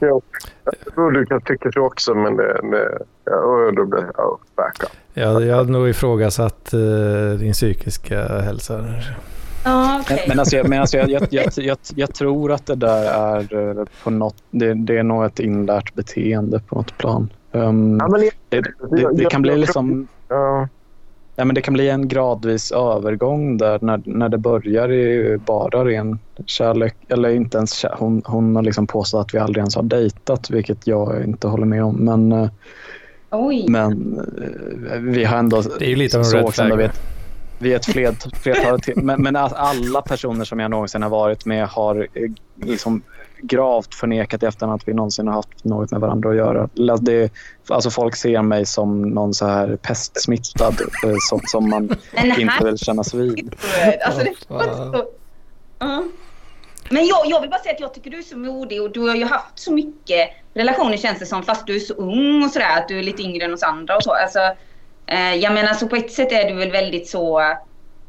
Jo, 0.00 0.22
Jag 0.64 0.94
tror 0.94 1.10
du 1.10 1.26
kan 1.26 1.40
tycka 1.40 1.72
så 1.72 1.80
också, 1.80 2.14
men 2.14 2.36
det... 2.36 2.60
det 2.62 2.98
ja, 3.24 3.70
då 3.76 3.84
blir 3.84 4.04
jag 4.16 4.26
oh, 4.26 4.38
back 4.56 4.82
up. 4.82 4.90
Jag, 5.14 5.56
hade 5.56 5.72
nog 5.72 5.88
ifrågasatt 5.88 6.74
uh, 6.74 7.38
din 7.38 7.52
psykiska 7.52 8.28
hälsa. 8.28 8.84
Ja, 9.64 10.00
okej. 10.00 10.24
Men 10.28 10.38
alltså, 10.38 10.56
jag, 10.56 10.68
men 10.68 10.80
alltså 10.80 10.96
jag, 10.96 11.10
jag, 11.10 11.26
jag, 11.30 11.52
jag, 11.56 11.78
jag 11.94 12.14
tror 12.14 12.52
att 12.52 12.66
det 12.66 12.74
där 12.74 13.04
är 13.04 13.78
eh, 13.78 13.84
på 14.04 14.10
något... 14.10 14.36
Det, 14.50 14.74
det 14.74 14.98
är 14.98 15.02
nog 15.02 15.24
ett 15.24 15.38
inlärt 15.38 15.94
beteende 15.94 16.60
på 16.60 16.74
något 16.74 16.98
plan. 16.98 17.30
Um, 17.52 17.98
Ja, 18.00 18.08
men 18.08 18.20
det, 18.20 18.30
det, 18.48 18.60
det, 18.90 19.16
det 19.16 19.24
kan 19.24 19.42
bli 19.42 19.56
liksom... 19.56 20.08
Ja, 20.28 20.68
Ja, 21.38 21.44
men 21.44 21.54
det 21.54 21.62
kan 21.62 21.74
bli 21.74 21.88
en 21.88 22.08
gradvis 22.08 22.72
övergång 22.72 23.58
där 23.58 23.78
när, 23.82 24.02
när 24.04 24.28
det 24.28 24.38
börjar 24.38 24.92
i 24.92 25.38
bara 25.46 25.84
ren 25.84 26.18
kärlek. 26.46 26.96
Eller 27.08 27.28
inte 27.28 27.56
ens 27.56 27.72
kär, 27.72 27.94
hon, 27.98 28.22
hon 28.24 28.56
har 28.56 28.62
liksom 28.62 28.86
påstått 28.86 29.20
att 29.20 29.34
vi 29.34 29.38
aldrig 29.38 29.60
ens 29.60 29.76
har 29.76 29.82
dejtat, 29.82 30.50
vilket 30.50 30.86
jag 30.86 31.24
inte 31.24 31.48
håller 31.48 31.66
med 31.66 31.84
om. 31.84 31.96
Men, 31.96 32.32
eh, 32.32 32.48
Oj. 33.30 33.66
men 33.68 34.20
eh, 34.92 35.00
vi 35.00 35.24
har 35.24 35.38
ändå... 35.38 35.62
Det 35.78 35.84
är 35.84 35.90
ju 35.90 35.96
lite 35.96 36.18
av 36.18 36.24
en 36.24 36.32
red 36.32 36.54
flag. 36.54 36.90
Vet, 37.58 37.88
vi 37.88 38.04
är 38.04 38.12
ett 38.12 38.36
flertal 38.36 38.80
men, 38.96 39.22
men 39.22 39.36
alla 39.36 40.02
personer 40.02 40.44
som 40.44 40.60
jag 40.60 40.70
någonsin 40.70 41.02
har 41.02 41.10
varit 41.10 41.44
med 41.44 41.68
har 41.68 42.08
eh, 42.14 42.30
liksom 42.54 43.02
gravt 43.40 43.94
förnekat 43.94 44.42
i 44.42 44.46
efterhand 44.46 44.80
att 44.80 44.88
vi 44.88 44.94
någonsin 44.94 45.26
har 45.26 45.34
haft 45.34 45.64
något 45.64 45.90
med 45.90 46.00
varandra 46.00 46.30
att 46.30 46.36
göra. 46.36 46.68
Det, 47.00 47.32
alltså 47.68 47.90
folk 47.90 48.16
ser 48.16 48.42
mig 48.42 48.66
som 48.66 49.02
någon 49.02 49.34
så 49.34 49.46
här 49.46 49.76
pestsmittad 49.76 50.74
eh, 51.04 51.16
som, 51.28 51.40
som 51.44 51.70
man 51.70 51.96
inte 52.38 52.64
vill 52.64 52.78
kännas 52.78 53.14
vid. 53.14 53.54
Alltså, 54.06 54.24
så... 54.48 55.06
Ja. 55.78 56.04
Men 56.90 57.06
jag, 57.06 57.26
jag 57.26 57.40
vill 57.40 57.50
bara 57.50 57.60
säga 57.60 57.74
att 57.74 57.80
jag 57.80 57.94
tycker 57.94 58.10
du 58.10 58.18
är 58.18 58.22
så 58.22 58.38
modig 58.38 58.82
och 58.82 58.92
du 58.92 59.00
har 59.00 59.16
ju 59.16 59.24
haft 59.24 59.58
så 59.58 59.72
mycket 59.72 60.30
relationer 60.54 60.96
känns 60.96 61.18
det 61.18 61.26
som 61.26 61.42
fast 61.42 61.66
du 61.66 61.76
är 61.76 61.80
så 61.80 61.94
ung 61.94 62.44
och 62.44 62.50
sådär 62.50 62.78
att 62.78 62.88
du 62.88 62.98
är 62.98 63.02
lite 63.02 63.22
yngre 63.22 63.44
än 63.44 63.54
oss 63.54 63.62
andra 63.62 63.96
och 63.96 64.02
så. 64.02 64.12
Alltså, 64.12 64.38
jag 65.40 65.54
menar 65.54 65.74
så 65.74 65.88
på 65.88 65.96
ett 65.96 66.12
sätt 66.12 66.32
är 66.32 66.48
du 66.48 66.54
väl 66.54 66.70
väldigt 66.70 67.08
så 67.08 67.42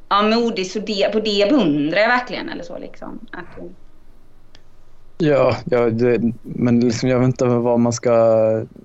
ja, 0.09 0.21
modig 0.21 0.71
så 0.71 0.79
det, 0.79 1.11
på 1.13 1.19
det 1.19 1.49
beundrar 1.49 1.99
jag 1.99 2.07
verkligen 2.07 2.49
eller 2.49 2.63
så 2.63 2.77
liksom. 2.77 3.19
Att, 3.31 3.59
Ja, 5.17 5.57
ja 5.65 5.89
det, 5.89 6.21
men 6.41 6.79
liksom, 6.79 7.09
jag 7.09 7.19
vet 7.19 7.27
inte 7.27 7.45
vad 7.45 7.79
man 7.79 7.93
ska... 7.93 8.11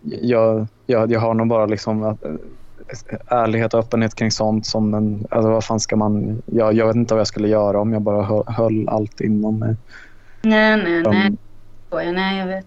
Jag, 0.03 0.67
jag, 0.87 1.13
jag 1.13 1.21
har 1.21 1.35
nog 1.35 1.49
bara 1.49 1.67
liksom 1.67 2.03
att, 2.03 2.25
eh, 2.25 2.33
ärlighet 3.27 3.75
och 3.75 3.81
öppenhet 3.81 4.15
kring 4.15 4.31
sånt 4.31 4.67
som 4.67 4.95
en... 4.95 5.27
Alltså 5.31 5.51
vad 5.51 5.65
fan 5.65 5.81
ska 5.81 5.97
man... 5.97 6.43
Jag, 6.47 6.73
jag 6.73 6.87
vet 6.87 6.97
inte 6.97 7.15
vad 7.15 7.21
jag 7.21 7.27
skulle 7.27 7.49
göra 7.49 7.81
om 7.81 7.93
jag 7.93 8.03
bara 8.03 8.23
höll, 8.23 8.45
höll 8.47 8.89
allt 8.89 9.21
inom 9.21 9.59
mig. 9.59 9.77
nej, 10.43 10.77
nej, 10.77 11.03
nej. 11.03 11.27
Um, 11.29 12.15
Nej, 12.15 12.39
jag 12.39 12.47
vet. 12.47 12.67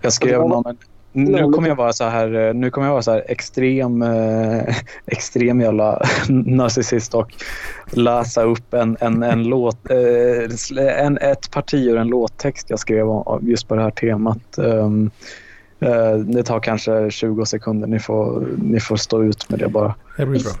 Jag 0.00 0.12
skrev 0.12 0.40
någon... 0.40 0.76
Nu 1.16 1.52
kommer 1.52 1.68
jag 1.68 1.76
vara 1.76 1.92
så 1.92 2.04
här, 2.04 2.52
nu 2.54 2.70
kommer 2.70 2.86
jag 2.86 2.92
vara 2.92 3.02
så 3.02 3.10
här 3.12 3.24
extrem, 3.28 4.02
eh, 4.02 4.76
extrem 5.06 5.60
jävla 5.60 6.02
narcissist 6.28 7.14
och 7.14 7.34
läsa 7.90 8.42
upp 8.42 8.74
en, 8.74 8.96
en, 9.00 9.22
en 9.22 9.44
låt, 9.44 9.90
eh, 9.90 11.04
en, 11.04 11.18
ett 11.18 11.50
parti 11.50 11.74
ur 11.88 11.96
en 11.96 12.08
låttext 12.08 12.70
jag 12.70 12.78
skrev 12.78 13.08
om- 13.08 13.48
just 13.48 13.68
på 13.68 13.74
det 13.74 13.82
här 13.82 13.90
temat. 13.90 14.58
Um, 14.58 15.10
eh, 15.80 16.14
det 16.14 16.42
tar 16.42 16.60
kanske 16.60 17.10
20 17.10 17.44
sekunder, 17.46 17.86
ni 17.86 17.98
får, 17.98 18.46
ni 18.62 18.80
får 18.80 18.96
stå 18.96 19.22
ut 19.22 19.50
med 19.50 19.58
det 19.58 19.68
bara. 19.68 19.94
Det 20.16 20.26
blir 20.26 20.44
bra. 20.44 20.52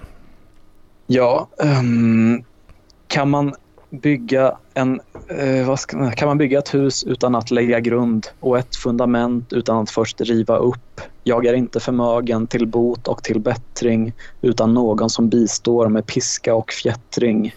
Ja, 1.06 1.48
ehm, 1.62 2.42
kan 3.06 3.30
man 3.30 3.54
bygga 4.02 4.56
en, 4.74 5.00
eh, 5.28 5.66
vad 5.66 5.80
ska, 5.80 6.10
kan 6.10 6.28
man 6.28 6.38
bygga 6.38 6.58
ett 6.58 6.74
hus 6.74 7.04
utan 7.04 7.34
att 7.34 7.50
lägga 7.50 7.80
grund 7.80 8.26
och 8.40 8.58
ett 8.58 8.76
fundament 8.76 9.52
utan 9.52 9.78
att 9.78 9.90
först 9.90 10.20
riva 10.20 10.56
upp? 10.56 11.00
Jag 11.22 11.46
är 11.46 11.54
inte 11.54 11.80
förmögen 11.80 12.46
till 12.46 12.66
bot 12.66 13.08
och 13.08 13.22
till 13.22 13.40
bättring 13.40 14.12
utan 14.42 14.74
någon 14.74 15.10
som 15.10 15.28
bistår 15.28 15.88
med 15.88 16.06
piska 16.06 16.54
och 16.54 16.70
fjättring. 16.70 17.54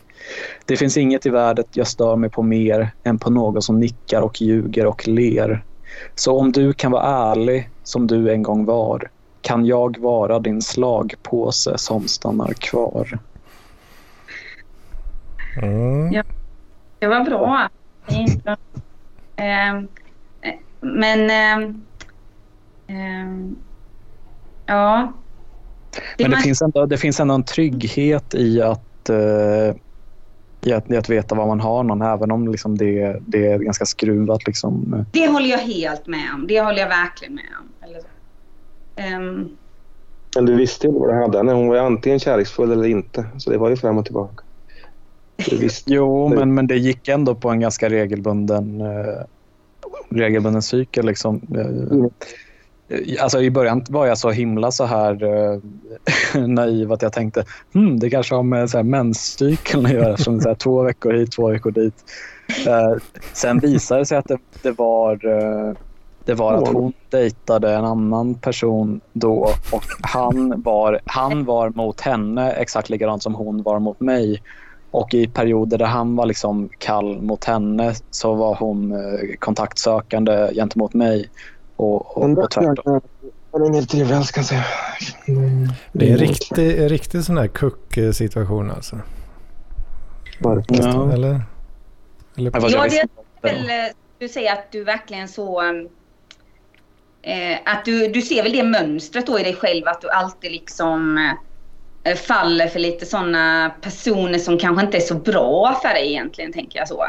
Det 0.65 0.77
finns 0.77 0.97
inget 0.97 1.25
i 1.25 1.29
världen 1.29 1.65
jag 1.73 1.88
stör 1.88 2.15
mig 2.15 2.29
på 2.29 2.43
mer 2.43 2.89
än 3.03 3.19
på 3.19 3.29
någon 3.29 3.61
som 3.61 3.79
nickar 3.79 4.21
och 4.21 4.41
ljuger 4.41 4.85
och 4.85 5.07
ler. 5.07 5.63
Så 6.15 6.39
om 6.39 6.51
du 6.51 6.73
kan 6.73 6.91
vara 6.91 7.31
ärlig 7.31 7.69
som 7.83 8.07
du 8.07 8.31
en 8.31 8.43
gång 8.43 8.65
var 8.65 9.09
kan 9.41 9.65
jag 9.65 9.97
vara 9.99 10.39
din 10.39 10.61
slagpåse 10.61 11.77
som 11.77 12.07
stannar 12.07 12.53
kvar. 12.53 13.19
Mm. 15.62 16.12
Ja. 16.14 16.24
Det 16.99 17.08
var 17.08 17.26
bra. 17.26 17.70
Eh, 19.36 19.82
men... 20.82 21.30
ehm, 21.30 21.84
ja. 24.66 25.14
Men 26.18 26.18
det 26.18 26.30
man- 26.30 26.41
finns, 26.41 26.62
ändå, 26.62 26.86
det 26.86 26.97
finns 26.97 27.20
ändå 27.20 27.34
en 27.34 27.45
trygghet 27.45 28.34
i 28.36 28.62
att, 28.62 29.10
eh, 29.10 29.76
i 30.66 30.74
att, 30.74 30.91
i 30.91 30.97
att 30.97 31.10
veta 31.10 31.36
var 31.36 31.47
man 31.47 31.60
har 31.60 31.84
någon, 31.84 32.01
även 32.01 32.32
om 32.32 32.47
liksom 32.47 32.78
det, 32.78 33.18
det 33.22 33.47
är 33.47 33.60
ganska 33.60 33.86
skruvat. 33.86 34.47
Liksom. 34.47 35.05
Det 35.14 35.28
håller 35.28 35.47
jag 35.49 35.58
helt 35.58 36.08
med 36.08 36.34
om. 36.36 36.47
Det 36.47 36.62
håller 36.62 36.80
jag 36.80 36.89
verkligen 36.89 37.36
med 37.36 37.45
om. 37.62 37.88
Eller 37.89 37.99
så. 37.99 38.08
Ehm, 38.95 39.58
Men 40.36 40.45
du 40.45 40.55
visste 40.55 40.88
ju 40.88 40.93
vad 40.93 41.10
du 41.10 41.22
hade 41.22 41.38
henne. 41.38 41.51
Hon 41.51 41.68
var 41.68 41.78
antingen 41.78 42.20
kärleksfull 42.20 42.72
eller 42.72 42.88
inte. 42.88 43.26
Så 43.38 43.49
det 43.49 43.58
var 43.58 43.70
ju 43.70 43.78
fram 43.78 43.97
och 43.97 44.05
tillbaka. 44.05 44.43
Du 45.49 45.57
visste. 45.57 45.93
Jo, 45.93 46.27
men, 46.29 46.53
men 46.53 46.67
det 46.67 46.77
gick 46.77 47.07
ändå 47.07 47.35
på 47.35 47.49
en 47.49 47.59
ganska 47.59 47.89
regelbunden, 47.89 48.81
eh, 48.81 49.23
regelbunden 50.09 50.61
cykel. 50.61 51.05
Liksom. 51.05 51.41
Eh, 51.55 52.07
Alltså 53.21 53.41
I 53.41 53.51
början 53.51 53.85
var 53.89 54.05
jag 54.05 54.17
så 54.17 54.29
himla 54.29 54.71
så 54.71 54.85
här 54.85 55.23
eh, 55.23 55.59
naiv 56.47 56.91
att 56.91 57.01
jag 57.01 57.13
tänkte 57.13 57.45
hmm, 57.73 57.99
det 57.99 58.09
kanske 58.09 58.35
har 58.35 58.43
med 58.43 58.69
så 58.69 58.77
här, 58.77 58.83
menscykeln 58.83 59.85
att 59.85 59.91
göra. 59.91 60.17
Som 60.17 60.41
så 60.41 60.47
här, 60.47 60.55
två 60.55 60.83
veckor 60.83 61.13
hit, 61.13 61.31
två 61.31 61.47
veckor 61.47 61.71
dit. 61.71 61.93
Eh, 62.67 62.95
sen 63.33 63.59
visade 63.59 64.01
det 64.01 64.05
sig 64.05 64.17
att 64.17 64.28
det, 64.28 64.37
det 64.62 64.71
var 64.71 65.25
eh, 65.25 65.74
det 66.25 66.33
var 66.33 66.53
att 66.53 66.67
hon 66.67 66.93
dejtade 67.09 67.75
en 67.75 67.86
annan 67.86 68.36
person 68.36 69.01
då 69.13 69.53
och 69.71 69.83
han 70.01 70.62
var, 70.62 70.99
han 71.05 71.45
var 71.45 71.70
mot 71.70 72.01
henne 72.01 72.51
exakt 72.51 72.89
likadant 72.89 73.24
som 73.24 73.36
hon 73.36 73.63
var 73.63 73.79
mot 73.79 73.99
mig. 73.99 74.41
Och 74.92 75.14
i 75.14 75.28
perioder 75.28 75.78
där 75.78 75.86
han 75.86 76.16
var 76.16 76.26
liksom 76.26 76.70
kall 76.78 77.22
mot 77.22 77.43
henne 77.43 77.93
så 78.12 78.34
var 78.34 78.55
hon 78.55 78.92
eh, 78.92 79.36
kontaktsökande 79.39 80.54
gentemot 80.54 80.93
mig. 80.93 81.30
Och, 81.76 82.18
och, 82.18 82.38
och 82.38 82.51
tvärtom. 82.51 83.01
Han 83.51 83.76
är 83.76 83.82
trevlig 83.82 84.16
jag 84.16 84.46
säga. 84.46 84.66
Det 85.92 86.08
är 86.08 86.12
en 86.12 86.18
riktig, 86.18 86.80
en 86.80 86.89
riktig 86.89 87.24
sån 87.24 87.38
här 87.38 87.47
kuck-situation 87.47 88.72
alltså. 88.72 89.00
Ja. 90.39 91.12
Eller? 91.14 91.42
Eller 92.38 92.51
Ja, 92.54 92.88
det 92.89 93.00
är 93.00 93.08
väl, 93.42 93.70
eh, 93.70 93.93
du 94.20 94.30
säger 94.30 94.54
att 94.54 94.72
du 94.72 94.84
verkligen 94.84 95.28
så... 95.28 95.62
Eh, 97.22 97.58
att 97.66 97.86
du, 97.86 98.08
du 98.08 98.22
ser 98.22 98.43
väl 98.43 98.51
det 98.51 98.64
mönstret 98.64 99.28
då 99.28 99.39
i 99.39 99.43
dig 99.43 99.55
själv 99.55 99.88
att 99.88 100.01
du 100.01 100.09
alltid 100.09 100.51
liksom 100.51 101.18
eh, 101.18 101.46
faller 102.16 102.67
för 102.67 102.79
lite 102.79 103.05
sådana 103.05 103.70
personer 103.82 104.39
som 104.39 104.58
kanske 104.59 104.86
inte 104.86 104.97
är 104.97 105.01
så 105.01 105.16
bra 105.16 105.79
för 105.82 105.89
dig 105.89 106.08
egentligen, 106.12 106.54
tänker 106.54 106.79
jag 106.79 106.88
så. 106.88 107.05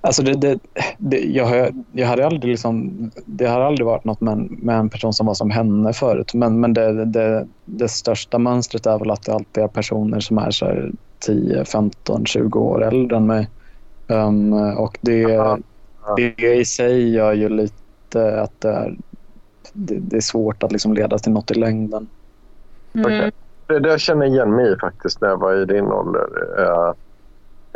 Alltså 0.00 0.22
det, 0.22 0.34
det, 0.36 0.58
det, 0.98 1.18
jag, 1.18 1.44
har- 1.46 1.72
jag 1.92 2.06
hade 2.06 2.26
aldrig 2.26 2.50
liksom, 2.50 2.90
det 3.26 3.46
har 3.46 3.60
aldrig 3.60 3.86
varit 3.86 4.04
något 4.04 4.20
med, 4.20 4.32
en- 4.32 4.58
med 4.62 4.76
en 4.78 4.90
person 4.90 5.12
som 5.12 5.26
var 5.26 5.34
som 5.34 5.50
henne 5.50 5.92
förut. 5.92 6.34
Men, 6.34 6.60
men 6.60 6.74
det, 6.74 7.04
det, 7.04 7.48
det 7.64 7.88
största 7.88 8.38
mönstret 8.38 8.86
är 8.86 8.98
väl 8.98 9.10
att 9.10 9.22
det 9.22 9.32
alltid 9.34 9.64
är 9.64 9.68
personer 9.68 10.20
som 10.20 10.38
är 10.38 10.50
så 10.50 10.66
här 10.66 10.92
10, 11.26 11.64
15, 11.64 12.26
20 12.26 12.60
år 12.60 12.84
äldre 12.84 13.16
än 13.16 13.26
mig. 13.26 13.50
Um, 14.08 14.52
och 14.52 14.98
det, 15.00 15.26
det 16.16 16.54
i 16.54 16.64
sig 16.64 17.10
gör 17.10 17.32
ju 17.32 17.48
lite 17.48 18.40
att 18.42 18.60
det 18.60 18.68
är, 18.70 18.96
det, 19.72 19.98
det 20.00 20.16
är 20.16 20.20
svårt 20.20 20.62
att 20.62 20.72
liksom 20.72 20.94
leda 20.94 21.18
till 21.18 21.32
något 21.32 21.50
i 21.50 21.54
längden. 21.54 22.10
Mm. 22.94 23.30
Okej. 23.70 23.80
Det 23.80 23.88
där 23.88 23.98
känner 23.98 24.26
jag 24.26 24.34
igen 24.34 24.54
mig 24.56 24.72
i 24.72 24.76
faktiskt 24.76 25.20
när 25.20 25.28
jag 25.28 25.36
var 25.40 25.54
i 25.54 25.64
din 25.64 25.86
ålder. 25.86 26.28
Uh, 26.58 26.94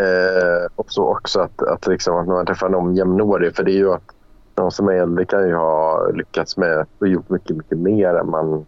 uh, 0.00 0.68
och 0.76 0.92
så 0.92 1.08
också 1.08 1.40
att, 1.40 1.62
att, 1.62 1.86
liksom, 1.86 2.16
att 2.16 2.26
när 2.26 2.34
man 2.34 2.46
träffar 2.46 2.68
någon 2.68 2.94
jämnårig. 2.94 3.56
För 3.56 3.62
det 3.62 3.70
är 3.70 3.78
ju 3.78 3.92
att 3.92 4.14
någon 4.56 4.72
som 4.72 4.88
är 4.88 4.92
äldre 4.92 5.24
kan 5.24 5.48
ju 5.48 5.54
ha 5.54 6.08
lyckats 6.08 6.56
med 6.56 6.86
och 6.98 7.08
gjort 7.08 7.30
mycket, 7.30 7.56
mycket 7.56 7.78
mer 7.78 8.14
än 8.14 8.30
man, 8.30 8.66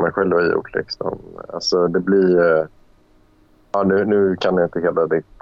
man 0.00 0.12
själv 0.12 0.32
har 0.32 0.42
gjort. 0.42 0.74
Liksom. 0.74 1.18
Alltså 1.48 1.88
det 1.88 2.00
blir... 2.00 2.40
Eh, 2.40 2.64
ja, 3.72 3.82
nu, 3.82 4.04
nu 4.04 4.36
kan 4.36 4.56
jag 4.56 4.66
inte 4.66 4.80
hela 4.80 5.06
ditt 5.06 5.37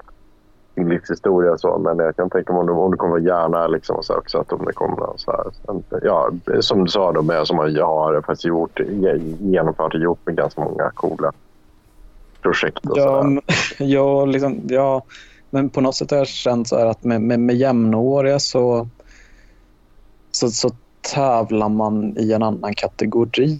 sin 0.77 0.89
livshistoria 0.89 1.51
och 1.51 1.59
så. 1.59 1.77
Men 1.77 1.97
jag 1.99 2.15
kan 2.15 2.29
tänka 2.29 2.53
mig 2.53 2.59
om 2.59 2.65
det, 2.65 2.71
om 2.73 2.91
det 2.91 2.97
kommer 2.97 3.17
gärna 3.19 3.67
liksom, 3.67 3.95
och 3.95 4.05
så 4.05 4.17
också 4.17 4.37
att 4.37 4.53
om 4.53 4.65
det 4.65 4.73
kommer 4.73 4.97
någon 4.97 5.17
så 5.17 5.31
här. 5.31 5.45
Ja, 6.03 6.31
som 6.59 6.83
du 6.83 6.91
sa 6.91 7.11
då, 7.11 7.21
med, 7.21 7.47
som 7.47 7.75
jag 7.75 7.87
har 7.87 8.21
faktiskt 8.21 8.45
gjort, 8.45 8.79
genomfört 9.39 9.93
och 9.93 9.99
gjort 9.99 10.19
med 10.25 10.35
ganska 10.35 10.61
många 10.61 10.91
coola 10.93 11.31
projekt. 12.41 12.85
Och 12.85 12.97
Ja, 12.97 13.23
men- 13.23 13.41
ja, 13.89 14.25
liksom, 14.25 14.61
ja, 14.67 15.03
men 15.49 15.69
på 15.69 15.81
något 15.81 15.95
sätt 15.95 16.11
har 16.11 16.17
jag 16.17 16.27
känt 16.27 16.67
så 16.67 16.75
att 16.75 17.03
med, 17.03 17.21
med, 17.21 17.39
med 17.39 17.55
jämnåriga 17.55 18.39
så, 18.39 18.87
så, 20.31 20.49
så 20.49 20.69
tävlar 21.13 21.69
man 21.69 22.17
i 22.17 22.33
en 22.33 22.43
annan 22.43 22.73
kategori. 22.73 23.59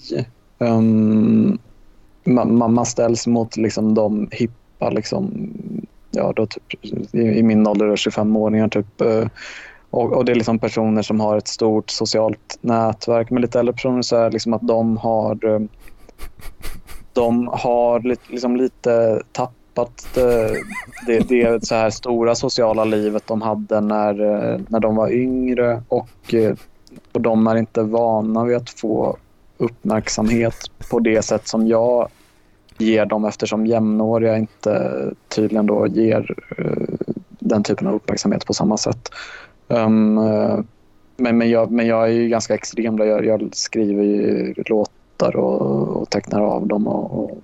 Um, 0.57 1.59
man, 2.23 2.57
man, 2.57 2.73
man 2.73 2.85
ställs 2.85 3.27
mot 3.27 3.57
liksom 3.57 3.93
de 3.93 4.27
hippa, 4.31 4.89
liksom, 4.89 5.51
ja, 6.17 6.33
då 6.35 6.45
typ, 6.45 6.85
i, 7.15 7.19
i 7.19 7.43
min 7.43 7.67
ålder, 7.67 7.85
25-åringar. 7.85 8.67
Typ, 8.69 9.01
eh, 9.01 9.27
och, 9.89 10.13
och 10.13 10.25
det 10.25 10.31
är 10.31 10.35
liksom 10.35 10.59
personer 10.59 11.01
som 11.01 11.19
har 11.19 11.37
ett 11.37 11.47
stort 11.47 11.89
socialt 11.89 12.57
nätverk. 12.61 13.29
Men 13.29 13.41
lite 13.41 13.59
äldre 13.59 13.73
personer 13.73 14.01
så 14.01 14.15
är 14.15 14.31
liksom 14.31 14.53
att 14.53 14.67
de 14.67 14.97
har 14.97 15.45
eh, 15.45 15.59
de 17.13 17.47
har 17.47 17.99
lite, 17.99 18.31
liksom 18.31 18.55
lite 18.55 19.21
tappat 19.31 20.07
det, 20.13 20.61
det, 21.07 21.19
det 21.19 21.65
så 21.65 21.75
här 21.75 21.89
stora 21.89 22.35
sociala 22.35 22.85
livet 22.85 23.27
de 23.27 23.41
hade 23.41 23.81
när, 23.81 24.13
när 24.67 24.79
de 24.79 24.95
var 24.95 25.11
yngre 25.11 25.83
och, 25.87 26.35
och 27.11 27.21
de 27.21 27.47
är 27.47 27.55
inte 27.55 27.81
vana 27.81 28.43
vid 28.43 28.57
att 28.57 28.69
få 28.69 29.17
uppmärksamhet 29.57 30.71
på 30.89 30.99
det 30.99 31.21
sätt 31.21 31.47
som 31.47 31.67
jag 31.67 32.09
ger 32.77 33.05
dem 33.05 33.25
eftersom 33.25 33.65
jämnåriga 33.65 34.37
inte 34.37 35.03
tydligen 35.27 35.65
då 35.65 35.87
ger 35.87 36.35
eh, 36.57 36.95
den 37.39 37.63
typen 37.63 37.87
av 37.87 37.95
uppmärksamhet 37.95 38.45
på 38.45 38.53
samma 38.53 38.77
sätt. 38.77 39.11
Um, 39.67 40.17
eh, 40.17 40.59
men, 41.17 41.37
men, 41.37 41.49
jag, 41.49 41.71
men 41.71 41.87
jag 41.87 42.03
är 42.03 42.11
ju 42.11 42.27
ganska 42.27 42.53
extrem. 42.53 42.97
Där 42.97 43.05
jag, 43.05 43.25
jag 43.25 43.49
skriver 43.53 44.03
ju 44.03 44.53
låtar 44.65 45.35
och, 45.35 45.87
och 45.87 46.09
tecknar 46.09 46.41
av 46.41 46.67
dem. 46.67 46.87
Och, 46.87 47.19
och, 47.19 47.37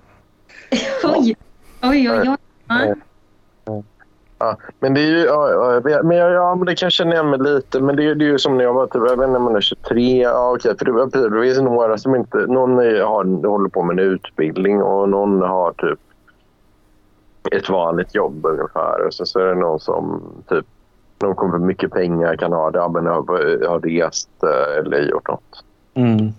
Oj, 1.16 1.36
oj, 1.82 2.10
oj. 2.10 2.36
oj. 2.70 2.94
Ja. 4.44 4.56
Men 4.80 4.94
det 4.94 5.00
är 5.00 5.06
ju, 5.10 5.18
ja, 5.24 5.80
men 6.02 6.16
ja, 6.16 6.54
men 6.54 6.66
det 6.66 6.74
kan 6.74 6.86
jag 6.86 6.92
känna 6.92 7.12
igen 7.12 7.30
mig 7.30 7.38
lite. 7.38 7.80
Men 7.80 7.96
det, 7.96 8.04
är- 8.04 8.14
det 8.14 8.24
är 8.24 8.26
ju 8.26 8.38
som 8.38 8.56
när 8.56 8.64
jag 8.64 8.72
var 8.74 8.86
typ, 8.86 9.02
jag 9.08 9.16
vet 9.16 9.28
inte 9.28 9.38
man 9.40 9.56
är 9.56 9.60
23. 9.60 10.22
Ja, 10.22 10.52
okej, 10.54 10.74
för 10.78 10.84
det, 10.84 11.28
det 11.36 11.42
finns 11.42 11.60
några 11.60 11.98
som 11.98 12.14
inte, 12.14 12.38
någon 12.38 12.76
har, 12.78 13.48
håller 13.48 13.68
på 13.68 13.82
med 13.82 13.98
en 13.98 14.04
utbildning 14.12 14.82
och 14.82 15.08
någon 15.08 15.42
har 15.42 15.72
typ 15.72 15.98
ett 17.52 17.68
vanligt 17.68 18.14
jobb 18.14 18.46
ungefär. 18.46 19.06
Och 19.06 19.14
så, 19.14 19.26
så 19.26 19.38
är 19.40 19.44
det 19.46 19.54
någon 19.54 19.80
som 19.80 20.22
typ, 20.48 20.66
någon 21.22 21.34
kommer 21.34 21.58
för 21.58 21.66
mycket 21.66 21.90
pengar 21.92 22.36
kan 22.36 22.52
ha 22.52 22.70
det, 22.70 22.78
ja, 22.78 22.88
men 22.88 23.06
har, 23.06 23.66
har 23.68 23.80
rest 23.80 24.30
eh, 24.42 24.78
eller 24.78 24.98
gjort 25.10 25.28
något. 25.28 25.64
mm. 25.94 26.32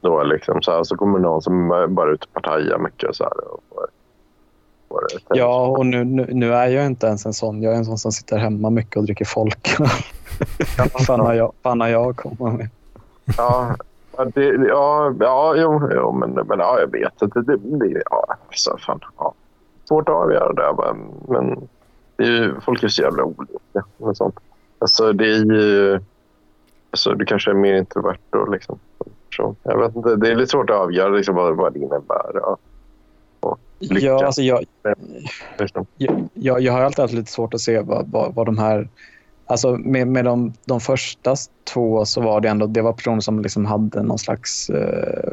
Då 0.00 0.22
liksom, 0.22 0.62
så, 0.62 0.70
här, 0.72 0.82
så 0.84 0.96
kommer 0.96 1.18
någon 1.18 1.42
som 1.42 1.68
bara 1.88 2.08
är 2.10 2.12
ute 2.14 2.26
och 2.28 2.32
partajar 2.42 2.78
mycket. 2.78 3.08
och 3.08 3.16
Så 3.16 3.24
här, 3.24 3.32
och, 3.52 3.86
och, 4.92 5.02
och, 5.30 5.36
Ja, 5.36 5.66
och 5.66 5.86
nu, 5.86 6.04
nu, 6.04 6.26
nu 6.30 6.54
är 6.54 6.66
jag 6.66 6.86
inte 6.86 7.06
ens 7.06 7.26
en 7.26 7.32
sån. 7.32 7.62
Jag 7.62 7.72
är 7.72 7.76
en 7.76 7.84
sån 7.84 7.98
som 7.98 8.12
sitter 8.12 8.38
hemma 8.38 8.70
mycket 8.70 8.96
och 8.96 9.04
dricker 9.04 9.24
folk. 9.24 9.68
fan 11.06 11.20
har 11.20 11.34
jag, 11.34 11.52
fan 11.62 11.80
har 11.80 11.88
jag 11.88 12.10
att 12.10 12.16
komma 12.16 12.50
med? 12.52 12.68
Ja, 13.36 13.76
det, 14.34 14.44
ja, 14.68 15.14
ja 15.20 15.54
jo, 15.56 15.90
jo, 15.94 16.12
men, 16.12 16.30
men 16.30 16.58
ja, 16.58 16.80
jag 16.80 16.92
vet 16.92 17.22
att 17.22 17.34
det, 17.34 17.42
det, 17.42 17.56
det 17.56 18.02
ja, 18.10 18.36
alltså, 18.48 18.76
fan, 18.86 19.00
ja. 19.18 19.34
Svårt 19.84 20.08
att 20.08 20.14
avgöra 20.14 20.52
det. 20.52 20.74
bara, 20.76 20.96
Men 21.28 21.68
det 22.16 22.24
är 22.24 22.28
ju, 22.28 22.60
folk 22.60 22.82
är 22.82 22.88
så 22.88 23.02
jävla 23.02 23.24
olika. 23.24 23.84
Med 23.96 24.16
sånt. 24.16 24.34
Alltså, 24.78 25.12
det 25.12 25.24
är 25.24 25.44
ju... 25.44 26.00
Alltså, 26.90 27.14
du 27.14 27.24
kanske 27.24 27.50
är 27.50 27.54
mer 27.54 27.74
introvert 27.74 28.18
då, 28.30 28.46
liksom. 28.46 28.78
Så, 29.36 29.56
jag 29.62 29.78
vet 29.78 29.96
inte, 29.96 30.16
det 30.16 30.30
är 30.30 30.34
lite 30.34 30.50
svårt 30.50 30.70
att 30.70 30.76
avgöra 30.76 31.08
liksom, 31.08 31.34
vad, 31.34 31.56
vad 31.56 31.72
det 31.72 31.78
innebär. 31.78 32.30
Ja. 32.34 32.56
Lycka. 33.78 34.06
Ja, 34.06 34.26
alltså 34.26 34.42
jag, 34.42 34.64
jag, 35.96 36.28
jag, 36.34 36.60
jag 36.60 36.72
har 36.72 36.80
alltid 36.80 37.02
haft 37.02 37.14
lite 37.14 37.32
svårt 37.32 37.54
att 37.54 37.60
se 37.60 37.80
vad, 37.80 38.10
vad, 38.10 38.34
vad 38.34 38.46
de 38.46 38.58
här... 38.58 38.88
Alltså 39.46 39.76
med, 39.76 40.08
med 40.08 40.24
de, 40.24 40.52
de 40.64 40.80
första 40.80 41.34
två 41.72 42.04
så 42.04 42.20
var 42.20 42.40
det 42.40 42.48
ändå 42.48 42.66
det 42.66 42.82
var 42.82 42.92
personer 42.92 43.20
som 43.20 43.42
liksom 43.42 43.66
hade 43.66 44.02
någon 44.02 44.18
slags... 44.18 44.70
Eh, 44.70 45.32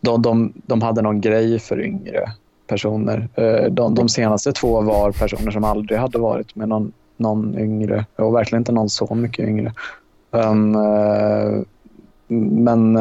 de, 0.00 0.22
de, 0.22 0.52
de 0.66 0.82
hade 0.82 1.02
någon 1.02 1.20
grej 1.20 1.58
för 1.58 1.80
yngre 1.80 2.32
personer. 2.66 3.28
Eh, 3.34 3.72
de, 3.72 3.94
de 3.94 4.08
senaste 4.08 4.52
två 4.52 4.80
var 4.80 5.12
personer 5.12 5.50
som 5.50 5.64
aldrig 5.64 5.98
hade 5.98 6.18
varit 6.18 6.54
med 6.56 6.68
någon, 6.68 6.92
någon 7.16 7.58
yngre 7.58 8.06
och 8.16 8.34
verkligen 8.34 8.60
inte 8.60 8.72
någon 8.72 8.88
så 8.88 9.14
mycket 9.14 9.48
yngre. 9.48 9.72
Um, 10.30 10.76
men 12.28 12.98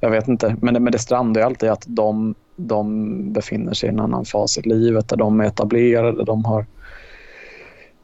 jag 0.00 0.10
vet 0.10 0.28
inte. 0.28 0.56
Men, 0.60 0.82
men 0.82 0.92
det 0.92 0.98
strandar 0.98 1.40
ju 1.40 1.46
alltid 1.46 1.70
att 1.70 1.84
de, 1.86 2.34
de 2.56 3.32
befinner 3.32 3.72
sig 3.72 3.88
i 3.88 3.92
en 3.92 4.00
annan 4.00 4.24
fas 4.24 4.58
i 4.58 4.62
livet 4.62 5.08
där 5.08 5.16
de 5.16 5.40
är 5.40 5.44
etablerade, 5.44 6.24
de 6.24 6.44
har 6.44 6.66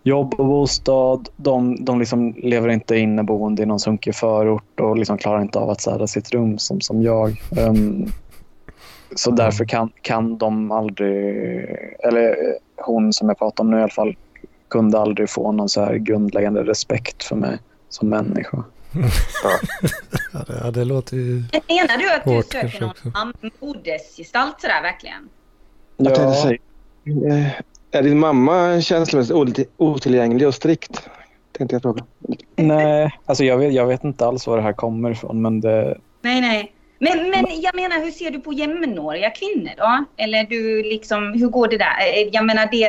jobb 0.03 0.35
och 0.35 0.47
bostad. 0.47 1.29
De, 1.37 1.85
de 1.85 1.99
liksom 1.99 2.35
lever 2.37 2.69
inte 2.69 2.97
inneboende 2.97 3.63
i 3.63 3.67
någon 3.67 3.81
sunkig 3.81 4.15
förort 4.15 4.81
och 4.81 4.97
liksom 4.97 5.19
klarar 5.19 5.43
inte 5.43 5.59
av 5.59 5.71
att 5.71 5.81
städa 5.81 6.07
sitt 6.07 6.31
rum 6.31 6.59
som, 6.59 6.81
som 6.81 7.03
jag. 7.03 7.43
Um, 7.69 8.07
så 9.15 9.31
därför 9.31 9.65
kan, 9.65 9.91
kan 10.03 10.39
de 10.39 10.71
aldrig, 10.71 11.37
eller 11.99 12.37
hon 12.77 13.13
som 13.13 13.29
jag 13.29 13.39
pratar 13.39 13.65
om 13.65 13.71
nu 13.71 13.79
i 13.79 13.83
alla 13.83 13.91
fall, 13.91 14.17
kunde 14.69 14.99
aldrig 14.99 15.31
få 15.31 15.53
någon 15.53 15.69
så 15.69 15.81
här 15.81 15.95
grundläggande 15.95 16.63
respekt 16.63 17.25
för 17.25 17.37
mig 17.37 17.59
som 17.89 18.09
människa. 18.09 18.65
Ja, 19.43 19.59
ja, 20.65 20.71
det 20.71 20.85
låter 20.85 21.17
ju... 21.17 21.43
Men 21.53 21.61
Menar 21.69 21.99
du 21.99 22.13
att 22.15 22.25
du 22.25 22.31
Hårt 22.31 22.45
söker 22.53 22.69
kanske 22.69 23.09
någon 23.09 23.51
modesgestalt 23.61 24.61
sådär 24.61 24.83
verkligen? 24.83 25.29
Jag 25.97 26.15
tänkte 26.15 26.35
säga, 26.41 26.59
eh, 27.35 27.51
är 27.91 28.03
din 28.03 28.19
mamma 28.19 28.81
känslomässigt 28.81 29.37
otill- 29.37 29.69
otillgänglig 29.77 30.49
och 30.49 30.55
strikt? 30.55 31.09
Tänkte 31.53 31.75
jag 31.75 31.83
fråga. 31.83 32.05
Nej, 32.57 33.11
alltså 33.27 33.45
jag 33.45 33.59
vet, 33.59 33.73
jag 33.75 33.87
vet 33.87 34.05
inte 34.05 34.27
alls 34.27 34.47
var 34.47 34.57
det 34.57 34.63
här 34.63 34.73
kommer 34.73 35.11
ifrån 35.11 35.43
men 35.43 35.61
det, 35.61 35.99
Nej, 36.23 36.41
nej. 36.41 36.73
Men, 36.99 37.31
men 37.31 37.45
jag 37.61 37.75
menar, 37.75 38.05
hur 38.05 38.11
ser 38.11 38.31
du 38.31 38.41
på 38.41 38.53
jämnåriga 38.53 39.31
kvinnor 39.31 39.71
då? 39.77 40.05
Eller 40.17 40.45
du 40.45 40.83
liksom, 40.83 41.33
hur 41.33 41.49
går 41.49 41.69
det 41.69 41.79
där? 41.79 41.97
Eh, 42.15 42.29
Jag 42.33 42.45
menar, 42.47 42.69
det, 42.73 42.85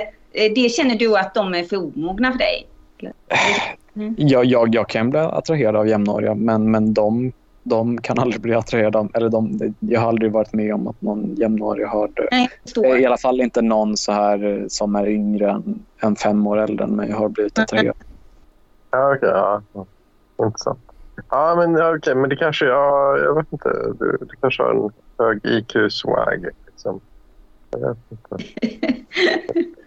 eh, 0.45 0.53
det 0.55 0.69
känner 0.69 0.95
du 0.95 1.17
att 1.17 1.33
de 1.33 1.53
är 1.53 1.63
för 1.63 1.77
omogna 1.77 2.31
för 2.31 2.37
dig? 2.39 2.67
jag, 4.15 4.45
jag, 4.45 4.75
jag 4.75 4.89
kan 4.89 5.09
bli 5.09 5.19
attraherad 5.19 5.75
av 5.75 5.87
jämnåriga 5.87 6.35
men, 6.35 6.71
men 6.71 6.93
de, 6.93 7.31
de 7.63 8.01
kan 8.01 8.19
aldrig 8.19 8.41
bli 8.41 8.53
attraherade 8.53 8.97
av, 8.97 9.11
eller 9.13 9.29
de, 9.29 9.73
jag 9.79 10.01
har 10.01 10.07
aldrig 10.07 10.31
varit 10.31 10.53
med 10.53 10.73
om 10.73 10.87
att 10.87 11.01
någon 11.01 11.35
jämnårig 11.35 11.85
har 11.85 12.09
jag 12.15 12.49
förstår. 12.63 12.97
I 12.97 13.05
alla 13.05 13.17
fall 13.17 13.41
inte 13.41 13.61
någon 13.61 13.97
så 13.97 14.11
här 14.11 14.45
eh, 14.45 14.67
som 14.67 14.95
är 14.95 15.07
yngre 15.07 15.51
än, 15.51 15.85
än 15.99 16.15
fem 16.15 16.47
år 16.47 16.57
äldre 16.57 16.85
än 16.85 16.95
mig 16.95 17.11
har 17.11 17.29
blivit 17.29 17.59
attraherad. 17.59 17.95
Ja, 18.91 19.15
okej. 19.15 19.29
ja. 19.29 19.61
ja. 19.73 19.85
Intressant. 20.45 20.79
Ja, 21.29 21.55
men 21.55 21.73
ja, 21.73 21.95
okej, 21.95 22.15
men 22.15 22.29
det 22.29 22.35
kanske... 22.35 22.65
Ja, 22.65 23.17
jag 23.17 23.35
vet 23.35 23.53
inte. 23.53 23.69
Du, 23.99 24.17
du 24.21 24.35
kanske 24.41 24.63
har 24.63 24.71
en 24.71 24.89
hög 25.17 25.39
IQ-swag. 25.43 26.49
Liksom. 26.65 26.99
Jag 27.71 27.79
vet 27.79 27.97
inte. 28.11 28.37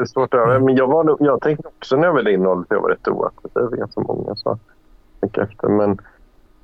Det 0.00 0.04
är 0.04 0.06
svårt 0.06 0.34
att... 0.34 0.62
Men 0.62 0.76
jag, 0.76 0.86
var, 0.86 1.16
jag 1.20 1.40
tänkte 1.40 1.68
också 1.68 1.96
när 1.96 2.06
jag 2.06 2.12
var 2.12 2.20
i 2.20 2.24
din 2.24 2.46
ålder 2.46 2.62
att 2.62 2.70
jag 2.70 2.80
var 2.80 2.88
rätt 2.88 3.08
oattraktiv. 3.08 3.78
Ganska 3.78 4.00
många 4.00 4.36
så 4.36 4.58
mycket 5.20 5.38
efter. 5.38 5.68
Men, 5.68 5.90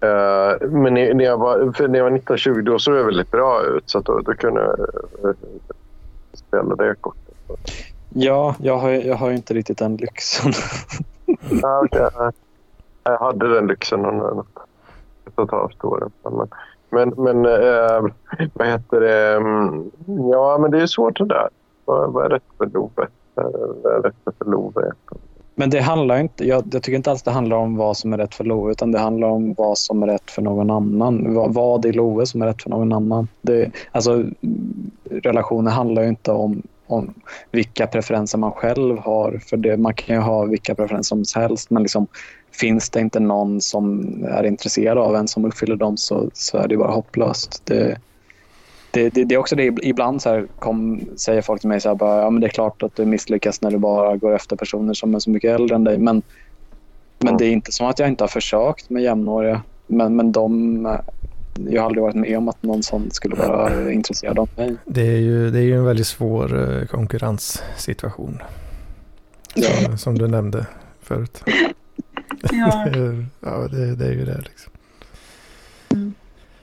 eh, 0.00 0.68
men 0.70 0.94
när 0.94 1.24
jag 1.24 1.38
var, 1.38 1.72
för 1.72 1.88
när 1.88 1.98
jag 1.98 2.10
var 2.10 2.18
19-20 2.18 2.62
då 2.62 2.78
såg 2.78 2.96
jag 2.96 3.04
väldigt 3.04 3.30
bra 3.30 3.62
ut. 3.64 3.90
Så 3.90 4.00
då, 4.00 4.18
då 4.18 4.34
kunde 4.34 4.60
jag 4.60 4.80
eh, 5.30 5.36
spela 6.32 6.74
det 6.74 6.94
kortet. 7.00 7.34
Ja, 8.08 8.54
jag 8.58 8.78
har, 8.78 8.90
jag 8.90 9.16
har 9.16 9.30
inte 9.30 9.54
riktigt 9.54 9.78
den 9.78 9.96
lyxen. 9.96 10.52
Okej. 11.82 12.08
ja. 12.14 12.32
Jag 13.04 13.18
hade 13.18 13.54
den 13.54 13.66
lyxen 13.66 14.06
under 14.06 14.40
ett 15.26 15.32
och 15.34 15.44
ett 15.44 15.50
halvt 15.50 15.84
år. 15.84 16.10
Men, 16.22 16.48
men, 16.90 17.24
men 17.24 17.46
eh, 17.46 18.12
vad 18.52 18.68
heter 18.68 19.00
det? 19.00 19.36
Mm, 19.36 19.90
Ja, 20.32 20.58
men 20.58 20.70
det 20.70 20.82
är 20.82 20.86
svårt 20.86 21.18
det 21.18 21.24
där. 21.24 21.48
Vad, 21.84 22.12
vad 22.12 22.24
är 22.24 22.28
rätt 22.28 22.42
för 22.58 22.66
vad 23.36 23.92
är 23.92 24.02
rätt 24.02 24.14
för 24.24 24.46
eh, 24.46 24.50
Love? 24.50 24.92
Men 25.58 25.70
det 25.70 25.80
handlar 25.80 26.18
inte, 26.18 26.46
jag, 26.46 26.64
jag 26.72 26.82
tycker 26.82 26.96
inte 26.96 27.10
alls 27.10 27.22
det 27.22 27.30
handlar 27.30 27.56
om 27.56 27.76
vad 27.76 27.96
som 27.96 28.12
är 28.12 28.18
rätt 28.18 28.34
för 28.34 28.44
Love 28.44 28.72
utan 28.72 28.92
det 28.92 28.98
handlar 28.98 29.28
om 29.28 29.54
vad 29.54 29.78
som 29.78 30.02
är 30.02 30.06
rätt 30.06 30.30
för 30.30 30.42
någon 30.42 30.70
annan. 30.70 31.34
Vad, 31.34 31.54
vad 31.54 31.86
i 31.86 31.92
Love 31.92 32.26
som 32.26 32.42
är 32.42 32.46
rätt 32.46 32.62
för 32.62 32.70
någon 32.70 32.92
annan. 32.92 33.28
Det, 33.42 33.70
alltså, 33.92 34.24
relationer 35.10 35.70
handlar 35.70 36.02
ju 36.02 36.08
inte 36.08 36.32
om, 36.32 36.62
om 36.86 37.14
vilka 37.50 37.86
preferenser 37.86 38.38
man 38.38 38.52
själv 38.52 38.98
har. 38.98 39.40
För 39.46 39.56
det, 39.56 39.76
man 39.76 39.94
kan 39.94 40.16
ju 40.16 40.22
ha 40.22 40.44
vilka 40.44 40.74
preferenser 40.74 41.24
som 41.24 41.42
helst 41.42 41.70
men 41.70 41.82
liksom, 41.82 42.06
finns 42.52 42.90
det 42.90 43.00
inte 43.00 43.20
någon 43.20 43.60
som 43.60 44.14
är 44.28 44.44
intresserad 44.44 44.98
av 44.98 45.16
en 45.16 45.28
som 45.28 45.44
uppfyller 45.44 45.76
dem 45.76 45.96
så, 45.96 46.30
så 46.32 46.58
är 46.58 46.68
det 46.68 46.76
bara 46.76 46.92
hopplöst. 46.92 47.62
Det, 47.64 47.98
det, 48.96 49.10
det, 49.14 49.24
det 49.24 49.34
är 49.34 49.38
också 49.38 49.56
det, 49.56 49.62
ibland 49.82 50.22
så 50.22 50.28
här 50.28 50.46
kom, 50.58 51.00
säger 51.16 51.42
folk 51.42 51.60
till 51.60 51.68
mig 51.68 51.80
så 51.80 51.88
här, 51.88 51.96
bara, 51.96 52.22
ja, 52.22 52.30
men 52.30 52.40
det 52.40 52.46
är 52.46 52.50
klart 52.50 52.82
att 52.82 52.96
du 52.96 53.04
misslyckas 53.04 53.62
när 53.62 53.70
du 53.70 53.78
bara 53.78 54.16
går 54.16 54.34
efter 54.34 54.56
personer 54.56 54.94
som 54.94 55.14
är 55.14 55.18
så 55.18 55.30
mycket 55.30 55.60
äldre 55.60 55.74
än 55.76 55.84
dig. 55.84 55.98
Men, 55.98 56.22
men 57.18 57.36
det 57.36 57.46
är 57.46 57.50
inte 57.50 57.72
som 57.72 57.86
att 57.86 57.98
jag 57.98 58.08
inte 58.08 58.24
har 58.24 58.28
försökt 58.28 58.90
med 58.90 59.02
jämnåriga. 59.02 59.62
Men, 59.86 60.16
men 60.16 60.32
de, 60.32 60.98
jag 61.70 61.82
har 61.82 61.86
aldrig 61.86 62.02
varit 62.02 62.14
med 62.14 62.38
om 62.38 62.48
att 62.48 62.62
någon 62.62 62.82
sån 62.82 63.10
skulle 63.10 63.34
vara 63.36 63.92
intresserad 63.92 64.38
av 64.38 64.48
mig. 64.56 64.76
Det 64.84 65.06
är 65.06 65.20
ju, 65.20 65.50
det 65.50 65.58
är 65.58 65.62
ju 65.62 65.76
en 65.76 65.84
väldigt 65.84 66.06
svår 66.06 66.78
eh, 66.80 66.86
konkurrenssituation. 66.86 68.42
Som, 69.54 69.98
som 69.98 70.18
du 70.18 70.28
nämnde 70.28 70.66
förut. 71.02 71.42
Ja. 72.52 72.86
ja, 73.40 73.68
det, 73.70 73.94
det 73.94 74.06
är 74.06 74.12
ju 74.12 74.24
det 74.24 74.38
liksom. 74.44 74.72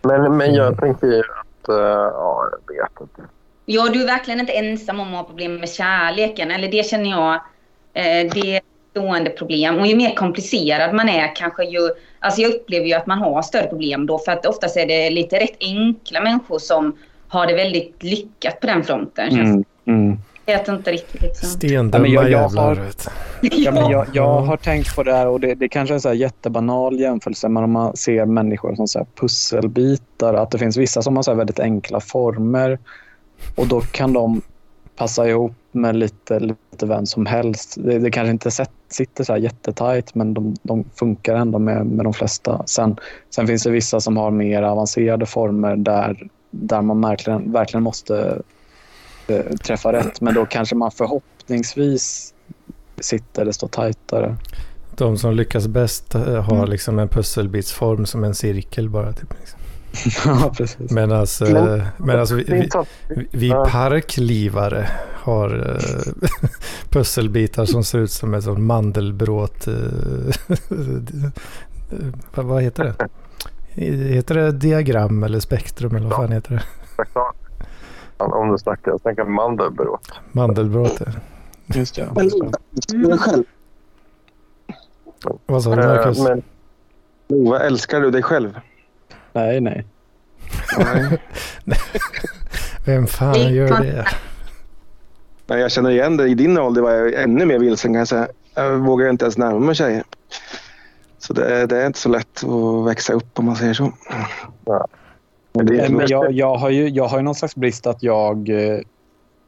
Men, 0.01 0.38
men 0.38 0.53
jag 0.53 0.68
Mm. 0.68 0.80
tänker 0.80 1.07
ju 1.07 1.23
att... 1.64 1.69
eh, 1.69 1.76
ja, 1.76 2.49
jag 2.68 2.76
vet 2.76 3.02
inte. 3.02 3.22
Ja, 3.65 3.90
du 3.94 4.02
är 4.02 4.07
verkligen 4.07 4.40
inte 4.40 4.53
ensam 4.53 4.99
om 4.99 5.07
att 5.07 5.14
ha 5.14 5.23
problem 5.23 5.56
med 5.56 5.69
kärleken. 5.69 6.52
Eller 6.52 6.68
det 6.72 6.85
känner 6.85 7.10
jag, 7.10 7.34
eh, 7.94 8.31
det 8.34 8.53
är 8.53 8.57
ett 8.57 8.64
stående 8.91 9.30
problem. 9.30 9.80
Och 9.80 9.88
ju 9.88 9.95
mer 9.95 10.15
komplicerad 10.15 10.95
man 10.95 11.10
är 11.10 11.35
kanske 11.35 11.65
ju... 11.65 11.90
Alltså 12.19 12.41
jag 12.41 12.53
upplever 12.53 12.85
ju 12.85 12.94
att 12.94 13.07
man 13.07 13.19
har 13.19 13.41
större 13.41 13.68
problem 13.68 14.06
då. 14.06 14.19
För 14.19 14.31
att 14.31 14.45
oftast 14.45 14.77
är 14.77 14.85
det 14.85 15.10
lite 15.10 15.40
rätt 15.40 15.57
enkla 15.60 16.22
människor 16.22 16.60
som 16.60 16.98
har 17.27 17.48
det 17.48 17.53
väldigt 17.53 18.03
lyckat 18.03 18.60
på 18.60 18.68
den 18.68 18.84
fronten. 18.84 19.30
Mm, 19.30 19.64
mm. 19.85 20.18
Jag 20.45 20.57
vet 20.57 20.68
inte 20.68 20.91
riktigt 20.91 21.22
liksom. 21.22 21.49
Stendumma 21.49 21.91
Ja, 21.98 21.99
men 22.02 22.11
jag- 22.11 22.24
jag 22.24 22.30
jävlar. 22.32 22.76
har- 22.76 22.86
Ja, 23.41 23.72
men 23.72 23.82
jag, 23.91 23.91
jag 23.91 24.07
Ja. 24.14 24.40
har 24.40 24.57
tänkt 24.57 24.95
på 24.95 25.03
det 25.03 25.14
här 25.14 25.28
och 25.28 25.40
det, 25.40 25.56
det 25.56 25.70
kanske 25.70 25.94
är 25.94 25.95
en 25.95 26.02
så 26.02 26.07
här 26.07 26.15
jättebanal 26.15 26.99
jämförelse 26.99 27.49
men 27.49 27.64
om 27.64 27.72
man 27.72 27.95
ser 27.98 28.26
människor 28.26 28.76
som 28.76 28.88
så 28.88 28.99
här 28.99 29.07
pusselbitar, 29.20 30.34
att 30.34 30.52
det 30.52 30.57
finns 30.57 30.78
vissa 30.78 31.02
som 31.02 31.15
har 31.15 31.24
så 31.24 31.32
här 31.32 31.38
väldigt 31.38 31.60
enkla 31.60 31.99
former 31.99 32.80
och 33.56 33.68
då 33.68 33.82
kan 33.82 34.14
de 34.14 34.41
passa 34.95 35.28
ihop 35.30 35.53
med 35.72 35.95
lite, 35.95 36.40
lite 36.40 36.86
vem 36.86 37.06
som 37.06 37.26
helst. 37.26 37.76
Det, 37.80 37.99
det 37.99 38.11
kanske 38.11 38.32
inte 38.32 38.52
set, 38.52 38.72
sitter 38.90 39.24
så 39.24 39.34
här 39.34 39.40
jättetajt 39.40 40.15
men 40.15 40.34
de, 40.34 40.56
de 40.64 40.84
funkar 40.95 41.36
ändå 41.36 41.60
med, 41.60 41.86
med 41.86 42.06
de 42.06 42.14
flesta. 42.14 42.64
Sen, 42.65 42.95
sen 43.30 43.48
finns 43.48 43.64
det 43.64 43.70
vissa 43.72 43.99
som 43.99 44.18
har 44.18 44.32
mer 44.32 44.64
avancerade 44.64 45.26
former 45.26 45.76
där, 45.76 46.28
där 46.52 46.82
man 46.82 47.02
verkligen, 47.02 47.52
verkligen 47.52 47.84
måste 47.84 48.41
eh, 49.28 49.56
träffa 49.64 49.94
rätt 49.94 50.22
men 50.22 50.34
då 50.34 50.45
kanske 50.45 50.76
man 50.76 50.91
förhoppningsvis 50.91 52.34
sitter 53.02 53.41
eller 53.41 53.52
står 53.52 53.68
tajtare. 53.68 54.36
De 54.98 55.18
som 55.18 55.34
lyckas 55.34 55.68
bäst 55.68 56.16
eh, 56.16 56.22
har 56.44 56.56
Mm. 56.58 56.70
liksom 56.70 57.00
en 57.00 57.08
pusselbitsform 57.08 58.06
som 58.06 58.24
en 58.24 58.34
cirkel 58.36 58.90
bara. 58.90 59.14
Typ, 59.14 59.34
liksom. 59.40 59.60
ja, 60.41 60.54
precis. 60.58 60.91
Medan 60.91 61.28
Men- 61.41 61.82
medan 61.98 62.26
vi, 62.36 62.44
Det 62.44 62.58
är 62.58 62.86
vi, 63.10 63.16
vi- 63.16 63.28
vi 63.32 63.50
parklivare 63.50 64.90
har 65.14 65.70
eh, 65.76 66.30
pusselbitar 66.90 67.66
som 67.66 67.84
ser 67.84 68.00
ut 68.00 68.12
som 68.12 68.34
ett 68.34 68.44
sånt 68.44 68.60
mandelbråt. 68.60 69.68
eh, 69.68 69.74
eh, 69.74 71.30
vad, 72.36 72.45
vad 72.45 72.64
heter 72.64 72.84
det? 72.84 73.08
Heter 74.14 74.36
det 74.36 74.52
diagram 74.52 75.24
eller 75.24 75.40
spektrum 75.40 75.95
eller 75.95 76.08
vad 76.10 76.16
fan 76.18 76.32
heter 76.32 76.52
det? 76.56 76.64
Om 78.18 78.52
du 78.52 78.57
snackar, 78.57 78.91
jag 78.91 79.03
tänker 79.03 79.23
mandelbrott. 79.23 80.11
Mandelbråt. 80.31 81.02
ja. 81.06 81.11
Just 81.65 81.95
det. 81.95 82.10
Men 82.94 83.18
själv. 83.18 83.44
Vad 85.45 85.64
sa 85.64 85.76
du 85.76 85.81
Eh, 85.81 85.88
Marcus? 85.88 86.19
Men 86.19 86.41
Lova, 87.27 87.60
älskar 87.60 88.02
du 88.02 88.11
dig 88.11 88.22
själv? 88.23 88.60
Nej, 89.34 89.61
nej. 89.61 89.85
Nej. 90.77 91.18
Vem 92.85 93.07
fan 93.07 93.53
gör 93.53 93.81
det? 93.81 94.06
Nej, 95.48 95.60
jag 95.60 95.72
känner 95.72 95.90
igen 95.90 96.18
det. 96.18 96.27
I 96.27 96.34
din 96.35 96.57
ålder 96.57 96.81
var 96.81 96.91
jag 96.91 97.14
ännu 97.14 97.45
mer 97.45 97.60
vilsen 97.60 97.94
kan 97.94 97.99
jag 97.99 98.07
säga. 98.07 98.27
Jag 98.56 98.77
vågar 98.77 99.10
inte 99.10 99.26
ens 99.26 99.38
närma 99.38 99.60
mig 99.60 99.76
tjejer. 99.76 100.03
Så 101.18 101.34
det, 101.34 101.45
är- 101.45 101.68
det 101.68 101.81
är 101.81 101.88
inte 101.88 101.99
så 101.99 102.10
lätt 102.10 102.44
att 102.44 102.88
växa 102.88 103.14
upp 103.14 103.40
om 103.40 103.45
man 103.45 103.56
säger 103.56 103.73
så. 103.73 103.94
Men 105.53 105.80
Eh, 105.80 105.89
Men 105.89 106.07
jag, 106.09 106.31
jag, 106.31 106.55
har 106.55 106.69
ju, 106.69 106.89
jag 106.89 107.07
har 107.07 107.17
ju 107.17 107.23
någon 107.23 107.35
slags 107.35 107.55
brist 107.55 107.88
att 107.88 108.03
jag, 108.03 108.49
eh, 108.49 108.80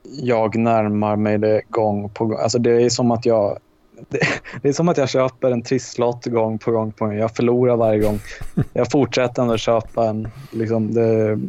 jag 0.04 0.56
närmar 0.56 1.16
mig 1.16 1.38
det 1.38 1.62
gång 1.70 2.10
på 2.10 2.26
gång. 2.26 2.38
Alltså 2.40 2.60
det 2.60 2.82
är 2.82 2.90
som 2.90 3.12
att 3.12 3.26
jag 3.26 3.60
det, 4.10 4.20
det 4.62 4.70
är 4.70 4.74
som 4.74 4.90
att 4.90 4.98
jag 4.98 5.10
köper 5.10 5.52
en 5.52 5.62
trisslott 5.62 6.26
gång 6.26 6.58
på 6.58 6.72
gång 6.72 6.92
på 6.92 7.06
gång. 7.06 7.16
Jag 7.16 7.36
förlorar 7.36 7.76
varje 7.76 8.00
gång. 8.00 8.20
Jag 8.74 8.92
fortsätter 8.92 9.42
ändå 9.42 9.58
köpa 9.58 10.08
en. 10.08 10.28
Liksom 10.52 10.94
det, 10.94 11.40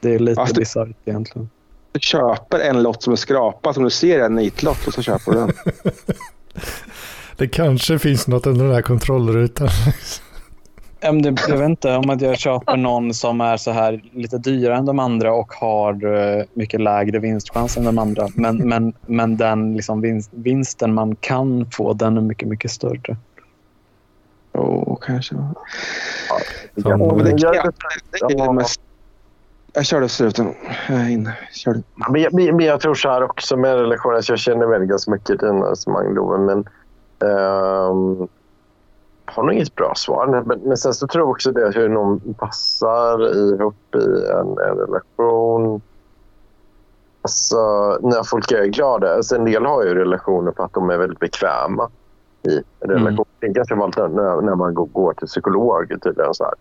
det 0.00 0.14
är 0.14 0.18
lite 0.18 0.40
Alltså, 0.40 0.56
bisarrt 0.56 0.96
egentligen. 1.04 1.50
Du 1.92 2.00
köper 2.00 2.60
en 2.60 2.82
lott 2.82 3.02
som 3.02 3.12
är 3.12 3.16
skrapad. 3.16 3.76
Om 3.76 3.84
du 3.84 3.90
ser 3.90 4.20
en 4.20 4.34
nitlott 4.34 4.86
och 4.86 4.94
så 4.94 5.02
köper 5.02 5.32
du 5.32 5.38
den. 5.38 5.52
Det 7.36 7.48
kanske 7.48 7.98
finns 7.98 8.26
något 8.26 8.46
under 8.46 8.64
den 8.64 8.74
här 8.74 8.82
kontrollrutan. 8.82 9.68
Ja, 11.04 11.12
men 11.12 11.22
det, 11.22 11.42
jag 11.48 11.56
vet 11.56 11.68
inte 11.68 11.96
om 11.96 12.10
att 12.10 12.20
jag 12.20 12.38
köper 12.38 12.76
någon 12.76 13.14
som 13.14 13.40
är 13.40 13.56
så 13.56 13.70
här 13.70 14.00
lite 14.12 14.38
dyrare 14.38 14.76
än 14.76 14.86
de 14.86 14.98
andra 14.98 15.34
och 15.34 15.52
har 15.52 16.14
eh, 16.16 16.44
mycket 16.54 16.80
lägre 16.80 17.18
vinstchans 17.18 17.76
än 17.76 17.84
de 17.84 17.98
andra. 17.98 18.28
Men, 18.34 18.56
men, 18.68 18.92
men 19.06 19.36
den 19.36 19.76
liksom 19.76 20.00
vinst, 20.00 20.30
vinsten 20.32 20.94
man 20.94 21.16
kan 21.16 21.70
få, 21.70 21.92
den 21.92 22.16
är 22.16 22.20
mycket, 22.20 22.48
mycket 22.48 22.70
större. 22.70 23.16
Åh, 24.52 24.98
kanske. 25.00 25.34
Ja, 26.74 26.96
men 26.96 27.18
det, 27.18 27.34
Jag- 27.38 27.72
jag, 28.30 28.54
mest... 28.54 28.80
Jag 29.72 29.84
kör 29.86 30.00
det 30.00 30.08
sluten. 30.08 30.54
Jag. 30.88 31.32
Kör. 31.52 31.82
Men 32.10 32.20
jag, 32.22 32.32
men 32.34 32.60
jag 32.60 32.80
tror 32.80 32.94
så 32.94 33.10
här 33.10 33.22
också 33.22 33.56
med 33.56 33.74
relationer. 33.76 34.20
Jag 34.28 34.38
känner 34.38 34.66
väl 34.66 34.84
ganska 34.84 35.10
mycket 35.10 35.42
resonemang 35.42 36.14
Love, 36.14 36.38
men 36.38 36.64
jag 37.18 38.28
har 39.24 39.42
nog 39.42 39.54
inget 39.54 39.74
bra 39.74 39.94
svar. 39.94 40.26
Men, 40.26 40.60
men 40.64 40.76
sen 40.76 40.94
så 40.94 41.06
tror 41.06 41.22
jag 41.22 41.30
också 41.30 41.52
det 41.52 41.72
hur 41.74 41.88
någon 41.88 42.34
passar 42.34 43.34
ihop 43.34 43.94
i 43.94 44.26
en, 44.30 44.48
en 44.48 44.76
relation. 44.76 45.80
Alltså 47.22 47.58
när 48.02 48.22
folk 48.22 48.52
är 48.52 48.64
glada. 48.66 49.14
Alltså 49.14 49.36
en 49.36 49.44
del 49.44 49.64
har 49.64 49.84
ju 49.84 49.94
relationer 49.94 50.52
för 50.52 50.64
att 50.64 50.72
de 50.72 50.90
är 50.90 50.98
väldigt 50.98 51.18
bekväma 51.18 51.88
i 52.42 52.62
en 52.80 52.90
relation. 52.90 53.26
Det 53.40 53.46
är 53.46 53.50
ganska 53.50 53.74
vanligt 53.74 53.96
när, 53.96 54.40
när 54.40 54.54
man 54.54 54.74
går, 54.74 54.86
går 54.86 55.12
till 55.12 55.26
psykolog 55.26 55.88
tydligen 56.02 56.34
så 56.34 56.44
här. 56.44 56.54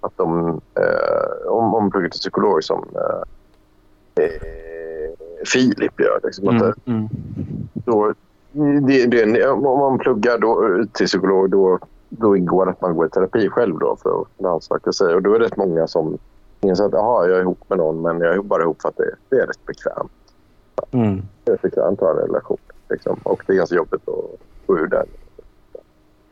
Att 0.00 0.12
de, 0.16 0.48
eh, 0.74 1.48
om, 1.48 1.74
om 1.74 1.82
man 1.82 1.90
pluggar 1.90 2.08
till 2.08 2.20
psykolog 2.20 2.64
som 2.64 2.84
eh, 2.94 4.24
eh, 4.24 4.30
Filip 5.52 6.00
gör. 6.00 6.20
Liksom, 6.22 6.48
att, 6.48 6.62
Mm, 6.62 6.74
mm. 6.86 7.08
då, 7.72 8.14
det, 8.82 9.06
det, 9.06 9.48
om 9.48 9.78
man 9.78 9.98
pluggar 9.98 10.38
då, 10.38 10.84
till 10.92 11.06
psykolog 11.06 11.50
då, 11.50 11.78
då 12.10 12.36
ingår 12.36 12.68
att 12.68 12.80
man 12.80 12.96
går 12.96 13.06
i 13.06 13.10
terapi 13.10 13.48
själv 13.48 13.78
då 13.78 13.96
för 13.96 14.20
att 14.20 14.28
rannsaka 14.38 14.92
sig. 14.92 15.14
Och 15.14 15.22
då 15.22 15.34
är 15.34 15.38
det 15.38 15.44
rätt 15.44 15.56
många 15.56 15.86
som 15.86 16.18
inser 16.60 16.84
att 16.84 16.94
aha, 16.94 17.26
jag 17.26 17.36
är 17.36 17.40
ihop 17.40 17.58
med 17.68 17.78
någon 17.78 18.02
men 18.02 18.20
jag 18.20 18.34
är 18.34 18.42
bara 18.42 18.62
ihop 18.62 18.82
för 18.82 18.88
att 18.88 18.96
det, 18.96 19.14
det 19.28 19.36
är 19.36 19.46
rätt 19.46 19.66
bekvämt. 19.66 20.12
Mm. 20.90 21.22
Det 21.44 21.52
är 21.52 21.58
bekvämt 21.62 22.02
att 22.02 22.08
ha 22.08 22.10
en 22.10 22.26
relation. 22.26 22.58
Liksom. 22.88 23.20
Och 23.22 23.42
det 23.46 23.52
är 23.52 23.56
ganska 23.56 23.76
jobbigt 23.76 24.08
att 24.08 24.40
gå 24.66 24.78
ur 24.78 24.86
den. 24.86 25.06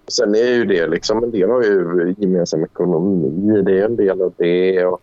Sen 0.09 0.35
är 0.35 0.55
ju 0.55 0.65
det 0.65 0.87
liksom, 0.87 1.25
en 1.25 1.31
del 1.31 1.51
har 1.51 1.63
ju 1.63 2.15
gemensam 2.19 2.65
ekonomi. 2.65 3.63
Det 3.63 3.81
är 3.81 3.85
en 3.85 3.97
del 3.97 4.23
av 4.23 4.33
det. 4.37 4.87
Och 4.87 5.01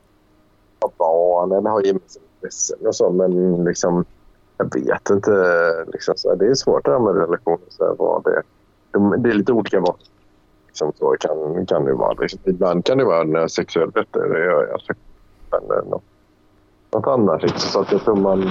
ha 0.81 0.91
barn 0.97 1.51
eller 1.51 1.69
ha 1.69 1.81
gemensamma 1.81 2.25
intressen 2.35 2.87
och 2.87 2.95
så. 2.95 3.11
Men 3.11 3.63
liksom, 3.63 4.05
jag 4.57 4.73
vet 4.73 5.09
inte. 5.09 5.31
Liksom, 5.87 6.13
så 6.17 6.35
det 6.35 6.47
är 6.47 6.55
svårt 6.55 6.85
det 6.85 6.91
här 6.91 6.99
med 6.99 7.15
relationer. 7.15 7.67
Så 7.69 7.85
här, 7.85 7.95
vad 7.97 8.23
det, 8.23 8.41
de, 8.91 9.21
det 9.23 9.29
är 9.29 9.33
lite 9.33 9.51
olika 9.51 9.79
vad 9.79 9.95
liksom, 10.75 10.93
så 10.99 11.15
kan, 11.19 11.65
kan 11.65 11.85
det 11.85 11.93
vara. 11.93 12.13
Liksom, 12.13 12.39
ibland 12.43 12.85
kan 12.85 12.97
det 12.97 13.05
vara 13.05 13.21
en 13.21 13.35
eh, 13.35 13.45
sexuell 13.45 13.91
rätt. 13.91 14.13
Det 14.13 14.19
gör 14.19 14.67
jag. 14.67 14.79
Men 15.51 15.77
eh, 15.77 15.85
något, 15.89 16.03
något 16.93 17.07
annat. 17.07 17.41
Liksom, 17.41 17.59
så 17.59 17.79
att 17.79 17.91
jag 17.91 18.01
tror 18.01 18.15
man... 18.15 18.49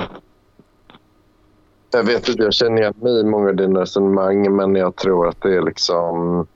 Jag 1.91 2.05
vet 2.05 2.29
inte, 2.29 2.43
jag 2.43 2.55
känner 2.55 2.83
igen 2.83 2.95
mig 2.97 3.21
i 3.21 3.25
många 3.25 3.49
av 3.49 3.57
dina 3.57 3.81
resonemang 3.81 4.57
men 4.57 4.75
jag 4.75 4.97
tror 4.97 5.29
att 5.29 5.43
det 5.43 5.57
är 5.57 5.63
liksom... 5.63 6.47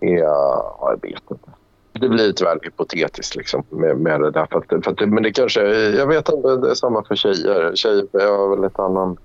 Ja, 0.00 0.78
jag 0.80 1.10
vet 1.10 1.30
inte. 1.30 1.50
Det 1.92 2.08
blir 2.08 2.32
tyvärr 2.32 2.58
hypotetiskt 2.62 3.36
liksom, 3.36 3.64
med, 3.68 3.96
med 3.96 4.20
det 4.20 4.30
där. 4.30 4.46
För 4.46 4.58
att, 4.58 4.84
för 4.84 4.90
att 4.90 5.08
men 5.08 5.22
det 5.22 5.32
kanske... 5.32 5.60
Jag 5.90 6.06
vet 6.06 6.28
inte, 6.28 6.56
det 6.56 6.70
är 6.70 6.74
samma 6.74 7.04
för 7.04 7.16
tjejer. 7.16 7.72
Tjejer 7.74 8.36
har 8.38 8.56
väl 8.56 8.64
ett 8.64 8.78
annan 8.78 9.16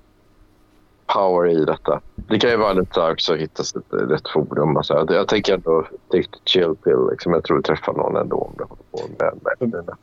power 1.07 1.49
i 1.49 1.65
detta. 1.65 2.01
Det 2.15 2.39
kan 2.39 2.49
ju 2.49 2.57
vara 2.57 2.73
lite 2.73 3.01
också 3.01 3.33
att 3.33 3.39
hitta 3.39 3.63
rätt 3.89 4.29
forum. 4.33 4.77
Och 4.77 4.85
så. 4.85 4.93
här. 4.93 5.15
Jag 5.15 5.27
tänker 5.27 5.53
ändå 5.53 5.87
take 6.11 6.23
the 6.23 6.39
chill 6.45 6.75
pill. 6.83 7.07
Liksom. 7.11 7.33
Jag 7.33 7.43
tror 7.43 7.57
du 7.57 7.63
träffar 7.63 7.93
någon 7.93 8.15
ändå 8.15 8.35
om 8.35 8.51
du 8.57 8.63
håller 8.63 8.83
på 8.91 9.23
med, 9.23 9.57
med 9.59 9.69
dina 9.69 9.97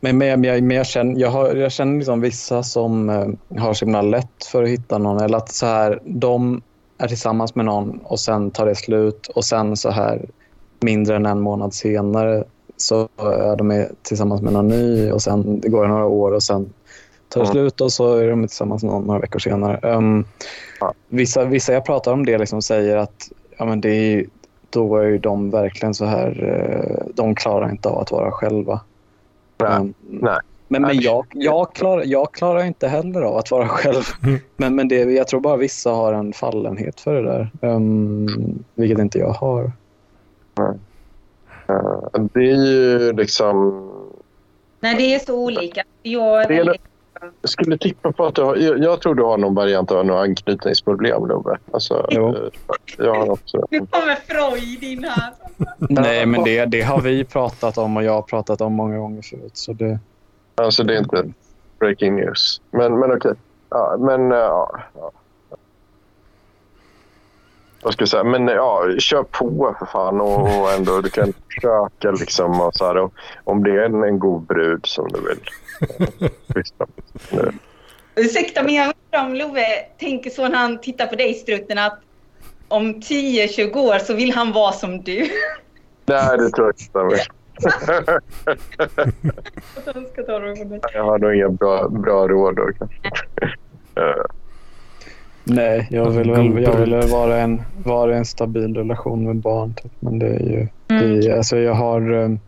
Men, 0.00 0.18
men, 0.18 0.40
men, 0.40 0.44
jag, 0.44 0.62
men 0.62 0.76
jag 0.76 0.86
känner, 0.86 1.20
jag 1.20 1.30
har, 1.30 1.54
jag 1.54 1.72
känner 1.72 1.96
liksom 1.96 2.20
vissa 2.20 2.62
som 2.62 3.10
eh, 3.10 3.58
har 3.60 3.74
så 3.74 3.84
himla 3.84 4.02
lätt 4.02 4.44
för 4.52 4.62
att 4.62 4.68
hitta 4.68 4.98
någon. 4.98 5.20
Eller 5.20 5.38
att 5.38 5.52
så 5.52 5.66
här, 5.66 6.00
de 6.04 6.62
är 6.98 7.08
tillsammans 7.08 7.54
med 7.54 7.64
någon 7.64 7.98
och 7.98 8.20
sen 8.20 8.50
tar 8.50 8.66
det 8.66 8.74
slut 8.74 9.26
och 9.26 9.44
sen 9.44 9.76
så 9.76 9.90
här 9.90 10.28
mindre 10.80 11.16
än 11.16 11.26
en 11.26 11.40
månad 11.40 11.74
senare 11.74 12.44
så 12.76 13.08
är 13.18 13.56
de 13.56 13.86
tillsammans 14.02 14.42
med 14.42 14.52
någon 14.52 14.68
ny 14.68 15.10
och 15.10 15.22
sen 15.22 15.60
det 15.60 15.68
går 15.68 15.86
några 15.86 16.06
år 16.06 16.32
och 16.32 16.42
sen 16.42 16.72
tar 17.32 17.40
Mm. 17.40 17.52
slut 17.52 17.80
och 17.80 17.92
så 17.92 18.16
är 18.16 18.30
de 18.30 18.46
tillsammans 18.48 18.82
någon, 18.82 19.04
några 19.04 19.20
veckor 19.20 19.38
senare. 19.38 19.80
Um, 19.96 20.24
Ja. 20.80 20.92
vissa, 21.08 21.44
vissa 21.44 21.72
jag 21.72 21.84
pratar 21.84 22.12
om 22.12 22.26
det 22.26 22.38
liksom 22.38 22.62
säger 22.62 22.96
att 22.96 23.30
ja, 23.58 23.64
men 23.64 23.80
det 23.80 23.90
är, 23.90 24.24
då 24.70 24.96
är 24.96 25.04
ju 25.06 25.18
de 25.18 25.50
verkligen 25.50 25.94
så 25.94 26.04
här, 26.04 26.44
eh, 26.44 27.06
de 27.14 27.34
klarar 27.34 27.70
inte 27.70 27.88
av 27.88 27.98
att 27.98 28.10
vara 28.10 28.30
själva. 28.30 28.80
Nej, 29.58 29.76
Um, 29.80 29.94
nej. 30.08 30.38
Men, 30.68 30.82
men 30.82 31.00
jag, 31.00 31.26
jag, 31.34 31.74
klarar, 31.74 32.02
jag 32.06 32.32
klarar 32.32 32.64
inte 32.64 32.88
heller 32.88 33.22
av 33.22 33.36
att 33.36 33.50
vara 33.50 33.68
själv. 33.78 34.02
Mm. 34.24 34.38
Men, 34.56 34.74
men 34.74 34.88
det, 34.88 34.96
jag 34.96 35.28
tror 35.28 35.40
bara 35.40 35.56
vissa 35.56 35.90
har 35.90 36.12
en 36.12 36.32
fallenhet 36.32 37.00
för 37.00 37.14
det 37.14 37.22
där. 37.22 37.50
Um, 37.60 38.64
vilket 38.74 38.98
inte 38.98 39.18
jag 39.18 39.28
har. 39.32 39.72
Eh, 41.68 42.22
Det 42.32 42.50
är 42.50 42.66
ju 42.66 43.12
liksom... 43.12 43.88
Nej, 44.80 44.94
det 44.96 45.14
är 45.14 45.18
så 45.18 45.34
olika. 45.44 45.82
Jag 46.02 46.42
är 46.42 46.48
väldigt... 46.48 46.80
Jag 47.40 47.50
skulle 47.50 47.78
tippa 47.78 48.12
på 48.12 48.26
att 48.26 48.34
du 48.34 48.42
har... 48.42 48.56
Jag, 48.56 48.78
jag 48.78 49.00
tror 49.00 49.14
du 49.14 49.22
har 49.22 49.38
någon 49.38 49.54
variant 49.54 49.90
av 49.90 50.06
något 50.06 50.24
anknytningsproblem, 50.24 51.26
Love. 51.26 51.56
Alltså, 51.72 52.06
eh, 52.10 52.34
jag 52.98 53.14
har 53.14 53.30
också... 53.30 53.66
Nu 53.70 53.78
kommer 53.78 54.14
Freud 54.14 54.82
in 54.82 55.04
här. 55.04 55.32
Nej, 55.78 56.26
men 56.26 56.44
det, 56.44 56.64
det 56.64 56.82
har 56.82 57.00
vi 57.00 57.24
pratat 57.24 57.78
om 57.78 57.96
och 57.96 58.02
jag 58.04 58.12
har 58.12 58.22
pratat 58.22 58.60
om 58.60 58.72
många 58.72 58.98
gånger 58.98 59.22
förut. 59.22 59.56
Så 59.56 59.72
det, 59.72 59.98
Alltså 60.54 60.84
det 60.84 60.94
är 60.94 60.98
inte 60.98 61.32
breaking 61.78 62.16
news. 62.16 62.60
Men, 62.70 62.98
men 62.98 63.12
okej. 63.16 63.32
Ja, 63.70 63.96
men... 63.98 64.32
eh, 64.32 64.38
Ja, 64.38 64.80
ja. 64.94 65.10
Vad 67.82 67.92
ska 67.92 68.02
jag 68.02 68.08
säga? 68.08 68.24
Men 68.24 68.48
ja, 68.48 68.84
kör 68.98 69.22
på 69.22 69.76
för 69.78 69.86
fan 69.86 70.20
och, 70.20 70.40
och 70.42 70.72
ändå 70.72 71.00
du 71.00 71.10
kan 71.10 71.32
försöka 71.54 72.10
liksom 72.10 72.60
och 72.60 72.74
så 72.74 72.84
här, 72.86 72.96
och, 72.96 73.12
om 73.44 73.64
det 73.64 73.70
är 73.70 73.84
en, 73.84 74.02
en 74.02 74.18
god 74.18 74.42
brud 74.42 74.86
som 74.86 75.08
du 75.08 75.20
vill. 75.20 75.40
Eh. 77.32 77.48
Ursäkta, 78.16 78.62
men 78.62 78.74
jag 78.74 78.84
undrar 79.12 79.26
om 79.30 79.34
Love 79.34 79.64
tänker 79.98 80.30
så 80.30 80.48
när 80.48 80.58
han 80.58 80.80
tittar 80.80 81.06
på 81.06 81.14
dig, 81.16 81.34
Struten, 81.34 81.78
att 81.78 81.98
om 82.68 82.94
10-20 82.94 83.76
år 83.76 83.98
så 83.98 84.14
vill 84.14 84.32
han 84.32 84.52
vara 84.52 84.72
som 84.72 85.02
du. 85.02 85.28
Nej, 86.06 86.38
det 86.38 86.50
tror 86.50 86.66
jag 86.66 86.70
inte 86.72 86.82
stämmer. 86.84 87.20
Jag 90.94 91.04
har 91.04 91.18
nog 91.18 91.34
inga 91.34 91.48
bra, 91.48 91.88
bra 91.88 92.28
råd 92.28 92.56
då 92.56 92.70
kanske. 92.78 92.96
Eh, 93.94 94.24
nej, 95.44 95.86
jag 95.90 96.10
vill, 96.10 96.30
väl, 96.30 96.62
jag 96.62 96.76
vill 96.76 96.94
vara, 97.10 97.36
en, 97.38 97.62
vara 97.84 98.16
en 98.16 98.24
stabil 98.24 98.76
relation 98.76 99.26
med 99.26 99.36
barn. 99.36 99.74
Typ. 99.74 99.92
Men 100.00 100.18
det 100.18 100.26
är 100.26 100.40
ju... 100.40 100.68
Mm. 100.88 101.20
Det, 101.20 101.26
är- 101.28 101.36
alltså 101.36 101.56
jag 101.58 101.74
har... 101.74 102.12
um, 102.12 102.40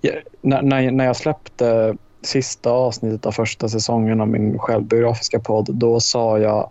jag, 0.00 0.14
när, 0.40 0.90
när 0.90 1.04
jag 1.04 1.16
släppte 1.16 1.96
sista 2.22 2.70
avsnittet 2.70 3.26
av 3.26 3.32
första 3.32 3.68
säsongen 3.68 4.20
av 4.20 4.28
min 4.28 4.58
självbiografiska 4.58 5.40
podd, 5.40 5.68
då 5.74 6.00
sa 6.00 6.38
jag... 6.38 6.70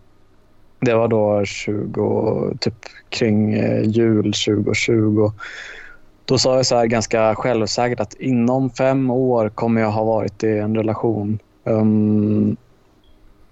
Det 0.79 0.93
var 0.93 1.07
då 1.07 1.45
20, 1.45 2.53
typ 2.59 2.73
kring 3.09 3.53
eh, 3.53 3.81
jul 3.81 4.23
2020. 4.23 5.31
Då 6.25 6.37
sa 6.37 6.55
jag 6.55 6.65
så 6.65 6.75
här 6.75 6.85
ganska 6.85 7.35
självsäkert 7.35 7.99
att 7.99 8.13
inom 8.13 8.69
fem 8.69 9.11
år 9.11 9.49
kommer 9.49 9.81
jag 9.81 9.91
ha 9.91 10.03
varit 10.03 10.43
i 10.43 10.57
en 10.57 10.75
relation. 10.75 11.39
Um, 11.63 12.57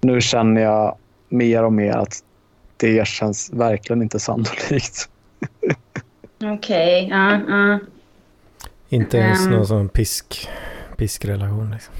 nu 0.02 0.22
känner 0.22 0.62
jag 0.62 0.96
mer 1.30 1.64
och 1.64 1.74
mer 1.74 1.94
att 1.98 2.24
det 2.78 3.08
känns 3.08 3.50
verkligen 3.54 4.02
inte 4.02 4.20
sannolikt. 4.20 5.10
Okej, 6.44 7.08
ja, 7.12 7.40
ja. 7.48 7.80
Inte 8.90 9.18
ens 9.18 9.46
Ehm. 9.46 9.52
någon 9.52 9.68
sån 9.68 9.90
pisk, 9.90 10.50
piskrelation. 11.00 11.72
Liksom. 11.72 11.94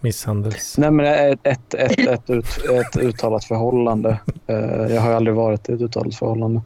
Misshandels... 0.00 0.78
Nej, 0.78 0.90
men 0.90 1.06
ett, 1.06 1.38
ett, 1.42 1.74
ett, 1.74 1.98
ett, 1.98 2.30
ut, 2.30 2.46
ett 2.70 2.96
uttalat 2.96 3.44
förhållande. 3.44 4.18
Eh, 4.46 4.94
jag 4.94 5.00
har 5.00 5.08
ju 5.10 5.16
aldrig 5.16 5.36
varit 5.36 5.68
i 5.68 5.72
ett 5.72 5.80
uttalat 5.80 6.14
förhållande. 6.14 6.60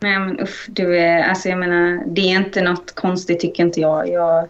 Nej 0.00 0.18
men 0.18 0.40
usch, 0.40 0.66
du 0.68 0.98
är, 0.98 1.22
alltså 1.22 1.48
jag 1.48 1.58
menar, 1.58 2.02
det 2.06 2.20
är 2.20 2.36
inte 2.36 2.62
något 2.62 2.94
konstigt 2.94 3.40
tycker 3.40 3.62
inte 3.64 3.80
jag. 3.80 4.08
Jag, 4.08 4.48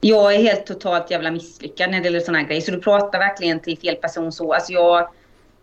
jag 0.00 0.34
är 0.34 0.38
helt 0.38 0.66
totalt 0.66 1.10
jävla 1.10 1.30
misslyckad 1.30 1.90
när 1.90 1.98
det 1.98 2.04
gäller 2.04 2.20
sådana 2.20 2.38
här 2.38 2.46
grejer. 2.46 2.62
Så 2.62 2.70
du 2.70 2.80
pratar 2.80 3.18
verkligen 3.18 3.60
till 3.60 3.78
fel 3.78 3.94
person 3.94 4.32
så. 4.32 4.52
Alltså 4.52 4.72
jag, 4.72 5.08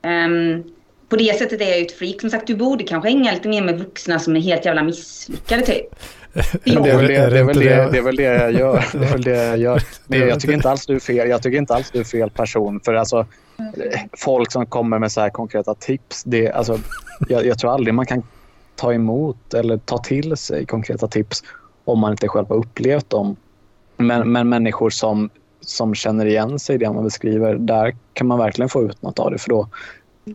ehm, 0.02 0.64
på 1.10 1.16
det 1.16 1.38
sättet 1.38 1.62
är 1.62 1.66
jag 1.66 1.80
ju 1.80 1.86
ett 1.86 1.98
freak. 1.98 2.22
Som 2.22 2.30
sagt, 2.30 2.48
du 2.48 2.56
borde 2.56 2.84
kanske 2.84 3.10
hänga 3.10 3.32
lite 3.32 3.50
mer 3.50 3.62
med 3.62 3.80
vuxna 3.80 4.20
som 4.20 4.36
är 4.36 4.40
helt 4.40 4.66
jävla 4.66 4.84
misslyckade 4.84 5.62
typ. 5.62 5.96
Det 6.34 6.72
är, 6.72 6.98
väl 6.98 7.08
det, 7.08 7.16
är 7.16 7.32
det, 7.32 7.40
är 7.40 7.44
väl 7.44 7.60
det, 7.60 7.90
det 7.92 7.98
är 7.98 8.02
väl 8.02 8.16
det 8.16 8.24
jag 8.24 8.52
gör. 8.52 8.86
Det 8.94 9.06
är 9.06 9.12
väl 9.12 9.22
det 9.22 9.46
jag 9.46 9.58
gör. 9.58 9.84
Det, 10.08 10.18
jag 10.18 10.40
tycker 10.40 10.54
inte 10.54 10.70
alls 10.70 10.86
du 10.86 10.96
är 10.96 11.00
fel. 11.00 11.30
Jag 11.30 11.44
tycker 11.44 11.58
inte 11.58 11.76
alls 11.76 11.92
du 11.92 12.00
är 12.00 12.04
fel 12.04 12.30
person. 12.30 12.80
För 12.86 12.94
alltså, 12.94 13.26
folk 14.18 14.52
som 14.52 14.66
kommer 14.66 15.00
med 15.00 15.12
så 15.12 15.22
här 15.22 15.30
konkreta 15.30 15.76
tips. 15.76 16.24
Det, 16.24 16.52
alltså, 16.52 16.80
jag, 17.30 17.46
jag 17.46 17.60
tror 17.60 17.74
aldrig 17.74 17.94
man 17.94 18.06
kan 18.06 18.24
ta 18.76 18.94
emot 18.94 19.54
eller 19.54 19.78
ta 19.78 19.98
till 19.98 20.38
sig 20.38 20.66
konkreta 20.66 21.08
tips 21.08 21.44
om 21.86 22.00
man 22.00 22.12
inte 22.12 22.28
själv 22.28 22.48
har 22.48 22.56
upplevt 22.56 23.10
dem. 23.10 23.36
Men, 23.98 24.32
men 24.32 24.50
människor 24.50 24.90
som, 24.90 25.30
som 25.62 25.96
känner 25.96 26.26
igen 26.26 26.60
sig 26.60 26.76
i 26.76 26.78
det 26.78 26.94
man 26.94 27.04
beskriver, 27.04 27.56
där 27.56 27.96
kan 28.14 28.28
man 28.28 28.40
verkligen 28.40 28.70
få 28.70 28.84
ut 28.84 29.02
något 29.02 29.20
av 29.20 29.32
det. 29.32 29.38
För 29.38 29.50
då, 29.50 29.68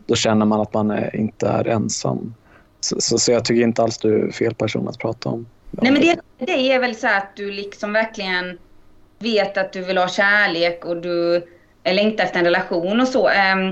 då 0.05 0.15
känner 0.15 0.45
man 0.45 0.61
att 0.61 0.73
man 0.73 0.91
är, 0.91 1.15
inte 1.15 1.47
är 1.47 1.67
ensam. 1.67 2.33
Så, 2.79 3.01
så, 3.01 3.17
så 3.17 3.31
jag 3.31 3.45
tycker 3.45 3.63
inte 3.63 3.83
alls 3.83 3.97
du 3.97 4.27
är 4.27 4.31
fel 4.31 4.53
person 4.53 4.87
att 4.87 4.97
prata 4.97 5.29
om. 5.29 5.45
Nej 5.71 5.91
men 5.91 6.01
det, 6.01 6.19
det 6.37 6.71
är 6.73 6.79
väl 6.79 6.95
så 6.95 7.07
att 7.07 7.35
du 7.35 7.51
liksom 7.51 7.93
verkligen 7.93 8.57
vet 9.19 9.57
att 9.57 9.73
du 9.73 9.81
vill 9.81 9.97
ha 9.97 10.07
kärlek 10.07 10.85
och 10.85 10.97
du 10.97 11.47
längtar 11.83 12.23
efter 12.23 12.39
en 12.39 12.45
relation 12.45 13.01
och 13.01 13.07
så. 13.07 13.27
Ehm, 13.27 13.67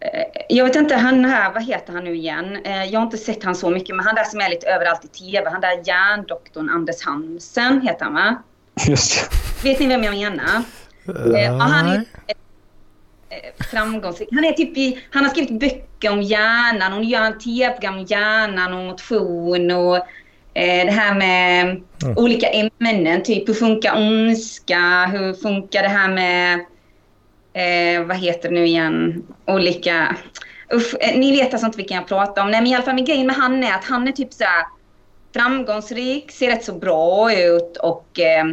eh, 0.00 0.44
jag 0.48 0.64
vet 0.64 0.76
inte, 0.76 0.96
han 0.96 1.24
här, 1.24 1.52
vad 1.52 1.64
heter 1.64 1.92
han 1.92 2.04
nu 2.04 2.14
igen? 2.14 2.58
Eh, 2.64 2.84
jag 2.84 3.00
har 3.00 3.04
inte 3.04 3.18
sett 3.18 3.44
han 3.44 3.54
så 3.54 3.70
mycket, 3.70 3.96
men 3.96 4.06
han 4.06 4.14
där 4.14 4.24
som 4.24 4.40
är 4.40 4.48
lite 4.48 4.66
överallt 4.66 5.04
i 5.04 5.08
TV, 5.08 5.50
han 5.50 5.60
där 5.60 5.82
hjärndoktorn 5.84 6.70
Anders 6.70 7.02
Hansen 7.02 7.80
heter 7.80 8.04
han 8.04 8.14
va? 8.14 8.42
Just 8.88 9.30
det. 9.30 9.68
Vet 9.68 9.80
ni 9.80 9.86
vem 9.86 10.04
jag 10.04 10.14
menar? 10.14 10.62
Eh, 11.08 11.42
ja, 11.42 11.52
han 11.52 11.88
är 11.88 12.04
Nej. 12.26 13.52
framgångsrik. 13.70 14.28
Han, 14.32 14.44
är 14.44 14.52
typ 14.52 14.76
i, 14.76 15.04
han 15.10 15.24
har 15.24 15.30
skrivit 15.30 15.60
böcker 15.60 16.12
om 16.12 16.22
hjärnan 16.22 16.92
och 16.92 17.04
gör 17.04 17.22
en 17.22 17.38
tv-program 17.38 17.94
om 17.94 18.04
hjärnan 18.04 18.72
och 18.72 18.84
motion 18.84 19.70
och 19.70 20.06
det 20.54 20.90
här 20.90 21.14
med 21.14 21.80
Mm. 22.04 22.18
olika 22.18 22.48
ämnen. 22.80 23.22
Typ 23.22 23.48
hur 23.48 23.54
funkar 23.54 23.96
ondska? 23.96 25.10
Hur 25.12 25.34
funkar 25.34 25.82
det 25.82 25.88
här 25.88 26.08
med, 26.08 26.54
eh, 27.52 28.06
vad 28.06 28.16
heter 28.16 28.48
det 28.48 28.54
nu 28.54 28.66
igen, 28.66 29.26
olika... 29.46 30.16
Usch, 30.72 30.94
eh, 31.00 31.18
ni 31.18 31.36
vet 31.36 31.52
alltså 31.52 31.66
inte 31.66 31.76
vilken 31.76 31.96
jag 31.96 32.08
pratar 32.08 32.42
om. 32.42 32.50
Nej 32.50 32.60
men 32.60 32.70
i 32.70 32.74
alla 32.74 32.84
fall 32.84 32.94
med 32.94 33.06
grejen 33.06 33.26
med 33.26 33.36
han 33.36 33.64
är 33.64 33.72
att 33.74 33.84
han 33.84 34.08
är 34.08 34.12
typ 34.12 34.32
så 34.32 34.44
här 34.44 34.64
framgångsrik, 35.34 36.30
ser 36.30 36.48
rätt 36.50 36.64
så 36.64 36.72
bra 36.72 37.34
ut 37.34 37.76
och 37.76 38.20
eh, 38.20 38.46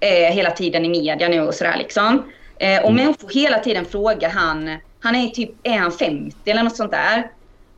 eh, 0.00 0.32
hela 0.32 0.50
tiden 0.50 0.84
i 0.84 0.88
media 0.88 1.28
nu 1.28 1.40
och 1.40 1.54
sådär 1.54 1.76
liksom. 1.78 2.22
Eh, 2.58 2.84
och 2.84 2.92
människor 2.92 3.30
hela 3.34 3.58
tiden 3.58 3.84
frågar 3.84 4.30
han, 4.30 4.76
han 5.00 5.14
är 5.16 5.28
typ, 5.28 5.50
är 5.62 5.78
han 5.78 5.92
50 5.92 6.50
eller 6.50 6.62
något 6.62 6.76
sånt 6.76 6.92
där? 6.92 7.30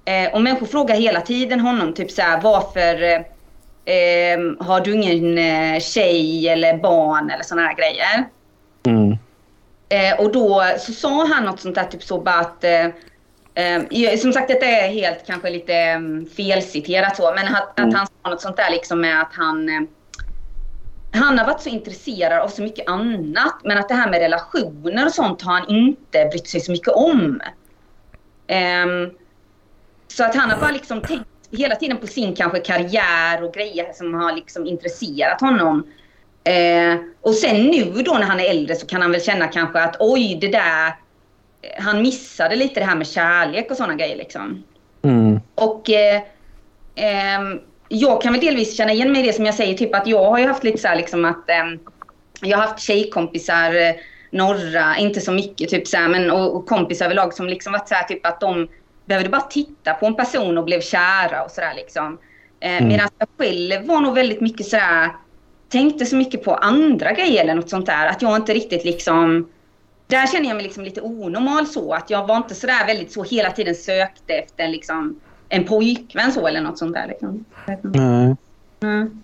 Eh, 0.04 0.34
och 0.34 0.42
människor 0.42 0.66
frågar 0.66 0.94
hela 0.96 1.20
tiden 1.20 1.60
honom 1.60 1.94
typ 1.94 2.10
såhär 2.10 2.40
varför 2.40 3.24
eh, 3.84 4.66
har 4.66 4.80
du 4.80 4.94
ingen 4.94 5.38
eh, 5.38 5.80
tjej 5.80 6.48
eller 6.48 6.76
barn 6.76 7.30
eller 7.30 7.44
sådana 7.44 7.66
här 7.66 7.76
grejer? 7.76 8.28
Mm. 8.86 9.18
Eh, 9.88 10.20
och 10.20 10.32
då 10.32 10.64
så 10.78 10.92
sa 10.92 11.26
han 11.26 11.44
något 11.44 11.60
sånt 11.60 11.74
där 11.74 11.84
typ 11.84 12.02
så 12.02 12.20
bara 12.20 12.40
att 12.40 12.64
eh, 12.64 12.86
eh, 13.54 14.18
som 14.18 14.32
sagt 14.32 14.48
detta 14.48 14.66
är 14.66 14.88
helt 14.88 15.26
kanske 15.26 15.50
lite 15.50 15.74
eh, 15.74 16.00
felciterat 16.36 17.16
så 17.16 17.32
men 17.36 17.54
att, 17.54 17.80
att 17.80 17.94
han 17.94 18.06
sa 18.06 18.30
något 18.30 18.40
sånt 18.40 18.56
där 18.56 18.70
liksom 18.70 19.00
med 19.00 19.20
att 19.20 19.32
han 19.32 19.68
eh, 19.68 19.80
han 21.14 21.38
har 21.38 21.46
varit 21.46 21.60
så 21.60 21.68
intresserad 21.68 22.40
av 22.40 22.48
så 22.48 22.62
mycket 22.62 22.88
annat 22.88 23.54
men 23.64 23.78
att 23.78 23.88
det 23.88 23.94
här 23.94 24.10
med 24.10 24.20
relationer 24.20 25.06
och 25.06 25.12
sånt 25.12 25.42
har 25.42 25.52
han 25.52 25.68
inte 25.68 26.28
brytt 26.30 26.48
sig 26.48 26.60
så 26.60 26.72
mycket 26.72 26.92
om. 26.92 27.40
Ehm, 28.46 29.10
så 30.08 30.24
att 30.24 30.34
han 30.34 30.50
har 30.50 30.60
bara 30.60 30.70
liksom 30.70 31.00
tänkt 31.00 31.28
hela 31.52 31.74
tiden 31.74 31.96
på 31.96 32.06
sin 32.06 32.34
kanske 32.34 32.58
karriär 32.58 33.44
och 33.44 33.54
grejer 33.54 33.92
som 33.92 34.14
har 34.14 34.32
liksom 34.32 34.66
intresserat 34.66 35.40
honom. 35.40 35.86
Eh, 36.44 37.00
och 37.20 37.34
sen 37.34 37.66
nu 37.66 38.02
då 38.02 38.12
när 38.12 38.26
han 38.26 38.40
är 38.40 38.50
äldre 38.50 38.76
så 38.76 38.86
kan 38.86 39.02
han 39.02 39.12
väl 39.12 39.22
känna 39.22 39.46
kanske 39.46 39.80
att 39.80 39.96
oj 39.98 40.38
det 40.40 40.48
där, 40.48 40.86
eh, 40.86 41.82
han 41.82 42.02
missade 42.02 42.56
lite 42.56 42.80
det 42.80 42.86
här 42.86 42.96
med 42.96 43.06
kärlek 43.06 43.70
och 43.70 43.76
sådana 43.76 43.94
grejer 43.94 44.16
liksom. 44.16 44.64
Mm. 45.02 45.40
Och 45.54 45.90
eh, 45.90 46.22
ehm, 46.94 47.60
jag 47.88 48.22
kan 48.22 48.32
väl 48.32 48.40
delvis 48.40 48.76
känna 48.76 48.92
igen 48.92 49.12
mig 49.12 49.22
i 49.22 49.26
det 49.26 49.32
som 49.32 49.46
jag 49.46 49.54
säger, 49.54 49.74
typ 49.74 49.94
att 49.94 50.06
jag 50.06 50.30
har 50.30 50.38
ju 50.38 50.46
haft 50.46 50.64
lite 50.64 50.78
så 50.78 50.88
här 50.88 50.96
liksom 50.96 51.24
att 51.24 51.50
ehm, 51.50 51.78
jag 52.40 52.58
har 52.58 52.66
haft 52.66 52.80
tjejkompisar, 52.80 53.74
eh, 53.74 53.94
några, 54.30 54.98
inte 54.98 55.20
så 55.20 55.32
mycket 55.32 55.70
typ 55.70 55.88
så 55.88 55.96
här, 55.96 56.08
men 56.08 56.30
och, 56.30 56.56
och 56.56 56.66
kompisar 56.66 57.04
överlag 57.04 57.34
som 57.34 57.46
liksom 57.46 57.72
varit 57.72 57.88
så 57.88 57.94
här 57.94 58.04
typ 58.04 58.26
att 58.26 58.40
de 58.40 58.68
behövde 59.04 59.30
bara 59.30 59.40
titta 59.40 59.94
på 59.94 60.06
en 60.06 60.14
person 60.14 60.58
och 60.58 60.64
blev 60.64 60.80
kära 60.80 61.44
och 61.44 61.50
sådär 61.50 61.74
liksom. 61.76 62.18
Eh, 62.60 62.76
Mm. 62.76 62.88
Medan 62.88 63.08
jag 63.18 63.28
själv 63.38 63.86
var 63.86 64.00
nog 64.00 64.14
väldigt 64.14 64.40
mycket 64.40 64.66
sådär 64.66 65.10
tänkte 65.72 66.06
så 66.06 66.16
mycket 66.16 66.44
på 66.44 66.54
andra 66.54 67.12
grejer 67.12 67.42
eller 67.42 67.54
något 67.54 67.70
sånt 67.70 67.86
där. 67.86 68.06
Att 68.06 68.22
jag 68.22 68.36
inte 68.36 68.54
riktigt 68.54 68.84
liksom... 68.84 69.48
Där 70.06 70.26
känner 70.26 70.48
jag 70.48 70.54
mig 70.54 70.64
liksom 70.64 70.84
lite 70.84 71.00
onormal 71.00 71.66
så. 71.66 71.94
Att 71.94 72.10
jag 72.10 72.26
var 72.26 72.36
inte 72.36 72.54
sådär 72.54 72.86
väldigt 72.86 73.12
så 73.12 73.22
hela 73.22 73.50
tiden 73.50 73.74
sökte 73.74 74.34
efter 74.34 74.68
liksom 74.68 75.20
en 75.48 75.64
pojkvän 75.64 76.32
så 76.32 76.46
eller 76.46 76.60
något 76.60 76.78
sånt 76.78 76.94
där. 76.94 77.06
Liksom. 77.06 77.44
Mm. 78.82 79.22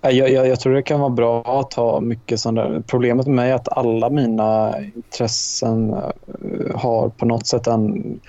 Nej, 0.00 0.16
Jag, 0.16 0.30
jag, 0.30 0.48
jag 0.48 0.60
tror 0.60 0.74
det 0.74 0.82
kan 0.82 1.00
vara 1.00 1.10
bra 1.10 1.60
att 1.60 1.74
ha 1.74 2.00
mycket 2.00 2.40
sånt 2.40 2.56
där. 2.56 2.82
Problemet 2.86 3.26
med 3.26 3.36
mig 3.36 3.50
är 3.50 3.54
att 3.54 3.78
alla 3.78 4.10
mina 4.10 4.74
intressen 4.94 5.92
eh, 5.92 6.76
har 6.76 7.08
på 7.08 7.26
något 7.26 7.46
sätt 7.46 7.66
en... 7.66 8.20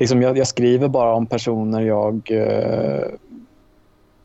Liksom 0.00 0.22
jag, 0.22 0.38
jag 0.38 0.46
skriver 0.46 0.88
bara 0.88 1.14
om 1.14 1.26
personer 1.26 1.80
jag, 1.80 2.30
eh, 2.30 3.04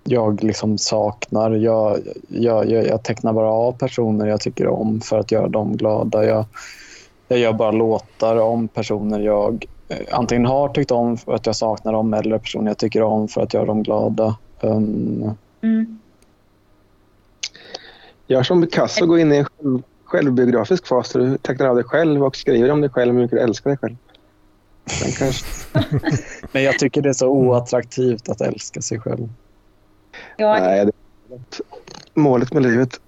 jag 0.04 0.44
liksom 0.44 0.78
saknar. 0.78 1.52
Jag, 1.52 2.00
jag, 2.28 2.70
jag, 2.72 2.88
jag 2.88 3.04
tecknar 3.04 3.34
bara 3.34 3.50
av 3.50 3.72
personer 3.72 4.28
jag 4.28 4.42
tycker 4.42 4.68
om 4.68 5.02
för 5.02 5.20
att 5.20 5.32
göra 5.32 5.48
dem 5.48 5.78
glada. 5.78 6.26
Jag, 6.26 6.46
jag 7.28 7.40
gör 7.40 7.54
bara 7.54 7.72
låtar 7.72 8.36
om 8.36 8.68
personer 8.68 9.20
jag 9.20 9.66
eh, 9.88 9.98
antingen 10.12 10.46
har 10.46 10.70
tyckt 10.70 10.92
om 10.92 11.18
för 11.18 11.34
att 11.34 11.46
jag 11.46 11.56
saknar 11.56 11.94
dem 11.94 12.14
eller 12.14 12.38
personer 12.38 12.68
jag 12.68 12.78
tycker 12.78 13.02
om 13.02 13.28
för 13.28 13.42
att 13.42 13.54
göra 13.54 13.66
dem 13.66 13.84
glada. 13.84 14.36
Um, 14.62 15.36
Mm. 15.66 16.00
Gör 18.28 18.44
som 18.44 18.62
Picasso, 18.62 19.06
gå 19.06 19.20
in 19.20 19.32
i 19.32 19.38
en 19.38 19.46
själv, 19.46 19.82
självbiografisk 20.06 20.88
fas 20.88 21.12
där 21.12 21.20
du 21.20 21.38
tecknar 21.38 21.68
av 21.68 21.76
dig 21.76 21.84
själv 21.84 22.24
och 22.24 22.36
skriver 22.36 22.72
om 22.72 22.82
dig 22.82 22.90
själv 22.90 23.14
hur 23.14 23.22
mycket 23.22 23.38
du 23.38 23.44
älskar 23.44 23.70
dig 23.70 23.78
själv. 23.78 23.96
Kanske, 24.86 25.46
Men 26.52 26.64
jag 26.64 26.80
tycker 26.80 27.02
det 27.02 27.10
är 27.10 27.14
så 27.14 27.28
oattraktivt 27.28 28.30
att 28.30 28.42
älska 28.42 28.82
sig 28.82 29.00
själv. 29.00 29.30
Ja, 30.38 30.60
nej, 30.60 30.86
det 30.86 30.92
är 31.36 31.42
målet 32.14 32.54
med 32.54 32.64
livet. 32.64 33.00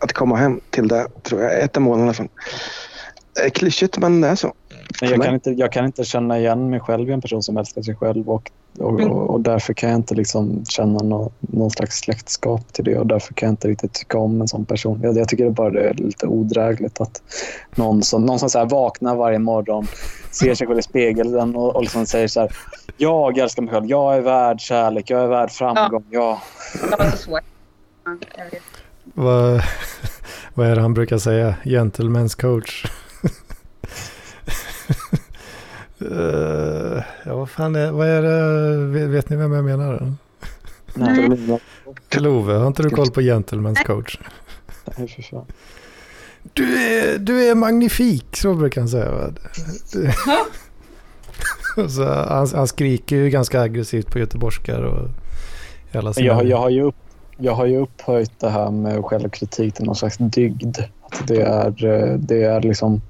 Att 0.00 0.12
komma 0.12 0.36
hem 0.36 0.60
till 0.70 0.88
det, 0.88 1.08
tror 1.22 1.42
jag. 1.42 1.62
Ett 1.62 1.76
av 1.76 1.82
målen 1.82 2.00
i 2.00 2.02
alla 2.02 2.14
fall. 2.14 2.28
Klyschigt, 3.52 3.98
men 3.98 4.20
det 4.20 4.28
är 4.28 4.34
så. 4.34 4.54
Men 5.00 5.10
jag, 5.10 5.22
kan 5.22 5.34
inte, 5.34 5.50
jag 5.50 5.72
kan 5.72 5.84
inte 5.84 6.04
känna 6.04 6.38
igen 6.38 6.70
mig 6.70 6.80
själv 6.80 7.10
i 7.10 7.12
en 7.12 7.20
person 7.20 7.42
som 7.42 7.56
älskar 7.56 7.82
sig 7.82 7.96
själv 7.96 8.30
och, 8.30 8.50
och, 8.78 9.00
och, 9.00 9.30
och 9.30 9.40
därför 9.40 9.74
kan 9.74 9.90
jag 9.90 9.98
inte 9.98 10.14
liksom 10.14 10.64
känna 10.64 10.98
nå, 10.98 11.32
någon 11.40 11.70
slags 11.70 11.98
släktskap 11.98 12.72
till 12.72 12.84
det 12.84 12.98
och 12.98 13.06
därför 13.06 13.34
kan 13.34 13.46
jag 13.46 13.52
inte 13.52 13.68
riktigt 13.68 13.92
tycka 13.92 14.18
om 14.18 14.40
en 14.40 14.48
sån 14.48 14.64
person. 14.64 15.00
Jag, 15.02 15.16
jag 15.16 15.28
tycker 15.28 15.44
det 15.44 15.50
bara 15.50 15.70
det 15.70 15.88
är 15.88 15.94
lite 15.94 16.26
odrägligt 16.26 17.00
att 17.00 17.22
någon 17.74 18.02
som, 18.02 18.26
någon 18.26 18.38
som 18.38 18.50
så 18.50 18.58
här 18.58 18.66
vaknar 18.66 19.16
varje 19.16 19.38
morgon, 19.38 19.86
ser 20.30 20.54
sig 20.54 20.66
själv 20.66 20.78
i 20.78 20.82
spegeln 20.82 21.56
och, 21.56 21.76
och 21.76 21.82
liksom 21.82 22.06
säger 22.06 22.28
så 22.28 22.40
här 22.40 22.56
Jag 22.96 23.38
älskar 23.38 23.62
mig 23.62 23.74
själv, 23.74 23.86
jag 23.86 24.16
är 24.16 24.20
värd 24.20 24.60
kärlek, 24.60 25.10
jag 25.10 25.22
är 25.22 25.26
värd 25.26 25.50
framgång. 25.50 26.04
Ja. 26.10 26.42
det 26.90 26.96
var 26.98 27.10
så 27.10 27.16
svårt. 27.16 27.42
Ja. 28.04 28.58
Vad, 29.14 29.62
vad 30.54 30.66
är 30.66 30.74
det 30.74 30.82
han 30.82 30.94
brukar 30.94 31.18
säga? 31.18 31.54
Gentleman's 31.64 32.40
coach. 32.40 32.86
Eh, 36.10 37.02
ja, 37.24 37.36
vad 37.36 37.50
fan 37.50 37.76
är, 37.76 37.90
vad 37.90 38.08
är 38.08 38.22
det? 38.22 38.76
Vet, 38.86 39.08
vet 39.08 39.30
ni 39.30 39.36
vem 39.36 39.52
jag 39.52 39.64
menar? 39.64 40.14
Nej, 40.94 41.58
Love, 42.16 42.52
har 42.52 42.66
inte 42.66 42.82
du 42.82 42.90
koll 42.90 43.10
på 43.10 43.20
Gentleman's 43.20 43.84
coach? 43.86 44.18
nej, 44.98 45.08
för 45.08 45.22
fan. 45.22 45.46
Du 46.52 46.76
är, 46.78 47.18
du 47.18 47.48
är 47.48 47.54
magnifik, 47.54 48.36
så 48.36 48.54
brukar 48.54 48.80
han 48.80 48.88
säga. 48.88 49.10
va? 49.10 49.30
Så, 51.88 52.04
han, 52.04 52.48
han 52.54 52.68
skriker 52.68 53.16
ju 53.16 53.30
ganska 53.30 53.60
aggressivt 53.60 54.10
på 54.10 54.18
göteborgskar 54.18 54.82
och 54.82 55.08
alla 55.92 56.12
sina... 56.12 56.26
Jag, 56.26 56.46
jag, 56.46 56.56
har 56.56 56.70
ju 56.70 56.82
upp, 56.82 56.94
jag 57.36 57.52
har 57.54 57.66
ju 57.66 57.78
upphöjt 57.78 58.40
det 58.40 58.48
här 58.48 58.70
med 58.70 59.04
självkritik 59.04 59.74
till 59.74 59.84
någon 59.84 59.96
slags 59.96 60.16
dygd. 60.18 60.78
Att 61.02 61.28
det, 61.28 61.42
är, 61.42 61.84
eh, 61.84 62.18
det 62.18 62.42
är 62.42 62.60
liksom... 62.60 63.00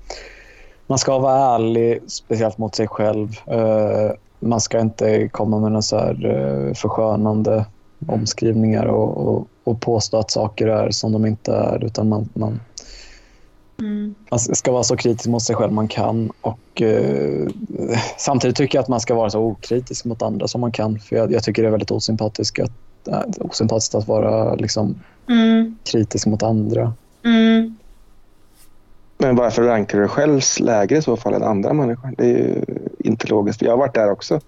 Man 0.86 0.98
ska 0.98 1.18
vara 1.18 1.54
ärlig, 1.54 2.00
speciellt 2.06 2.58
mot 2.58 2.74
sig 2.74 2.88
själv. 2.88 3.28
Eh, 3.46 4.10
Man 4.40 4.60
ska 4.60 4.80
inte 4.80 5.28
komma 5.28 5.58
med 5.58 5.72
några 5.72 5.82
så 5.82 5.96
här 5.98 6.26
eh, 6.26 6.74
förskönande 6.74 7.66
omskrivningar 8.06 8.86
och, 8.86 9.28
och, 9.28 9.46
och 9.64 9.80
påstå 9.80 10.16
att 10.18 10.30
saker 10.30 10.66
är 10.66 10.90
som 10.90 11.12
de 11.12 11.26
inte 11.26 11.54
är. 11.54 11.84
Utan 11.84 12.08
man, 12.08 12.28
man, 12.34 12.60
Mm. 13.80 14.14
man 14.30 14.38
ska 14.40 14.72
vara 14.72 14.82
så 14.82 14.96
kritisk 14.96 15.26
mot 15.28 15.42
sig 15.42 15.56
själv 15.56 15.72
man 15.72 15.88
kan. 15.88 16.30
Och, 16.40 16.82
eh, 16.82 17.48
samtidigt 18.18 18.56
tycker 18.56 18.78
jag 18.78 18.82
att 18.82 18.88
man 18.88 19.00
ska 19.00 19.14
vara 19.14 19.30
så 19.30 19.40
okritisk 19.40 20.04
mot 20.04 20.22
andra 20.22 20.48
som 20.48 20.60
man 20.60 20.72
kan. 20.72 20.98
För 20.98 21.16
jag, 21.16 21.32
jag 21.32 21.42
tycker 21.42 21.62
det 21.62 21.68
är 21.68 21.70
väldigt 21.70 21.90
osympatiskt 21.90 22.60
att, 22.62 23.08
äh, 23.08 23.20
osympatiskt 23.40 23.94
att 23.94 24.08
vara 24.08 24.54
liksom, 24.54 25.00
Mm. 25.28 25.78
kritisk 25.92 26.26
mot 26.26 26.42
andra. 26.42 26.92
Mm. 27.24 27.76
Men 29.18 29.36
varför 29.36 29.62
rankar 29.62 29.98
du 29.98 30.04
dig 30.04 30.10
själv 30.10 30.40
lägre 30.60 30.98
i 30.98 31.02
så 31.02 31.16
fall 31.16 31.34
än 31.34 31.42
andra 31.42 31.72
människor? 31.72 32.14
Det 32.18 32.24
är 32.24 32.38
ju 32.38 32.64
inte 32.98 33.26
logiskt. 33.26 33.62
Jag 33.62 33.70
har 33.70 33.78
varit 33.78 33.94
där 33.94 34.10
också. 34.10 34.40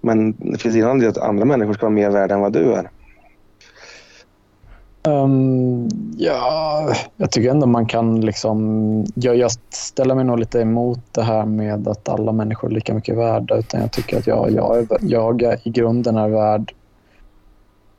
Men 0.00 0.32
det 0.32 0.58
finns 0.58 0.74
ingen 0.74 0.88
anledning 0.88 1.10
att 1.10 1.28
andra 1.28 1.44
människor 1.44 1.74
ska 1.74 1.86
vara 1.86 1.94
mer 1.94 2.10
värda 2.10 2.34
än 2.34 2.40
vad 2.40 2.52
du 2.52 2.72
är. 2.72 2.90
Um, 5.06 5.88
ja, 6.16 6.92
jag 7.16 7.30
tycker 7.30 7.50
ändå 7.50 7.66
man 7.66 7.86
kan 7.86 8.20
liksom... 8.20 9.04
Jag, 9.14 9.36
jag 9.36 9.50
ställer 9.70 10.14
mig 10.14 10.24
nog 10.24 10.38
lite 10.38 10.60
emot 10.60 11.00
det 11.12 11.22
här 11.22 11.44
med 11.44 11.88
att 11.88 12.08
alla 12.08 12.32
människor 12.32 12.70
är 12.70 12.74
lika 12.74 12.94
mycket 12.94 13.16
värda. 13.16 13.56
Utan 13.56 13.80
jag 13.80 13.92
tycker 13.92 14.18
att 14.18 14.26
jag, 14.26 14.50
jag, 14.50 14.86
jag 15.00 15.42
i 15.62 15.70
grunden 15.70 16.16
är 16.16 16.28
värd 16.28 16.74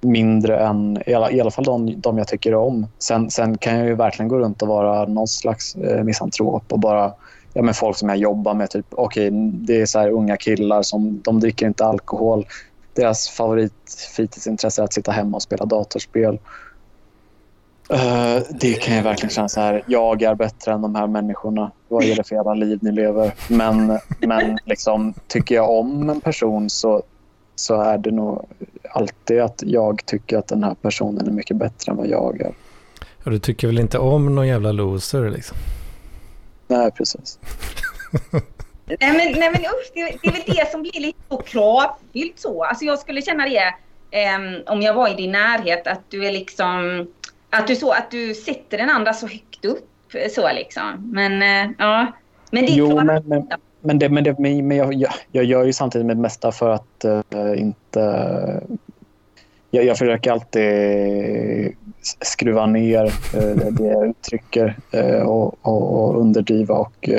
mindre 0.02 0.60
än 0.60 1.04
i 1.06 1.14
alla, 1.14 1.32
i 1.32 1.42
alla 1.42 1.52
fall 1.52 1.66
de, 1.66 2.02
de 2.02 2.18
jag 2.18 2.28
tycker 2.28 2.54
om. 2.56 2.88
Sen, 3.00 3.30
sen 3.30 3.58
kan 3.58 3.78
jag 3.78 3.88
ju 3.88 3.96
verkligen 3.96 4.30
gå 4.30 4.38
runt 4.38 4.62
och 4.62 4.68
vara 4.68 5.06
någon 5.06 5.28
slags 5.28 5.76
eh, 5.76 6.04
misantrop 6.04 6.74
och 6.74 6.80
bara 6.80 7.14
ja, 7.54 7.62
men 7.62 7.74
folk 7.74 7.98
som 7.98 8.10
jag 8.10 8.18
jobbar 8.18 8.54
med. 8.54 8.70
Typ, 8.70 8.86
okay, 8.92 9.30
det 9.54 9.82
är 9.82 9.86
så 9.86 10.00
här 10.00 10.10
unga 10.10 10.38
killar 10.38 10.82
som 10.82 11.22
de 11.24 11.40
dricker 11.40 11.68
inte 11.68 11.86
alkohol. 11.86 12.46
Deras 12.94 13.30
favoritfritidsintresse 13.30 14.82
är 14.82 14.84
att 14.84 14.94
sitta 14.94 15.12
hemma 15.12 15.38
och 15.38 15.44
spela 15.44 15.66
datorspel. 15.66 16.40
Uh, 17.94 18.44
det 18.50 18.74
kan 18.74 18.96
jag 18.96 19.04
verkligen 19.04 19.30
känna 19.30 19.50
så 19.50 19.62
här. 19.62 19.84
Jag 19.88 20.22
är 20.22 20.36
bättre 20.36 20.74
än 20.74 20.82
de 20.82 20.96
här 20.96 21.08
människorna. 21.08 21.72
Vad 21.88 22.04
är 22.04 22.16
det 22.16 22.24
för 22.24 22.36
jävla 22.36 22.54
liv 22.54 22.80
ni 22.82 22.92
lever? 22.92 23.34
Men, 23.50 24.00
men 24.20 24.58
liksom, 24.66 25.14
tycker 25.28 25.56
jag 25.56 25.70
om 25.70 26.10
en 26.10 26.22
person 26.22 26.70
så, 26.70 27.04
så 27.60 27.82
är 27.82 27.98
det 27.98 28.12
nog 28.12 28.46
alltid 28.90 29.42
att 29.42 29.64
jag 29.66 30.06
tycker 30.06 30.38
att 30.38 30.48
den 30.48 30.64
här 30.64 30.76
personen 30.82 31.28
är 31.28 31.32
mycket 31.32 31.58
bättre 31.58 31.92
än 31.92 31.98
vad 31.98 32.08
jag 32.08 32.42
är. 32.42 32.54
Och 33.24 33.32
du 33.32 33.40
tycker 33.40 33.68
väl 33.68 33.80
inte 33.80 33.98
om 33.98 34.36
någon 34.36 34.48
jävla 34.48 34.72
loser 34.72 35.30
liksom? 35.30 35.58
Nej, 36.68 36.92
precis. 36.92 37.40
Nej 38.86 38.98
men, 39.00 39.40
nej, 39.40 39.52
men 39.52 39.62
usch, 39.62 39.92
det, 39.94 40.18
det 40.22 40.28
är 40.28 40.32
väl 40.32 40.42
det 40.46 40.72
som 40.72 40.82
blir 40.82 41.02
lite 41.02 41.20
så 41.30 41.38
kravfyllt 41.38 42.40
så. 42.40 42.64
Alltså 42.64 42.86
jag 42.86 43.00
skulle 43.00 43.22
känna 43.22 43.46
det 43.46 43.74
ehm, 44.12 44.62
om 44.66 44.82
jag 44.82 44.94
var 44.94 45.10
i 45.10 45.14
din 45.14 45.32
närhet 45.32 45.88
att 45.88 46.02
du 46.10 46.26
är 46.26 46.32
liksom 46.32 47.08
att 47.50 47.68
du 47.68 47.76
så 47.76 47.92
att 47.92 48.12
du 48.12 48.34
sätter 48.34 48.78
den 48.78 48.90
andra 48.90 49.14
så 49.14 49.28
högt 49.28 49.66
upp 49.66 49.90
så 50.32 50.52
liksom. 50.54 51.12
Men 51.14 51.42
eh, 51.42 51.72
ja. 51.78 52.08
Men 52.52 52.66
det 52.66 52.72
är 52.72 52.76
Jo, 52.76 52.92
klart. 52.92 53.06
men, 53.06 53.24
men, 53.26 53.48
men, 53.88 54.00
det, 54.00 54.10
men, 54.10 54.24
det, 54.24 54.40
men 54.40 54.78
jag, 54.78 54.94
jag, 54.94 55.12
jag 55.32 55.44
gör 55.44 55.64
ju 55.64 55.74
samtidigt 55.74 56.08
mitt 56.08 56.18
mesta 56.18 56.52
för 56.52 56.70
att 56.70 57.06
uh, 57.06 57.62
inte... 57.62 58.62
Jag, 59.72 59.86
jag 59.86 59.98
försöker 59.98 60.32
alltid 60.32 61.76
skruva 62.22 62.66
ner 62.66 63.06
uh, 63.06 63.56
det 63.72 63.88
jag 63.88 64.08
uttrycker 64.08 64.76
uh, 64.96 65.22
och, 65.22 65.56
och, 65.62 65.94
och 65.94 66.22
underdriva. 66.22 66.76
Och, 66.76 67.10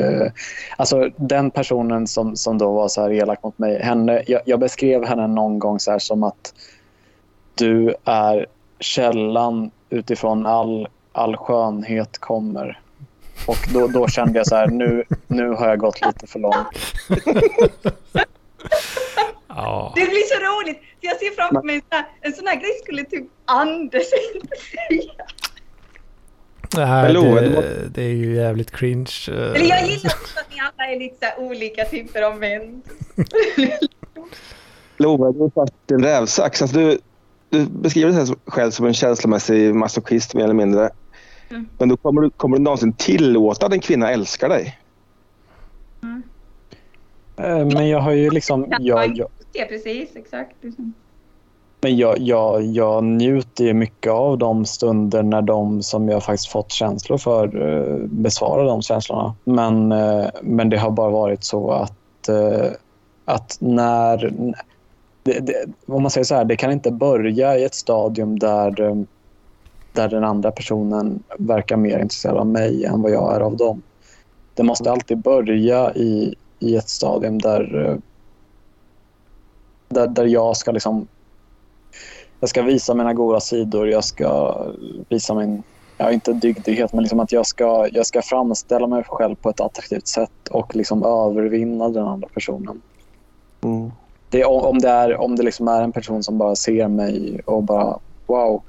alltså, 0.77 1.11
den 1.17 1.51
personen 1.51 2.07
som, 2.07 2.37
som 2.37 2.59
då 2.59 2.73
var 2.73 2.89
så 2.89 3.03
här 3.03 3.13
elak 3.13 3.43
mot 3.43 3.59
mig, 3.59 3.83
henne, 3.83 4.23
jag, 4.27 4.41
jag 4.45 4.61
beskrev 4.61 5.05
henne 5.05 5.27
någon 5.27 5.59
gång 5.59 5.81
så 5.81 5.91
här 5.91 5.99
som 5.99 6.23
att 6.23 6.55
du 7.55 7.95
är 8.05 8.47
källan 8.81 9.71
utifrån 9.91 10.47
all, 10.47 10.89
all 11.13 11.37
skönhet 11.37 12.19
kommer. 12.19 12.81
Och 13.47 13.59
då, 13.73 13.87
då 13.89 14.09
kände 14.09 14.39
jag 14.39 14.47
så 14.47 14.57
här, 14.57 14.67
nu, 14.67 15.05
nu 15.27 15.49
har 15.51 15.69
jag 15.69 15.79
gått 15.79 16.07
lite 16.07 16.27
för 16.27 16.39
långt. 16.39 16.69
Ja. 19.49 19.93
Det 19.97 20.01
blir 20.05 20.23
så 20.23 20.41
roligt. 20.45 20.83
Jag 21.01 21.17
ser 21.17 21.35
framför 21.37 21.63
mig 21.67 21.75
en 21.75 21.81
sån 21.83 21.91
här, 21.99 22.07
en 22.21 22.33
sån 22.33 22.47
här 22.47 22.55
grej 22.57 22.71
skulle 22.85 23.05
typ 23.05 23.25
Anders 23.45 24.07
inte 24.35 24.57
säga. 24.57 25.13
Nej, 26.77 27.13
det, 27.15 27.89
det 27.95 28.03
är 28.03 28.15
ju 28.15 28.35
jävligt 28.35 28.71
cringe. 28.71 29.11
eh, 29.29 29.35
Eller 29.35 29.69
jag 29.69 29.83
gillar 29.87 30.11
också 30.11 30.39
att 30.41 30.51
ni 30.51 30.57
alla 30.61 30.93
är 30.93 30.99
lite 30.99 31.35
olika 31.39 31.85
typer 31.85 32.23
av 32.23 32.39
män. 32.39 32.83
Lova, 34.97 35.33
du 35.33 35.45
är 35.45 35.51
faktiskt 35.51 35.91
en 35.91 36.03
rävsax. 36.05 36.63
Alltså 36.63 36.77
du, 36.79 36.99
du 37.51 37.67
beskriver 37.67 38.13
dig 38.13 38.37
själv 38.47 38.71
som 38.71 38.87
en 38.87 38.95
känslomässig 38.95 39.75
masochist 39.75 40.35
mer 40.35 40.45
eller 40.45 40.55
mindre. 40.55 40.91
Mm. 41.51 41.69
Men 41.79 41.89
då 41.89 41.97
kommer 41.97 42.23
du, 42.23 42.31
kommer 42.31 42.57
du 42.57 42.63
någonsin 42.63 42.93
tillåta 42.93 43.67
att 43.67 43.73
en 43.73 43.81
kvinna 43.81 44.11
älskar 44.11 44.49
dig? 44.49 44.79
Eh, 47.39 47.67
Men 47.67 47.89
jag 47.89 48.01
har 48.01 48.13
ju 48.13 48.31
liksom... 48.31 48.67
Jag, 48.81 49.17
jag, 49.17 49.29
Det 49.53 49.65
precis, 49.65 50.17
exakt. 50.17 50.57
Liksom. 50.61 50.93
Men 51.81 51.97
jag, 51.97 52.19
jag, 52.19 52.63
jag 52.63 53.05
njuter 53.05 53.65
ju 53.65 53.75
mycket 53.75 54.13
av 54.13 54.39
de 54.39 54.65
stunder 54.65 55.23
när 55.23 55.43
de 55.43 55.83
som 55.83 56.09
jag 56.09 56.25
faktiskt 56.25 56.53
fått 56.53 56.73
känslor 56.73 57.19
för 57.19 57.69
eh, 57.69 57.97
besvarar 58.07 58.65
de 58.65 58.83
känslorna. 58.83 59.35
Men, 59.45 59.93
eh, 59.93 60.27
men 60.43 60.71
det 60.71 60.79
har 60.79 60.91
bara 60.91 61.11
varit 61.11 61.45
så 61.45 61.71
att, 61.71 62.29
att 63.25 63.57
när... 63.61 64.33
Det, 65.23 65.47
det, 65.47 65.55
om 65.87 66.03
man 66.03 66.11
säger 66.11 66.25
så 66.25 66.35
här, 66.35 66.45
det 66.45 66.57
kan 66.57 66.73
inte 66.73 66.91
börja 66.91 67.59
i 67.59 67.65
ett 67.65 67.75
stadium 67.75 68.39
där, 68.39 69.07
där 69.99 70.09
den 70.09 70.25
andra 70.25 70.51
personen 70.51 71.23
verkar 71.39 71.77
mer 71.77 71.99
intresserad 71.99 72.37
av 72.37 72.47
mig 72.47 72.85
än 72.85 73.03
vad 73.03 73.13
jag 73.13 73.35
är 73.35 73.41
av 73.41 73.57
dem. 73.57 73.83
Det 74.55 74.63
måste 74.63 74.91
alltid 74.91 75.19
börja 75.19 75.95
i, 75.95 76.35
i 76.59 76.77
ett 76.77 76.89
stadium 76.89 77.39
där, 77.39 77.87
eh, 77.87 77.97
där, 79.89 80.07
där 80.07 80.25
jag 80.25 80.57
ska 80.57 80.73
liksom 80.73 81.07
jag 82.41 82.51
ska 82.51 82.63
visa 82.63 82.95
mina 82.95 83.15
goda 83.15 83.41
sidor. 83.41 83.89
Jag 83.89 84.05
ska 84.05 84.63
visa 85.09 85.35
min, 85.35 85.63
ja, 85.97 86.13
inte 86.13 86.33
dygdighet, 86.33 86.93
men 86.93 87.03
liksom 87.03 87.21
att 87.21 87.33
jag 87.33 87.47
ska, 87.47 87.89
jag 87.93 88.07
ska 88.07 88.23
framställa 88.23 88.87
mig 88.87 89.05
själv 89.07 89.35
på 89.35 89.51
ett 89.51 89.61
attraktivt 89.61 90.07
sätt 90.07 90.49
och 90.51 90.77
liksom 90.77 91.03
övervinna 91.03 91.89
den 91.89 92.07
andra 92.07 92.29
personen. 92.29 92.83
Mm. 93.61 93.91
Det, 94.31 94.45
om 94.45 94.79
det, 94.79 94.89
är, 94.89 95.17
om 95.17 95.37
det 95.37 95.43
liksom 95.43 95.69
är 95.69 95.83
en 95.83 95.93
person 95.93 96.23
som 96.23 96.39
bara 96.39 96.57
ser 96.57 96.89
mig 96.89 97.41
och 97.45 97.63
bara 97.63 97.99
wow, 98.27 98.63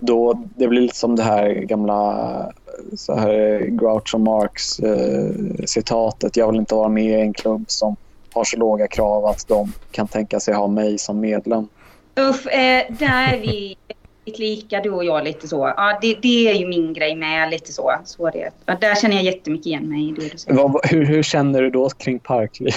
då 0.00 0.44
det 0.56 0.68
blir 0.68 0.80
lite 0.80 0.96
som 0.96 1.16
det 1.16 1.22
här 1.22 1.50
gamla 1.50 2.52
så 2.96 3.14
här 3.14 3.58
Groucho 3.66 4.18
Marx 4.18 4.78
eh, 4.80 5.64
citatet. 5.66 6.36
Jag 6.36 6.50
vill 6.50 6.60
inte 6.60 6.74
vara 6.74 6.88
med 6.88 7.04
i 7.04 7.20
en 7.20 7.32
klubb 7.32 7.64
som 7.68 7.96
har 8.32 8.44
så 8.44 8.56
låga 8.56 8.88
krav 8.88 9.26
att 9.26 9.48
de 9.48 9.72
kan 9.90 10.08
tänka 10.08 10.40
sig 10.40 10.54
ha 10.54 10.66
mig 10.66 10.98
som 10.98 11.20
medlem. 11.20 11.68
Uff, 12.14 12.46
eh, 12.46 12.84
där 12.88 13.34
är 13.34 13.40
vi 13.40 13.76
lika 14.24 14.80
du 14.80 14.90
och 14.90 15.04
jag 15.04 15.24
lite 15.24 15.48
så. 15.48 15.72
Ja, 15.76 15.98
det, 16.02 16.18
det 16.22 16.48
är 16.48 16.54
ju 16.54 16.66
min 16.66 16.92
grej 16.92 17.16
med 17.16 17.50
lite 17.50 17.72
så. 17.72 17.92
så 18.04 18.30
det. 18.30 18.50
Ja, 18.66 18.76
där 18.80 18.94
känner 18.94 19.16
jag 19.16 19.24
jättemycket 19.24 19.66
igen 19.66 19.88
mig 19.88 20.08
i 20.08 20.12
det 20.12 20.28
du 20.28 20.38
säger. 20.38 20.56
Vad, 20.56 20.86
hur, 20.86 21.04
hur 21.04 21.22
känner 21.22 21.62
du 21.62 21.70
då 21.70 21.88
kring 21.88 22.18
parkliv? 22.18 22.74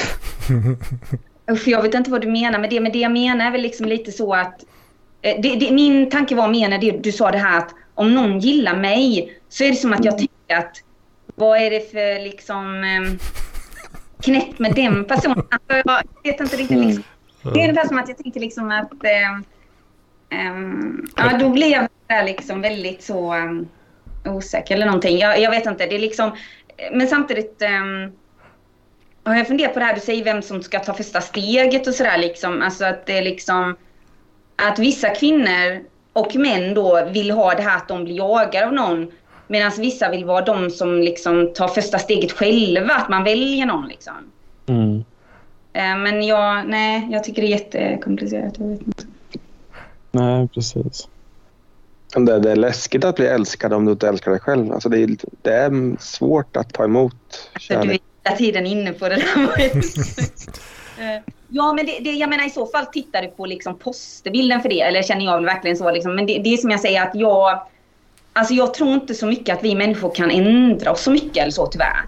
Uff, 1.52 1.68
jag 1.68 1.82
vet 1.82 1.94
inte 1.94 2.12
vad 2.12 2.22
du 2.22 2.28
menar 2.28 2.60
med 2.60 2.70
det, 2.70 2.80
men 2.80 2.91
det 2.91 3.00
jag 3.00 3.12
menar 3.12 3.45
är 3.45 3.52
väl 3.52 3.62
liksom 3.62 3.88
lite 3.88 4.12
så 4.12 4.34
att 4.34 4.66
det, 5.24 5.56
det, 5.60 5.72
min 5.72 6.10
tanke 6.10 6.36
var 6.36 6.48
mer 6.48 6.70
när 6.70 6.78
det, 6.78 6.91
du 6.91 7.12
sa 7.12 7.32
det 7.32 7.38
här 7.38 7.58
att 7.58 7.76
om 7.95 8.16
någon 8.16 8.40
gillar 8.40 8.76
mig 8.76 9.34
så 9.50 9.64
är 9.64 9.70
det 9.70 9.76
som 9.76 9.94
att 9.94 10.06
jag 10.06 10.18
tänker 10.18 10.56
att 10.58 10.84
vad 11.36 11.62
är 11.62 11.70
det 11.70 11.91
för 11.91 12.24
liksom 12.24 12.84
eh, 12.84 13.28
knäpp 14.22 14.60
med 14.60 14.74
den 14.76 15.06
personen? 15.06 15.44
Alltså, 15.50 16.08
jag 16.24 16.32
vet 16.32 16.41
inte 16.41 16.56
riktigt 16.56 16.78
liksom. 16.78 17.04
Det 17.41 17.50
är 17.50 17.70
ungefär 17.70 17.88
som 17.88 17.98
att 17.98 18.10
jag 18.10 18.18
tänkte 18.18 18.40
liksom 18.40 18.72
att 18.72 19.04
eh, 19.04 19.44
Um, 20.34 21.08
ja, 21.18 21.38
då 21.38 21.50
blev 21.50 21.88
jag 22.08 22.26
liksom 22.26 22.62
väldigt 22.62 23.04
så 23.04 23.36
um, 23.36 23.70
osäker 24.26 24.76
eller 24.76 24.86
någonting. 24.86 25.18
Jag, 25.18 25.40
jag, 25.40 25.52
vet 25.52 25.66
inte. 25.66 25.86
Det 25.86 25.95
är 25.95 26.00
liksom, 26.00 26.32
men 26.91 27.08
samtidigt 27.08 27.62
um, 27.62 28.12
har 29.24 29.36
jag 29.36 29.48
funderat 29.48 29.74
på 29.74 29.80
det 29.80 29.86
här. 29.86 29.95
Du 29.95 30.02
säger 30.02 30.24
vem 30.24 30.41
som 30.41 30.64
ska 30.64 30.80
ta 30.80 30.94
första 30.94 31.22
steget 31.22 31.88
och 31.88 31.94
sådär. 31.94 32.18
Liksom. 32.18 32.62
Alltså 32.62 32.86
att 32.86 33.06
det 33.06 33.18
är 33.18 33.22
liksom 33.22 33.76
att 34.56 34.80
vissa 34.80 35.10
kvinnor 35.10 35.84
och 36.14 36.36
män 36.36 36.74
då 36.74 37.06
vill 37.06 37.32
ha 37.32 37.54
det 37.54 37.62
här 37.62 37.78
att 37.78 37.88
de 37.88 38.04
blir 38.04 38.16
jagade 38.16 38.66
av 38.66 38.74
någon. 38.74 39.12
Medan 39.48 39.72
vissa 39.78 40.10
vill 40.10 40.26
vara 40.26 40.46
de 40.46 40.70
som 40.70 41.02
liksom 41.02 41.54
tar 41.54 41.68
första 41.68 42.00
steget 42.00 42.32
själva. 42.32 42.94
Att 42.94 43.10
man 43.10 43.24
väljer 43.24 43.66
någon 43.66 43.88
liksom. 43.88 44.14
Mm. 44.66 44.96
Uh, 45.78 45.98
men 46.04 46.24
jag, 46.24 46.68
nej, 46.68 47.08
jag 47.12 47.24
tycker 47.24 47.42
det 47.42 47.48
är 47.48 47.50
jättekomplicerat. 47.50 48.54
Jag 48.58 48.68
vet 48.68 48.82
inte. 48.82 49.04
Nej, 50.12 50.48
precis. 50.48 51.08
Det, 52.16 52.40
det 52.40 52.52
är 52.52 52.56
läskigt 52.56 53.04
att 53.04 53.16
bli 53.16 53.26
älskad 53.26 53.74
om 53.74 53.86
du 53.86 53.92
inte 53.92 54.08
älskar 54.08 54.32
dig 54.32 54.40
själv. 54.40 54.72
Alltså 54.72 54.90
det, 54.90 55.00
är, 55.00 55.18
det 55.42 55.54
är 55.54 56.02
svårt 56.02 56.58
att 56.58 56.74
ta 56.74 56.84
emot 56.84 57.50
kärlek. 57.60 58.02
Du 58.24 58.30
är 58.30 58.30
hela 58.30 58.38
tiden 58.38 58.66
inne 58.66 58.94
på 58.94 59.10
det 59.10 59.16
där. 59.16 59.72
ja, 61.48 61.74
men 61.74 61.86
det, 61.86 61.99
det, 61.99 62.11
jag 62.11 62.30
menar 62.30 62.48
i 62.48 62.49
så 62.49 62.65
fall 62.65 62.86
tittar 62.86 63.22
du 63.22 63.28
på 63.28 63.45
liksom 63.45 63.78
posterbilden 63.80 64.61
för 64.61 64.70
det. 64.70 64.82
Eller 64.82 65.03
känner 65.03 65.26
jag 65.26 65.41
verkligen 65.41 65.78
så. 65.78 65.91
Liksom. 65.91 66.15
Men 66.15 66.26
det, 66.26 66.38
det 66.38 66.53
är 66.53 66.57
som 66.57 66.70
jag 66.70 66.80
säger 66.80 67.02
att 67.02 67.15
jag... 67.15 67.61
Alltså 68.34 68.53
jag 68.53 68.74
tror 68.74 68.94
inte 68.94 69.14
så 69.14 69.26
mycket 69.26 69.57
att 69.57 69.64
vi 69.64 69.76
människor 69.76 70.15
kan 70.15 70.32
ändra 70.32 70.91
oss 70.91 71.02
så 71.02 71.11
mycket 71.11 71.38
eller 71.38 71.52
så 71.52 71.68
tyvärr. 71.68 72.06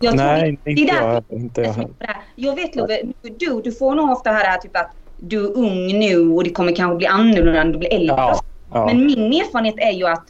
Jag 0.00 0.16
Nej, 0.16 0.58
det, 0.64 0.70
inte, 0.70 0.94
jag, 0.94 1.24
inte 1.28 1.60
jag 1.60 1.72
heller. 1.72 1.94
Jag 2.34 2.54
vet 2.54 2.76
Love, 2.76 3.02
du, 3.22 3.60
du 3.64 3.72
får 3.72 3.94
nog 3.94 4.10
ofta 4.10 4.30
höra 4.30 4.56
typ 4.56 4.76
att 4.76 4.90
du 5.16 5.44
är 5.44 5.56
ung 5.56 5.98
nu 5.98 6.30
och 6.30 6.44
det 6.44 6.50
kommer 6.50 6.76
kanske 6.76 6.96
bli 6.96 7.06
annorlunda 7.06 7.64
när 7.64 7.72
du 7.72 7.78
blir 7.78 7.94
äldre. 7.94 8.16
Ja, 8.16 8.40
ja. 8.72 8.86
Men 8.86 9.06
min 9.06 9.32
erfarenhet 9.32 9.74
är 9.78 9.90
ju 9.90 10.06
att 10.06 10.24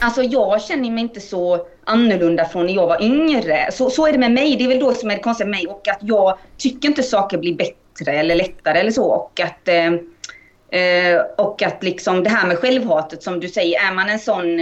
Alltså 0.00 0.22
jag 0.22 0.62
känner 0.62 0.90
mig 0.90 1.02
inte 1.02 1.20
så 1.20 1.66
annorlunda 1.84 2.44
från 2.44 2.66
när 2.66 2.74
jag 2.74 2.86
var 2.86 3.02
yngre. 3.02 3.68
Så, 3.72 3.90
så 3.90 4.06
är 4.06 4.12
det 4.12 4.18
med 4.18 4.32
mig. 4.32 4.56
Det 4.56 4.64
är 4.64 4.68
väl 4.68 4.80
då 4.80 4.94
som 4.94 5.10
är 5.10 5.14
det 5.14 5.22
konstiga 5.22 5.48
med 5.48 5.58
mig. 5.58 5.66
Och 5.66 5.88
att 5.88 5.98
jag 6.00 6.38
tycker 6.56 6.88
inte 6.88 7.02
saker 7.02 7.38
blir 7.38 7.54
bättre 7.54 8.12
eller 8.12 8.34
lättare 8.34 8.78
eller 8.78 8.90
så. 8.90 9.04
Och 9.04 9.40
att, 9.40 9.68
eh, 9.68 9.92
eh, 10.80 11.20
och 11.38 11.62
att 11.62 11.82
liksom 11.82 12.24
det 12.24 12.30
här 12.30 12.46
med 12.46 12.58
självhatet 12.58 13.22
som 13.22 13.40
du 13.40 13.48
säger. 13.48 13.88
Är 13.88 13.94
man 13.94 14.08
en 14.08 14.18
sån 14.18 14.60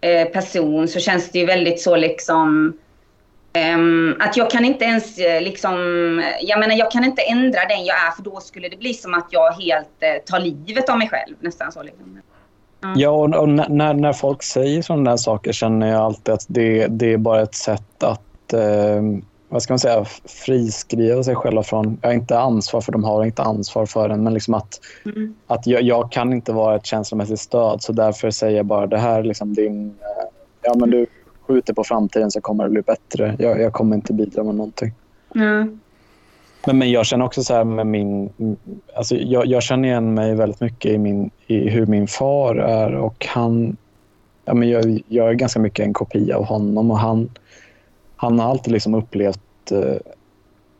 eh, 0.00 0.28
person 0.32 0.88
så 0.88 1.00
känns 1.00 1.30
det 1.30 1.38
ju 1.38 1.46
väldigt 1.46 1.80
så 1.80 1.96
liksom 1.96 2.78
Um, 3.74 4.16
att 4.20 4.36
jag 4.36 4.50
kan 4.50 4.64
inte 4.64 4.84
ens 4.84 5.18
eh, 5.18 5.42
liksom, 5.42 5.74
jag 6.40 6.60
menar 6.60 6.74
jag 6.74 6.90
kan 6.90 7.04
inte 7.04 7.22
ändra 7.22 7.64
den 7.64 7.84
jag 7.84 8.06
är 8.06 8.10
för 8.10 8.22
då 8.22 8.40
skulle 8.40 8.68
det 8.68 8.76
bli 8.76 8.94
som 8.94 9.14
att 9.14 9.26
jag 9.30 9.52
helt 9.52 9.86
uh, 9.86 10.24
tar 10.26 10.40
livet 10.40 10.88
av 10.88 10.98
mig 10.98 11.08
själv. 11.08 11.36
Nästan 11.40 11.72
så 11.72 11.82
liksom. 11.82 12.20
Mm. 12.82 13.00
Ja, 13.00 13.10
och, 13.10 13.34
och 13.34 13.48
när, 13.48 13.94
när 13.94 14.12
folk 14.12 14.42
säger 14.42 14.82
sådana 14.82 15.10
där 15.10 15.16
saker 15.16 15.52
känner 15.52 15.86
jag 15.86 16.00
alltid 16.00 16.34
att 16.34 16.46
det, 16.48 16.86
det 16.86 17.12
är 17.12 17.18
bara 17.18 17.42
ett 17.42 17.54
sätt 17.54 18.02
att 18.02 18.52
eh, 18.52 19.02
vad 19.48 19.62
ska 19.62 19.72
man 19.72 19.78
säga, 19.78 20.04
friskriva 20.44 21.22
sig 21.22 21.34
själva 21.34 21.62
från, 21.62 21.98
jag 22.02 22.08
har 22.08 22.14
inte 22.14 22.38
ansvar 22.38 22.80
för 22.80 22.92
de 22.92 23.04
har 23.04 23.24
inte 23.24 23.42
ansvar 23.42 23.86
för 23.86 24.08
den, 24.08 24.22
men 24.22 24.34
liksom 24.34 24.54
att, 24.54 24.80
mm. 25.04 25.34
att 25.46 25.66
jag, 25.66 25.82
jag, 25.82 26.12
kan 26.12 26.32
inte 26.32 26.52
vara 26.52 26.76
ett 26.76 26.86
känslomässigt 26.86 27.40
stöd 27.40 27.82
så 27.82 27.92
därför 27.92 28.30
säger 28.30 28.56
jag 28.56 28.66
bara 28.66 28.86
det 28.86 28.98
här 28.98 29.22
liksom 29.22 29.54
din, 29.54 29.86
eh, 29.86 30.28
ja 30.62 30.74
men 30.74 30.90
du 30.90 31.06
skjuter 31.46 31.74
på 31.74 31.84
framtiden 31.84 32.30
så 32.30 32.40
kommer 32.40 32.64
det 32.64 32.70
bli 32.70 32.82
bättre. 32.82 33.36
Jag, 33.38 33.60
jag 33.60 33.72
kommer 33.72 33.96
inte 33.96 34.12
bidra 34.12 34.42
med 34.42 34.54
någonting. 34.54 34.92
Mm. 35.34 35.80
Men, 36.66 36.78
men 36.78 36.90
jag 36.90 37.06
känner 37.06 37.24
också 37.24 37.42
så 37.42 37.54
här 37.54 37.64
med 37.64 37.86
min... 37.86 38.30
Alltså 38.96 39.16
jag, 39.16 39.46
jag 39.46 39.62
känner 39.62 39.88
igen 39.88 40.14
mig 40.14 40.34
väldigt 40.34 40.60
mycket 40.60 40.92
i, 40.92 40.98
min, 40.98 41.30
i 41.46 41.68
hur 41.68 41.86
min 41.86 42.06
far 42.06 42.56
är 42.56 42.94
och 42.94 43.26
han... 43.28 43.76
Ja, 44.44 44.54
men 44.54 44.68
jag, 44.68 45.02
jag 45.08 45.28
är 45.28 45.34
ganska 45.34 45.60
mycket 45.60 45.86
en 45.86 45.92
kopia 45.92 46.36
av 46.36 46.44
honom 46.44 46.90
och 46.90 46.98
han, 46.98 47.30
han 48.16 48.38
har 48.38 48.50
alltid 48.50 48.72
liksom 48.72 48.94
upplevt 48.94 49.72
eh, 49.72 49.96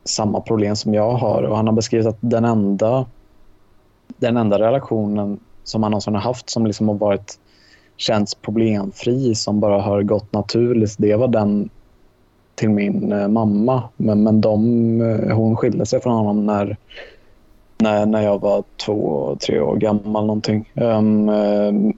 samma 0.05 0.41
problem 0.41 0.77
som 0.77 0.95
jag 0.95 1.13
har 1.13 1.43
och 1.43 1.57
han 1.57 1.67
har 1.67 1.75
beskrivit 1.75 2.07
att 2.07 2.19
den 2.21 2.45
enda, 2.45 3.07
den 4.17 4.37
enda 4.37 4.59
relationen 4.59 5.41
som 5.65 5.83
han 5.83 5.93
någonsin 5.93 6.15
har 6.15 6.21
haft 6.21 6.51
som 6.51 6.67
liksom 6.67 6.89
har 6.89 6.95
varit 6.95 7.39
känts 7.97 8.35
problemfri 8.35 9.35
som 9.35 9.61
bara 9.61 9.81
har 9.81 10.03
gått 10.03 10.33
naturligt. 10.33 10.97
Det 10.99 11.17
var 11.17 11.29
den 11.29 11.71
till 12.61 12.71
min 12.71 13.13
eh, 13.13 13.29
mamma. 13.29 13.83
Men, 13.97 14.23
men 14.23 14.41
de, 14.41 15.01
eh, 15.01 15.37
hon 15.37 15.57
skilde 15.57 15.87
sig 15.87 16.01
från 16.01 16.13
honom 16.13 16.47
när, 16.47 16.77
när, 17.79 18.07
när 18.07 18.23
jag 18.23 18.41
var 18.41 18.65
två, 18.77 19.37
tre 19.47 19.61
år 19.61 19.77
gammal. 19.77 20.27
Någonting. 20.27 20.73
Um, 20.75 21.25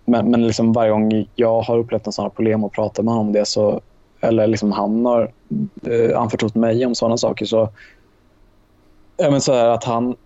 men 0.04 0.30
men 0.30 0.46
liksom 0.46 0.72
varje 0.72 0.90
gång 0.90 1.26
jag 1.34 1.60
har 1.60 1.78
upplevt 1.78 2.06
en 2.06 2.12
sådana 2.12 2.30
problem 2.30 2.64
och 2.64 2.72
pratat 2.72 3.04
med 3.04 3.14
honom 3.14 3.26
om 3.26 3.32
det 3.32 3.44
så, 3.44 3.80
eller 4.20 4.46
liksom 4.46 4.72
han 4.72 5.06
har 5.06 5.30
uh, 5.88 6.18
anförtrott 6.18 6.54
mig 6.54 6.86
om 6.86 6.94
sådana 6.94 7.16
saker 7.16 7.46
så, 7.46 7.68
ja, 9.16 9.30
men 9.30 9.40
så 9.40 9.52
här 9.52 9.68
att 9.68 9.84
han, 9.84 10.16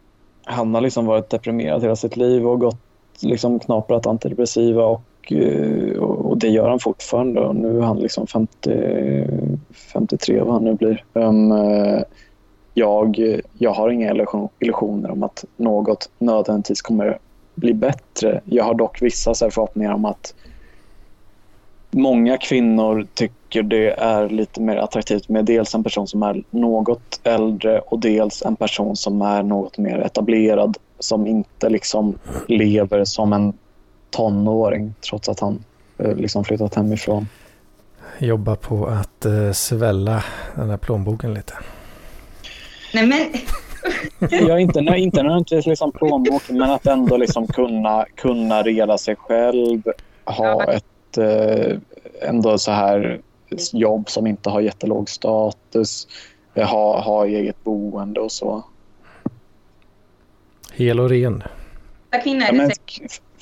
han 0.45 0.75
har 0.75 0.81
liksom 0.81 1.07
varit 1.07 1.31
deprimerad 1.31 1.83
hela 1.83 1.97
sitt 1.97 2.17
liv 2.17 2.47
och 2.47 2.61
gått 2.61 2.79
liksom 3.21 3.59
knaprat 3.59 4.07
antidepressiva 4.07 4.85
och 4.85 5.03
och, 5.99 6.16
och, 6.37 6.41
det 6.41 6.49
gör 6.49 6.69
han 6.69 6.81
fortfarande. 6.81 7.41
Och 7.41 7.57
nu 7.57 7.79
är 7.79 7.83
han 7.83 7.99
liksom 7.99 8.27
50, 8.27 9.27
53 9.93 10.41
vad 10.41 10.53
han 10.53 10.65
nu 10.65 10.75
blir. 10.75 11.05
Um, 11.13 11.53
jag, 12.75 13.41
jag 13.59 13.71
har 13.71 13.91
inga 13.91 14.27
illusioner 14.59 15.11
om 15.11 15.23
att 15.23 15.45
något 15.57 16.11
nödvändigtvis 16.19 16.83
kommer 16.83 17.19
bli 17.55 17.75
bättre. 17.75 18.41
Jag 18.45 18.65
har 18.65 18.75
dock 18.75 19.03
vissa 19.03 19.35
så 19.35 19.51
förhoppningar 19.51 19.93
om 19.95 20.05
att 20.05 20.35
många 21.91 22.39
kvinnor 22.39 23.07
tycker 23.15 23.63
det 23.63 23.91
är 23.91 24.29
lite 24.29 24.61
mer 24.61 24.77
attraktivt 24.77 25.29
med 25.29 25.45
dels 25.45 25.75
en 25.75 25.85
person 25.85 26.07
som 26.07 26.23
är 26.23 26.43
något 26.51 27.21
äldre 27.23 27.79
och 27.79 27.99
dels 27.99 28.43
en 28.43 28.57
person 28.57 28.97
som 28.97 29.23
är 29.23 29.43
något 29.43 29.79
mer 29.79 29.99
etablerad 29.99 30.77
som 30.99 31.27
inte 31.27 31.69
liksom 31.69 32.19
lever 32.49 33.05
som 33.05 33.33
en 33.33 33.53
tonåring 34.11 34.95
trots 35.01 35.29
att 35.29 35.41
han 35.41 35.65
liksom 35.99 36.45
flyttat 36.45 36.75
hemifrån. 36.75 37.29
Jobba 38.19 38.57
på 38.57 38.87
att 38.87 39.25
eh, 39.25 39.53
svälla 39.53 40.25
den 40.55 40.71
här 40.71 40.77
plånboken 40.77 41.35
lite. 41.35 41.55
Nej 42.95 43.07
men 43.07 43.19
Ja, 44.31 44.59
inte, 44.59 44.81
nej, 44.81 45.03
inte 45.03 45.23
nödvändigtvis 45.23 45.67
liksom 45.67 45.93
plånboken, 45.93 46.59
men 46.59 46.71
att 46.71 46.87
ändå 46.87 47.17
liksom 47.17 47.47
kunna, 47.47 48.07
kunna 48.15 48.63
reda 48.63 48.99
sig 48.99 49.17
själv. 49.17 49.83
Ha 50.25 50.65
ett 50.65 51.19
eh, 51.19 51.79
ändå 52.23 52.59
så 52.59 52.71
här 52.71 53.21
jobb 53.73 54.11
som 54.11 54.27
inte 54.27 54.51
har 54.51 54.61
jättelåg 54.61 55.11
status. 55.11 56.09
eh, 56.55 56.69
Ha, 56.69 57.01
ha 57.01 57.27
eget 57.27 57.65
boende 57.65 58.21
och 58.21 58.33
så. 58.33 58.65
Hel 60.73 61.01
och 61.01 61.11
ren. 61.11 61.43
Ja, 62.11 62.19
är 62.19 62.53
men 62.53 62.71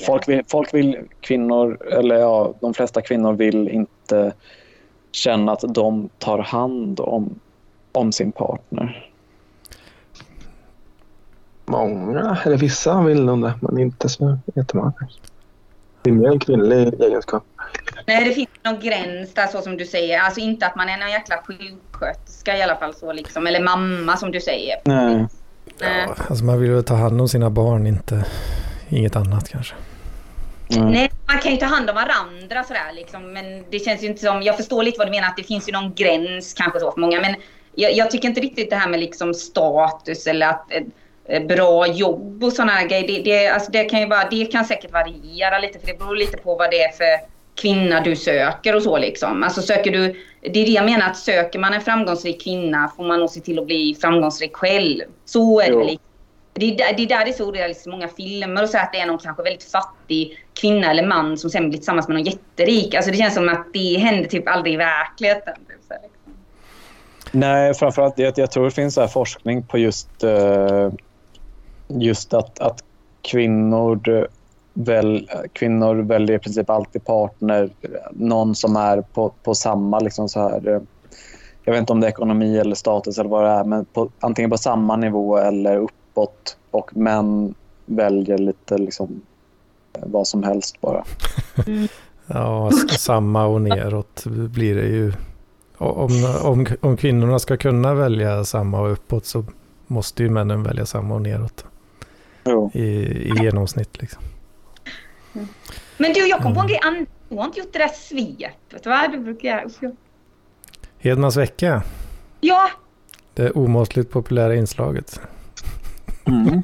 folk, 0.06 0.28
vill, 0.28 0.42
folk 0.48 0.74
vill, 0.74 0.98
kvinnor, 1.20 1.78
eller 1.92 2.14
ja, 2.14 2.54
de 2.60 2.74
flesta 2.74 3.02
kvinnor 3.02 3.32
vill 3.32 3.68
inte 3.68 4.32
känna 5.12 5.52
att 5.52 5.64
de 5.68 6.08
tar 6.18 6.38
hand 6.38 7.00
om, 7.00 7.40
om 7.92 8.12
sin 8.12 8.32
partner. 8.32 9.10
Många, 11.66 12.38
eller 12.44 12.56
vissa 12.56 13.02
vill 13.02 13.24
nog 13.24 13.42
det, 13.42 13.54
men 13.60 13.78
inte 13.78 14.08
så 14.08 14.38
jättemånga. 14.54 14.92
Det 16.02 16.10
är 16.10 16.14
mer 16.14 16.30
en 16.30 16.38
kvinnlig 16.38 17.00
egenskap. 17.00 17.44
Nej, 18.06 18.24
det 18.24 18.34
finns 18.34 18.48
någon 18.62 18.80
gräns 18.80 19.34
där 19.34 19.46
så 19.46 19.60
som 19.60 19.76
du 19.76 19.86
säger. 19.86 20.20
Alltså 20.20 20.40
inte 20.40 20.66
att 20.66 20.76
man 20.76 20.88
är 20.88 20.98
någon 20.98 21.10
jäkla 21.10 21.36
sjuksköterska 21.46 22.56
i 22.56 22.62
alla 22.62 22.76
fall 22.76 22.94
så 22.94 23.12
liksom. 23.12 23.46
Eller 23.46 23.62
mamma 23.62 24.16
som 24.16 24.30
du 24.30 24.40
säger. 24.40 24.76
Nej. 24.84 25.26
Ja, 25.78 26.14
alltså 26.28 26.44
man 26.44 26.60
vill 26.60 26.70
väl 26.70 26.84
ta 26.84 26.94
hand 26.94 27.20
om 27.20 27.28
sina 27.28 27.50
barn, 27.50 27.86
inte 27.86 28.24
inget 28.88 29.16
annat 29.16 29.48
kanske. 29.48 29.74
Mm. 30.70 30.90
Nej, 30.90 31.10
man 31.26 31.38
kan 31.38 31.52
ju 31.52 31.58
ta 31.58 31.66
hand 31.66 31.90
om 31.90 31.96
varandra 31.96 32.64
sådär 32.64 32.92
liksom. 32.94 33.32
Men 33.32 33.64
det 33.70 33.78
känns 33.78 34.02
ju 34.02 34.06
inte 34.06 34.22
som... 34.22 34.42
Jag 34.42 34.56
förstår 34.56 34.82
lite 34.82 34.98
vad 34.98 35.06
du 35.06 35.10
menar 35.10 35.28
att 35.28 35.36
det 35.36 35.42
finns 35.42 35.68
ju 35.68 35.72
någon 35.72 35.94
gräns 35.94 36.54
kanske 36.54 36.80
så 36.80 36.92
för 36.92 37.00
många. 37.00 37.20
Men 37.20 37.34
jag, 37.74 37.92
jag 37.92 38.10
tycker 38.10 38.28
inte 38.28 38.40
riktigt 38.40 38.70
det 38.70 38.76
här 38.76 38.88
med 38.88 39.00
liksom 39.00 39.34
status 39.34 40.26
eller 40.26 40.48
att 40.48 40.72
ett, 40.72 40.84
ett 41.28 41.48
bra 41.48 41.86
jobb 41.86 42.44
och 42.44 42.52
sådana 42.52 42.72
här 42.72 42.88
grejer. 42.88 43.06
Det, 43.06 43.22
det, 43.22 43.48
alltså 43.48 43.70
det, 43.70 43.84
kan 43.84 44.00
ju 44.00 44.06
bara, 44.06 44.28
det 44.30 44.44
kan 44.44 44.64
säkert 44.64 44.92
variera 44.92 45.58
lite 45.58 45.78
för 45.78 45.86
det 45.86 45.98
beror 45.98 46.16
lite 46.16 46.36
på 46.36 46.56
vad 46.56 46.70
det 46.70 46.82
är 46.82 46.92
för 46.92 47.34
kvinna 47.54 48.00
du 48.00 48.16
söker 48.16 48.76
och 48.76 48.82
så 48.82 48.98
liksom. 48.98 49.42
Alltså 49.42 49.62
söker 49.62 49.90
du... 49.90 50.24
Det 50.40 50.60
är 50.60 50.66
det 50.66 50.72
jag 50.72 50.84
menar 50.84 51.06
att 51.06 51.16
söker 51.16 51.58
man 51.58 51.74
en 51.74 51.80
framgångsrik 51.80 52.44
kvinna 52.44 52.92
får 52.96 53.04
man 53.04 53.20
nog 53.20 53.30
se 53.30 53.40
till 53.40 53.58
att 53.58 53.66
bli 53.66 53.96
framgångsrik 54.00 54.56
själv. 54.56 55.00
Så 55.24 55.60
är 55.60 55.64
det 55.64 55.72
Jo. 55.72 55.78
väl 55.78 55.86
lite. 55.86 56.02
Det 56.56 56.66
är, 56.66 56.78
där, 56.78 56.96
det 56.96 57.02
är 57.02 57.08
där 57.08 57.24
det 57.24 57.30
är 57.30 57.32
så 57.32 57.48
orealistiskt 57.48 57.86
i 57.86 57.90
många 57.90 58.08
filmer 58.08 58.62
och 58.62 58.68
så 58.68 58.78
att 58.78 58.92
det 58.92 58.98
är 58.98 59.06
någon 59.06 59.18
kanske 59.18 59.42
väldigt 59.42 59.70
fattig 59.70 60.38
kvinna 60.60 60.90
eller 60.90 61.06
man 61.06 61.38
som 61.38 61.50
sen 61.50 61.68
blir 61.68 61.78
tillsammans 61.78 62.08
med 62.08 62.16
någon 62.16 62.24
jätterik. 62.24 62.94
Alltså 62.94 63.10
det 63.10 63.16
känns 63.16 63.34
som 63.34 63.48
att 63.48 63.66
det 63.72 63.98
händer 63.98 64.28
typ 64.28 64.48
aldrig 64.48 64.74
i 64.74 64.76
verkligheten. 64.76 65.54
Liksom. 65.68 65.96
Nej, 67.32 67.74
framförallt 67.74 68.18
jag, 68.18 68.32
jag 68.36 68.50
tror 68.50 68.64
det 68.64 68.70
finns 68.70 68.94
så 68.94 69.00
här 69.00 69.08
forskning 69.08 69.62
på 69.62 69.78
just, 69.78 70.24
eh, 70.24 70.90
just 71.88 72.34
att, 72.34 72.58
att 72.58 72.84
kvinnor, 73.22 74.08
eh, 74.08 74.24
väl, 74.74 75.30
kvinnor 75.52 75.94
väljer 75.94 76.36
i 76.36 76.38
princip 76.38 76.70
alltid 76.70 77.04
partner, 77.04 77.70
någon 78.10 78.54
som 78.54 78.76
är 78.76 79.00
på, 79.00 79.32
på 79.42 79.54
samma 79.54 79.98
liksom 79.98 80.28
så 80.28 80.40
här, 80.40 80.68
eh, 80.68 80.80
jag 81.64 81.72
vet 81.72 81.80
inte 81.80 81.92
om 81.92 82.00
det 82.00 82.06
är 82.06 82.10
ekonomi 82.10 82.58
eller 82.58 82.74
status 82.74 83.18
eller 83.18 83.30
vad 83.30 83.44
det 83.44 83.50
är, 83.50 83.64
men 83.64 83.84
på, 83.84 84.10
antingen 84.20 84.50
på 84.50 84.58
samma 84.58 84.96
nivå 84.96 85.38
eller 85.38 85.76
upp 85.76 85.90
uppåt 86.14 86.56
och 86.70 86.96
män 86.96 87.54
väljer 87.86 88.38
lite 88.38 88.78
liksom 88.78 89.22
eh, 89.92 90.02
vad 90.06 90.26
som 90.28 90.42
helst 90.42 90.80
bara. 90.80 91.04
Ja, 92.26 92.70
samma 92.98 93.46
och 93.46 93.60
neråt 93.62 94.24
blir 94.26 94.74
det 94.74 94.86
ju. 94.86 95.12
Om, 95.76 96.10
om, 96.42 96.66
om 96.80 96.96
kvinnorna 96.96 97.38
ska 97.38 97.56
kunna 97.56 97.94
välja 97.94 98.44
samma 98.44 98.80
och 98.80 98.92
uppåt 98.92 99.26
så 99.26 99.44
måste 99.86 100.22
ju 100.22 100.30
männen 100.30 100.62
välja 100.62 100.86
samma 100.86 101.14
och 101.14 101.22
neråt 101.22 101.64
Jo. 102.44 102.70
i, 102.74 102.82
i 102.82 103.32
genomsnitt. 103.42 104.00
Liksom. 104.00 104.22
Men 105.98 106.12
du, 106.12 106.28
jag 106.28 106.42
kom 106.42 106.54
på 106.54 106.60
en 106.60 106.66
Mm. 106.66 106.68
grej. 106.68 106.80
Ann, 106.84 107.06
Du 107.28 107.36
har 107.36 107.44
inte 107.44 107.58
gjort 107.60 107.72
det 107.72 107.78
där 107.78 107.88
svepet 107.88 108.86
va? 108.86 109.08
Du 109.12 109.18
brukar 109.18 109.64
Hedmans 110.98 111.36
vecka, 111.36 111.82
Ja, 112.40 112.68
det 113.34 113.50
omåttligt 113.50 114.10
populära 114.10 114.54
inslaget. 114.54 115.20
Mm. 116.26 116.62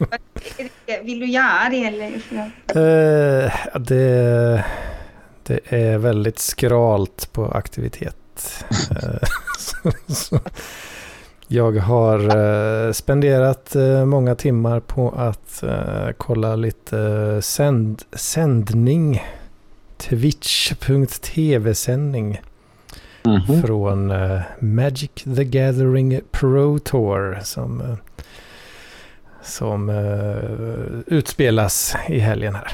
vill 1.03 1.21
du 1.21 1.27
göra 1.27 1.69
det 1.71 1.85
eller? 1.85 2.13
Eh, 3.47 3.53
det, 3.81 4.65
det 5.43 5.61
är 5.69 5.99
väldigt 5.99 6.39
skralt 6.39 7.33
på 7.33 7.47
aktivitet. 7.51 8.65
Eh, 8.91 9.29
så, 9.59 9.93
så. 10.15 10.41
Jag 11.53 11.73
har 11.77 12.19
eh, 12.87 12.93
spenderat 12.93 13.77
eh, 13.77 14.05
många 14.05 14.35
timmar 14.35 14.81
på 14.81 15.11
att 15.17 15.63
eh, 15.63 16.09
kolla 16.17 16.57
lite 16.57 17.39
sänd, 17.43 18.03
sändning. 18.13 19.23
Twitch.tv-sändning 19.99 22.41
Mhm. 23.25 23.63
från 23.63 24.11
eh, 24.11 24.41
Magic 24.59 25.11
the 25.37 25.45
Gathering 25.45 26.21
Pro 26.31 26.79
Tour 26.79 27.39
som, 27.43 27.81
eh, 27.81 27.95
som 29.51 29.91
eh, 29.91 31.17
utspelas 31.17 31.97
i 32.09 32.19
helgen 32.19 32.55
här. 32.55 32.73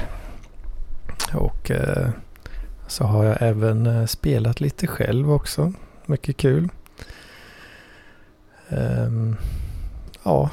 Och 1.33 1.71
eh, 1.71 2.09
så 2.87 3.03
har 3.03 3.23
jag 3.23 3.37
även 3.39 3.85
eh, 3.85 4.05
spelat 4.05 4.61
lite 4.61 4.87
själv 4.87 5.31
också. 5.31 5.73
Mycket 6.05 6.37
kul. 6.37 6.69
Ehm, 8.69 9.35
ja, 10.23 10.49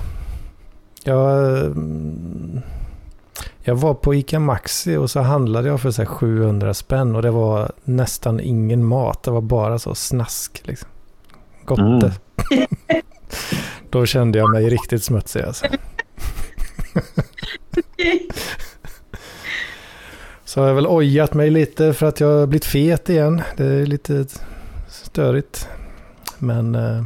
jag, 1.05 1.59
mm, 1.67 2.61
jag 3.63 3.75
var 3.75 3.95
på 3.95 4.15
ICA 4.15 4.41
Maxi 4.41 4.97
och 4.97 5.11
så 5.11 5.21
handlade 5.21 5.69
jag 5.69 5.81
för 5.81 5.91
så 5.91 6.03
här 6.03 6.07
700 6.07 6.75
spänn 6.75 7.17
och 7.17 7.23
det 7.23 7.31
var 7.31 7.73
nästan 7.85 8.41
ingen 8.41 8.85
mat. 8.85 9.23
Det 9.23 9.31
var 9.31 9.41
bara 9.41 9.79
så 9.79 9.95
snask 9.95 10.63
liksom. 10.65 10.89
Gott 11.65 11.79
Mm. 11.79 12.11
Då 13.91 14.07
kände 14.07 14.39
jag 14.39 14.51
mig 14.51 14.71
riktigt 14.71 15.05
smutsig 15.05 15.43
alltså. 15.43 15.67
Så 20.45 20.61
har 20.61 20.69
jag 20.69 20.75
väl 20.75 20.87
ojat 20.87 21.35
mig 21.35 21.51
lite 21.51 21.93
för 21.93 22.07
att 22.07 22.21
jag 22.21 22.29
har 22.41 22.47
blivit 22.47 22.65
fet 22.65 23.09
igen. 23.11 23.43
Det 23.57 23.65
är 23.65 23.87
lite 23.87 24.27
störigt. 24.89 25.69
Men 26.39 26.75
eh, 26.75 27.05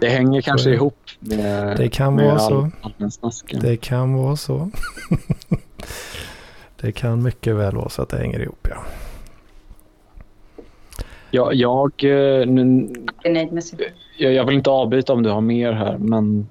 Det 0.00 0.08
hänger 0.08 0.40
kanske 0.40 0.64
Så- 0.64 0.70
ihop 0.74 0.98
med, 1.20 1.76
det 1.76 1.88
kan 1.88 2.14
med 2.14 2.24
vara 2.26 2.38
så. 2.38 2.70
all, 2.98 3.10
snask. 3.10 3.54
Det 3.60 3.76
kan 3.76 4.14
vara 4.14 4.36
så. 4.36 4.70
det 6.80 6.92
kan 6.92 7.22
mycket 7.22 7.56
väl 7.56 7.76
vara 7.76 7.88
så 7.88 8.02
att 8.02 8.08
det 8.08 8.18
hänger 8.18 8.40
ihop 8.40 8.68
ja. 8.70 8.76
Ja, 11.30 11.52
jag, 11.52 11.92
eh, 12.04 12.46
nu, 12.46 12.88
Jag 13.22 13.64
sig. 13.64 13.78
jag, 14.18 14.32
jag 14.32 14.44
vill 14.44 14.54
inte 14.54 14.70
avbryta 14.70 15.12
om 15.12 15.22
du 15.22 15.30
har 15.30 15.40
mer 15.40 15.72
här, 15.72 15.98
men 15.98 16.48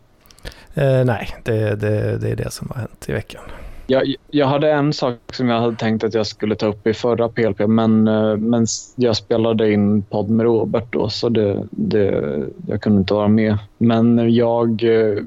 Eh, 0.73 1.05
nej, 1.05 1.29
det, 1.43 1.75
det, 1.75 2.17
det 2.17 2.29
är 2.29 2.35
det 2.35 2.51
som 2.51 2.67
har 2.69 2.79
hänt 2.79 3.05
i 3.09 3.11
veckan. 3.11 3.41
jag, 3.87 4.15
jag 4.31 4.47
hade 4.47 4.71
en 4.71 4.93
sak 4.93 5.17
som 5.33 5.49
jag 5.49 5.59
hade 5.59 5.75
tänkt 5.75 6.03
att 6.03 6.13
jag 6.13 6.27
skulle 6.27 6.55
ta 6.55 6.67
upp 6.67 6.87
i 6.87 6.93
förra 6.93 7.29
PLP, 7.29 7.59
men, 7.59 8.07
eh, 8.07 8.37
men 8.37 8.65
jag 8.95 9.15
spelade 9.15 9.71
in 9.71 10.03
podd 10.03 10.29
med 10.29 10.43
Robert 10.43 10.85
då, 10.89 11.09
så 11.09 11.29
det, 11.29 11.67
det, 11.71 12.39
jag 12.67 12.81
kunde 12.81 12.99
inte 12.99 13.13
vara 13.13 13.27
med. 13.27 13.57
Men 13.77 14.33
jag, 14.33 14.83
eh, 14.83 15.23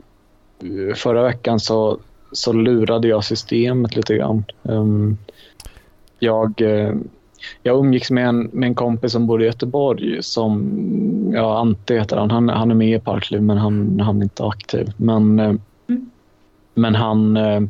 förra 0.94 1.22
veckan 1.22 1.60
så, 1.60 1.98
så 2.32 2.52
lurade 2.52 3.08
jag 3.08 3.24
systemet 3.24 3.96
lite 3.96 4.14
grann. 4.14 4.44
Ehm, 4.62 5.16
jag, 6.18 6.60
eh, 6.60 6.94
jag 7.62 7.78
umgicks 7.78 8.10
med 8.10 8.28
en, 8.28 8.50
med 8.52 8.66
en 8.66 8.74
kompis 8.74 9.12
som 9.12 9.26
bor 9.26 9.42
i 9.42 9.46
Göteborg 9.46 10.22
som, 10.22 10.80
ja 11.34 11.58
Ante 11.58 11.94
heter 11.94 12.16
han, 12.16 12.30
han, 12.30 12.48
han 12.48 12.70
är 12.70 12.74
med 12.74 12.96
i 12.96 13.00
Parkliv 13.00 13.42
men 13.42 13.58
han, 13.58 14.00
han 14.00 14.18
är 14.18 14.22
inte 14.22 14.44
aktiv. 14.44 14.92
Men, 14.96 15.40
eh, 15.40 15.54
men 16.74 16.94
han, 16.94 17.36
eh, 17.36 17.60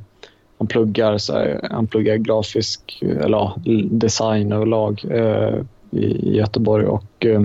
han, 0.59 0.67
pluggar, 0.69 1.19
så 1.19 1.33
här, 1.33 1.69
han 1.71 1.87
pluggar 1.87 2.17
grafisk 2.17 3.03
eller 3.03 3.39
ja, 3.39 3.57
design 3.91 4.53
överlag 4.53 5.05
eh, 5.11 5.55
i, 5.91 6.05
i 6.05 6.37
Göteborg 6.37 6.87
och 6.87 7.27
eh, 7.27 7.43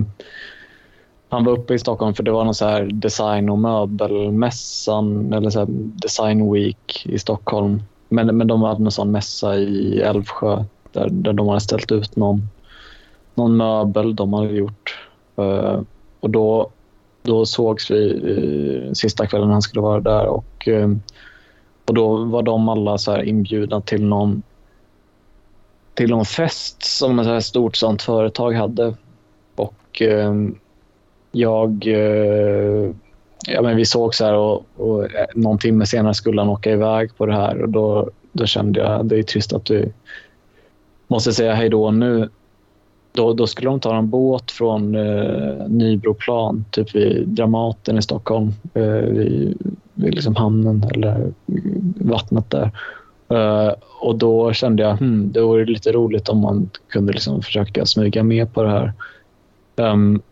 han 1.32 1.44
var 1.44 1.52
uppe 1.52 1.74
i 1.74 1.78
Stockholm 1.78 2.14
för 2.14 2.22
det 2.22 2.30
var 2.30 2.44
någon 2.44 2.54
så 2.54 2.66
här 2.66 2.84
design 2.84 3.48
och 3.48 3.58
möbelmässan 3.58 5.32
eller 5.32 5.50
så 5.50 5.58
här 5.58 5.66
design 5.70 6.52
week 6.52 7.06
i 7.06 7.18
Stockholm. 7.18 7.82
Men, 8.08 8.36
men 8.36 8.46
de 8.46 8.62
hade 8.62 8.84
en 8.84 8.90
sån 8.90 9.10
mässa 9.10 9.56
i 9.56 10.00
Älvsjö 10.00 10.64
där, 10.92 11.08
där 11.10 11.32
de 11.32 11.48
hade 11.48 11.60
ställt 11.60 11.92
ut 11.92 12.16
någon, 12.16 12.48
någon 13.34 13.56
möbel 13.56 14.16
de 14.16 14.32
hade 14.32 14.52
gjort. 14.52 14.98
Uh, 15.38 15.80
och 16.20 16.30
då, 16.30 16.70
då 17.22 17.46
sågs 17.46 17.90
vi 17.90 18.12
uh, 18.12 18.92
sista 18.92 19.26
kvällen 19.26 19.50
han 19.50 19.62
skulle 19.62 19.82
vara 19.82 20.00
där 20.00 20.26
och, 20.26 20.68
uh, 20.68 20.96
och 21.84 21.94
då 21.94 22.24
var 22.24 22.42
de 22.42 22.68
alla 22.68 22.98
så 22.98 23.12
här 23.12 23.22
inbjudna 23.22 23.80
till 23.80 24.04
någon 24.04 24.42
till 25.94 26.10
någon 26.10 26.24
fest 26.24 26.82
som 26.82 27.18
ett 27.18 27.26
så 27.26 27.32
här 27.32 27.40
stort 27.40 27.76
sånt 27.76 28.02
företag 28.02 28.52
hade. 28.52 28.94
Och 29.56 30.02
jag, 31.32 31.84
ja, 33.46 33.62
men 33.62 33.76
vi 33.76 33.84
såg 33.84 34.14
så 34.14 34.24
här 34.24 34.34
och, 34.34 34.66
och 34.76 35.08
någon 35.34 35.58
timme 35.58 35.86
senare 35.86 36.14
skulle 36.14 36.40
han 36.40 36.48
åka 36.48 36.70
iväg 36.70 37.16
på 37.16 37.26
det 37.26 37.34
här 37.34 37.62
och 37.62 37.68
då, 37.68 38.10
då 38.32 38.46
kände 38.46 38.80
jag 38.80 39.06
det 39.06 39.18
är 39.18 39.22
trist 39.22 39.52
att 39.52 39.64
du 39.64 39.92
måste 41.12 41.32
säga 41.32 41.54
hej 41.54 41.68
då 41.68 41.90
nu. 41.90 42.28
Då, 43.12 43.32
då 43.32 43.46
skulle 43.46 43.70
de 43.70 43.80
ta 43.80 43.96
en 43.96 44.10
båt 44.10 44.50
från 44.50 44.94
eh, 44.94 45.68
Nybroplan, 45.68 46.64
typ 46.70 46.94
vid 46.94 47.28
Dramaten 47.28 47.98
i 47.98 48.02
Stockholm, 48.02 48.52
eh, 48.74 48.82
vid, 48.84 49.58
vid 49.94 50.14
liksom 50.14 50.36
hamnen 50.36 50.84
eller 50.94 51.32
vattnet 51.96 52.50
där. 52.50 52.70
Uh, 53.32 53.72
och 54.00 54.16
då 54.16 54.52
kände 54.52 54.82
jag 54.82 54.96
hmm, 54.96 55.32
det 55.32 55.40
vore 55.40 55.64
lite 55.64 55.92
roligt 55.92 56.28
om 56.28 56.38
man 56.38 56.70
kunde 56.88 57.12
liksom 57.12 57.42
försöka 57.42 57.86
smyga 57.86 58.22
med 58.22 58.54
på 58.54 58.62
det 58.62 58.70
här. 58.70 58.92
Um, 59.76 60.22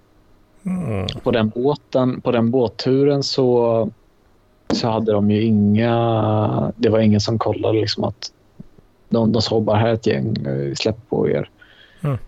mm. 0.62 1.06
på, 1.22 1.30
den 1.30 1.48
båten, 1.48 2.20
på 2.20 2.30
den 2.30 2.50
båtturen 2.50 3.22
så, 3.22 3.88
så 4.74 4.88
hade 4.88 5.12
de 5.12 5.30
ju 5.30 5.42
inga... 5.42 6.72
Det 6.76 6.88
var 6.88 6.98
ingen 6.98 7.20
som 7.20 7.38
kollade 7.38 7.80
liksom 7.80 8.04
att 8.04 8.32
de, 9.10 9.32
de 9.32 9.42
sa 9.42 9.60
bara 9.60 9.76
här 9.76 9.88
är 9.88 9.94
ett 9.94 10.06
gäng, 10.06 10.36
eh, 10.46 10.74
släpp 10.74 11.08
på 11.08 11.28
er. 11.28 11.50
Mm. 12.00 12.18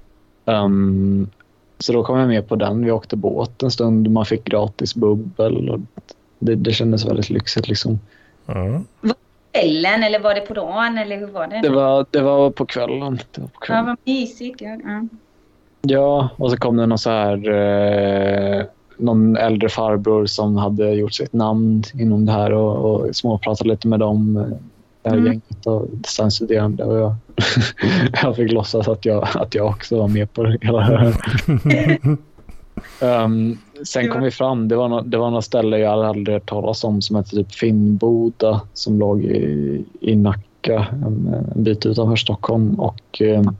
Um, 0.44 1.30
så 1.78 1.92
då 1.92 2.04
kom 2.04 2.18
jag 2.18 2.28
med 2.28 2.48
på 2.48 2.56
den. 2.56 2.84
Vi 2.84 2.90
åkte 2.90 3.16
båt 3.16 3.62
en 3.62 3.70
stund. 3.70 4.10
Man 4.10 4.26
fick 4.26 4.44
gratis 4.44 4.94
bubbel. 4.94 5.70
Och 5.70 5.80
det, 6.38 6.54
det 6.54 6.72
kändes 6.72 7.06
väldigt 7.06 7.30
lyxigt. 7.30 7.68
Liksom. 7.68 7.98
Mm 8.46 8.84
kvällen 9.52 10.02
eller 10.02 10.18
var 10.18 10.34
det 10.34 10.40
på 10.40 10.54
dagen 10.54 10.98
eller 10.98 11.18
hur 11.18 11.26
var 11.26 11.46
det? 11.46 11.60
Det 11.62 11.68
var, 11.68 12.06
det 12.10 12.20
var 12.20 12.50
på 12.50 12.66
kvällen. 12.66 13.18
Det 13.30 13.40
var 13.40 13.48
på 13.48 13.60
kvällen. 13.60 13.84
Ja, 13.86 13.90
vad 13.90 14.14
mysigt. 14.14 14.60
Ja. 14.60 14.78
ja. 14.84 15.06
ja, 15.82 16.28
och 16.36 16.50
så 16.50 16.56
kom 16.56 16.76
det 16.76 16.86
någon 16.86 16.98
så 16.98 17.10
här 17.10 17.48
eh, 17.48 18.64
någon 18.96 19.36
äldre 19.36 19.68
farbror 19.68 20.26
som 20.26 20.56
hade 20.56 20.90
gjort 20.90 21.14
sitt 21.14 21.32
namn 21.32 21.82
inom 21.94 22.26
det 22.26 22.32
här 22.32 22.52
och, 22.52 22.76
och 22.76 23.16
småpratade 23.16 23.70
lite 23.70 23.88
med 23.88 24.00
dem. 24.00 24.46
Det 25.02 25.10
här 25.10 25.16
mm. 25.16 25.26
gänget 25.26 25.66
och 25.66 25.86
distansstuderande 25.90 26.84
och 26.84 26.98
jag, 26.98 27.14
jag 28.22 28.36
fick 28.36 28.52
låtsas 28.52 28.88
att 28.88 29.04
jag, 29.04 29.28
att 29.34 29.54
jag 29.54 29.66
också 29.66 29.98
var 29.98 30.08
med 30.08 30.32
på 30.32 30.56
hela 30.60 30.78
det 30.78 30.98
här. 30.98 31.14
Um, 33.00 33.58
sen 33.84 34.08
kom 34.08 34.22
vi 34.22 34.30
fram, 34.30 34.68
det 34.68 34.76
var, 34.76 34.88
no, 34.88 35.00
det 35.00 35.18
var 35.18 35.30
något 35.30 35.44
ställe 35.44 35.78
jag 35.78 35.92
aldrig 35.92 36.34
hört 36.34 36.48
talas 36.48 36.84
om 36.84 37.02
som 37.02 37.16
hette 37.16 37.30
typ 37.30 37.52
Finnboda 37.52 38.60
som 38.72 38.98
låg 38.98 39.24
i, 39.24 39.84
i 40.00 40.16
Nacka, 40.16 40.86
en, 40.92 41.34
en 41.54 41.64
bit 41.64 41.86
utanför 41.86 42.16
Stockholm. 42.16 42.80
Och, 42.80 43.20
um, 43.20 43.56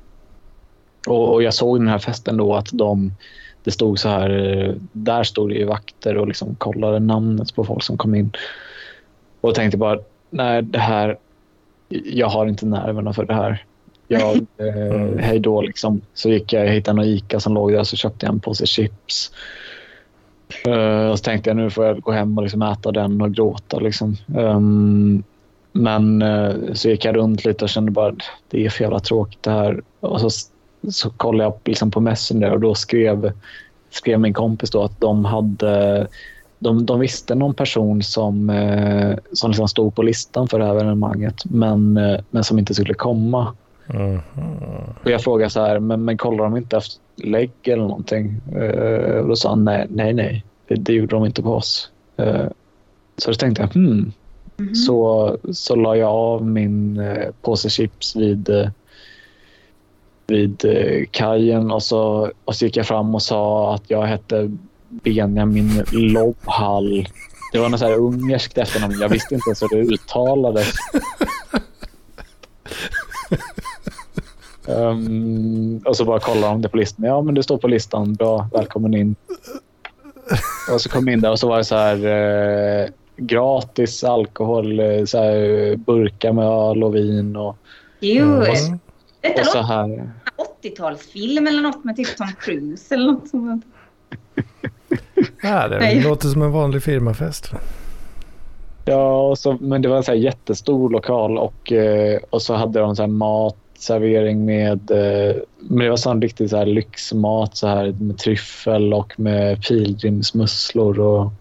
och, 1.07 1.33
och, 1.33 1.43
jag 1.43 1.55
såg 1.55 1.79
den 1.79 1.89
här 1.89 1.99
festen 1.99 2.37
då 2.37 2.55
att 2.55 2.69
de, 2.73 3.13
det 3.65 3.71
stod 3.71 3.99
så 3.99 4.09
här, 4.09 4.75
där 4.93 5.23
stod 5.23 5.49
det 5.49 5.55
ju 5.55 5.65
vakter 5.65 6.17
och 6.17 6.29
liksom 6.29 6.55
kollade 6.55 6.99
namnet 6.99 7.55
på 7.55 7.65
folk 7.65 7.83
som 7.83 7.97
kom 7.97 8.15
in. 8.15 8.31
Och 9.41 9.55
tänkte 9.55 9.79
bara, 9.79 9.99
nej 10.31 10.63
det 10.63 10.79
här, 10.79 11.19
jag 12.05 12.29
har 12.29 12.47
inte 12.47 12.67
nerverna 12.67 13.13
för 13.13 13.25
det 13.25 13.35
här 13.35 13.65
jag, 14.13 14.37
eh, 14.57 15.19
hej 15.19 15.39
då 15.39 15.63
liksom. 15.63 16.01
Så 16.15 16.29
gick 16.29 16.53
jag, 16.53 16.67
hittade 16.67 16.97
någon 16.97 17.05
Ica 17.05 17.41
som 17.41 17.55
låg 17.55 17.73
där 17.73 17.81
och 17.81 17.87
så 17.87 17.97
köpte 17.97 18.27
jag 18.27 18.33
en 18.33 18.41
påse 18.41 18.67
chips. 18.67 19.33
Uh, 20.67 21.11
och 21.11 21.19
så 21.19 21.25
tänkte 21.25 21.51
jag 21.51 21.57
nu 21.57 21.71
får 21.71 21.85
jag 21.85 22.01
gå 22.01 22.13
hem 22.13 22.39
och 22.39 22.43
liksom 22.43 22.63
äta 22.63 22.93
den 22.93 23.23
och 23.23 23.35
gråta. 23.35 23.79
Liksom. 23.79 24.17
Um, 24.37 25.23
men 25.73 26.23
uh, 26.23 26.73
så 26.73 26.89
gick 26.89 27.05
jag 27.05 27.17
runt 27.17 27.45
lite 27.45 27.65
och 27.65 27.69
kände 27.69 27.91
bara 27.91 28.15
det 28.51 28.67
är 28.67 28.71
för 28.71 28.85
jävla 28.85 29.01
tråkigt 29.01 29.43
det 29.43 29.51
här. 29.51 29.83
Och 30.01 30.21
så, 30.21 30.31
så 30.91 31.11
kollade 31.11 31.45
jag 31.45 31.55
liksom 31.65 31.91
på 31.91 32.01
Messenger 32.01 32.51
och 32.51 32.61
då 32.61 32.75
skrev, 32.75 33.33
skrev 33.91 34.21
min 34.21 34.35
kompis 34.35 34.71
då 34.71 34.83
att 34.83 35.01
de 35.01 35.25
hade 35.25 36.07
de, 36.63 36.87
de 36.87 37.01
visste 37.01 37.35
någon 37.35 37.55
person 37.55 38.03
som, 38.03 38.51
eh, 38.51 39.17
som 39.33 39.51
liksom 39.51 39.69
stod 39.69 39.95
på 39.95 40.03
listan 40.03 40.49
för 40.49 40.59
det 40.59 40.65
här 40.65 40.75
evenemanget 40.75 41.45
men, 41.45 41.97
eh, 41.97 42.21
men 42.31 42.45
som 42.45 42.59
inte 42.59 42.75
skulle 42.75 42.95
komma. 42.95 43.55
Mm. 43.89 44.21
Och 45.05 45.11
jag 45.11 45.23
frågade 45.23 45.51
så 45.51 45.61
här, 45.61 45.79
men, 45.79 46.05
men 46.05 46.17
kollar 46.17 46.45
de 46.45 46.57
inte 46.57 46.77
efter 46.77 47.01
lägg 47.17 47.51
eller 47.65 47.83
någonting? 47.83 48.41
Uh, 48.57 49.19
och 49.19 49.29
då 49.29 49.37
sa 49.37 49.49
han 49.49 49.65
nej, 49.65 49.87
nej, 49.91 50.13
nej. 50.13 50.45
Det, 50.69 50.75
det 50.75 50.93
gjorde 50.93 51.17
de 51.17 51.25
inte 51.25 51.43
på 51.43 51.55
oss. 51.55 51.91
Uh, 52.21 52.47
så 53.17 53.31
då 53.31 53.35
tänkte 53.35 53.63
jag, 53.63 53.69
hmm. 53.69 54.13
Mm. 54.59 54.75
Så, 54.75 55.37
så 55.53 55.77
la 55.77 55.97
jag 55.97 56.11
av 56.11 56.47
min 56.47 56.99
uh, 56.99 57.31
påse 57.43 57.71
chips 57.71 58.17
vid, 58.17 58.51
uh, 58.51 58.69
vid 60.27 60.65
uh, 60.65 61.05
kajen 61.11 61.71
och 61.71 61.83
så, 61.83 62.31
och 62.45 62.55
så 62.55 62.65
gick 62.65 62.77
jag 62.77 62.87
fram 62.87 63.15
och 63.15 63.23
sa 63.23 63.75
att 63.75 63.91
jag 63.91 64.03
hette 64.03 64.51
Benjamin 64.93 65.85
Lobhall. 65.93 67.09
Det 67.53 67.59
var 67.59 67.69
något 67.69 67.81
så 67.81 67.87
här 67.87 67.97
ungerskt 67.97 68.59
efternamn. 68.59 69.01
Jag 69.01 69.09
visste 69.09 69.35
inte 69.35 69.49
ens 69.49 69.63
hur 69.63 69.69
det 69.69 69.95
uttalades. 69.95 70.73
Um, 74.67 75.81
och 75.85 75.97
så 75.97 76.05
bara 76.05 76.21
kollar 76.21 76.49
de 76.49 76.63
det 76.63 76.69
på 76.69 76.77
listan. 76.77 77.05
Ja, 77.05 77.23
men 77.23 77.35
det 77.35 77.43
står 77.43 77.59
på 77.59 77.69
listan. 77.69 78.15
Bra, 78.15 78.49
välkommen 78.53 78.95
in. 78.95 79.15
Och 80.73 80.81
så 80.81 80.89
kom 80.89 81.09
jag 81.09 81.13
in 81.13 81.21
där 81.21 81.31
och 81.31 81.39
så 81.39 81.49
var 81.49 81.59
det 81.59 81.65
så 81.65 81.77
här 81.77 82.07
eh, 82.07 82.89
gratis 83.17 84.05
alkohol, 84.05 84.81
eh, 84.81 85.05
så 85.05 85.19
här, 85.19 85.77
burkar 85.77 86.33
med 86.33 86.45
öl 86.45 86.85
och 86.85 86.95
vin. 86.95 87.37
Och, 87.37 87.57
jo, 88.01 88.37
och, 88.37 88.47
detta 89.21 89.41
och 89.41 89.47
så 89.47 89.63
här. 89.63 90.11
80-talsfilm 90.63 91.49
eller 91.49 91.63
något 91.63 91.85
med 91.85 91.97
typ 91.97 92.17
Tom 92.17 92.33
Cruise 92.41 92.95
eller 92.95 93.13
något 93.13 93.29
sånt. 93.29 93.65
Ja, 95.43 95.69
det 95.69 96.05
låter 96.05 96.29
som 96.29 96.43
en 96.43 96.53
vanlig 96.53 96.83
firmafest. 96.83 97.53
Ja, 98.85 99.29
och 99.29 99.39
så, 99.39 99.57
men 99.61 99.83
det 99.83 99.89
var 99.89 99.97
en 99.97 100.03
så 100.03 100.15
jättestor 100.15 100.91
lokal 100.91 101.39
och, 101.39 101.73
eh, 101.73 102.21
och 102.31 102.43
så 102.43 102.55
hade 102.55 102.81
de 102.81 102.97
så 102.97 103.07
mat 103.07 103.57
servering 103.79 104.45
med, 104.45 104.91
eh, 104.91 105.37
men 105.59 105.79
det 105.79 105.91
var 105.91 105.97
sån 105.97 106.23
riktig 106.23 106.51
så 106.51 106.57
här 106.57 106.67
lyxmat 106.67 107.57
så 107.57 107.67
här 107.67 107.93
med 107.93 108.19
tryffel 108.19 108.95
och 108.95 109.21
med 109.21 109.63
pilgrimsmusslor 109.63 111.01
och, 111.01 111.33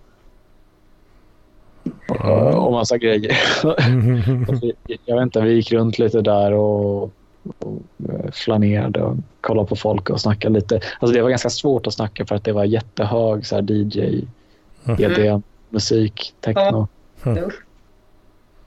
och, 2.10 2.66
och 2.66 2.72
massa 2.72 2.98
grejer. 2.98 3.38
jag 5.06 5.16
vet 5.16 5.24
inte, 5.24 5.42
vi 5.42 5.54
gick 5.54 5.72
runt 5.72 6.00
lite 6.00 6.22
där 6.22 6.52
och, 6.54 7.12
och 7.60 7.82
eh, 8.10 8.32
flanerade 8.32 9.02
och 9.02 9.18
kollade 9.42 9.68
på 9.68 9.76
folk 9.76 10.10
och 10.10 10.22
snackade 10.22 10.54
lite. 10.54 10.76
Alltså 11.00 11.16
det 11.16 11.22
var 11.22 11.30
ganska 11.30 11.50
svårt 11.50 11.88
att 11.88 11.94
snacka 11.94 12.26
för 12.26 12.36
att 12.36 12.44
det 12.44 12.52
var 12.52 12.64
jättehög 12.64 13.46
så 13.46 13.56
här 13.56 13.72
DJ, 13.72 14.26
EDM, 15.00 15.42
musik, 15.70 16.34
techno. 16.40 16.88
Mm. 17.24 17.38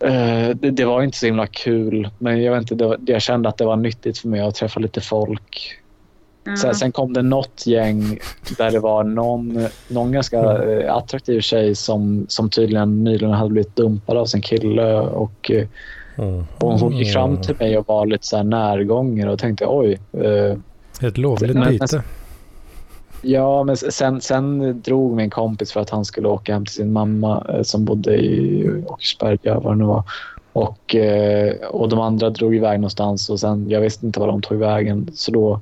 Uh, 0.05 0.57
det, 0.57 0.71
det, 0.71 0.85
var 0.85 1.03
inte 1.03 1.19
så 1.19 1.27
himla 1.27 1.47
kul, 1.47 2.11
men 2.19 2.43
jag, 2.43 2.53
vet 2.53 2.61
inte, 2.63 2.75
det 2.75 2.87
var, 2.87 2.99
jag 3.07 3.23
kände 3.23 3.49
att 3.49 3.57
det 3.57 3.65
var 3.65 3.77
nyttigt 3.77 4.19
för 4.19 4.29
mig 4.29 4.41
att 4.41 4.55
träffa 4.55 4.81
lite 4.81 5.01
folk. 5.01 5.81
Mm. 6.47 6.57
Sen, 6.57 6.75
sen, 6.75 6.93
kom 6.93 7.13
det 7.13 7.23
något 7.23 7.67
gäng 7.67 8.19
där 8.59 8.71
det 8.71 8.81
var 8.81 9.05
någon, 9.05 9.67
någon 9.89 10.13
ganska 10.13 10.41
mm. 10.41 10.91
attraktiv 10.91 11.41
tjej 11.41 11.75
som, 11.75 12.27
som 12.29 12.51
tydligen 12.51 13.05
nyligen 13.05 13.35
hade 13.35 13.51
blivit 13.51 13.77
dumpad 13.77 14.17
av 14.17 14.27
sin 14.27 14.43
kille. 14.43 14.95
Och, 15.01 15.51
mm. 16.17 16.45
och 16.59 16.79
hon 16.79 16.97
gick 16.97 17.13
fram 17.13 17.41
till 17.41 17.57
mig 17.59 17.79
och 17.79 17.89
var 17.89 18.07
lite 18.07 18.27
så 18.27 18.37
här 18.37 18.45
närgången 18.45 19.29
och 19.29 19.39
tänkte 19.39 19.67
oj. 19.69 19.99
Uh, 20.17 20.57
Ett 21.09 21.19
lovligt 21.19 21.65
byte. 21.69 22.03
Ja, 23.27 23.65
men 23.65 23.77
sen, 23.77 24.21
sen 24.21 24.81
drog 24.83 25.17
min 25.17 25.31
kompis 25.31 25.73
för 25.73 25.81
att 25.81 25.91
han 25.91 26.05
skulle 26.05 26.29
åka 26.29 26.53
hem 26.53 26.65
till 26.65 26.75
sin 26.75 26.93
mamma 26.93 27.47
eh, 27.49 27.63
som 27.63 27.85
bodde 27.85 28.17
i 28.17 28.71
Åkersberga, 28.87 29.61
vad 29.61 29.73
det 29.73 29.77
nu 29.77 29.85
var. 29.85 30.03
Och, 30.53 30.95
eh, 30.95 31.55
och 31.71 31.89
de 31.89 32.01
andra 32.01 32.31
drog 32.31 32.55
iväg 32.55 32.81
någonstans 32.81 33.31
och 33.31 33.41
sen, 33.41 33.71
jag 33.71 33.81
visste 33.81 34.07
inte 34.07 34.21
var 34.21 34.27
de 34.27 34.43
tog 34.43 34.59
vägen. 34.59 35.11
Så 35.15 35.31
då, 35.31 35.61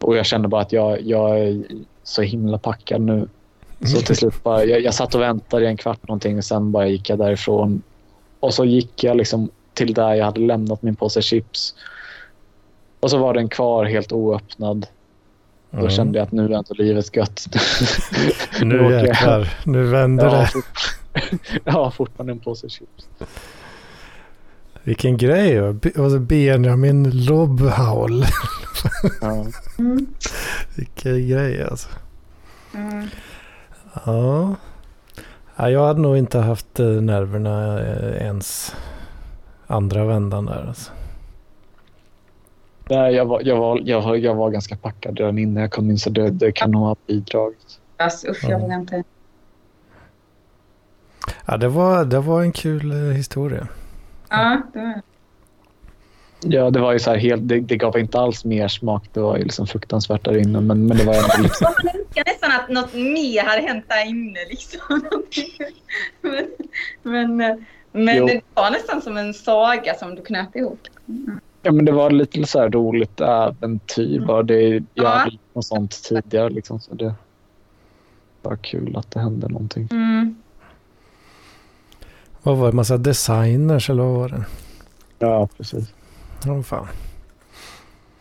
och 0.00 0.16
jag 0.16 0.26
kände 0.26 0.48
bara 0.48 0.62
att 0.62 0.72
jag, 0.72 1.02
jag 1.02 1.40
är 1.40 1.62
så 2.02 2.22
himla 2.22 2.58
packad 2.58 3.00
nu. 3.00 3.28
Så 3.84 4.00
till 4.00 4.16
slut 4.16 4.42
bara, 4.42 4.64
jag, 4.64 4.80
jag 4.80 4.94
satt 4.94 5.14
och 5.14 5.20
väntade 5.20 5.64
i 5.64 5.66
en 5.66 5.76
kvart 5.76 6.08
någonting 6.08 6.36
och 6.38 6.44
sen 6.44 6.72
bara 6.72 6.86
gick 6.86 7.10
jag 7.10 7.18
därifrån. 7.18 7.82
Och 8.40 8.54
så 8.54 8.64
gick 8.64 9.04
jag 9.04 9.16
liksom 9.16 9.50
till 9.74 9.94
där 9.94 10.14
jag 10.14 10.24
hade 10.24 10.40
lämnat 10.40 10.82
min 10.82 10.96
påse 10.96 11.22
chips. 11.22 11.74
Och 13.00 13.10
så 13.10 13.18
var 13.18 13.34
den 13.34 13.48
kvar 13.48 13.84
helt 13.84 14.12
oöppnad. 14.12 14.86
Då 15.70 15.78
mm. 15.78 15.90
kände 15.90 16.18
jag 16.18 16.26
att 16.26 16.32
nu 16.32 16.44
är 16.44 16.50
ändå 16.50 16.74
livet 16.74 17.16
gött. 17.16 17.46
nu 18.62 18.92
jäklar, 18.92 19.54
nu 19.64 19.82
vänder 19.82 20.24
ja, 20.24 20.32
det. 20.32 20.62
Ja, 21.64 21.90
fortfarande 21.90 22.32
en 22.32 22.38
påse 22.38 22.68
chips. 22.68 23.08
Vilken 24.82 25.16
grej. 25.16 25.58
Alltså 25.68 26.18
Benjamin 26.18 27.10
Lobhaul. 27.10 28.24
ja. 29.20 29.46
Mm. 29.78 30.06
Vilken 30.76 31.28
grej 31.28 31.64
alltså. 31.64 31.88
Mm. 32.74 33.08
Ja. 34.04 34.54
Ja. 35.58 35.70
Jag 35.70 35.86
hade 35.86 36.00
nog 36.00 36.16
inte 36.16 36.38
haft 36.38 36.80
eh, 36.80 36.86
nerverna 36.86 37.80
eh, 37.80 38.26
ens 38.26 38.76
andra 39.66 40.04
vändan 40.04 40.46
där. 40.46 40.64
Alltså. 40.68 40.92
Nej, 42.90 43.14
jag 43.14 43.24
var, 43.24 43.40
jag, 43.44 43.56
var, 43.56 43.80
jag, 43.84 44.02
var, 44.02 44.16
jag 44.16 44.34
var 44.34 44.50
ganska 44.50 44.76
packad 44.76 45.18
redan 45.18 45.38
innan 45.38 45.62
jag 45.62 45.72
kom 45.72 45.90
in 45.90 45.98
så 45.98 46.10
det, 46.10 46.30
det 46.30 46.52
kan 46.52 46.70
nog 46.70 46.82
ha 46.82 46.96
bidragit. 47.06 47.80
Alltså, 47.96 48.28
usch, 48.28 48.44
jag 48.44 48.60
vågar 48.60 48.76
inte. 48.76 49.02
Ja, 51.46 51.56
det 51.56 51.68
var, 51.68 52.04
det 52.04 52.20
var 52.20 52.42
en 52.42 52.52
kul 52.52 52.90
eh, 52.90 53.16
historia. 53.16 53.68
Ja, 54.28 54.62
det 54.72 54.78
var 54.78 55.02
Ja, 56.40 56.70
det 56.70 56.80
var 56.80 56.92
ju 56.92 56.98
så 56.98 57.10
här 57.10 57.18
helt, 57.18 57.48
det, 57.48 57.60
det 57.60 57.76
gav 57.76 57.98
inte 57.98 58.18
alls 58.18 58.44
mer 58.44 58.68
smak. 58.68 59.04
Det 59.12 59.20
var 59.20 59.36
ju 59.36 59.42
liksom 59.44 59.66
fruktansvärt 59.66 60.24
där 60.24 60.38
inne. 60.38 60.60
Men, 60.60 60.86
men 60.86 60.96
det 60.96 61.04
var 61.04 61.14
ändå 61.14 61.42
liksom, 61.42 61.66
Man 61.84 61.94
önskar 62.00 62.24
nästan 62.26 62.52
att 62.52 62.68
något 62.68 62.94
mer 62.94 63.44
hade 63.44 63.62
hänt 63.62 63.84
där 63.88 64.06
inne. 64.06 64.38
Liksom. 64.48 64.80
men 67.02 67.36
men, 67.36 67.64
men 67.92 68.16
Jo. 68.16 68.26
det 68.26 68.40
var 68.54 68.70
nästan 68.70 69.02
som 69.02 69.16
en 69.16 69.34
saga 69.34 69.94
som 69.94 70.14
du 70.14 70.22
knöt 70.22 70.56
ihop. 70.56 70.80
ja, 71.62 71.72
men 71.72 71.84
det 71.84 71.92
var 71.92 72.10
lite 72.10 72.46
så 72.46 72.58
här 72.60 72.68
roligt 72.70 73.20
äventyr. 73.20 74.20
Bara 74.20 74.42
det, 74.42 74.62
jag 74.68 74.82
Ja. 74.94 75.08
hade 75.08 75.30
gjort 75.30 75.40
något 75.54 75.66
sånt 75.66 76.02
tidigare. 76.02 76.50
Liksom, 76.50 76.80
så 76.80 76.94
det 76.94 77.14
var 78.42 78.56
kul 78.56 78.96
att 78.96 79.10
det 79.10 79.20
hände 79.20 79.48
någonting. 79.48 79.88
Mm. 79.90 80.36
Vad 82.42 82.56
var 82.56 82.66
det? 82.70 82.76
Massa 82.76 82.96
designers 82.96 83.90
eller 83.90 84.02
vad 84.02 84.14
var 84.18 84.28
det? 84.28 84.44
Ja, 85.18 85.48
precis. 85.56 85.92
Åh 86.46 86.62
fan. 86.62 86.86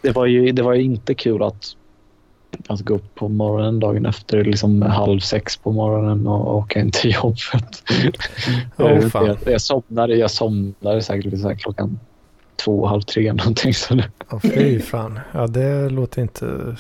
Det 0.01 0.11
var 0.11 0.25
ju, 0.25 0.51
det 0.51 0.61
var 0.61 0.73
ju 0.73 0.83
inte 0.83 1.13
kul 1.13 1.43
att, 1.43 1.75
att 2.67 2.79
gå 2.79 2.95
upp 2.95 3.15
på 3.15 3.29
morgonen 3.29 3.79
dagen 3.79 4.05
efter 4.05 4.43
liksom 4.43 4.81
halv 4.81 5.19
sex 5.19 5.57
på 5.57 5.71
morgonen 5.71 6.27
och 6.27 6.55
åka 6.55 6.79
in 6.79 6.91
till 6.91 7.13
jobbet. 7.13 7.83
Åh, 8.77 8.99
fan. 8.99 9.25
jag, 9.25 9.37
jag, 9.45 9.61
somnade, 9.61 10.15
jag 10.15 10.31
somnade 10.31 11.01
säkert 11.01 11.39
så 11.39 11.55
klockan 11.55 11.99
två, 12.55 12.85
halv 12.85 13.01
tre 13.01 13.33
någonting. 13.33 13.73
Så 13.73 13.99
Åh 14.29 14.39
fy 14.39 14.79
fan. 14.79 15.19
Ja, 15.31 15.47
det 15.47 15.89
låter 15.89 16.21
inte 16.21 16.75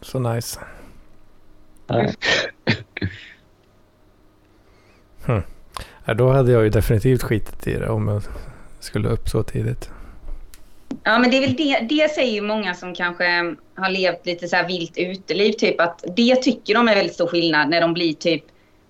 så 0.00 0.18
nice. 0.18 0.60
nej. 1.86 2.14
Ja, 6.04 6.14
då 6.14 6.32
hade 6.32 6.52
jag 6.52 6.64
ju 6.64 6.70
definitivt 6.70 7.22
skitit 7.22 7.66
i 7.66 7.74
det 7.74 7.88
om 7.88 8.08
jag 8.08 8.22
skulle 8.80 9.08
upp 9.08 9.28
så 9.28 9.42
tidigt. 9.42 9.90
Ja, 11.02 11.18
men 11.18 11.30
det 11.30 11.36
är 11.36 11.40
väl 11.40 11.54
det, 11.56 11.78
det 11.96 12.08
säger 12.10 12.32
ju 12.32 12.40
många 12.40 12.74
som 12.74 12.94
kanske 12.94 13.54
har 13.74 13.90
levt 13.90 14.26
lite 14.26 14.48
så 14.48 14.56
här 14.56 14.68
vilt 14.68 14.98
uteliv, 14.98 15.52
typ 15.52 15.80
att 15.80 16.04
det 16.16 16.36
tycker 16.36 16.74
de 16.74 16.88
är 16.88 16.94
väldigt 16.94 17.14
stor 17.14 17.26
skillnad 17.26 17.70
när 17.70 17.80
de 17.80 17.94
blir 17.94 18.12
typ 18.14 18.44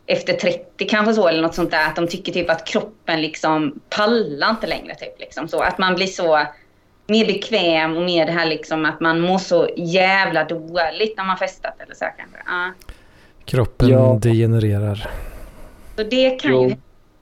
efter 0.06 0.32
30 0.32 0.86
kanske 0.88 1.14
så 1.14 1.28
eller 1.28 1.42
något 1.42 1.54
sånt 1.54 1.70
där, 1.70 1.86
att 1.86 1.96
de 1.96 2.08
tycker 2.08 2.32
typ 2.32 2.50
att 2.50 2.66
kroppen 2.66 3.22
liksom 3.22 3.80
pallar 3.90 4.50
inte 4.50 4.66
längre 4.66 4.94
typ 4.94 5.20
liksom 5.20 5.48
så, 5.48 5.60
att 5.62 5.78
man 5.78 5.94
blir 5.94 6.06
så 6.06 6.46
mer 7.06 7.26
bekväm 7.26 7.96
och 7.96 8.02
mer 8.02 8.26
det 8.26 8.32
här 8.32 8.46
liksom 8.46 8.84
att 8.84 9.00
man 9.00 9.20
mår 9.20 9.38
så 9.38 9.68
jävla 9.76 10.44
dåligt 10.44 11.16
när 11.16 11.24
man 11.24 11.36
festat 11.38 11.74
eller 11.80 11.94
så 11.94 12.04
här 12.04 12.14
kanske. 12.18 12.38
Ja. 12.46 12.72
Kroppen 13.44 13.88
Ja. 13.88 14.18
degenererar. 14.22 15.10
Så 15.96 16.02
det 16.04 16.30
kan 16.30 16.50
Jo. 16.50 16.68
ju 16.68 16.76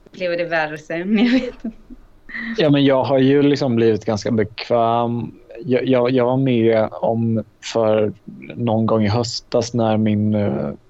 uppleva 0.06 0.36
det 0.36 0.44
värre 0.44 0.78
sen, 0.78 1.18
jag 1.18 1.32
vet 1.32 1.64
inte. 1.64 1.78
Ja, 2.56 2.70
men 2.70 2.84
jag 2.84 3.04
har 3.04 3.18
ju 3.18 3.42
liksom 3.42 3.76
blivit 3.76 4.04
ganska 4.04 4.30
bekväm. 4.30 5.32
Jag, 5.64 5.86
jag, 5.86 6.10
jag 6.10 6.24
var 6.24 6.36
med 6.36 6.88
om 6.92 7.44
för 7.72 8.12
någon 8.54 8.86
gång 8.86 9.04
i 9.04 9.08
höstas 9.08 9.74
när 9.74 9.96
min, 9.96 10.36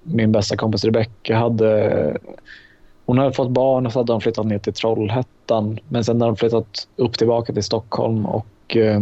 min 0.02 0.32
bästa 0.32 0.56
kompis 0.56 0.84
Rebecca 0.84 1.36
hade... 1.36 2.16
Hon 3.06 3.18
hade 3.18 3.32
fått 3.32 3.50
barn 3.50 3.86
och 3.86 3.92
så 3.92 3.98
hade 3.98 4.12
de 4.12 4.20
flyttat 4.20 4.46
ner 4.46 4.58
till 4.58 4.72
Trollhättan. 4.72 5.78
Men 5.88 6.04
sen 6.04 6.20
hade 6.20 6.32
de 6.32 6.36
flyttat 6.36 6.88
upp 6.96 7.18
tillbaka 7.18 7.52
till 7.52 7.62
Stockholm 7.62 8.26
och 8.26 8.76
eh, 8.76 9.00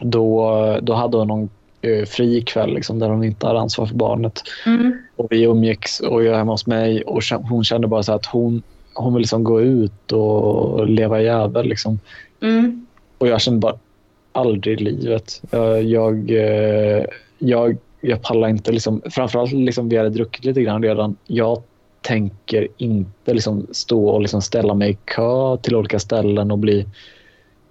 då, 0.00 0.78
då 0.82 0.94
hade 0.94 1.16
hon 1.16 1.28
någon 1.28 1.50
eh, 1.82 2.04
fri 2.04 2.42
kväll 2.42 2.74
liksom, 2.74 2.98
där 2.98 3.08
hon 3.08 3.24
inte 3.24 3.46
hade 3.46 3.60
ansvar 3.60 3.86
för 3.86 3.94
barnet. 3.94 4.42
Mm. 4.66 4.98
Och 5.16 5.26
vi 5.30 5.42
umgicks 5.42 6.00
och 6.00 6.24
jag 6.24 6.34
är 6.34 6.38
hemma 6.38 6.52
hos 6.52 6.66
mig 6.66 7.02
och 7.02 7.22
hon 7.48 7.64
kände 7.64 7.86
bara 7.86 8.02
så 8.02 8.12
att 8.12 8.26
hon, 8.26 8.62
hon 8.94 9.14
vill 9.14 9.20
liksom 9.20 9.44
gå 9.44 9.60
ut 9.60 10.12
och 10.12 10.88
leva 10.88 11.20
jävel. 11.20 11.66
Liksom. 11.66 11.98
Mm. 12.42 12.86
Och 13.18 13.28
jag 13.28 13.40
kände 13.40 13.60
bara 13.60 13.78
aldrig 14.32 14.80
i 14.80 14.84
livet. 14.84 15.42
Jag, 15.50 15.82
jag, 15.82 16.30
eh, 16.30 17.04
jag, 17.38 17.76
jag 18.00 18.22
pallar 18.22 18.48
inte. 18.48 18.72
Liksom, 18.72 19.02
framförallt 19.10 19.52
liksom, 19.52 19.88
vi 19.88 19.96
hade 19.96 20.10
druckit 20.10 20.44
lite 20.44 20.62
grann 20.62 20.82
redan. 20.82 21.16
Jag 21.26 21.62
tänker 22.02 22.68
inte 22.76 23.34
liksom, 23.34 23.66
stå 23.72 24.08
och 24.08 24.20
liksom, 24.20 24.42
ställa 24.42 24.74
mig 24.74 24.90
i 24.90 24.98
kö 25.04 25.56
till 25.56 25.76
olika 25.76 25.98
ställen 25.98 26.50
och 26.50 26.58
bli, 26.58 26.86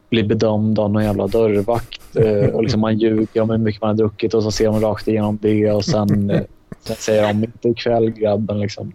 bli 0.09 0.23
bedömd 0.23 0.79
av 0.79 0.91
någon 0.91 1.03
jävla 1.03 1.27
dörrvakt. 1.27 2.15
Eh, 2.15 2.49
och 2.49 2.63
liksom, 2.63 2.81
man 2.81 2.97
ljuger 2.97 3.41
om 3.41 3.49
hur 3.49 3.57
mycket 3.57 3.81
man 3.81 3.87
har 3.87 3.95
druckit 3.95 4.33
och 4.33 4.43
så 4.43 4.51
ser 4.51 4.65
de 4.65 4.81
rakt 4.81 5.07
igenom 5.07 5.39
det 5.41 5.71
och 5.71 5.85
sen, 5.85 6.29
eh, 6.29 6.41
sen 6.79 6.95
säger 6.95 7.27
de 7.27 7.43
inte 7.43 7.69
ikväll 7.69 8.09
grabben. 8.09 8.59
Liksom. 8.59 8.93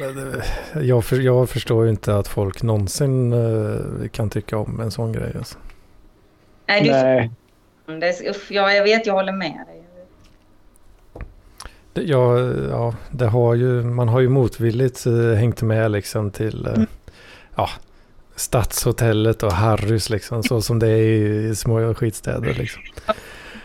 Eh, 0.00 0.82
Jag, 0.82 1.04
för, 1.04 1.20
jag 1.20 1.50
förstår 1.50 1.84
ju 1.84 1.90
inte 1.90 2.16
att 2.16 2.28
folk 2.28 2.62
någonsin 2.62 3.32
eh, 3.32 4.08
kan 4.08 4.30
tycka 4.30 4.58
om 4.58 4.80
en 4.80 4.90
sån 4.90 5.12
grej. 5.12 5.32
Alltså. 5.38 5.58
Nej, 6.66 6.82
du 6.82 6.90
nej. 6.90 7.30
det 7.86 8.06
är, 8.06 8.30
usch, 8.30 8.46
ja, 8.50 8.72
jag 8.72 8.84
vet, 8.84 9.06
jag 9.06 9.14
håller 9.14 9.32
med 9.32 9.64
dig. 9.66 9.82
Det, 11.92 12.02
ja, 12.02 12.38
ja, 12.70 12.94
det 13.10 13.26
har 13.26 13.54
ju, 13.54 13.82
man 13.82 14.08
har 14.08 14.20
ju 14.20 14.28
motvilligt 14.28 15.06
eh, 15.06 15.32
hängt 15.32 15.62
med 15.62 15.90
liksom 15.90 16.30
till 16.30 16.66
eh, 16.66 16.82
ja, 17.56 17.68
Stadshotellet 18.36 19.42
och 19.42 19.52
Harrys 19.52 20.10
liksom. 20.10 20.42
Så 20.42 20.62
som 20.62 20.78
det 20.78 20.88
är 20.88 21.00
i 21.50 21.54
små 21.54 21.94
skitstäder 21.94 22.54
liksom. 22.54 22.82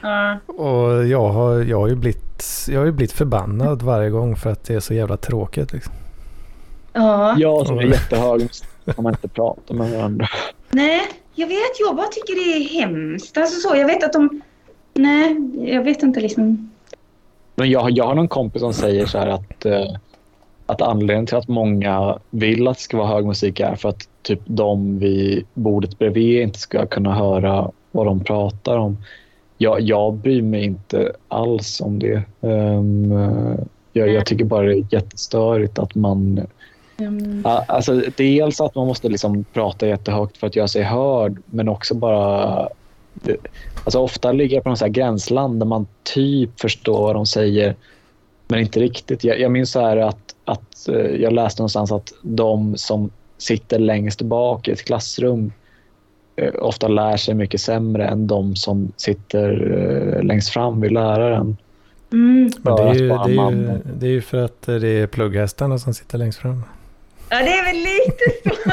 Ja. 0.01 0.37
Och 0.47 1.07
jag 1.07 1.29
har, 1.29 1.63
jag 1.63 1.79
har 1.79 1.87
ju 1.87 1.95
blivit, 1.95 2.43
jag 2.67 2.79
har 2.79 2.85
ju 2.85 2.91
blivit 2.91 3.11
förbannad 3.11 3.81
varje 3.81 4.09
gång 4.09 4.35
för 4.35 4.49
att 4.49 4.63
det 4.63 4.75
är 4.75 4.79
så 4.79 4.93
jävla 4.93 5.17
tråkigt 5.17 5.73
liksom. 5.73 5.93
Ja. 6.97 7.35
Jag 7.39 7.67
som 7.67 7.79
är 7.79 7.83
jättehög 7.83 8.49
kan 8.85 9.03
man 9.03 9.13
inte 9.13 9.27
prata 9.27 9.73
med 9.73 9.91
varandra. 9.91 10.27
Nej, 10.69 11.01
jag 11.35 11.47
vet. 11.47 11.79
Jag 11.79 11.95
bara 11.95 12.07
tycker 12.07 12.35
det 12.35 12.57
är 12.57 12.79
hemskt. 12.79 13.37
Alltså 13.37 13.69
så, 13.69 13.75
jag 13.75 13.87
vet 13.87 14.03
att 14.03 14.13
de... 14.13 14.41
Nej, 14.93 15.35
jag 15.73 15.83
vet 15.83 16.03
inte 16.03 16.19
liksom. 16.19 16.71
Men 17.55 17.69
jag, 17.69 17.91
jag 17.91 18.05
har 18.05 18.15
någon 18.15 18.27
kompis 18.27 18.61
som 18.61 18.73
säger 18.73 19.05
så 19.05 19.17
här 19.17 19.27
att, 19.27 19.65
eh, 19.65 19.95
att 20.65 20.81
anledningen 20.81 21.25
till 21.25 21.37
att 21.37 21.47
många 21.47 22.19
vill 22.29 22.67
att 22.67 22.77
det 22.77 22.83
ska 22.83 22.97
vara 22.97 23.07
hög 23.07 23.25
musik 23.25 23.59
är 23.59 23.75
för 23.75 23.89
att 23.89 24.09
typ 24.21 24.41
de 24.45 24.99
vid 24.99 25.45
bordet 25.53 25.99
bredvid 25.99 26.41
inte 26.41 26.59
ska 26.59 26.85
kunna 26.85 27.15
höra 27.15 27.71
vad 27.91 28.05
de 28.05 28.19
pratar 28.19 28.77
om. 28.77 28.97
Jag, 29.57 29.81
jag 29.81 30.13
bryr 30.13 30.41
mig 30.41 30.63
inte 30.63 31.11
alls 31.27 31.81
om 31.81 31.99
det. 31.99 32.21
Eh, 32.41 32.83
jag, 33.93 34.09
jag 34.09 34.25
tycker 34.25 34.45
bara 34.45 34.65
det 34.65 34.73
är 34.73 34.85
jättestörigt 34.89 35.79
att 35.79 35.95
man 35.95 36.47
Mm. 36.97 37.41
Alltså, 37.45 38.01
dels 38.15 38.61
att 38.61 38.75
man 38.75 38.87
måste 38.87 39.09
liksom 39.09 39.43
prata 39.53 39.87
jättehögt 39.87 40.37
för 40.37 40.47
att 40.47 40.55
göra 40.55 40.67
sig 40.67 40.83
hörd, 40.83 41.37
men 41.45 41.69
också 41.69 41.95
bara... 41.95 42.69
Alltså, 43.83 43.99
ofta 43.99 44.31
ligger 44.31 44.55
jag 44.55 44.63
på 44.63 44.69
någon 44.69 44.77
så 44.77 44.85
här 44.85 44.91
gränsland 44.91 45.59
där 45.59 45.65
man 45.65 45.87
typ 46.03 46.59
förstår 46.59 47.01
vad 47.01 47.15
de 47.15 47.25
säger, 47.25 47.75
men 48.47 48.59
inte 48.59 48.79
riktigt. 48.79 49.23
Jag, 49.23 49.39
jag 49.39 49.51
minns 49.51 49.71
så 49.71 49.81
här 49.81 49.97
att, 49.97 50.35
att 50.45 50.87
eh, 50.87 50.95
jag 50.95 51.33
läste 51.33 51.61
någonstans 51.61 51.91
att 51.91 52.13
de 52.21 52.77
som 52.77 53.09
sitter 53.37 53.79
längst 53.79 54.21
bak 54.21 54.67
i 54.67 54.71
ett 54.71 54.83
klassrum 54.85 55.51
eh, 56.35 56.53
ofta 56.59 56.87
lär 56.87 57.17
sig 57.17 57.33
mycket 57.35 57.61
sämre 57.61 58.07
än 58.07 58.27
de 58.27 58.55
som 58.55 58.91
sitter 58.97 59.71
eh, 60.17 60.23
längst 60.23 60.49
fram 60.49 60.81
vid 60.81 60.91
läraren. 60.91 61.57
Mm. 62.11 62.51
Men 62.61 62.75
det 62.75 62.83
är, 62.83 62.93
ju, 62.93 63.07
det, 63.07 63.13
är 63.13 63.51
ju, 63.51 63.79
det 63.99 64.07
är 64.07 64.11
ju 64.11 64.21
för 64.21 64.37
att 64.37 64.61
det 64.61 64.87
är 64.87 65.07
plugghästarna 65.07 65.79
som 65.79 65.93
sitter 65.93 66.17
längst 66.17 66.39
fram. 66.39 66.63
Ja, 67.29 67.37
det 67.37 67.53
är 67.53 67.65
väl 67.65 67.75
lite 67.75 68.49
så. 68.65 68.71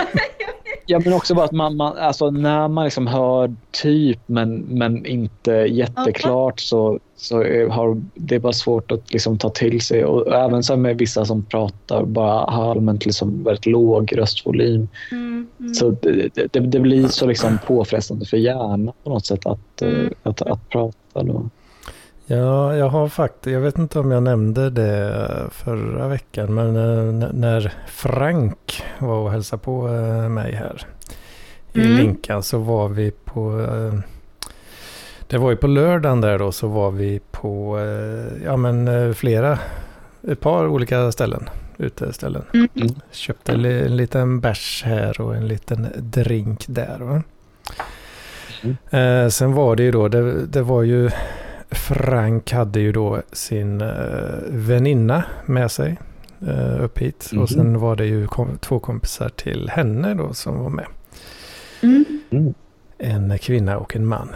Ja, 0.87 1.01
men 1.05 1.13
också 1.13 1.35
bara 1.35 1.45
att 1.45 1.53
man, 1.53 1.77
man 1.77 1.97
alltså 1.99 2.31
när 2.31 2.69
man 2.69 2.85
liksom 2.85 3.07
hör 3.07 3.55
typ 3.71 4.19
men, 4.27 4.57
men 4.57 5.07
inte 5.07 5.51
jätteklart 5.53 6.61
så, 6.61 6.99
så 7.17 7.37
har 7.71 8.03
det 8.15 8.35
är 8.35 8.39
bara 8.39 8.53
svårt 8.53 8.93
att 8.93 9.13
liksom 9.13 9.39
ta 9.39 9.51
till 9.51 9.81
sig. 9.81 10.05
Och 10.05 10.35
även 10.35 10.63
så 10.63 10.77
med 10.77 10.99
vissa 10.99 11.25
som 11.25 11.45
pratar 11.45 12.05
bara 12.05 12.51
har 12.51 12.71
allmänt 12.71 13.07
liksom 13.07 13.45
väldigt 13.45 13.67
låg 13.67 14.19
röstvolym. 14.19 14.89
Mm. 15.11 15.47
Mm. 15.61 15.75
Så 15.75 15.91
det, 15.91 16.29
det, 16.53 16.61
det 16.61 16.81
blir 16.81 17.09
så 17.09 17.27
liksom 17.27 17.59
påfrestande 17.67 18.27
för 18.27 18.37
hjärnan 18.37 18.93
på 19.05 19.11
något 19.11 19.27
sätt 19.27 19.47
att, 19.47 19.83
eh, 19.83 19.89
Mm. 19.89 20.15
att, 20.23 20.43
att 20.43 20.69
prata. 20.69 21.23
Då. 21.23 21.49
Ja, 22.27 22.77
jag 22.77 22.89
har 22.89 23.09
faktiskt, 23.09 23.53
jag 23.53 23.61
vet 23.61 23.79
inte 23.79 23.99
om 23.99 24.11
jag 24.11 24.23
nämnde 24.23 24.71
det 24.71 25.31
förra 25.51 26.09
veckan, 26.09 26.55
men 26.55 26.77
eh, 26.77 27.29
när 27.33 27.73
Frank 27.89 28.83
var 28.99 29.17
och 29.17 29.31
hälsade 29.31 29.63
på 29.63 29.89
eh, 29.89 30.29
mig 30.29 30.53
här 30.55 30.87
i 31.73 31.81
Mm. 31.81 31.97
Linkan 31.97 32.43
så 32.43 32.59
var 32.59 32.89
vi 32.89 33.11
på, 33.11 33.61
eh, 33.61 34.01
det 35.27 35.39
var 35.39 35.51
ju 35.51 35.57
på 35.57 35.67
lördagen 35.67 36.21
där 36.21 36.39
då, 36.39 36.53
så 36.53 36.69
var 36.69 36.91
vi 36.91 37.21
på, 37.31 37.79
ja 38.45 38.57
men 38.57 39.15
flera, 39.15 39.59
ett 40.29 40.41
par 40.41 40.67
olika 40.67 41.13
ställen, 41.13 41.49
uteställen. 41.79 42.43
Mm. 42.55 42.69
Mm. 42.75 42.95
Köpte 43.11 43.53
en 43.53 43.97
liten 43.97 44.41
bärs 44.41 44.83
här 44.87 45.21
och 45.21 45.37
en 45.37 45.49
liten 45.49 45.89
drink 45.97 46.65
där. 46.69 46.99
Va? 46.99 47.23
Mm. 48.91 49.31
Sen 49.31 49.53
var 49.53 49.77
det 49.77 49.83
ju 49.83 49.91
då, 49.91 50.09
det, 50.09 50.47
det 50.47 50.63
var 50.63 50.83
ju 50.83 51.11
Frank 51.75 52.53
hade 52.53 52.81
ju 52.81 52.93
då 52.93 53.23
sin 53.33 53.81
eh, 53.81 53.89
väninna 54.49 55.25
med 55.47 55.71
sig. 55.71 55.97
eh, 56.49 56.85
upp 56.85 56.99
hit. 56.99 57.31
Mhm. 57.33 57.43
Och 57.43 57.51
sen 57.51 57.79
var 57.81 57.97
det 57.97 58.07
ju 58.07 58.27
kom, 58.27 58.59
två 58.61 58.79
kompisar 58.79 59.29
till 59.29 59.69
henne 59.71 60.15
då 60.15 60.35
som 60.35 60.59
var 60.59 60.71
med. 60.71 60.87
Mm. 61.83 62.55
En 62.99 63.39
kvinna 63.39 63.79
och 63.79 63.97
en 63.97 64.07
man. 64.07 64.29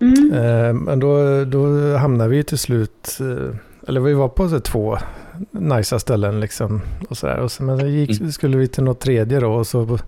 Mm. 0.00 0.32
Eh, 0.32 0.72
men 0.72 1.00
då, 1.00 1.44
då 1.44 1.94
hamnade 1.96 2.30
vi 2.30 2.44
till 2.44 2.58
slut, 2.58 3.18
eh, 3.20 3.56
eller 3.88 4.00
vi 4.00 4.12
var 4.14 4.28
på 4.28 4.48
så 4.48 4.60
två 4.60 4.98
nicea 5.50 5.98
ställen 5.98 6.40
liksom. 6.40 6.80
Och 7.08 7.16
så 7.18 7.26
där. 7.26 7.36
Och 7.38 7.52
så, 7.52 7.62
men 7.62 7.78
så 7.80 7.86
gick, 7.86 8.20
Mm. 8.20 8.32
skulle 8.32 8.56
vi 8.56 8.68
till 8.68 8.84
något 8.84 9.00
tredje 9.00 9.40
då 9.40 9.52
och 9.52 9.66
så 9.66 9.98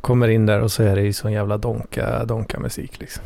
kommer 0.00 0.28
in 0.28 0.46
där 0.46 0.60
och 0.60 0.72
så 0.72 0.82
är 0.82 0.96
det 0.96 1.02
ju 1.02 1.12
sån 1.12 1.32
jävla 1.32 1.56
donka, 1.58 2.24
donka 2.24 2.60
musik 2.60 3.00
liksom. 3.00 3.24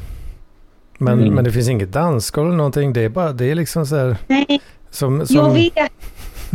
Men, 0.98 1.18
Mm. 1.20 1.34
men 1.34 1.44
det 1.44 1.52
finns 1.52 1.68
inget 1.68 1.92
dansgolv 1.92 2.46
eller 2.48 2.56
någonting. 2.56 2.92
Det 2.92 3.00
är 3.00 3.08
bara, 3.08 3.32
det 3.32 3.50
är 3.50 3.54
liksom 3.54 3.86
så 3.86 3.96
här. 3.96 4.16
Nej, 4.26 4.60
Som, 4.90 5.26
som, 5.26 5.36
jag 5.36 5.50
vet. 5.54 5.92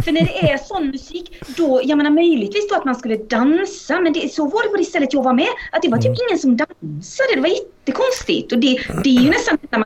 För 0.05 0.11
när 0.11 0.22
det 0.22 0.51
är 0.51 0.57
sån 0.57 0.88
musik, 0.88 1.43
då, 1.57 1.81
jag 1.84 1.97
menar 1.97 2.09
möjligtvis 2.11 2.69
då 2.69 2.76
att 2.76 2.85
man 2.85 2.95
skulle 2.95 3.18
dansa, 3.18 3.99
men 4.01 4.13
det, 4.13 4.34
så 4.34 4.43
var 4.43 4.63
det 4.63 4.69
på 4.69 4.77
det 4.77 4.84
stället 4.84 5.13
jag 5.13 5.23
var 5.23 5.34
med. 5.34 5.47
Att 5.72 5.81
det 5.81 5.89
var 5.89 5.97
typ 5.97 6.05
Mm. 6.05 6.18
ingen 6.30 6.39
som 6.39 6.57
dansade, 6.57 7.30
det 7.35 7.41
var 7.41 7.49
jättekonstigt. 7.49 8.51
Och 8.51 8.59
det, 8.59 8.77
det 9.03 9.09
är 9.18 9.22
ju 9.22 9.30
nästan 9.30 9.57
det 9.61 9.77
man 9.77 9.85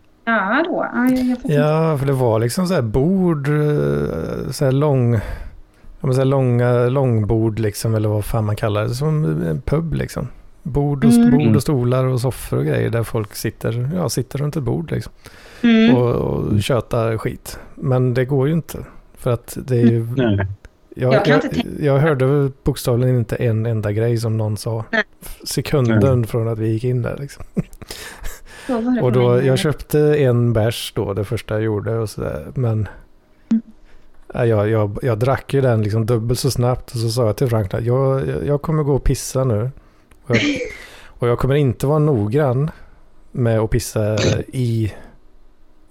då. 0.64 0.86
Ja, 0.94 1.04
jag, 1.10 1.12
jag 1.12 1.38
fattar 1.38 1.50
inte. 1.50 1.54
Ja, 1.54 1.98
för 1.98 2.06
det 2.06 2.14
var 2.14 2.40
liksom 2.40 2.68
så 2.68 2.74
här 2.74 2.82
bord, 2.82 3.48
eh, 3.48 4.52
så 4.52 4.66
här 4.66 4.72
lång, 4.72 5.20
så 6.02 6.14
här 6.14 6.26
långa 6.26 6.74
långbord 6.74 7.60
liksom, 7.60 7.96
eller 7.96 8.10
vad 8.10 8.26
fan 8.26 8.46
man 8.46 8.56
kallar 8.56 8.84
det, 8.84 8.90
som 8.96 9.26
en 9.26 9.62
pub 9.62 9.94
liksom. 9.94 10.28
Bord 10.66 11.06
och, 11.06 11.12
Mm. 11.12 11.32
bord 11.32 11.56
och 11.56 11.62
stolar 11.62 12.06
och 12.06 12.22
soffor 12.22 12.58
och 12.58 12.66
grejer 12.66 12.90
där 12.90 13.04
folk 13.04 13.36
sitter, 13.36 13.90
ja, 13.96 14.10
sitter 14.10 14.40
runt 14.40 14.56
ett 14.56 14.64
bord 14.64 14.92
liksom. 14.92 15.14
Mm. 15.62 15.96
Och, 15.96 16.12
och 16.16 16.62
tjötar 16.62 17.18
skit. 17.18 17.60
Men 17.76 18.14
det 18.14 18.26
går 18.26 18.48
ju 18.48 18.54
inte. 18.54 18.78
För 19.18 19.32
att 19.32 19.58
det 19.66 19.76
är 19.78 19.86
ju... 19.86 20.08
Nej. 20.16 20.48
Jag, 20.96 21.28
Jag 21.28 21.42
jag, 21.80 22.00
hörde 22.00 22.52
bokstavligen 22.64 23.18
inte 23.18 23.36
en 23.36 23.66
enda 23.66 23.92
grej 23.92 24.18
som 24.18 24.38
någon 24.38 24.58
sa. 24.58 24.84
Nej. 24.92 25.04
Sekunden 25.44 26.28
från 26.28 26.48
att 26.48 26.60
vi 26.60 26.68
gick 26.68 26.84
in 26.84 27.02
där 27.02 27.18
liksom. 27.20 27.46
Och 29.02 29.12
då, 29.12 29.42
jag 29.44 29.60
köpte 29.60 30.00
en 30.00 30.54
bärs 30.54 30.94
då, 30.96 31.14
det 31.14 31.24
första 31.24 31.54
jag 31.54 31.64
gjorde 31.64 31.98
och 31.98 32.10
sådär. 32.10 32.48
Men 32.56 32.88
ja, 34.34 34.46
jag, 34.46 34.70
jag, 34.70 35.00
jag 35.02 35.20
drack 35.20 35.54
ju 35.54 35.62
den 35.62 35.82
liksom 35.82 36.06
dubbelt 36.06 36.40
så 36.40 36.52
snabbt 36.52 36.92
och 36.92 36.98
så 36.98 37.10
sa 37.10 37.26
jag 37.26 37.38
till 37.38 37.48
Frank 37.48 37.74
att 37.74 37.84
jag, 37.84 38.28
jag, 38.28 38.46
jag 38.46 38.62
kommer 38.62 38.84
gå 38.84 38.96
och 38.96 39.04
pissa 39.04 39.44
nu. 39.44 39.70
Och 40.28 40.36
jag, 40.36 40.62
och 41.06 41.28
jag 41.28 41.40
kommer 41.40 41.56
inte 41.56 41.88
vara 41.88 42.00
noggrann 42.00 42.72
med 43.32 43.60
att 43.60 43.70
pissa 43.70 44.18
i, 44.48 44.94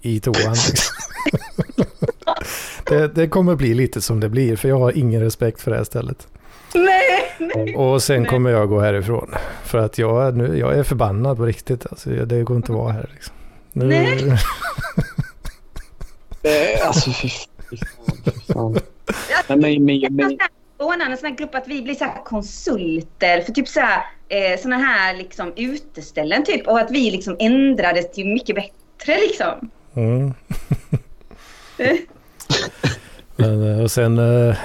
i 0.01 0.19
toan. 0.19 0.55
Det, 2.87 3.07
det 3.07 3.27
kommer 3.27 3.55
bli 3.55 3.73
lite 3.73 4.01
som 4.01 4.19
det 4.19 4.29
blir 4.29 4.55
för 4.55 4.69
jag 4.69 4.79
har 4.79 4.97
ingen 4.97 5.21
respekt 5.21 5.61
för 5.61 5.71
det 5.71 5.77
här 5.77 5.83
stället. 5.83 6.27
Nej, 6.73 7.35
nej. 7.39 7.75
Och 7.75 8.03
sen 8.03 8.25
kommer 8.25 8.49
jag 8.49 8.69
gå 8.69 8.79
härifrån. 8.79 9.31
För 9.63 9.77
att 9.77 9.97
jag, 9.97 10.27
är 10.27 10.31
nu, 10.31 10.57
jag 10.57 10.77
är 10.77 10.83
förbannad 10.83 11.37
på 11.37 11.45
riktigt. 11.45 11.85
Alltså, 11.85 12.09
det 12.09 12.43
går 12.43 12.57
inte 12.57 12.71
att 12.71 12.77
vara 12.77 12.91
här. 12.91 13.09
Liksom. 13.13 13.35
Nu, 13.71 13.85
Nej. 13.85 14.37
Alltså 16.85 17.11
fy 17.11 17.29
fy 17.29 17.77
fan. 17.77 18.17
fy 18.25 18.53
fan. 18.53 18.79
Men, 19.59 19.85
men, 19.85 20.15
men, 20.15 20.37
ordna 20.77 21.05
en 21.05 21.17
sån 21.17 21.29
här 21.29 21.35
grupp 21.35 21.55
att 21.55 21.67
vi 21.67 21.81
blir 21.81 21.95
så 21.95 22.05
här 22.05 22.23
konsulter 22.23 23.41
för 23.41 23.51
typ 23.51 23.67
så 23.67 23.79
här, 23.79 24.03
eh, 24.29 24.59
såna 24.59 24.77
här 24.77 25.15
liksom 25.15 25.53
uteställen 25.55 26.43
typ 26.43 26.67
och 26.67 26.79
att 26.79 26.91
vi 26.91 27.11
liksom 27.11 27.35
ändrades 27.39 28.11
till 28.11 28.27
mycket 28.27 28.55
bättre 28.55 29.17
liksom. 29.17 29.69
Mm. 29.93 30.33
Men, 33.35 33.71
eh, 33.71 33.83
och 33.83 33.91
sen, 33.91 34.17
eh, 34.17 34.55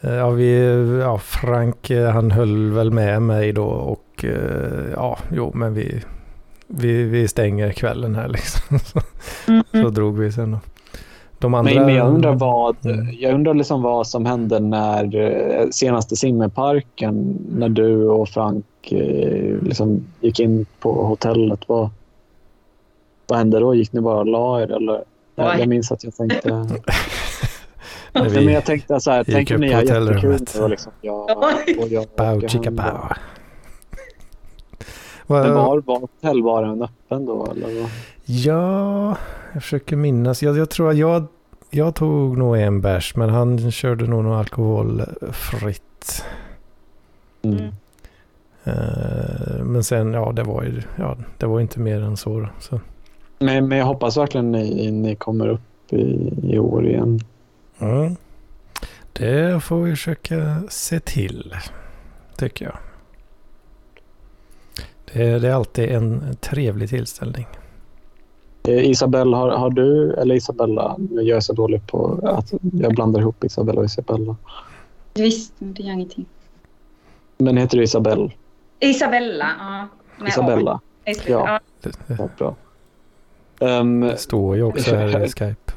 ja, 0.00 0.30
vi, 0.30 0.56
ja, 1.00 1.18
Frank 1.18 1.90
eh, 1.90 2.10
han 2.10 2.30
höll 2.30 2.72
väl 2.72 2.90
med 2.90 3.22
mig 3.22 3.52
då 3.52 3.66
och 3.66 4.24
eh, 4.24 4.90
ja, 4.94 5.18
jo 5.32 5.52
men 5.54 5.74
vi, 5.74 6.02
vi, 6.66 7.02
vi 7.02 7.28
stänger 7.28 7.72
kvällen 7.72 8.14
här 8.14 8.28
liksom. 8.28 8.78
Så, 8.84 9.00
så 9.72 9.90
drog 9.90 10.18
vi 10.18 10.32
sen. 10.32 10.50
då. 10.50 10.58
De 11.44 11.54
andra... 11.54 11.74
men, 11.74 11.86
men 11.86 11.94
jag 11.94 12.08
undrar 12.08 12.34
vad, 12.34 12.76
Mm. 12.86 13.08
jag 13.20 13.34
undrar 13.34 13.54
liksom 13.54 13.82
vad 13.82 14.06
som 14.06 14.26
hände 14.26 14.60
när 14.60 15.16
eh, 15.16 15.68
senaste 15.70 16.16
simmerparken 16.16 17.38
när 17.50 17.68
du 17.68 18.08
och 18.08 18.28
Frank 18.28 18.64
eh, 18.92 19.62
liksom 19.62 20.04
gick 20.20 20.40
in 20.40 20.66
på 20.80 20.92
hotellet. 21.04 21.60
Vad, 21.66 21.90
vad 23.26 23.38
hände 23.38 23.58
då? 23.60 23.74
Gick 23.74 23.92
ni 23.92 24.00
bara 24.00 24.18
och 24.18 24.26
la 24.26 24.62
er 24.62 24.72
eller? 24.72 25.04
Jag, 25.34 25.60
jag 25.60 25.68
minns 25.68 25.92
att 25.92 26.04
jag 26.04 26.16
tänkte... 26.16 26.50
Nej, 28.12 28.28
vi, 28.28 28.44
men 28.44 28.54
jag 28.54 28.64
tänkte 28.64 29.00
så 29.00 29.10
här, 29.10 29.24
tänk 29.24 29.50
om 29.50 29.60
ni 29.60 29.72
har 29.72 29.82
jättekul 29.82 30.38
och 30.62 30.70
liksom 30.70 30.92
jag, 31.00 31.24
Ja. 31.30 31.52
och 31.78 31.88
jag 31.88 32.06
Bow, 32.16 32.48
chicka 32.48 32.70
bow. 32.70 33.12
Men 35.26 35.54
var, 35.54 35.78
var 35.86 36.00
hotellbaren 36.00 36.82
öppen 36.82 37.26
då? 37.26 37.46
Eller? 37.50 37.86
Ja, 38.24 39.16
jag 39.52 39.62
försöker 39.62 39.96
minnas. 39.96 40.42
Jag, 40.42 40.58
jag 40.58 40.70
tror 40.70 40.90
att 40.90 40.96
jag, 40.96 41.26
jag 41.74 41.94
tog 41.94 42.38
nog 42.38 42.58
en 42.58 42.80
bärs, 42.80 43.16
men 43.16 43.30
han 43.30 43.70
körde 43.70 44.06
nog 44.06 44.24
något 44.24 44.38
alkoholfritt. 44.38 46.24
Mm. 47.42 47.64
Eh, 48.64 49.64
men 49.64 49.84
sen, 49.84 50.12
ja, 50.12 50.32
det 50.32 50.42
var 50.42 50.62
ju 50.62 50.82
ja, 50.96 51.16
det 51.38 51.46
var 51.46 51.60
inte 51.60 51.80
mer 51.80 52.00
än 52.00 52.16
så. 52.16 52.40
då. 52.40 52.48
så. 52.60 52.80
Men, 53.38 53.68
men 53.68 53.78
jag 53.78 53.86
hoppas 53.86 54.16
verkligen 54.16 54.52
ni, 54.52 54.90
ni 54.90 55.16
kommer 55.16 55.48
upp 55.48 55.92
i, 55.92 56.32
i 56.42 56.58
år 56.58 56.86
igen. 56.86 57.20
Mm. 57.78 58.16
Det 59.12 59.62
får 59.62 59.82
vi 59.82 59.90
försöka 59.90 60.62
se 60.68 61.00
till, 61.00 61.54
tycker 62.36 62.64
jag. 62.64 62.76
Det, 65.12 65.38
det 65.38 65.48
är 65.48 65.52
alltid 65.52 65.90
en 65.90 66.36
trevlig 66.40 66.88
tillställning. 66.88 67.46
Eh, 68.68 68.90
Isabella, 68.90 69.36
har, 69.36 69.50
har 69.50 69.70
du, 69.70 70.14
eller 70.14 70.34
Isabella, 70.34 70.96
jag 71.10 71.36
är 71.36 71.40
så 71.40 71.52
dålig 71.52 71.86
på 71.86 72.20
att 72.22 72.52
jag 72.72 72.94
blandar 72.94 73.20
ihop 73.20 73.44
Isabella 73.44 73.78
och 73.80 73.84
Isabella. 73.84 74.36
Visst, 75.14 75.52
det 75.58 75.82
gör 75.82 75.92
ingenting. 75.92 76.26
Men 77.38 77.56
heter 77.56 77.76
du 77.76 77.84
Isabelle? 77.84 78.30
Isabella, 78.80 79.50
ja. 79.58 79.88
Med 80.18 80.28
Isabella, 80.28 80.72
A. 80.72 80.80
Ja. 81.26 81.60
Det, 81.80 81.92
det 82.06 82.16
ja, 82.18 82.28
bra. 82.38 82.56
Um, 83.60 84.16
står 84.16 84.56
ju 84.56 84.62
också 84.62 84.96
här 84.96 85.24
i 85.24 85.28
Skype. 85.28 85.72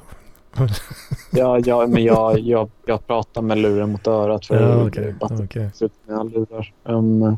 ja, 1.31 1.59
ja, 1.59 1.87
men 1.87 2.03
jag, 2.03 2.39
jag, 2.39 2.69
jag 2.85 3.07
pratar 3.07 3.41
med 3.41 3.57
luren 3.57 3.91
mot 3.91 4.07
örat 4.07 4.45
för 4.45 4.55
Ja, 4.55 4.83
med 6.05 6.17
alla 6.17 6.29
lurar. 6.29 6.73
Um, 6.83 7.37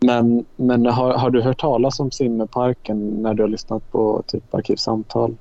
men 0.00 0.44
men 0.56 0.86
har, 0.86 1.12
har 1.12 1.30
du 1.30 1.42
hört 1.42 1.60
talas 1.60 2.00
om 2.00 2.10
simmerparken 2.10 3.22
när 3.22 3.34
du 3.34 3.42
har 3.42 3.48
lyssnat 3.48 3.92
på 3.92 4.22
typ 4.26 4.54
Arkivsamtal? 4.54 5.36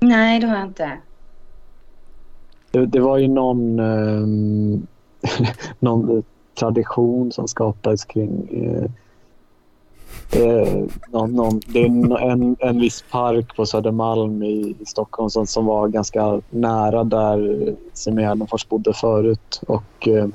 Nej, 0.00 0.40
det 0.40 0.46
har 0.46 0.56
jag 0.56 0.66
inte. 0.66 0.98
Det, 2.70 2.86
det 2.86 3.00
var 3.00 3.18
ju 3.18 3.28
någon, 3.28 3.78
ehm, 3.78 4.86
någon 5.78 6.22
tradition 6.58 7.32
som 7.32 7.48
skapades 7.48 8.04
kring 8.04 8.48
eh, 8.50 8.84
eh, 10.42 10.84
någon, 11.08 11.32
någon, 11.32 11.60
det 11.66 11.82
är 11.82 12.30
en, 12.30 12.56
en, 12.58 12.80
viss 12.80 13.04
park 13.10 13.56
på 13.56 13.66
Södermalm 13.66 14.42
i, 14.42 14.76
i 14.80 14.86
Stockholm 14.86 15.30
som, 15.30 15.46
som 15.46 15.66
var 15.66 15.88
ganska 15.88 16.40
nära 16.50 17.04
där 17.04 17.74
Simen 17.92 18.24
Gärdenfors 18.24 18.68
bodde 18.68 18.92
förut. 18.92 19.60
Och, 19.66 20.08
eh, 20.08 20.28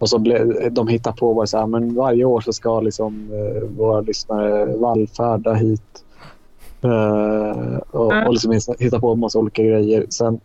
och 0.00 0.08
så 0.08 0.18
ble, 0.18 0.68
de 0.70 0.88
hittade 0.88 1.16
på 1.16 1.34
bara 1.34 1.46
så 1.46 1.58
här, 1.58 1.66
men 1.66 1.94
varje 1.94 2.24
år 2.24 2.40
så 2.40 2.52
ska 2.52 2.80
liksom, 2.80 3.30
eh, 3.32 3.62
våra 3.78 4.00
lyssnare 4.00 4.76
vallfärda 4.76 5.54
hit. 5.54 6.04
Eh, 6.82 7.78
och, 7.90 8.26
och 8.26 8.32
liksom 8.32 8.76
hitta 8.78 9.00
på 9.00 9.12
en 9.12 9.18
massa 9.18 9.38
olika 9.38 9.62
grejer. 9.62 10.06
Sen, 10.10 10.40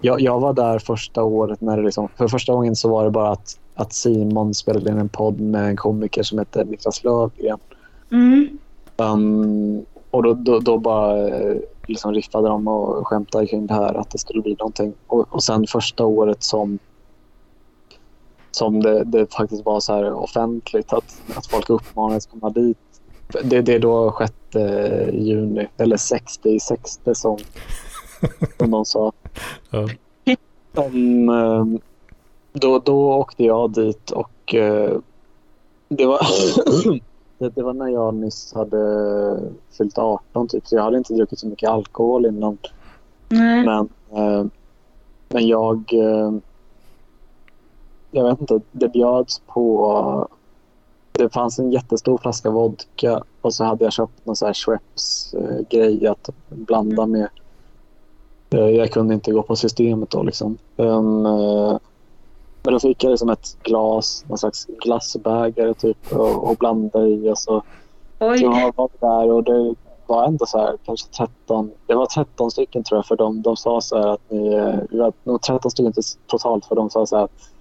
jag, 0.00 0.20
jag 0.20 0.40
var 0.40 0.52
där 0.52 0.78
första 0.78 1.22
året 1.22 1.60
när 1.60 1.76
det 1.76 1.82
liksom, 1.82 2.08
för 2.16 2.28
första 2.28 2.52
gången 2.52 2.76
så 2.76 2.88
var 2.88 3.04
det 3.04 3.10
bara 3.10 3.30
att, 3.30 3.58
att 3.74 3.92
Simon 3.92 4.54
spelade 4.54 4.90
in 4.90 4.98
en 4.98 5.08
podd 5.08 5.40
med 5.40 5.68
en 5.68 5.76
komiker 5.76 6.22
som 6.22 6.38
heter 6.38 6.64
Niklas 6.64 7.04
Löfgren. 7.04 7.58
Mm. 8.12 8.58
Um, 8.96 9.84
och 10.10 10.22
då, 10.22 10.34
då, 10.34 10.58
då 10.58 10.78
bara 10.78 11.28
eh, 11.28 11.56
liksom 11.86 12.14
riffade 12.14 12.48
de 12.48 12.68
och 12.68 13.06
skämtade 13.06 13.46
kring 13.46 13.66
det 13.66 13.74
här 13.74 13.94
att 13.94 14.10
det 14.10 14.18
skulle 14.18 14.42
bli 14.42 14.56
någonting. 14.58 14.92
Och, 15.06 15.34
och 15.34 15.42
sen 15.42 15.66
första 15.66 16.04
året 16.04 16.42
som 16.42 16.78
som 18.60 18.82
det, 18.82 19.04
det 19.04 19.34
faktiskt 19.34 19.64
var 19.64 19.80
så 19.80 19.94
här 19.94 20.12
offentligt 20.12 20.92
att, 20.92 21.22
att 21.36 21.46
folk 21.46 21.70
uppmanades 21.70 22.26
att 22.26 22.32
komma 22.32 22.50
dit. 22.50 22.78
Det, 23.44 23.62
det 23.62 23.74
är 23.74 23.78
då 23.78 24.16
6 24.18 24.32
juni, 25.12 25.68
eller 25.76 25.96
60 25.96 26.60
60 26.60 27.14
som, 27.14 27.38
som 28.58 28.70
de 28.70 28.84
sa. 28.84 29.12
Ja. 29.70 29.88
Om, 30.74 31.28
eh, 31.28 31.80
då, 32.52 32.78
då 32.78 33.12
åkte 33.12 33.44
jag 33.44 33.70
dit 33.70 34.10
och 34.10 34.54
eh, 34.54 34.98
det 35.88 36.06
var, 36.06 36.20
det, 37.38 37.48
det 37.48 37.62
var 37.62 37.72
när 37.72 37.88
jag 37.88 38.14
nyss 38.14 38.52
hade 38.54 39.40
fyllt 39.78 39.98
18 39.98 40.48
typ. 40.48 40.66
Så 40.66 40.76
jag 40.76 40.82
hade 40.82 40.98
inte 40.98 41.14
druckit 41.14 41.38
så 41.38 41.46
mycket 41.46 41.70
alkohol 41.70 42.26
innan. 42.26 42.58
Nej. 43.28 43.64
Men, 43.64 43.88
eh, 44.12 44.44
men 45.28 45.48
jag, 45.48 45.92
eh, 45.92 46.32
jag 48.10 48.24
vet 48.24 48.40
inte, 48.40 48.60
det 48.72 48.88
bjöds 48.88 49.38
på... 49.46 50.28
Det 51.12 51.28
fanns 51.28 51.58
en 51.58 51.72
jättestor 51.72 52.18
flaska 52.18 52.50
vodka 52.50 53.22
och 53.40 53.54
så 53.54 53.64
hade 53.64 53.84
jag 53.84 53.92
köpt 53.92 54.26
någon 54.26 54.36
så 54.36 54.46
här 54.46 54.52
Schweppes-grej 54.52 56.06
att 56.06 56.30
blanda 56.48 57.06
med. 57.06 57.28
Eh, 58.50 58.68
Jag 58.68 58.90
kunde 58.90 59.14
inte 59.14 59.32
gå 59.32 59.42
på 59.42 59.56
systemet 59.56 60.10
då 60.10 60.22
liksom. 60.22 60.58
Um, 60.76 61.26
eh, 61.26 61.78
men 62.62 62.72
då 62.72 62.80
fick 62.80 63.04
jag 63.04 63.10
liksom 63.10 63.28
ett 63.28 63.56
glas, 63.62 64.24
någon 64.28 64.38
slags 64.38 64.66
glassbägare 64.66 65.74
typ 65.74 66.12
och, 66.12 66.50
och 66.50 66.56
blanda 66.56 67.06
i 67.06 67.30
och 67.30 67.38
så 67.38 67.62
Oj. 68.18 68.42
jag 68.42 68.72
var 68.76 68.88
där 69.00 69.32
och 69.32 69.44
det 69.44 69.74
var 70.06 70.24
ändå 70.24 70.46
så 70.46 70.58
här, 70.58 70.76
kanske 70.84 71.08
13, 71.08 71.70
det 71.86 71.94
var 71.94 72.06
13 72.06 72.50
stycken 72.50 72.84
tror 72.84 72.98
jag 72.98 73.06
för 73.06 73.16
dem. 73.16 73.42
De 73.42 73.56
sa 73.56 73.80
så 73.80 73.98
här 73.98 74.08
att 74.08 74.30
ni, 74.30 74.54
eh, 74.54 74.74
vi 74.90 74.98
var 74.98 75.12
nog 75.24 75.42
13 75.42 75.70
stycken 75.70 75.92
totalt 76.26 76.64
för 76.64 76.74
de 76.76 76.90
sa 76.90 77.06
så 77.06 77.16
här 77.16 77.24
att 77.24 77.30
eh, 77.30 77.59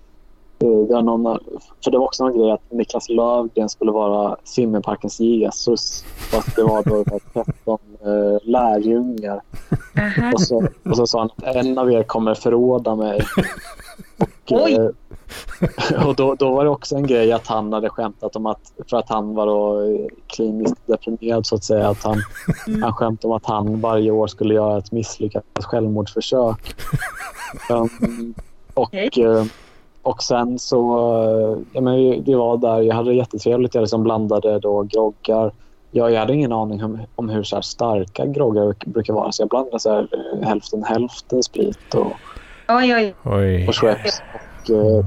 det 0.59 0.93
var 0.93 1.01
någon, 1.01 1.39
för 1.83 1.91
det 1.91 1.97
var 1.97 2.05
också 2.05 2.23
någon 2.23 2.37
grej 2.37 2.51
att 2.51 2.71
Niklas 2.71 3.09
Löfgren 3.09 3.69
skulle 3.69 3.91
vara 3.91 4.37
simmerparkens 4.43 5.19
Jesus. 5.19 6.03
Fast 6.31 6.55
det 6.55 6.63
var 6.63 6.83
då 6.83 7.19
13 7.33 7.79
eh, 8.01 8.49
lärjungar. 8.49 9.41
Och 10.33 10.41
så, 10.41 10.67
och 10.83 10.97
så 10.97 11.07
sa 11.07 11.19
han 11.19 11.29
att 11.35 11.55
en 11.55 11.77
av 11.77 11.91
er 11.91 12.03
kommer 12.03 12.33
förråda 12.33 12.95
mig. 12.95 13.21
Och, 14.51 14.69
eh, 14.69 14.89
och 16.07 16.15
då, 16.15 16.35
då 16.35 16.51
var 16.51 16.63
det 16.63 16.69
också 16.69 16.95
en 16.95 17.07
grej 17.07 17.31
att 17.31 17.47
han 17.47 17.73
hade 17.73 17.89
skämtat 17.89 18.35
om 18.35 18.45
att, 18.45 18.73
för 18.89 18.97
att 18.97 19.09
han 19.09 19.35
var 19.35 19.45
då 19.45 19.81
eh, 19.81 20.05
kliniskt 20.27 20.87
deprimerad 20.87 21.45
så 21.45 21.55
att 21.55 21.63
säga, 21.63 21.89
att 21.89 22.03
han, 22.03 22.17
han 22.81 22.93
skämtade 22.93 23.31
om 23.31 23.37
att 23.37 23.45
han 23.45 23.81
varje 23.81 24.11
år 24.11 24.27
skulle 24.27 24.53
göra 24.53 24.77
ett 24.77 24.91
misslyckat 24.91 25.43
självmordsförsök. 25.55 26.75
um, 27.69 28.33
och, 28.73 28.93
eh, 28.93 29.45
och 30.09 30.23
sen 30.23 30.59
så, 30.59 30.79
eh, 31.23 31.57
ja, 31.73 31.81
men 31.81 32.23
det 32.23 32.35
var 32.35 32.57
där, 32.57 32.81
jag 32.81 32.95
hade 32.95 33.09
det 33.09 33.15
jättetrevligt, 33.15 33.75
jag 33.75 33.81
liksom 33.81 34.03
blandade 34.03 34.59
då 34.59 34.83
groggar. 34.83 35.51
Jag, 35.91 36.11
jag 36.11 36.19
hade 36.19 36.33
ingen 36.33 36.51
aning 36.51 36.83
om, 36.83 36.99
om 37.15 37.29
hur 37.29 37.43
så 37.43 37.55
här 37.55 37.61
starka 37.61 38.25
groggar 38.25 38.75
brukar 38.85 39.13
vara 39.13 39.31
så 39.31 39.41
jag 39.41 39.49
blandade 39.49 39.79
så 39.79 39.89
här, 39.91 40.07
eh, 40.41 40.47
hälften 40.47 40.83
hälften 40.83 41.43
sprit 41.43 41.93
och, 41.95 42.11
Oj, 42.71 42.95
oj. 42.95 43.15
Oj. 43.25 43.67
och 43.67 43.75
Schweppes. 43.75 44.19
Och, 44.33 44.75
eh, 44.75 45.05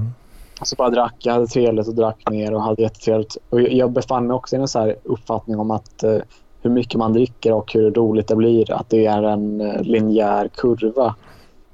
så 0.64 0.76
bara 0.76 0.90
drack, 0.90 1.14
jag 1.18 1.32
hade 1.32 1.46
trevligt 1.46 1.88
och 1.88 1.94
drack 1.94 2.22
mer 2.30 2.54
och 2.54 2.62
hade 2.62 2.82
jättetrevligt. 2.82 3.36
Och 3.50 3.60
jag- 3.62 3.72
jag 3.72 3.92
befann 3.92 4.26
mig 4.26 4.34
också 4.34 4.56
i 4.56 4.58
en 4.58 4.68
så 4.68 4.78
här 4.78 4.96
uppfattning 5.04 5.58
om 5.58 5.70
att 5.70 6.02
eh, 6.02 6.18
hur 6.62 6.70
mycket 6.70 6.94
man 6.98 7.12
dricker 7.12 7.52
och 7.52 7.72
hur 7.72 7.90
roligt 7.90 8.28
det 8.28 8.36
blir, 8.36 8.72
att 8.72 8.88
det 8.90 9.06
är 9.06 9.22
en 9.22 9.58
linjär 9.80 10.48
kurva. 10.54 11.14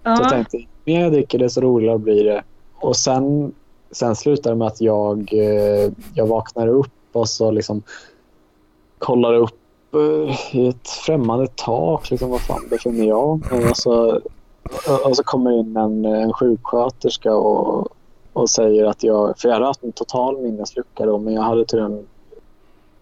Så 0.02 0.08
jag 0.10 0.20
Ja. 0.20 0.28
tänkte, 0.28 0.56
ju 0.56 0.64
mer 0.86 1.00
jag 1.00 1.12
dricker 1.12 1.38
desto 1.38 1.60
roligare 1.60 1.98
blir 1.98 2.24
det. 2.24 2.42
Och 2.80 2.96
sen, 2.96 3.54
sen 3.90 4.16
slutade 4.16 4.54
det 4.54 4.58
med 4.58 4.66
att 4.68 4.80
jag, 4.80 5.32
eh, 5.32 5.92
jag 6.14 6.26
vaknade 6.26 6.70
upp 6.70 6.92
och 7.12 7.28
så 7.28 7.50
liksom 7.50 7.82
kollade 8.98 9.38
upp 9.38 9.60
eh, 9.94 10.56
i 10.56 10.68
ett 10.68 10.88
främmande 10.88 11.46
tak. 11.54 12.10
Liksom, 12.10 12.30
vad 12.30 12.40
fan 12.40 12.68
befinner 12.70 13.04
jag? 13.04 13.32
Och 13.52 13.76
så, 13.76 14.20
och 15.04 15.16
så 15.16 15.22
kommer 15.24 15.60
in 15.60 15.76
en, 15.76 16.04
en 16.04 16.32
sjuksköterska 16.32 17.34
och, 17.34 17.88
och 18.32 18.50
säger 18.50 18.84
att 18.84 19.02
jag... 19.02 19.38
För 19.38 19.48
jag 19.48 19.54
hade 19.54 19.66
haft 19.66 19.82
en 19.82 19.92
total 19.92 20.38
minneslucka 20.38 21.06
då, 21.06 21.18
men 21.18 21.34
jag 21.34 21.42
hade 21.42 21.64
tydligen... 21.64 22.06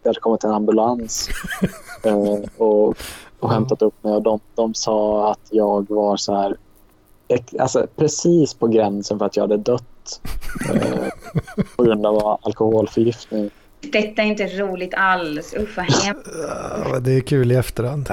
Det 0.02 0.08
hade 0.08 0.20
kommit 0.20 0.44
en 0.44 0.52
ambulans 0.52 1.28
eh, 2.04 2.50
och, 2.58 2.94
och 3.40 3.50
hämtat 3.50 3.82
upp 3.82 4.04
mig 4.04 4.12
och 4.14 4.22
de, 4.22 4.40
de 4.54 4.74
sa 4.74 5.30
att 5.30 5.48
jag 5.50 5.90
var 5.90 6.16
så 6.16 6.34
här... 6.34 6.56
Alltså 7.58 7.86
precis 7.96 8.54
på 8.54 8.66
gränsen 8.66 9.18
för 9.18 9.26
att 9.26 9.36
jag 9.36 9.44
hade 9.44 9.56
dött 9.56 10.20
eh, 10.74 11.08
på 11.76 11.82
grund 11.82 12.06
av 12.06 12.38
alkoholförgiftning. 12.42 13.50
Detta 13.80 14.22
är 14.22 14.26
inte 14.26 14.46
roligt 14.46 14.94
alls. 14.94 15.54
Usch 15.58 15.76
vad 15.76 15.86
hemskt. 15.86 16.30
Ja, 16.84 16.98
det 17.00 17.12
är 17.12 17.20
kul 17.20 17.52
i 17.52 17.54
efterhand. 17.54 18.10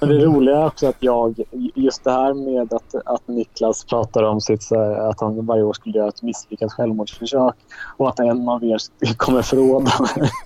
Men 0.00 0.08
det 0.08 0.24
roliga 0.24 0.56
är 0.56 0.66
också 0.66 0.86
att 0.86 0.96
jag, 1.00 1.42
just 1.74 2.04
det 2.04 2.10
här 2.10 2.34
med 2.34 2.72
att, 2.72 2.94
att 3.06 3.28
Niklas 3.28 3.84
pratar 3.84 4.22
om 4.22 4.40
sitt, 4.40 4.62
så 4.62 4.74
här, 4.74 5.10
att 5.10 5.20
han 5.20 5.46
varje 5.46 5.62
år 5.62 5.72
skulle 5.72 5.98
göra 5.98 6.08
ett 6.08 6.22
misslyckat 6.22 6.72
självmordsförsök 6.72 7.54
och 7.96 8.08
att 8.08 8.20
en 8.20 8.48
av 8.48 8.64
er 8.64 8.78
kommer 9.16 9.42
förråda 9.42 9.90
mig. 10.00 10.30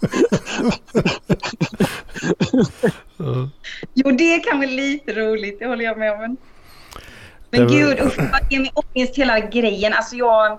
Ja. 3.20 3.48
Jo, 3.94 4.10
det 4.10 4.38
kan 4.38 4.58
vara 4.58 4.70
lite 4.70 5.12
roligt. 5.12 5.58
Det 5.58 5.66
håller 5.66 5.84
jag 5.84 5.98
med 5.98 6.12
om. 6.12 6.36
Men, 7.50 7.60
var- 7.66 7.68
gud, 7.70 8.00
usch 8.00 8.18
vad 8.18 8.52
ger 8.52 8.60
mig 8.60 8.70
ångest 8.74 9.16
hela 9.18 9.40
grejen. 9.40 9.92
Alltså 9.92 10.16
jag... 10.16 10.58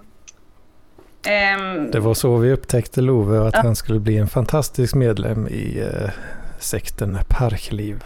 ehm, 1.28 1.91
Det 1.91 1.99
var 1.99 2.14
så 2.14 2.38
vi 2.38 2.52
upptäckte 2.52 3.02
Love 3.02 3.48
att 3.48 3.53
Ja. 3.53 3.61
han 3.64 3.76
skulle 3.76 3.99
bli 3.99 4.18
en 4.18 4.28
fantastisk 4.28 4.95
medlem 4.95 5.48
i 5.48 5.80
eh, 5.80 6.10
sekten 6.60 7.18
Parkliv. 7.28 8.03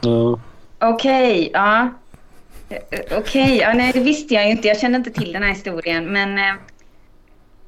Ja. 0.00 0.40
Okej, 0.78 1.50
ja. 1.52 1.88
Eh, 2.68 2.78
Okej, 3.18 3.58
ja, 3.58 3.72
nej 3.74 3.90
det 3.94 4.00
visste 4.00 4.34
jag 4.34 4.44
ju 4.44 4.50
inte. 4.50 4.68
Jag 4.68 4.78
kände 4.80 4.96
inte 4.96 5.10
till 5.10 5.32
den 5.32 5.42
här 5.42 5.50
historien. 5.50 6.04
Men... 6.12 6.38
eh, 6.38 6.54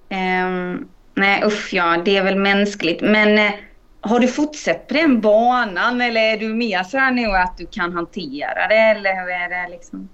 ehm, 0.08 0.88
nej, 1.14 1.42
usch 1.44 1.68
ja, 1.74 2.02
det 2.04 2.16
är 2.16 2.24
väl 2.24 2.36
mänskligt. 2.36 3.00
Men 3.00 3.38
eh, 3.38 3.52
har 4.00 4.20
du 4.20 4.28
fortsatt 4.28 4.88
på 4.88 4.94
den 4.94 5.20
banan 5.20 6.00
eller 6.00 6.20
är 6.20 6.36
du 6.36 6.48
mer 6.48 6.82
så 6.82 6.98
här 6.98 7.10
nu 7.10 7.26
att 7.26 7.56
du 7.58 7.66
kan 7.66 7.92
hantera 7.92 8.68
det? 8.68 8.74
Eller 8.74 9.10
hur 9.20 9.30
är 9.30 9.48
det 9.48 9.70
liksom? 9.70 10.08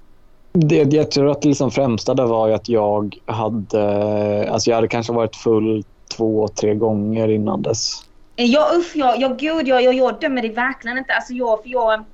Det, 0.53 0.93
jag 0.93 1.11
tror 1.11 1.31
att 1.31 1.43
det 1.43 1.49
liksom 1.49 1.71
främsta 1.71 2.15
där 2.15 2.27
var 2.27 2.51
att 2.51 2.69
jag 2.69 3.17
hade, 3.27 4.51
alltså 4.51 4.71
jag 4.71 4.77
hade 4.77 4.89
kanske 4.89 5.13
varit 5.13 5.37
full 5.37 5.85
två, 6.17 6.49
tre 6.49 6.75
gånger 6.75 7.29
innan 7.29 7.63
dess. 7.63 8.05
Eh, 8.37 8.45
Ja, 8.47 8.71
usch, 8.75 8.93
ja, 8.95 9.15
ja 9.19 9.29
gud, 9.29 9.69
jag, 9.69 9.83
jag, 9.83 9.95
jag 9.95 10.21
dömer 10.21 10.43
det 10.43 10.49
verkligen 10.49 10.99
inte. 10.99 11.15
Alltså 11.15 11.33
jag, 11.33 11.63
för 11.63 11.69
jag, 11.69 12.05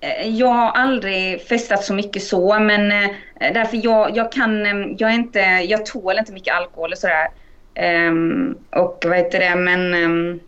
eh, 0.00 0.28
jag 0.28 0.48
har 0.48 0.70
aldrig 0.70 1.42
festat 1.42 1.84
så 1.84 1.94
mycket 1.94 2.22
så, 2.22 2.58
men 2.58 2.92
eh, 2.92 3.10
därför 3.54 3.80
jag, 3.82 4.16
jag 4.16 4.32
kan, 4.32 4.64
jag 4.98 5.10
är 5.10 5.14
inte, 5.14 5.40
jag 5.40 5.86
tål 5.86 6.18
inte 6.18 6.32
mycket 6.32 6.54
alkohol 6.54 6.92
och 6.92 6.98
sådär. 6.98 7.28
Ehm, 7.74 8.58
och 8.70 9.04
vad 9.06 9.16
heter 9.16 9.40
det, 9.40 9.56
men 9.56 9.94
ehm, 9.94 10.40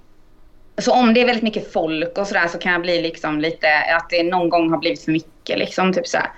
så 0.78 0.92
om 0.92 1.14
det 1.14 1.20
är 1.20 1.26
väldigt 1.26 1.44
mycket 1.44 1.72
folk 1.72 2.18
och 2.18 2.26
sådär 2.26 2.48
så 2.48 2.58
kan 2.58 2.72
jag 2.72 2.82
bli 2.82 3.02
liksom 3.02 3.40
lite, 3.40 3.68
att 3.98 4.10
det 4.10 4.22
någon 4.22 4.48
gång 4.48 4.70
har 4.70 4.78
blivit 4.78 5.04
för 5.04 5.12
mycket 5.12 5.58
liksom, 5.58 5.92
typ 5.92 6.06
såhär. 6.06 6.30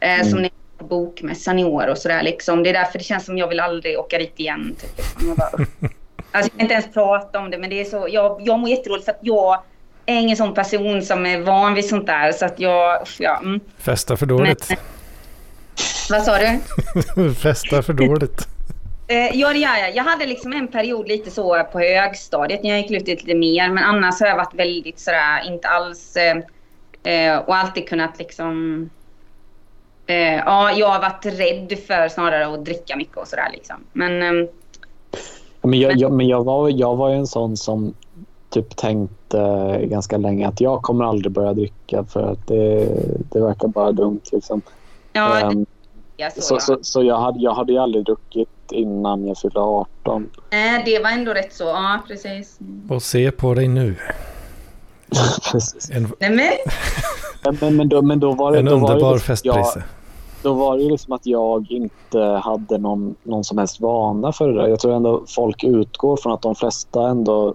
Eh, 0.00 0.26
Som 0.26 0.42
ni 0.42 0.50
på 0.78 0.84
bokmässan 0.84 1.58
i 1.58 1.64
år 1.64 1.86
och 1.86 1.98
sådär 1.98 2.22
liksom. 2.22 2.62
Det 2.62 2.70
är 2.70 2.74
därför 2.74 2.98
det 2.98 3.04
känns 3.04 3.24
som 3.24 3.38
jag 3.38 3.48
vill 3.48 3.60
aldrig 3.60 3.98
åka 3.98 4.18
dit 4.18 4.40
igen. 4.40 4.76
Typ, 4.80 4.96
liksom. 4.96 5.28
jag, 5.28 5.36
bara, 5.36 5.50
alltså, 5.50 5.90
jag 6.32 6.50
kan 6.50 6.60
inte 6.60 6.74
ens 6.74 6.92
prata 6.92 7.38
om 7.38 7.50
det 7.50 7.58
men 7.58 7.70
det 7.70 7.80
är 7.80 7.84
så, 7.84 8.06
jag, 8.10 8.40
jag 8.44 8.58
mår 8.58 8.70
jättedåligt 8.70 9.04
för 9.04 9.12
att 9.12 9.20
jag 9.20 9.62
är 10.06 10.20
ingen 10.20 10.36
sån 10.36 10.54
person 10.54 11.02
som 11.02 11.26
är 11.26 11.40
van 11.40 11.74
vid 11.74 11.88
sånt 11.88 12.06
där. 12.06 12.32
Så 12.32 12.44
att 12.44 12.60
jag, 12.60 13.06
ja. 13.18 13.38
Mm. 13.38 13.60
Festa 13.78 14.16
för 14.16 14.26
dåligt. 14.26 14.68
Vad 16.10 16.22
sa 16.22 16.38
du? 16.38 17.34
Festa 17.42 17.82
för 17.82 17.92
dåligt. 17.92 18.48
Eh, 19.10 19.36
ja, 19.36 19.48
det 19.52 19.58
gör 19.58 19.76
jag. 19.76 19.96
Jag 19.96 20.04
hade 20.04 20.26
liksom 20.26 20.52
en 20.52 20.68
period 20.68 21.08
lite 21.08 21.30
så 21.30 21.64
på 21.72 21.78
högstadiet 21.78 22.62
när 22.62 22.70
jag 22.70 22.78
gick 22.80 22.90
ut 22.90 23.06
lite 23.06 23.34
mer. 23.34 23.70
Men 23.70 23.84
annars 23.84 24.20
har 24.20 24.26
jag 24.26 24.36
varit 24.36 24.54
väldigt 24.54 24.98
sådär, 24.98 25.46
inte 25.46 25.68
alls... 25.68 26.16
Eh, 26.16 26.36
eh, 27.12 27.38
och 27.38 27.56
alltid 27.56 27.88
kunnat 27.88 28.18
liksom... 28.18 28.90
Eh, 30.06 30.36
ja, 30.36 30.72
jag 30.72 30.88
har 30.88 31.00
varit 31.00 31.26
rädd 31.26 31.78
för 31.86 32.08
snarare 32.08 32.54
att 32.54 32.64
dricka 32.64 32.96
mycket 32.96 33.16
och 33.16 33.28
sådär 33.28 33.48
liksom. 33.52 33.76
Men... 33.92 34.22
ehm, 34.22 34.48
Men 35.62 35.80
jag, 35.80 35.96
jag, 35.96 36.12
men 36.12 36.28
jag, 36.28 36.44
var, 36.44 36.68
jag 36.68 36.96
var 36.96 37.08
ju 37.10 37.16
en 37.16 37.26
sån 37.26 37.56
som 37.56 37.94
typ 38.50 38.76
tänkte 38.76 39.80
ganska 39.82 40.16
länge 40.16 40.48
att 40.48 40.60
jag 40.60 40.82
kommer 40.82 41.04
aldrig 41.04 41.32
börja 41.32 41.52
dricka 41.52 42.04
för 42.04 42.32
att 42.32 42.46
det, 42.46 42.88
det 43.32 43.40
verkar 43.40 43.68
bara 43.68 43.92
dumt. 43.92 44.20
Liksom. 44.32 44.62
ja, 45.12 45.40
Ehm, 45.40 45.58
det 45.58 45.79
är 46.26 46.30
så. 46.30 46.40
så 46.40 46.58
så, 46.60 46.78
så 46.82 47.02
jag, 47.02 47.18
hade, 47.18 47.40
jag 47.40 47.54
hade 47.54 47.72
ju 47.72 47.78
aldrig 47.78 48.04
druckit 48.04 48.48
innan 48.72 49.26
jag 49.26 49.38
fyllde 49.38 49.60
18. 49.60 50.30
Nej, 50.50 50.82
det 50.84 50.98
var 50.98 51.10
ändå 51.10 51.34
rätt 51.34 51.52
så. 51.52 51.64
Ja, 51.64 51.98
precis. 52.08 52.58
Och 52.88 53.02
se 53.02 53.30
på 53.30 53.54
dig 53.54 53.68
nu. 53.68 53.96
En, 55.92 56.12
Nej, 56.18 56.30
men... 56.30 56.48
Men, 57.44 57.56
men, 57.60 57.76
men, 57.76 57.88
då, 57.88 58.02
men 58.02 58.20
då 58.20 58.32
var 58.32 58.52
det, 58.52 58.58
en 58.58 58.64
då 58.64 58.76
var 58.76 58.88
det 58.88 58.94
underbar 58.94 59.12
liksom 59.14 59.32
att 59.34 59.44
jag, 59.44 59.54
festprisse. 59.54 59.88
Då 60.42 60.54
var 60.54 60.76
det 60.76 60.82
ju 60.82 60.90
liksom 60.90 61.12
att 61.12 61.26
jag 61.26 61.70
inte 61.70 62.18
hade 62.18 62.78
någon, 62.78 63.14
någon 63.22 63.44
som 63.44 63.58
helst 63.58 63.80
vana 63.80 64.32
för 64.32 64.48
det 64.48 64.54
där. 64.54 64.68
Jag 64.68 64.80
tror 64.80 64.94
ändå 64.94 65.24
folk 65.28 65.64
utgår 65.64 66.16
från 66.16 66.32
att 66.32 66.42
de 66.42 66.54
flesta 66.54 67.08
ändå 67.08 67.54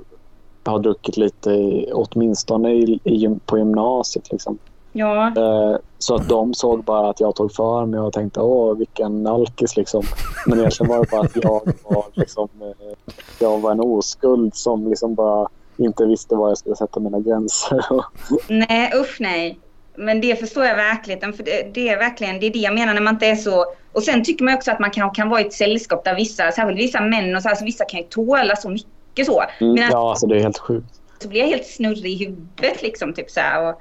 har 0.64 0.80
druckit 0.80 1.18
lite, 1.18 1.86
åtminstone 1.94 2.74
i, 2.74 3.00
i, 3.04 3.40
på 3.46 3.58
gymnasiet. 3.58 4.32
Liksom. 4.32 4.58
Ja. 4.98 5.28
Eh, 5.28 5.78
Så 5.98 6.16
att 6.16 6.30
de 6.30 6.54
såg 6.54 6.84
bara 6.84 7.10
att 7.10 7.20
jag 7.20 7.36
tog 7.36 7.52
för 7.54 7.86
mig 7.86 8.00
och 8.00 8.14
tänkte 8.14 8.40
åh 8.42 8.78
vilken 8.78 9.28
alkis 9.28 9.78
liksom. 9.78 10.04
Men 10.46 10.60
egentligen 10.60 10.90
var 10.90 11.00
det 11.00 11.12
bara 11.12 11.22
att 11.22 11.36
jag 11.36 11.62
var, 11.84 12.06
liksom, 12.14 12.50
eh, 12.62 13.14
jag 13.40 13.60
var 13.60 13.72
en 13.72 13.80
oskuld 13.80 14.56
som 14.56 14.88
liksom 14.90 15.16
bara 15.16 15.48
inte 15.78 16.06
visste 16.06 16.36
var 16.36 16.48
jag 16.50 16.58
skulle 16.58 16.76
sätta 16.76 17.00
mina 17.00 17.20
gränser. 17.20 17.86
Nej, 18.48 18.92
usch 18.96 19.18
nej. 19.20 19.60
Men 19.98 20.22
det 20.22 20.36
förstår 20.40 20.66
jag 20.66 20.76
verkligen. 20.76 21.34
För 21.34 21.44
det, 21.44 21.72
det 21.74 21.90
är 21.90 21.98
verkligen 21.98 22.40
det, 22.40 22.46
är 22.46 22.54
det 22.54 22.60
jag 22.60 22.74
menar 22.74 22.94
när 22.94 23.02
man 23.02 23.14
inte 23.14 23.26
är 23.28 23.36
så 23.36 23.66
Och 23.94 24.04
sen 24.04 24.24
tycker 24.24 24.46
man 24.46 24.54
också 24.54 24.72
att 24.72 24.80
man 24.80 24.92
kan, 24.92 25.12
kan 25.12 25.30
vara 25.30 25.42
i 25.42 25.46
ett 25.46 25.54
sällskap 25.54 26.04
där 26.04 26.16
vissa, 26.16 26.52
särskilt 26.52 26.80
vissa 26.80 27.02
män 27.02 27.36
och 27.36 27.42
så, 27.42 27.50
alltså 27.50 27.66
vissa 27.66 27.86
kan 27.86 28.00
ju 28.00 28.06
tåla 28.06 28.56
så 28.56 28.70
mycket 28.70 29.26
så. 29.26 29.44
Mm, 29.62 29.74
Men 29.74 29.90
ja, 29.92 30.10
alltså 30.10 30.28
det 30.28 30.36
är 30.36 30.44
helt 30.44 30.58
sjukt. 30.58 30.88
så 31.22 31.28
blir 31.28 31.40
jag 31.42 31.48
helt 31.48 31.66
snurrig 31.68 32.22
i 32.22 32.26
huvudet 32.26 32.82
liksom. 32.82 33.14
Typ 33.14 33.30
så 33.32 33.40
här, 33.40 33.70
och, 33.70 33.76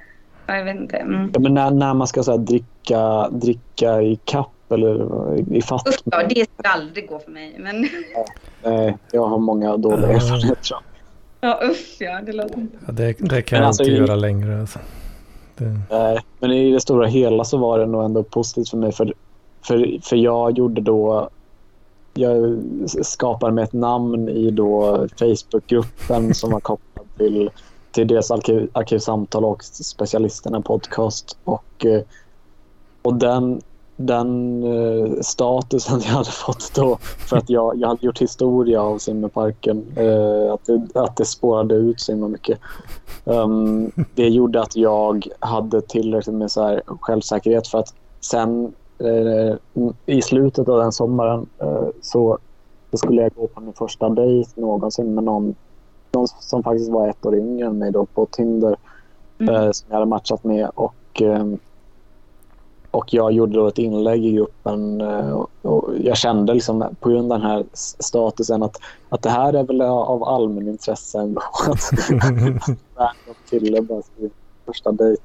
jag 0.47 0.65
vet 0.65 0.75
inte. 0.75 0.97
Mm. 0.97 1.29
Ja, 1.33 1.39
men 1.39 1.53
när, 1.53 1.71
när 1.71 1.93
man 1.93 2.07
ska 2.07 2.23
så 2.23 2.31
här, 2.31 2.37
dricka, 2.37 3.29
dricka 3.29 4.01
i 4.01 4.19
kapp 4.25 4.49
eller 4.69 5.07
i 5.55 5.61
fatt. 5.61 5.87
Usch, 5.87 5.99
ja, 6.03 6.23
det 6.29 6.49
skulle 6.53 6.69
aldrig 6.69 7.09
gå 7.09 7.19
för 7.19 7.31
mig. 7.31 7.55
Men 7.59 7.87
Nej, 8.63 8.97
jag 9.11 9.25
har 9.27 9.37
många 9.37 9.77
dåliga 9.77 10.07
Ja. 10.11 10.15
erfarenheter. 10.15 10.77
ja, 11.41 11.59
usch 11.71 11.97
ja, 11.99 12.21
det 12.25 12.33
låter. 12.33 12.67
Ja, 12.87 12.91
det, 12.93 13.13
det 13.19 13.41
kan 13.41 13.55
Men 13.57 13.61
jag 13.61 13.67
alltså 13.67 13.83
inte 13.83 13.95
i- 13.95 13.97
göra 13.97 14.15
längre. 14.15 14.59
Alltså. 14.59 14.79
Det, 15.57 15.79
Nej, 15.91 16.19
men 16.39 16.51
i 16.51 16.71
det 16.71 16.79
stora 16.79 17.07
hela 17.07 17.43
så 17.43 17.57
var 17.57 17.79
det 17.79 17.85
nog 17.85 18.03
ändå 18.05 18.23
positivt 18.23 18.69
för 18.69 18.77
mig. 18.77 18.91
För, 18.91 19.13
för, 19.67 19.99
för 20.03 20.15
jag 20.15 20.57
gjorde 20.57 20.81
då... 20.81 21.29
Jag 22.17 22.59
skapade 23.05 23.53
med 23.53 23.63
ett 23.63 23.73
namn 23.73 24.29
i 24.29 24.51
då 24.51 24.97
Facebookgruppen 25.19 26.33
som 26.33 26.51
var 26.51 26.59
kopplad 26.59 27.05
till, 27.17 27.49
till 27.95 28.07
dels 28.07 28.31
arkiv, 28.31 28.69
Arkivsamtal 28.73 29.45
och 29.45 29.63
Specialisterna 29.63 30.61
podcast. 30.61 31.37
Och, 31.43 31.85
eh, 31.85 32.01
och 33.01 33.13
den, 33.13 33.61
den 33.95 34.63
eh, 34.63 35.21
statusen 35.21 36.01
jag 36.05 36.11
hade 36.11 36.31
fått 36.31 36.71
då 36.75 36.97
för 37.01 37.37
att 37.37 37.49
jag, 37.49 37.75
jag 37.75 37.87
hade 37.87 38.05
gjort 38.05 38.21
historia 38.21 38.81
av 38.81 38.97
simmerparken. 38.97 39.85
Eh, 39.95 40.53
att, 40.53 40.65
det, 40.65 40.99
att 40.99 41.15
det 41.15 41.25
spårade 41.25 41.75
ut 41.75 42.01
så 42.01 42.11
himla 42.11 42.27
mycket. 42.27 42.59
Ehm, 43.25 43.91
det 44.15 44.29
gjorde 44.29 44.61
att 44.61 44.75
jag 44.75 45.27
hade 45.39 45.81
tillräckligt 45.81 46.35
med 46.35 46.51
så 46.51 46.63
här 46.63 46.81
självsäkerhet 46.85 47.67
för 47.67 47.79
att 47.79 47.93
sen 48.21 48.73
i 50.05 50.21
slutet 50.21 50.69
av 50.69 50.79
den 50.79 50.91
sommaren 50.91 51.45
så, 52.01 52.37
så 52.91 52.97
skulle 52.97 53.21
jag 53.21 53.31
gå 53.35 53.47
på 53.47 53.61
min 53.61 53.73
första 53.73 54.09
dejt 54.09 54.61
någonsin 54.61 55.15
med 55.15 55.23
någon, 55.23 55.55
någon 56.15 56.27
som 56.27 56.63
faktiskt 56.63 56.91
var 56.91 57.07
ett 57.07 57.25
år 57.25 57.35
yngre 57.35 57.67
än 57.67 57.77
mig 57.77 57.91
då 57.91 58.05
på 58.05 58.25
Tinder 58.25 58.75
Mm. 59.37 59.55
eh, 59.55 59.71
som 59.71 59.85
jag 59.89 59.95
hade 59.95 60.05
matchat 60.05 60.43
med 60.43 60.69
och 60.75 61.21
ehm, 61.21 61.59
och 62.91 63.13
jag 63.13 63.31
gjorde 63.31 63.53
då 63.53 63.67
ett 63.67 63.77
inlägg 63.77 64.25
i 64.25 64.31
gruppen 64.31 65.01
eh, 65.01 65.31
och, 65.31 65.49
och 65.61 65.89
jag 65.99 66.17
kände 66.17 66.53
liksom 66.53 66.95
på 66.99 67.09
grund 67.09 67.31
av 67.31 67.39
den 67.39 67.49
här 67.49 67.65
statusen 67.73 68.63
att, 68.63 68.77
att 69.09 69.21
det 69.21 69.29
här 69.29 69.53
är 69.53 69.63
väl 69.63 69.81
av 69.81 70.23
allmänintresse 70.23 71.19
ändå. 71.19 71.41
Att 71.67 72.09
random 72.95 73.35
kille 73.49 73.81
bara 73.81 74.01
skriver 74.01 74.31
första 74.65 74.91
dejt. 74.91 75.21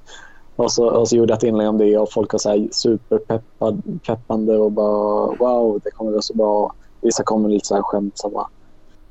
Och 0.56 0.72
så, 0.72 0.90
och 0.90 1.08
så 1.08 1.16
gjorde 1.16 1.32
jag 1.32 1.36
ett 1.36 1.42
inlägg 1.42 1.68
om 1.68 1.78
det 1.78 1.98
och 1.98 2.12
folk 2.12 2.32
var 2.32 2.38
så 2.38 2.50
här 2.50 2.68
superpeppande 2.72 4.58
och 4.58 4.72
bara 4.72 5.34
wow, 5.38 5.80
det 5.84 5.90
kommer 5.90 6.12
gå 6.12 6.22
så 6.22 6.34
bra. 6.34 6.74
Vissa 7.00 7.22
kommer 7.22 7.48
lite 7.48 7.66
så 7.66 7.74
här 7.74 7.82
skämtsamma 7.82 8.48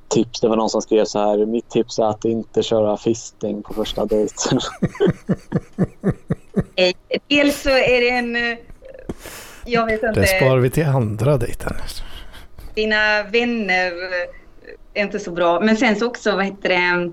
tips. 0.10 0.40
Det 0.40 0.48
var 0.48 0.56
någon 0.56 0.70
som 0.70 0.82
skrev 0.82 1.06
så 1.06 1.20
här, 1.20 1.46
mitt 1.46 1.70
tips 1.70 2.00
är 2.00 2.04
att 2.04 2.26
inte 2.26 2.64
köra 2.64 2.98
fisting 2.98 3.62
på 3.64 3.74
första 3.74 4.06
dejten. 4.06 4.60
Eh, 6.76 6.94
Dels 7.28 7.62
så 7.62 7.70
är 7.70 8.02
det 8.02 8.10
en... 8.10 8.36
eh, 8.36 8.58
Jag 9.66 9.86
vet 9.86 10.04
inte. 10.04 10.20
det 10.22 10.28
sparar 10.28 10.58
vi 10.58 10.70
till 10.70 10.86
andra 10.86 11.38
dejten. 11.38 11.74
dina 12.74 13.24
vänner 13.24 13.92
är 14.94 15.04
inte 15.04 15.20
så 15.20 15.32
bra. 15.32 15.60
Men 15.60 15.78
sen 15.78 15.96
så 15.96 16.08
också, 16.08 16.36
vad 16.36 16.46
heter 16.46 16.70
det? 16.70 17.12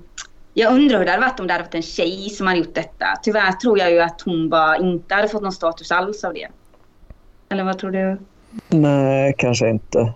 Jag 0.55 0.73
undrar 0.75 0.99
hur 0.99 1.05
det 1.05 1.11
hade 1.11 1.27
varit 1.27 1.41
om 1.41 1.47
det 1.47 1.53
hade 1.53 1.65
varit 1.65 1.75
en 1.75 1.83
tjej 1.83 2.31
som 2.31 2.47
hade 2.47 2.59
gjort 2.59 2.75
detta. 2.75 3.07
Tyvärr 3.23 3.53
tror 3.53 3.79
jag 3.79 3.91
ju 3.93 4.01
att 4.01 4.21
hon 4.25 4.49
bara 4.49 4.77
inte 4.77 5.15
hade 5.15 5.29
fått 5.29 5.43
någon 5.43 5.53
status 5.53 5.91
alls 5.93 6.25
av 6.25 6.35
det. 6.35 6.49
Eller 7.49 7.65
vad 7.65 7.79
tror 7.79 7.91
du? 7.91 8.19
Nej, 8.69 9.35
kanske 9.39 9.69
inte. 9.69 10.13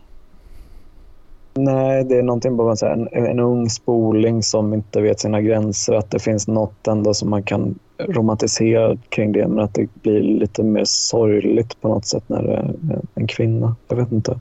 Nej, 1.54 2.04
det 2.04 2.18
är 2.18 2.22
någonting 2.22 2.56
bara 2.56 2.76
så 2.76 2.86
här, 2.86 2.92
en, 2.92 3.26
en 3.26 3.40
ung 3.40 3.70
spoling 3.70 4.42
som 4.42 4.74
inte 4.74 5.00
vet 5.00 5.20
sina 5.20 5.40
gränser. 5.40 5.94
Att 5.94 6.10
det 6.10 6.18
finns 6.18 6.48
något 6.48 6.86
ändå 6.86 7.14
som 7.14 7.30
man 7.30 7.42
kan 7.42 7.78
romantisera 7.98 8.96
kring 9.08 9.32
det. 9.32 9.48
Men 9.48 9.58
att 9.58 9.74
det 9.74 9.88
blir 10.02 10.20
lite 10.20 10.62
mer 10.62 10.84
sorgligt 10.84 11.80
på 11.80 11.88
något 11.88 12.06
sätt 12.06 12.24
när 12.26 12.42
det 12.42 12.52
är 12.52 12.74
en 13.14 13.26
kvinna. 13.26 13.76
Jag 13.88 13.96
vet 13.96 14.12
inte. 14.12 14.38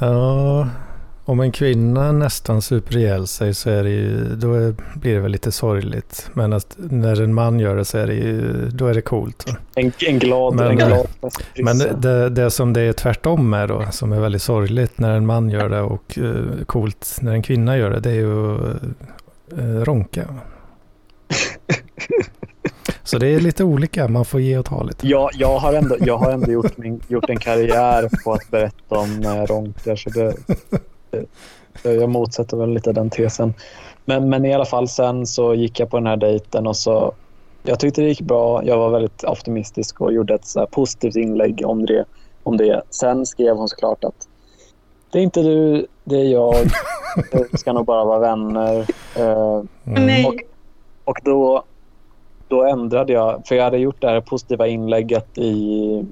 Ja, 0.00 0.68
om 1.28 1.40
en 1.40 1.52
kvinna 1.52 2.12
nästan 2.12 2.62
super 2.62 2.96
ihjäl 2.96 3.26
sig 3.26 3.54
så 3.54 3.70
är 3.70 3.84
det 3.84 3.90
ju, 3.90 4.36
då 4.36 4.54
är, 4.54 4.74
blir 4.94 5.14
det 5.14 5.20
väl 5.20 5.32
lite 5.32 5.52
sorgligt. 5.52 6.30
Men 6.32 6.52
att 6.52 6.76
när 6.76 7.22
en 7.22 7.34
man 7.34 7.60
gör 7.60 7.76
det 7.76 7.84
så 7.84 7.98
är 7.98 8.06
det 8.06 8.14
ju, 8.14 8.68
då 8.68 8.86
är 8.86 8.94
det 8.94 9.00
coolt. 9.00 9.44
En, 9.74 9.92
en 10.06 10.18
glad, 10.18 10.54
Men- 10.54 10.66
en 10.66 10.76
glad 10.76 11.06
Men 11.56 11.78
det, 11.78 12.28
det, 12.28 12.50
som 12.50 12.72
det 12.72 12.80
är 12.80 12.92
tvärtom 12.92 13.50
med 13.50 13.68
då, 13.68 13.86
som 13.90 14.12
är 14.12 14.20
väldigt 14.20 14.42
sorgligt 14.42 14.98
när 14.98 15.16
en 15.16 15.26
man 15.26 15.50
gör 15.50 15.68
det 15.68 15.80
och 15.80 16.18
eh, 16.18 16.64
coolt 16.66 17.18
när 17.20 17.32
en 17.32 17.42
kvinna 17.42 17.78
gör 17.78 17.90
det, 17.90 18.00
det 18.00 18.10
är 18.10 18.14
ju 18.14 18.58
uh, 19.58 19.84
ronka. 19.84 20.24
Så 23.02 23.18
det 23.18 23.28
är 23.28 23.40
lite 23.40 23.64
olika, 23.64 24.08
man 24.08 24.24
får 24.24 24.40
ge 24.40 24.58
och 24.58 24.64
ta 24.66 24.82
lite. 24.82 25.08
Jag, 25.08 25.30
jag 25.34 25.58
har 25.58 25.72
ändå, 25.72 25.96
jag 26.00 26.18
har 26.18 26.32
ändå 26.32 26.52
gjort, 26.52 26.78
min, 26.78 27.00
gjort 27.08 27.30
en 27.30 27.38
karriär 27.38 28.08
på 28.24 28.32
att 28.32 28.50
berätta 28.50 28.98
om 28.98 29.22
jag 29.22 29.50
ronkar. 29.50 29.96
Så 29.96 30.10
det, 30.10 30.34
det, 30.46 30.80
jag 31.82 32.08
motsätter 32.08 32.56
väl 32.56 32.70
lite 32.70 32.92
den 32.92 33.10
tesen. 33.10 33.54
Men, 34.04 34.28
men 34.28 34.44
i 34.44 34.54
alla 34.54 34.64
fall 34.64 34.88
sen 34.88 35.26
så 35.26 35.54
gick 35.54 35.80
jag 35.80 35.90
på 35.90 35.96
den 35.96 36.06
här 36.06 36.16
dejten 36.16 36.66
och 36.66 36.76
så 36.76 37.12
jag 37.62 37.80
tyckte 37.80 38.00
det 38.00 38.08
gick 38.08 38.20
bra. 38.20 38.64
Jag 38.64 38.78
var 38.78 38.90
väldigt 38.90 39.24
optimistisk 39.24 40.00
och 40.00 40.12
gjorde 40.12 40.34
ett 40.34 40.46
så 40.46 40.66
positivt 40.66 41.16
inlägg 41.16 41.62
om 41.66 41.86
det, 41.86 42.04
om 42.42 42.56
det. 42.56 42.82
Sen 42.90 43.26
skrev 43.26 43.56
hon 43.56 43.68
såklart 43.68 44.04
att 44.04 44.28
det 45.10 45.18
är 45.18 45.22
inte 45.22 45.42
du, 45.42 45.86
det 46.04 46.16
är 46.16 46.24
jag. 46.24 46.54
Vi 47.52 47.58
ska 47.58 47.72
nog 47.72 47.86
bara 47.86 48.04
vara 48.04 48.18
vänner. 48.18 48.86
Eh, 49.16 49.62
Mm. 49.96 50.26
Och, 50.26 50.34
och 51.04 51.18
då, 51.24 51.62
då 52.48 52.64
ändrade 52.64 53.12
jag, 53.12 53.42
för 53.46 53.54
jag 53.54 53.64
hade 53.64 53.78
gjort 53.78 54.00
det 54.00 54.08
här 54.08 54.20
positiva 54.20 54.66
inlägget 54.66 55.38
i, 55.38 56.04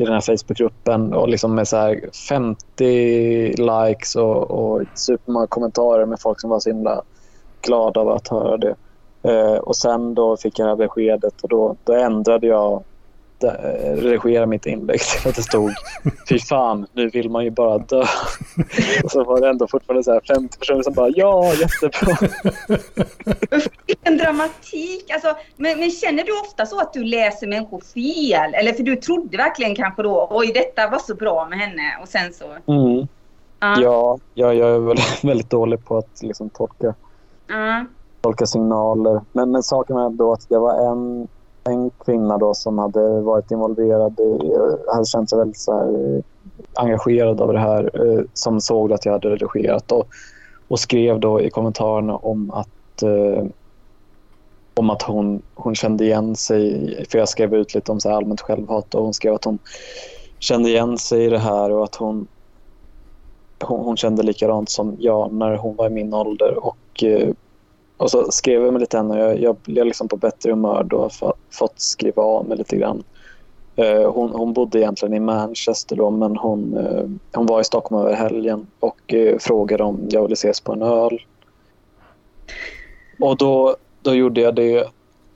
i 0.00 0.04
den 0.04 0.14
här 0.14 0.20
Facebookgruppen 0.20 1.14
och 1.14 1.28
liksom 1.28 1.54
med 1.54 1.68
så 1.68 1.76
här 1.76 2.10
50 2.28 3.54
likes 3.56 4.16
och, 4.16 4.50
och 4.50 4.82
supermånga 4.94 5.46
kommentarer 5.46 6.06
med 6.06 6.20
folk 6.20 6.40
som 6.40 6.50
var 6.50 6.60
så 6.60 6.70
himla 6.70 7.02
glada 7.62 8.00
av 8.00 8.08
att 8.08 8.28
höra 8.28 8.56
det. 8.56 8.74
Eh, 9.22 9.56
och 9.56 9.76
sen 9.76 10.14
då 10.14 10.36
fick 10.36 10.58
jag 10.58 10.66
det 10.66 10.70
här 10.70 10.76
beskedet 10.76 11.40
och 11.42 11.48
då, 11.48 11.76
då 11.84 11.92
ändrade 11.92 12.46
jag 12.46 12.82
eh, 13.44 13.96
redigera 13.96 14.46
mitt 14.46 14.66
inlägg 14.66 15.00
till 15.20 15.28
att 15.28 15.36
det 15.36 15.42
stod 15.42 15.72
Fy 16.28 16.38
fan, 16.38 16.86
nu 16.92 17.08
vill 17.08 17.30
man 17.30 17.44
ju 17.44 17.50
bara 17.50 17.78
dö. 17.78 18.00
Och 19.04 19.10
så 19.10 19.24
var 19.24 19.40
det 19.40 19.48
ändå 19.48 19.66
fortfarande 19.68 20.04
så 20.04 20.12
här 20.12 20.20
50 20.34 20.58
personer 20.58 20.82
som 20.82 20.94
bara 20.94 21.08
ja, 21.08 21.52
jättebra. 21.54 22.28
Vilken 23.86 24.16
dramatik! 24.16 25.10
Alltså, 25.10 25.36
men, 25.56 25.78
men 25.78 25.90
känner 25.90 26.24
du 26.24 26.40
ofta 26.40 26.66
så 26.66 26.80
att 26.80 26.92
du 26.92 27.04
läser 27.04 27.46
människor 27.46 27.80
fel? 27.80 28.54
Eller 28.54 28.72
för 28.72 28.82
du 28.82 28.96
trodde 28.96 29.36
verkligen 29.36 29.74
kanske 29.74 30.02
då, 30.02 30.28
oj 30.30 30.52
detta 30.54 30.90
var 30.90 30.98
så 30.98 31.14
bra 31.14 31.48
med 31.48 31.58
henne 31.58 31.98
och 32.02 32.08
sen 32.08 32.32
så... 32.32 32.72
Mm. 32.72 33.06
Ja. 33.60 33.80
Ja, 33.80 34.18
jag, 34.34 34.54
jag 34.54 34.70
är 34.70 34.78
väldigt, 34.78 35.24
väldigt 35.24 35.50
dålig 35.50 35.84
på 35.84 35.98
att 35.98 36.22
liksom 36.22 36.50
tolka, 36.50 36.94
ja. 37.46 37.84
tolka 38.20 38.46
signaler. 38.46 39.20
Men, 39.32 39.50
men 39.50 39.62
saken 39.62 39.96
är 39.96 40.10
då 40.10 40.32
att 40.32 40.48
det 40.48 40.58
var 40.58 40.90
en, 40.92 41.28
en 41.64 41.90
kvinna 41.90 42.38
då 42.38 42.54
som 42.54 42.78
hade 42.78 43.20
varit 43.20 43.50
involverad, 43.50 44.20
i, 44.20 44.52
hade 44.92 45.06
känt 45.06 45.30
sig 45.30 45.38
väldigt 45.38 45.58
så 45.58 45.72
här, 45.72 46.16
eh, 46.16 46.22
engagerad 46.74 47.40
av 47.40 47.52
det 47.52 47.58
här, 47.58 47.90
eh, 47.94 48.24
som 48.34 48.60
såg 48.60 48.92
att 48.92 49.04
jag 49.04 49.12
hade 49.12 49.30
redigerat 49.30 49.92
och, 49.92 50.08
och 50.68 50.80
skrev 50.80 51.20
då 51.20 51.40
i 51.40 51.50
kommentarerna 51.50 52.16
om 52.16 52.50
att 52.50 53.02
eh, 53.02 53.44
om 54.74 54.90
att 54.90 55.02
hon, 55.02 55.42
hon 55.54 55.74
kände 55.74 56.04
igen 56.04 56.36
sig, 56.36 57.06
för 57.10 57.18
jag 57.18 57.28
skrev 57.28 57.54
ut 57.54 57.74
lite 57.74 57.92
om 57.92 58.00
så 58.00 58.08
här 58.08 58.16
allmänt 58.16 58.40
självhat 58.40 58.94
och 58.94 59.02
hon 59.02 59.14
skrev 59.14 59.34
att 59.34 59.44
hon 59.44 59.58
kände 60.38 60.68
igen 60.68 60.98
sig 60.98 61.24
i 61.24 61.28
det 61.28 61.38
här 61.38 61.70
och 61.70 61.84
att 61.84 61.94
hon 61.94 62.28
hon, 63.64 63.84
hon 63.84 63.96
kände 63.96 64.22
likadant 64.22 64.70
som 64.70 64.96
jag 64.98 65.32
när 65.32 65.56
hon 65.56 65.76
var 65.76 65.86
i 65.86 65.90
min 65.90 66.14
ålder. 66.14 66.64
Och, 66.64 67.04
eh, 67.04 67.28
och 68.00 68.10
så 68.10 68.30
skrev 68.30 68.62
jag 68.62 68.72
med 68.72 68.80
lite 68.80 68.96
henne 68.96 69.18
jag, 69.18 69.40
jag 69.40 69.56
blev 69.56 69.86
liksom 69.86 70.08
på 70.08 70.16
bättre 70.16 70.50
humör 70.50 70.84
då 70.84 70.96
och 70.96 71.12
fått 71.50 71.80
skriva 71.80 72.22
av 72.22 72.48
mig 72.48 72.58
lite 72.58 72.76
grann. 72.76 73.04
Eh, 73.76 74.12
Hon, 74.12 74.30
hon 74.30 74.52
bodde 74.52 74.78
egentligen 74.78 75.14
i 75.14 75.20
Manchester 75.20 75.96
då 75.96 76.10
men 76.10 76.36
hon, 76.36 76.76
eh, 76.76 77.04
hon 77.34 77.46
var 77.46 77.60
i 77.60 77.64
Stockholm 77.64 78.02
över 78.06 78.14
helgen 78.14 78.66
och 78.80 79.14
eh, 79.14 79.38
frågade 79.38 79.84
om 79.84 80.00
jag 80.10 80.22
ville 80.22 80.32
ses 80.32 80.60
på 80.60 80.72
en 80.72 80.82
öl. 80.82 81.20
Och 83.20 83.36
då, 83.36 83.76
då 84.02 84.14
gjorde 84.14 84.40
jag 84.40 84.54
det 84.54 84.88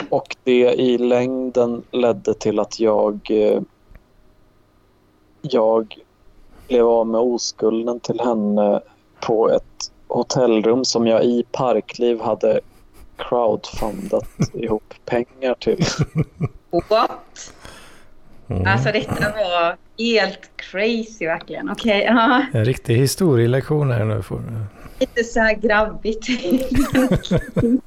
och 0.08 0.36
det 0.44 0.74
i 0.74 0.98
längden 0.98 1.82
ledde 1.90 2.34
till 2.34 2.60
att 2.60 2.80
jag 2.80 3.20
eh, 3.30 3.60
jag 5.42 5.98
blev 6.68 6.86
av 6.86 7.06
med 7.06 7.20
oskulden 7.20 8.00
till 8.00 8.20
henne 8.20 8.80
på 9.26 9.50
ett 9.50 9.90
hotellrum 10.14 10.84
som 10.84 11.06
jag 11.06 11.24
i 11.24 11.44
Parkliv 11.52 12.20
hade 12.20 12.60
crowdfundat 13.16 14.28
ihop 14.54 14.94
pengar 15.04 15.54
till. 15.54 15.84
What? 16.88 17.52
Mm. 18.48 18.66
Alltså 18.66 18.92
detta 18.92 19.32
var 19.32 19.76
helt 19.98 20.50
crazy 20.56 21.26
verkligen. 21.26 21.70
Okej, 21.70 22.04
ja. 22.04 22.46
En 22.52 22.64
riktig 22.64 22.96
historielektion 22.96 23.90
här 23.90 24.04
nu. 24.04 24.22
Får... 24.22 24.42
Lite 24.98 25.24
så 25.24 25.40
här 25.40 25.54
grabbigt. 25.54 26.26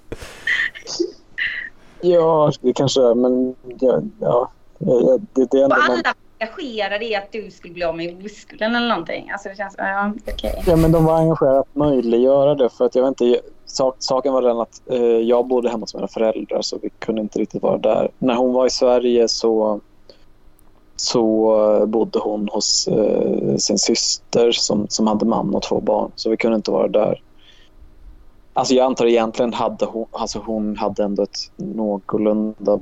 Ja, 2.01 2.51
det 2.61 2.73
kanske 2.73 3.01
är, 3.01 3.15
men 3.15 3.55
ja, 3.79 4.01
ja, 4.19 4.51
det, 5.33 5.47
det 5.51 5.57
är 5.57 5.63
ändå 5.63 5.75
någon, 5.75 5.91
alla 5.91 6.13
engagerade 6.39 7.05
i 7.05 7.15
att 7.15 7.31
du 7.31 7.51
skulle 7.51 7.73
bli 7.73 7.83
av 7.83 7.97
med 7.97 8.25
oskulden 8.25 8.75
eller 8.75 8.87
någonting. 8.87 9.29
Alltså 9.29 9.49
det 9.49 9.55
känns, 9.55 9.75
ja 9.77 10.13
okej. 10.27 10.63
Ja, 10.67 10.75
men 10.75 10.91
de 10.91 11.05
var 11.05 11.17
engagerade 11.17 11.59
att 11.59 11.75
möjliggöra 11.75 12.55
det. 12.55 12.69
För 12.69 12.85
att 12.85 12.95
jag 12.95 13.03
vet 13.03 13.21
inte, 13.21 13.41
sak, 13.65 13.95
saken 13.99 14.33
var 14.33 14.41
den 14.41 14.59
att 14.59 14.81
eh, 14.85 15.01
jag 15.01 15.47
bodde 15.47 15.69
hemma 15.69 15.83
hos 15.83 15.95
mina 15.95 16.07
föräldrar 16.07 16.61
så 16.61 16.77
vi 16.81 16.89
kunde 16.89 17.21
inte 17.21 17.39
riktigt 17.39 17.61
vara 17.61 17.77
där. 17.77 18.11
När 18.19 18.35
hon 18.35 18.53
var 18.53 18.65
i 18.65 18.69
Sverige 18.69 19.27
så, 19.27 19.81
så 20.95 21.55
eh, 21.79 21.85
bodde 21.85 22.19
hon 22.19 22.49
hos 22.51 22.87
eh, 22.87 23.55
sin 23.55 23.77
syster 23.77 24.51
som, 24.51 24.85
som 24.89 25.07
hade 25.07 25.25
man 25.25 25.55
och 25.55 25.63
två 25.63 25.79
barn. 25.81 26.11
Så 26.15 26.29
vi 26.29 26.37
kunde 26.37 26.55
inte 26.55 26.71
vara 26.71 26.87
där. 26.87 27.21
Alltså 28.53 28.73
jag 28.73 28.85
antar 28.85 29.05
egentligen 29.05 29.53
hade 29.53 29.85
hon, 29.85 30.05
alltså 30.11 30.39
hon 30.45 30.77
hade 30.77 31.03
ändå 31.03 31.23
ett 31.23 31.51
någorlunda 31.55 32.79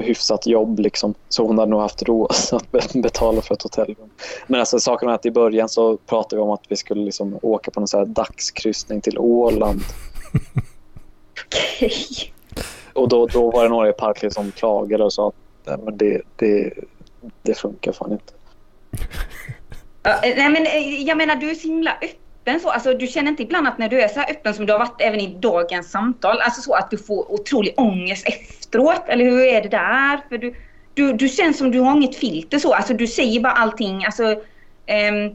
hyfsat 0.00 0.46
jobb. 0.46 0.78
Liksom. 0.78 1.14
Så 1.28 1.46
hon 1.46 1.58
hade 1.58 1.70
nog 1.70 1.80
haft 1.80 2.02
råd 2.02 2.34
att 2.52 2.72
be- 2.72 3.00
betala 3.02 3.42
för 3.42 3.54
ett 3.54 3.62
hotellrum. 3.62 4.10
Men 4.46 4.60
alltså, 4.60 4.78
saken 4.78 5.08
är 5.08 5.12
att 5.12 5.26
i 5.26 5.30
början 5.30 5.68
så 5.68 5.96
pratade 5.96 6.36
vi 6.36 6.42
om 6.42 6.50
att 6.50 6.64
vi 6.68 6.76
skulle 6.76 7.04
liksom 7.04 7.38
åka 7.42 7.70
på 7.70 7.86
så 7.86 7.98
här 7.98 8.06
dagskryssning 8.06 9.00
till 9.00 9.18
Åland. 9.18 9.80
Okej. 11.46 12.00
Och 12.92 13.08
då, 13.08 13.26
då 13.26 13.50
var 13.50 13.62
det 13.62 13.68
några 13.68 13.88
i 13.88 13.92
parken 13.92 14.30
som 14.30 14.52
klagade 14.52 15.04
och 15.04 15.12
sa 15.12 15.28
att 15.28 15.34
Nej, 15.66 15.76
men 15.84 15.96
det, 15.96 16.22
det, 16.36 16.72
det 17.42 17.54
funkar 17.54 17.92
fan 17.92 18.12
inte. 18.12 18.32
Eh, 20.02 20.20
nej 20.22 20.50
men 20.50 20.66
eh, 20.66 21.02
jag 21.02 21.16
menar 21.16 21.36
du 21.36 21.50
är 21.50 21.54
så 21.54 21.68
himla 21.68 21.90
öppen 21.90 22.23
så. 22.60 22.70
Alltså 22.70 22.94
du 22.94 23.06
känner 23.06 23.30
inte 23.30 23.42
ibland 23.42 23.68
att 23.68 23.78
när 23.78 23.88
du 23.88 24.00
är 24.00 24.08
så 24.08 24.20
här 24.20 24.30
öppen 24.30 24.54
som 24.54 24.66
du 24.66 24.72
har 24.72 24.78
varit 24.78 25.00
även 25.00 25.20
i 25.20 25.36
dagens 25.40 25.90
samtal. 25.90 26.40
Alltså 26.40 26.60
så 26.60 26.74
att 26.74 26.90
du 26.90 26.98
får 26.98 27.32
otrolig 27.32 27.74
ångest 27.76 28.28
efteråt. 28.28 29.02
Eller 29.08 29.24
hur 29.24 29.40
är 29.40 29.62
det 29.62 29.68
där? 29.68 30.20
För 30.28 30.38
du, 30.38 30.54
du, 30.94 31.12
du 31.12 31.28
känns 31.28 31.58
som 31.58 31.70
du 31.70 31.80
har 31.80 31.96
inget 31.96 32.16
filter 32.16 32.58
så. 32.58 32.74
Alltså 32.74 32.94
du 32.94 33.06
säger 33.06 33.40
bara 33.40 33.52
allting. 33.52 34.04
Alltså, 34.04 34.24
um, 34.24 35.34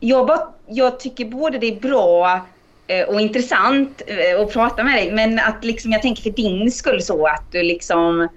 jag, 0.00 0.26
bara, 0.26 0.48
jag 0.66 1.00
tycker 1.00 1.24
både 1.24 1.58
det 1.58 1.66
är 1.66 1.80
bra 1.80 2.46
eh, 2.86 3.08
och 3.08 3.20
intressant 3.20 4.02
eh, 4.06 4.40
att 4.40 4.52
prata 4.52 4.84
med 4.84 4.94
dig. 4.94 5.12
Men 5.12 5.38
att 5.38 5.64
liksom, 5.64 5.92
jag 5.92 6.02
tänker 6.02 6.22
för 6.22 6.30
din 6.30 6.70
skull 6.70 7.02
så 7.02 7.26
att 7.26 7.52
du 7.52 7.62
liksom... 7.62 8.28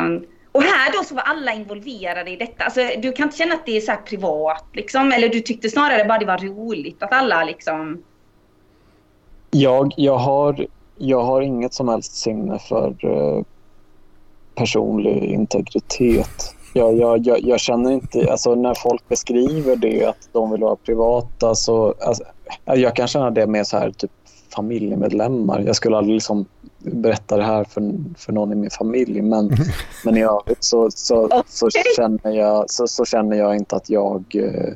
Um, 0.00 0.26
och 0.52 0.62
här 0.62 0.92
då 0.92 1.04
så 1.04 1.14
var 1.14 1.22
alla 1.22 1.52
involverade 1.52 2.30
i 2.30 2.36
detta. 2.36 2.64
Alltså, 2.64 2.80
du 3.02 3.12
kan 3.12 3.24
inte 3.26 3.36
känna 3.36 3.54
att 3.54 3.66
det 3.66 3.76
är 3.76 3.80
så 3.80 3.90
här 3.90 3.98
privat 3.98 4.64
liksom. 4.72 5.12
Eller 5.12 5.28
du 5.28 5.40
tyckte 5.40 5.68
snarare 5.68 6.04
bara 6.04 6.18
det 6.18 6.26
var 6.26 6.38
roligt 6.38 7.02
att 7.02 7.12
alla 7.12 7.44
liksom... 7.44 8.02
Jag, 9.50 9.94
jag, 9.96 10.16
har, 10.16 10.66
jag 10.96 11.22
har 11.22 11.42
inget 11.42 11.74
som 11.74 11.88
helst 11.88 12.16
sinne 12.16 12.58
för 12.58 12.94
eh, 13.02 13.44
personlig 14.54 15.24
integritet. 15.24 16.54
Jag, 16.74 16.98
jag, 16.98 17.26
jag, 17.26 17.40
jag 17.40 17.60
känner 17.60 17.90
inte, 17.90 18.30
alltså 18.30 18.54
när 18.54 18.74
folk 18.74 19.08
beskriver 19.08 19.76
det 19.76 20.04
att 20.04 20.28
de 20.32 20.50
vill 20.50 20.60
vara 20.60 20.76
privata 20.76 21.54
så, 21.54 21.94
alltså, 22.00 22.24
jag 22.64 22.96
kan 22.96 23.08
känna 23.08 23.30
det 23.30 23.46
med 23.46 23.66
så 23.66 23.78
här 23.78 23.90
typ 23.90 24.10
familjemedlemmar. 24.54 25.60
Jag 25.60 25.76
skulle 25.76 25.96
aldrig 25.96 26.14
liksom 26.14 26.46
berätta 26.84 27.36
det 27.36 27.44
här 27.44 27.64
för, 27.64 27.92
för 28.16 28.32
någon 28.32 28.52
i 28.52 28.54
min 28.54 28.70
familj 28.70 29.22
men, 29.22 29.50
men 30.04 30.16
i 30.16 30.22
övrigt 30.22 30.64
så, 30.64 30.90
så, 30.90 31.42
så, 31.46 31.68
känner 31.96 32.30
jag, 32.30 32.70
så, 32.70 32.86
så 32.86 33.04
känner 33.04 33.36
jag 33.36 33.56
inte 33.56 33.76
att 33.76 33.90
jag 33.90 34.24
eh, 34.34 34.74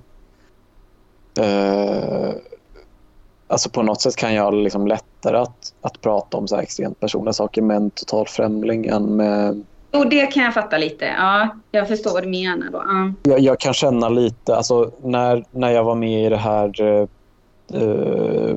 eh, 1.45 2.35
Alltså 3.49 3.71
på 3.71 3.83
något 3.83 4.01
sätt 4.01 4.17
kan 4.17 4.35
jag 4.35 4.55
liksom 4.55 4.87
lättare 4.87 5.37
att, 5.37 5.75
att 5.81 6.01
prata 6.01 6.37
om 6.37 6.49
så 6.49 6.57
här 6.57 6.63
extremt 6.63 7.01
personliga 7.01 7.33
saker 7.33 7.63
med 7.63 7.77
en 7.77 7.91
total 7.91 8.27
främling 8.27 8.87
än 8.87 9.17
med 9.17 9.65
Och 9.91 10.09
det 10.09 10.27
kan 10.27 10.45
jag 10.45 10.55
fatta 10.55 10.79
lite. 10.79 11.05
Ja, 11.05 11.49
jag 11.71 11.89
förstår 11.89 12.13
vad 12.13 12.23
du 12.23 12.29
menar 12.29 12.71
då. 12.71 12.83
Ja. 12.87 13.13
jag, 13.31 13.41
jag 13.41 13.61
kan 13.61 13.75
känna 13.75 14.09
lite, 14.09 14.57
alltså 14.57 14.91
när, 15.03 15.45
när 15.51 15.71
jag 15.71 15.85
var 15.85 15.95
med 15.95 16.27
i 16.27 16.29
det 16.29 16.37
här 16.37 16.83
eh, 17.75 18.57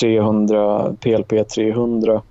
300, 0.00 0.96
PLP 1.00 1.48
300 1.48 2.22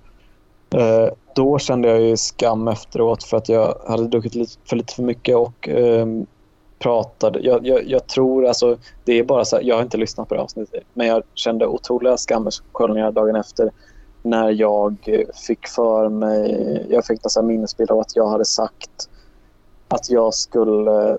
eh, 0.74 1.08
då 1.34 1.58
kände 1.58 1.88
jag 1.88 2.00
ju 2.00 2.16
skam 2.16 2.68
efteråt 2.68 3.24
för 3.24 3.36
att 3.36 3.48
jag 3.48 3.74
hade 3.86 4.08
druckit 4.08 4.34
lite 4.34 4.52
för 4.64 4.76
lite 4.76 4.94
för 4.94 5.02
mycket 5.02 5.36
och 5.36 5.68
eh, 5.68 6.06
pratade. 6.78 7.40
Jag, 7.40 7.66
jag, 7.66 7.88
jag 7.88 8.06
tror, 8.06 8.46
alltså 8.46 8.76
det 9.04 9.18
är 9.18 9.24
bara 9.24 9.44
så 9.44 9.56
här, 9.56 9.62
jag 9.62 9.74
har 9.74 9.82
inte 9.82 9.96
lyssnat 9.96 10.28
på 10.28 10.34
det 10.34 10.40
avsnittet 10.40 10.82
men 10.94 11.06
jag 11.06 11.22
kände 11.34 11.66
otroliga 11.66 12.16
skamsköljningar 12.16 13.12
dagen 13.12 13.36
efter 13.36 13.70
när 14.22 14.50
jag 14.50 14.96
fick 15.46 15.68
för 15.68 16.08
mig, 16.08 16.86
jag 16.90 17.06
fick 17.06 17.20
en 17.38 17.46
minnesbild 17.46 17.90
av 17.90 17.98
att 17.98 18.16
jag 18.16 18.28
hade 18.28 18.44
sagt 18.44 19.08
att 19.88 20.10
jag 20.10 20.34
skulle 20.34 21.10
eh, 21.10 21.16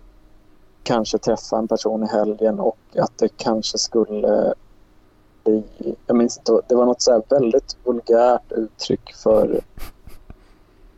kanske 0.83 1.17
träffa 1.17 1.57
en 1.57 1.67
person 1.67 2.03
i 2.03 2.07
helgen 2.07 2.59
och 2.59 2.77
att 2.97 3.17
det 3.17 3.29
kanske 3.37 3.77
skulle 3.77 4.53
jag 6.05 6.17
minns 6.17 6.37
inte, 6.37 6.61
det 6.67 6.75
var 6.75 6.85
något 6.85 7.01
så 7.01 7.11
här 7.11 7.21
väldigt 7.29 7.77
vulgärt 7.83 8.51
uttryck 8.51 9.13
för, 9.23 9.61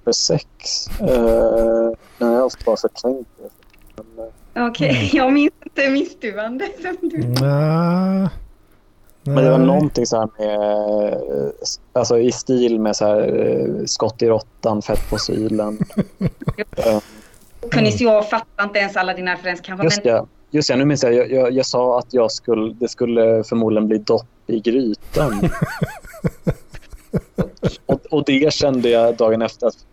för 0.03 0.11
sex. 0.11 0.87
Uh, 1.01 1.91
när 2.17 2.33
jag 2.33 2.51
bara 2.65 2.77
förträngt 2.77 3.27
det. 3.37 3.49
Men, 3.95 4.27
eh, 4.55 4.69
Okej, 4.69 5.09
jag 5.13 5.33
minns 5.33 5.53
inte. 5.65 5.89
Minns 5.89 6.17
du 6.19 6.39
Anders? 6.39 6.69
Som 6.81 7.09
du... 7.09 7.17
Nja, 7.17 8.29
men 9.33 9.43
det 9.43 9.49
var 9.49 9.57
någonting 9.57 10.05
så 10.05 10.19
här 10.19 10.29
med, 10.37 11.13
eh, 11.13 11.49
alltså 11.93 12.19
i 12.19 12.31
stil 12.31 12.79
med 12.79 12.95
så 12.95 13.05
här 13.05 13.47
eh, 13.47 13.85
skott 13.85 14.21
i 14.21 14.27
råttan, 14.27 14.81
fett 14.81 15.09
på 15.09 15.17
sylen. 15.17 15.79
Eh, 16.77 16.99
Kunde 17.71 17.89
jag 17.89 18.29
fattar 18.29 18.63
inte 18.63 18.79
ens 18.79 18.97
alla 18.97 19.13
dina 19.13 19.33
referenser 19.33 19.63
kanske. 19.63 19.85
Just 19.85 20.03
Men, 20.05 20.13
det. 20.13 20.25
Just 20.51 20.69
det, 20.69 20.75
nu 20.75 20.85
minns 20.85 21.03
jag. 21.03 21.13
Jag, 21.13 21.31
jag, 21.31 21.51
jag 21.51 21.65
sa 21.65 21.99
att 21.99 22.13
jag 22.13 22.31
skulle, 22.31 22.73
det 22.73 22.87
skulle 22.87 23.43
förmodligen 23.43 23.87
bli 23.87 23.97
dopp 23.97 24.27
i 24.47 24.59
grytan. 24.59 25.49
och, 27.85 28.05
och 28.09 28.23
det 28.25 28.53
kände 28.53 28.89
jag 28.89 29.15
dagen 29.15 29.41
efter. 29.41 29.67
Att, 29.67 29.85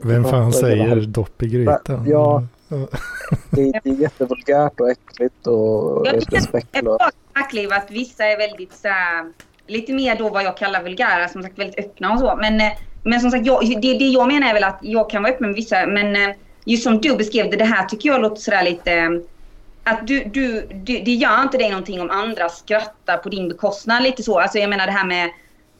Vem 0.00 0.24
fan 0.24 0.46
är 0.46 0.50
säger 0.50 1.00
dopp 1.00 1.42
i 1.42 1.46
grytan? 1.46 2.04
Ja. 2.06 2.42
det, 3.50 3.80
det 3.84 3.90
är 3.90 4.00
jättevulgärt 4.00 4.80
och 4.80 4.90
äckligt 4.90 5.46
och 5.46 6.06
Jag 6.06 6.20
tycker 6.20 6.52
verkligen 7.34 7.72
att 7.72 7.90
vissa 7.90 8.24
är 8.24 8.38
väldigt 8.38 8.72
så 8.72 8.88
här, 8.88 9.32
lite 9.66 9.92
mer 9.92 10.16
då 10.16 10.28
vad 10.28 10.44
jag 10.44 10.56
kallar 10.56 10.82
vulgära, 10.82 11.28
som 11.28 11.42
sagt 11.42 11.58
väldigt 11.58 11.78
öppna 11.78 12.12
och 12.12 12.18
så. 12.18 12.36
Men, 12.36 12.60
eh, 12.60 12.72
men 13.02 13.20
som 13.20 13.30
sagt, 13.30 13.46
jag, 13.46 13.80
det, 13.82 13.98
det 13.98 14.04
jag 14.04 14.26
menar 14.26 14.48
är 14.48 14.54
väl 14.54 14.64
att 14.64 14.78
jag 14.82 15.10
kan 15.10 15.22
vara 15.22 15.32
öppen 15.32 15.46
med 15.46 15.54
vissa, 15.54 15.86
men 15.86 16.16
eh, 16.16 16.36
just 16.64 16.82
som 16.82 17.00
du 17.00 17.16
beskrev 17.16 17.50
det, 17.50 17.56
det 17.56 17.64
här 17.64 17.84
tycker 17.84 18.08
jag 18.08 18.20
låter 18.20 18.40
sådär 18.40 18.64
lite... 18.64 18.92
Eh, 18.92 19.10
att 19.86 20.06
du, 20.06 20.24
du, 20.24 20.66
du, 20.72 20.98
det 20.98 21.14
gör 21.14 21.42
inte 21.42 21.58
dig 21.58 21.70
någonting 21.70 22.00
om 22.00 22.10
andra 22.10 22.48
skrattar 22.48 23.16
på 23.16 23.28
din 23.28 23.48
bekostnad 23.48 24.02
lite 24.02 24.22
så. 24.22 24.38
Alltså 24.38 24.58
jag 24.58 24.70
menar 24.70 24.86
det 24.86 24.92
här 24.92 25.06
med 25.06 25.30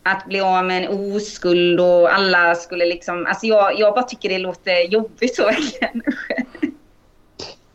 att 0.03 0.27
bli 0.27 0.41
av 0.41 0.65
med 0.65 0.85
en 0.85 1.15
oskuld 1.17 1.81
och 1.81 2.15
alla 2.15 2.55
skulle 2.55 2.85
liksom... 2.85 3.27
Alltså 3.27 3.47
jag, 3.47 3.79
jag 3.79 3.95
bara 3.95 4.05
tycker 4.05 4.29
det 4.29 4.39
låter 4.39 4.93
jobbigt 4.93 5.37
så 5.37 5.45
verkligen. 5.45 6.03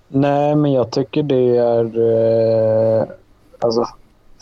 Nej, 0.08 0.56
men 0.56 0.72
jag 0.72 0.92
tycker 0.92 1.24
det 1.24 1.58
är... 1.58 2.00
Eh, 3.02 3.08
alltså, 3.60 3.86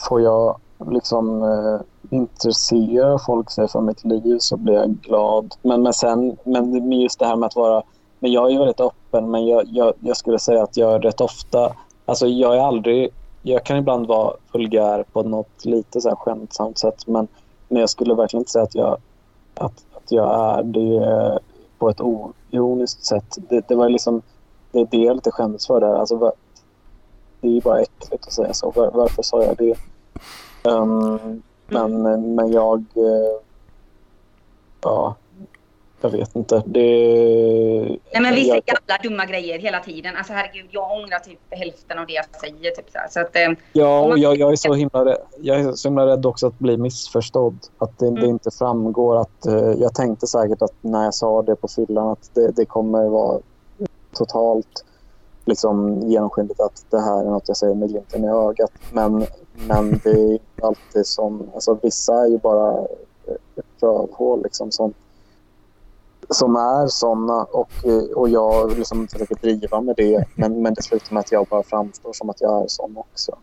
får 0.10 0.22
jag 0.22 0.60
liksom 0.92 1.44
eh, 1.44 1.82
intressera 2.18 3.20
folk 3.20 3.52
sig 3.52 3.68
för 3.68 3.82
mitt 3.82 4.06
liv 4.06 4.38
så 4.40 4.58
blir 4.58 4.74
jag 4.74 4.90
glad. 4.90 5.56
Men, 5.62 5.82
men 5.82 5.94
sen, 5.94 6.38
men 6.44 6.92
just 6.92 7.20
det 7.20 7.26
här 7.26 7.36
med 7.36 7.48
att 7.48 7.56
vara... 7.56 7.84
Men 8.20 8.32
jag 8.32 8.46
är 8.46 8.50
ju 8.50 8.58
väldigt 8.58 8.80
öppen, 8.80 9.32
men 9.32 9.48
jag, 9.48 9.64
jag, 9.68 9.94
jag 10.00 10.18
skulle 10.18 10.40
säga 10.40 10.64
att 10.64 10.78
jag 10.78 10.94
är 10.94 11.00
rätt 11.00 11.22
ofta... 11.22 11.74
Alltså 12.06 12.28
jag 12.28 12.56
är 12.56 12.60
aldrig... 12.60 13.10
Jag 13.42 13.64
kan 13.64 13.78
ibland 13.78 14.08
vara 14.08 14.34
vulgär 14.52 15.06
på 15.14 15.24
något 15.24 15.66
lite 15.66 16.02
så 16.02 16.10
här 16.10 16.16
skämtsamt 16.16 16.78
sätt, 16.78 17.08
men, 17.08 17.28
men 17.68 17.80
jag 17.80 17.90
skulle 17.90 18.14
verkligen 18.14 18.42
inte 18.42 18.52
säga 18.52 18.64
att 18.64 18.76
jag, 18.76 18.98
att, 19.56 19.86
att 19.94 20.12
jag 20.12 20.58
är 20.58 20.64
det 20.64 21.40
på 21.78 21.90
ett 21.90 22.02
oironiskt 22.02 23.06
sätt. 23.06 23.38
Det, 23.50 23.68
det 23.68 23.76
var 23.76 23.90
liksom 23.90 24.22
det 24.72 24.80
är 24.80 24.88
det 24.92 24.98
jag 24.98 25.16
lite 25.16 25.32
skämdes 25.32 25.68
för 25.68 25.80
där. 25.80 25.96
Alltså, 25.96 26.34
det 27.42 27.48
är 27.48 27.52
ju 27.52 27.62
bara 27.62 27.82
äckligt 27.82 28.28
att 28.28 28.34
säga 28.34 28.54
så. 28.54 28.72
Var, 28.72 28.92
varför 28.92 29.24
sa 29.24 29.44
jag 29.44 29.58
det? 29.58 29.76
Um, 30.64 31.42
men, 31.68 32.02
men 32.36 32.52
jag... 32.52 32.78
eh, 32.96 33.42
ja. 34.82 35.16
Jag 36.02 36.10
vet 36.10 36.36
inte. 36.36 36.64
Det, 36.66 36.82
Nej, 38.14 38.22
men 38.22 38.36
vi 38.36 38.46
säger 38.46 38.64
alla 38.68 39.00
dumma 39.04 39.26
grejer 39.26 39.60
hela 39.60 39.80
tiden. 39.80 40.16
Alltså 40.18 40.34
herregud, 40.34 40.66
jag 40.72 40.92
ångrar 40.92 41.20
typ 41.20 41.40
hälften 41.50 42.00
av 42.00 42.06
det 42.08 42.14
jag 42.14 42.26
säger. 42.42 42.72
Typ 42.72 42.86
så. 42.92 43.00
Så 43.10 43.20
att, 43.20 43.36
eh, 43.36 43.42
Ja, 43.74 44.02
och 44.02 44.10
man- 44.10 44.22
jag, 44.22 44.38
jag, 44.38 44.52
är 44.52 44.56
så 44.56 44.74
himla 44.74 45.06
rädd, 45.06 45.18
jag 45.42 45.60
är 45.60 45.72
så 45.72 45.88
himla 45.88 46.06
rädd 46.08 46.26
också 46.26 46.48
att 46.48 46.60
bli 46.60 46.78
missförstådd. 46.78 47.58
Att 47.78 48.00
det, 48.00 48.06
det 48.06 48.18
Mm. 48.18 48.30
inte 48.30 48.52
framgår 48.52 49.22
att... 49.22 49.46
eh, 49.46 49.56
jag 49.72 49.96
tänkte 49.96 50.28
säkert 50.28 50.62
att 50.62 50.74
när 50.82 51.04
jag 51.04 51.14
sa 51.14 51.42
det 51.42 51.56
på 51.56 51.68
fyllan 51.68 52.08
att 52.08 52.30
det, 52.34 52.52
det 52.52 52.66
kommer 52.66 53.10
vara 53.10 53.40
totalt 54.14 54.86
liksom, 55.46 56.00
genomskinligt 56.10 56.60
att 56.60 56.86
det 56.90 57.00
här 57.00 57.20
är 57.20 57.30
något 57.30 57.48
jag 57.48 57.58
säger 57.58 57.76
med 57.76 57.90
glimten 57.90 58.24
i 58.24 58.28
ögat. 58.28 58.72
Men, 58.94 59.26
men 59.68 60.00
det 60.04 60.10
är 60.10 60.40
alltid 60.62 61.06
som... 61.08 61.50
Alltså, 61.54 61.78
vissa 61.82 62.14
är 62.24 62.28
ju 62.28 62.38
bara 62.38 62.88
rövhål 63.82 64.44
liksom, 64.44 64.72
som, 64.72 64.94
som 66.30 66.56
är 66.56 66.88
såna 66.88 67.44
och, 67.44 67.72
eh, 67.84 68.18
och 68.18 68.30
jag 68.30 68.78
liksom 68.78 69.08
försöker 69.08 69.36
driva 69.36 69.82
med 69.82 69.96
det. 69.96 70.26
Men, 70.36 70.62
men 70.62 70.74
det 70.74 70.82
slutar 70.82 71.14
med 71.14 71.22
att 71.22 71.32
jag 71.32 71.48
bara 71.48 71.64
framstår 71.64 72.14
som 72.14 72.30
att 72.30 72.42
jag 72.42 72.64
är 72.64 72.68
sån 72.68 72.98
också. 72.98 73.38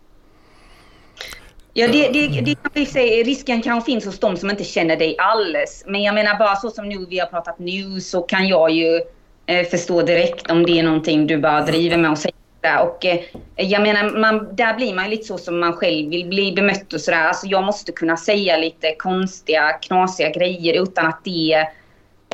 Ja, 1.76 1.88
det, 1.88 2.08
det, 2.08 2.40
det 2.40 2.54
kan 2.54 2.70
vi 2.74 2.86
säga, 2.86 3.24
risken 3.24 3.62
kanske 3.62 3.92
finns 3.92 4.06
hos 4.06 4.18
de 4.18 4.36
som 4.36 4.50
inte 4.50 4.64
känner 4.64 4.96
dig 4.96 5.16
alls. 5.18 5.84
Men 5.86 6.02
jag 6.02 6.14
menar 6.14 6.38
bara 6.38 6.56
så 6.56 6.70
som 6.70 6.88
nu 6.88 7.06
vi 7.08 7.18
har 7.18 7.26
pratat 7.26 7.58
nu 7.58 8.00
så 8.00 8.22
kan 8.22 8.48
jag 8.48 8.70
ju 8.70 9.00
eh, 9.46 9.66
förstå 9.66 10.02
direkt 10.02 10.50
om 10.50 10.66
det 10.66 10.78
är 10.78 10.82
någonting 10.82 11.26
du 11.26 11.38
bara 11.38 11.62
driver 11.62 11.96
med 11.96 12.10
och 12.10 12.18
säger. 12.18 12.34
Och 12.82 13.04
eh, 13.04 13.20
jag 13.56 13.82
menar, 13.82 14.18
man, 14.18 14.56
där 14.56 14.74
blir 14.74 14.94
man 14.94 15.04
ju 15.04 15.10
lite 15.10 15.24
så 15.24 15.38
som 15.38 15.60
man 15.60 15.72
själv 15.72 16.10
vill 16.10 16.28
bli 16.28 16.52
bemött 16.52 16.92
och 16.92 17.00
sådär. 17.00 17.24
Alltså 17.24 17.46
jag 17.46 17.64
måste 17.64 17.92
kunna 17.92 18.16
säga 18.16 18.56
lite 18.56 18.94
konstiga, 18.98 19.72
knasiga 19.72 20.30
grejer 20.30 20.82
utan 20.82 21.06
att 21.06 21.20
det 21.24 21.66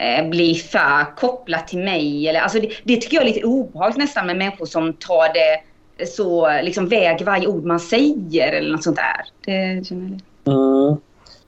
Eh, 0.00 0.28
bli 0.28 0.54
för 0.54 1.16
kopplat 1.16 1.68
till 1.68 1.78
mig. 1.78 2.28
Eller, 2.28 2.40
alltså 2.40 2.60
det, 2.60 2.68
det 2.84 2.96
tycker 2.96 3.16
jag 3.16 3.22
är 3.22 3.28
lite 3.34 3.46
obehagligt 3.46 3.98
nästan 3.98 4.26
med 4.26 4.36
människor 4.36 4.66
som 4.66 4.92
tar 4.92 5.34
det 5.34 5.60
så 6.06 6.60
liksom 6.62 6.88
väger 6.88 7.24
varje 7.24 7.46
ord 7.46 7.64
man 7.64 7.80
säger 7.80 8.52
eller 8.52 8.72
något 8.72 8.84
sånt 8.84 8.96
där. 8.96 9.26
Det 9.44 9.86
känner 9.86 10.20
jag. 10.44 10.54
Mm. 10.54 10.96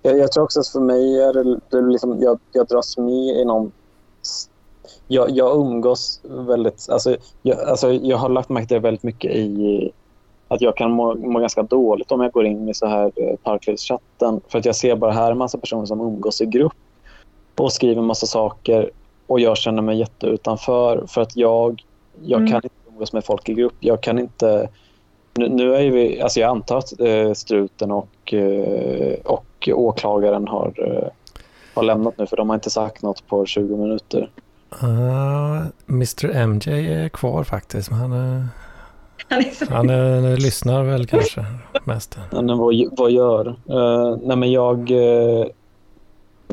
Jag, 0.03 0.19
jag 0.19 0.33
tror 0.33 0.45
också 0.45 0.61
att 0.61 0.69
för 0.69 0.81
mig 0.81 1.21
är 1.21 1.33
det, 1.33 1.61
det 1.69 1.81
liksom, 1.81 2.23
jag, 2.23 2.39
jag 2.53 2.67
dras 2.67 2.97
med 2.97 3.41
i 3.41 3.45
någon... 3.45 3.73
Jag, 5.09 5.31
jag 5.31 5.57
umgås 5.57 6.21
väldigt... 6.25 6.87
Alltså 6.91 7.17
jag, 7.43 7.61
alltså 7.61 7.93
jag 7.93 8.17
har 8.17 8.29
lagt 8.29 8.49
märke 8.49 8.67
till 8.67 8.75
det 8.75 8.81
väldigt 8.81 9.03
mycket 9.03 9.31
i 9.31 9.91
att 10.49 10.61
jag 10.61 10.77
kan 10.77 10.91
må, 10.91 11.15
må 11.15 11.39
ganska 11.39 11.63
dåligt 11.63 12.13
om 12.13 12.21
jag 12.21 12.33
går 12.33 12.47
in 12.47 12.69
i 12.69 12.75
så 12.75 12.87
här 12.87 13.13
eh, 13.17 13.37
Parklivschatten. 13.43 14.41
För 14.49 14.59
att 14.59 14.65
jag 14.65 14.77
ser 14.77 14.97
bara 14.97 15.13
här 15.13 15.31
en 15.31 15.39
massa 15.39 15.59
personer 15.59 15.87
som 15.87 16.01
umgås 16.01 16.41
i 16.41 16.47
grupp 16.47 16.73
och 17.57 17.73
skriver 17.73 18.03
massa 18.03 18.27
saker 18.27 18.91
och 19.27 19.41
jag 19.41 19.57
känner 19.57 19.83
mig 19.83 19.99
jätteutanför 19.99 21.05
för 21.09 21.21
att 21.21 21.37
jag, 21.37 21.83
jag 22.23 22.41
Mm. 22.41 22.51
kan 22.51 22.57
inte 22.65 22.69
umgås 22.93 23.13
med 23.13 23.25
folk 23.25 23.49
i 23.49 23.55
grupp. 23.55 23.75
Jag 23.81 24.01
kan 24.01 24.19
inte... 24.19 24.69
Nu, 25.35 25.49
nu 25.49 25.75
är 25.75 25.81
ju 25.81 25.91
vi, 25.91 26.21
alltså 26.21 26.41
jag 26.41 26.51
antar 26.51 26.79
att 26.79 27.01
eh, 27.01 27.33
Struten 27.33 27.91
och, 27.91 28.35
eh, 28.35 29.15
och 29.25 29.69
åklagaren 29.73 30.49
har, 30.49 30.73
eh, 30.79 31.09
har 31.75 31.83
lämnat 31.83 32.19
nu 32.19 32.27
för 32.27 32.37
de 32.37 32.49
har 32.49 32.55
inte 32.55 32.71
sagt 32.71 33.03
något 33.03 33.27
på 33.27 33.47
20 33.47 33.77
minuter. 33.77 34.31
Uh, 34.83 35.63
Mr 35.89 36.47
MJ 36.47 36.93
är 36.95 37.09
kvar 37.09 37.45
faktiskt. 37.45 37.91
Men 37.91 37.99
han, 38.01 38.13
är, 38.13 38.47
Han 39.29 39.91
är 39.91 40.15
han 40.15 40.25
är, 40.25 40.37
lyssnar 40.37 40.83
väl 40.83 41.07
kanske 41.07 41.45
mest. 41.85 42.19
Men 42.33 42.59
vad, 42.59 42.75
vad 42.93 43.11
gör? 43.11 43.49
Uh, 43.49 44.19
nej 44.23 44.37
men 44.37 44.53
jag, 44.53 44.91
eh, 44.91 45.47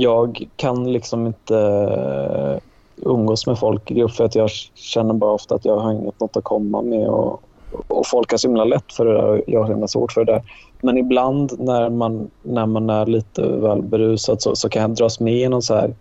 jag 0.02 0.48
kan 0.56 0.92
liksom 0.94 1.28
inte 1.28 1.58
eh, 1.58 2.62
umgås 3.10 3.48
med 3.48 3.60
folk 3.60 3.92
i 3.92 3.94
grupp 3.94 4.12
för 4.12 4.24
att 4.26 4.36
jag 4.36 4.50
känner 4.76 5.14
bara 5.14 5.32
ofta 5.32 5.56
att 5.56 5.66
jag 5.66 5.78
har 5.78 5.92
inget 5.92 6.20
något 6.20 6.38
att 6.38 6.44
komma 6.44 6.82
med 6.82 7.08
och, 7.08 7.42
och 7.88 8.08
folk 8.08 8.32
har 8.32 8.38
så 8.38 8.48
himla 8.48 8.64
lätt 8.64 8.94
för 8.94 9.06
det 9.06 9.14
där 9.14 9.24
och 9.28 9.40
jag 9.48 9.60
har 9.60 9.66
så 9.68 9.72
himla 9.74 9.88
svårt 9.88 10.12
för 10.12 10.26
det 10.26 10.32
där. 10.32 10.44
Men 10.82 10.98
ibland 10.98 11.52
när 11.60 11.90
man, 11.90 12.30
när 12.44 12.66
man 12.66 12.90
är 12.90 13.06
lite 13.06 13.42
väl 13.42 13.82
berusad 13.82 14.42
så, 14.42 14.56
så 14.56 14.70
kan 14.70 14.82
jag 14.82 14.92
dras 14.92 15.20
med 15.20 15.34
i 15.34 15.48
någon 15.50 15.62
så 15.62 15.76
här 15.76 15.96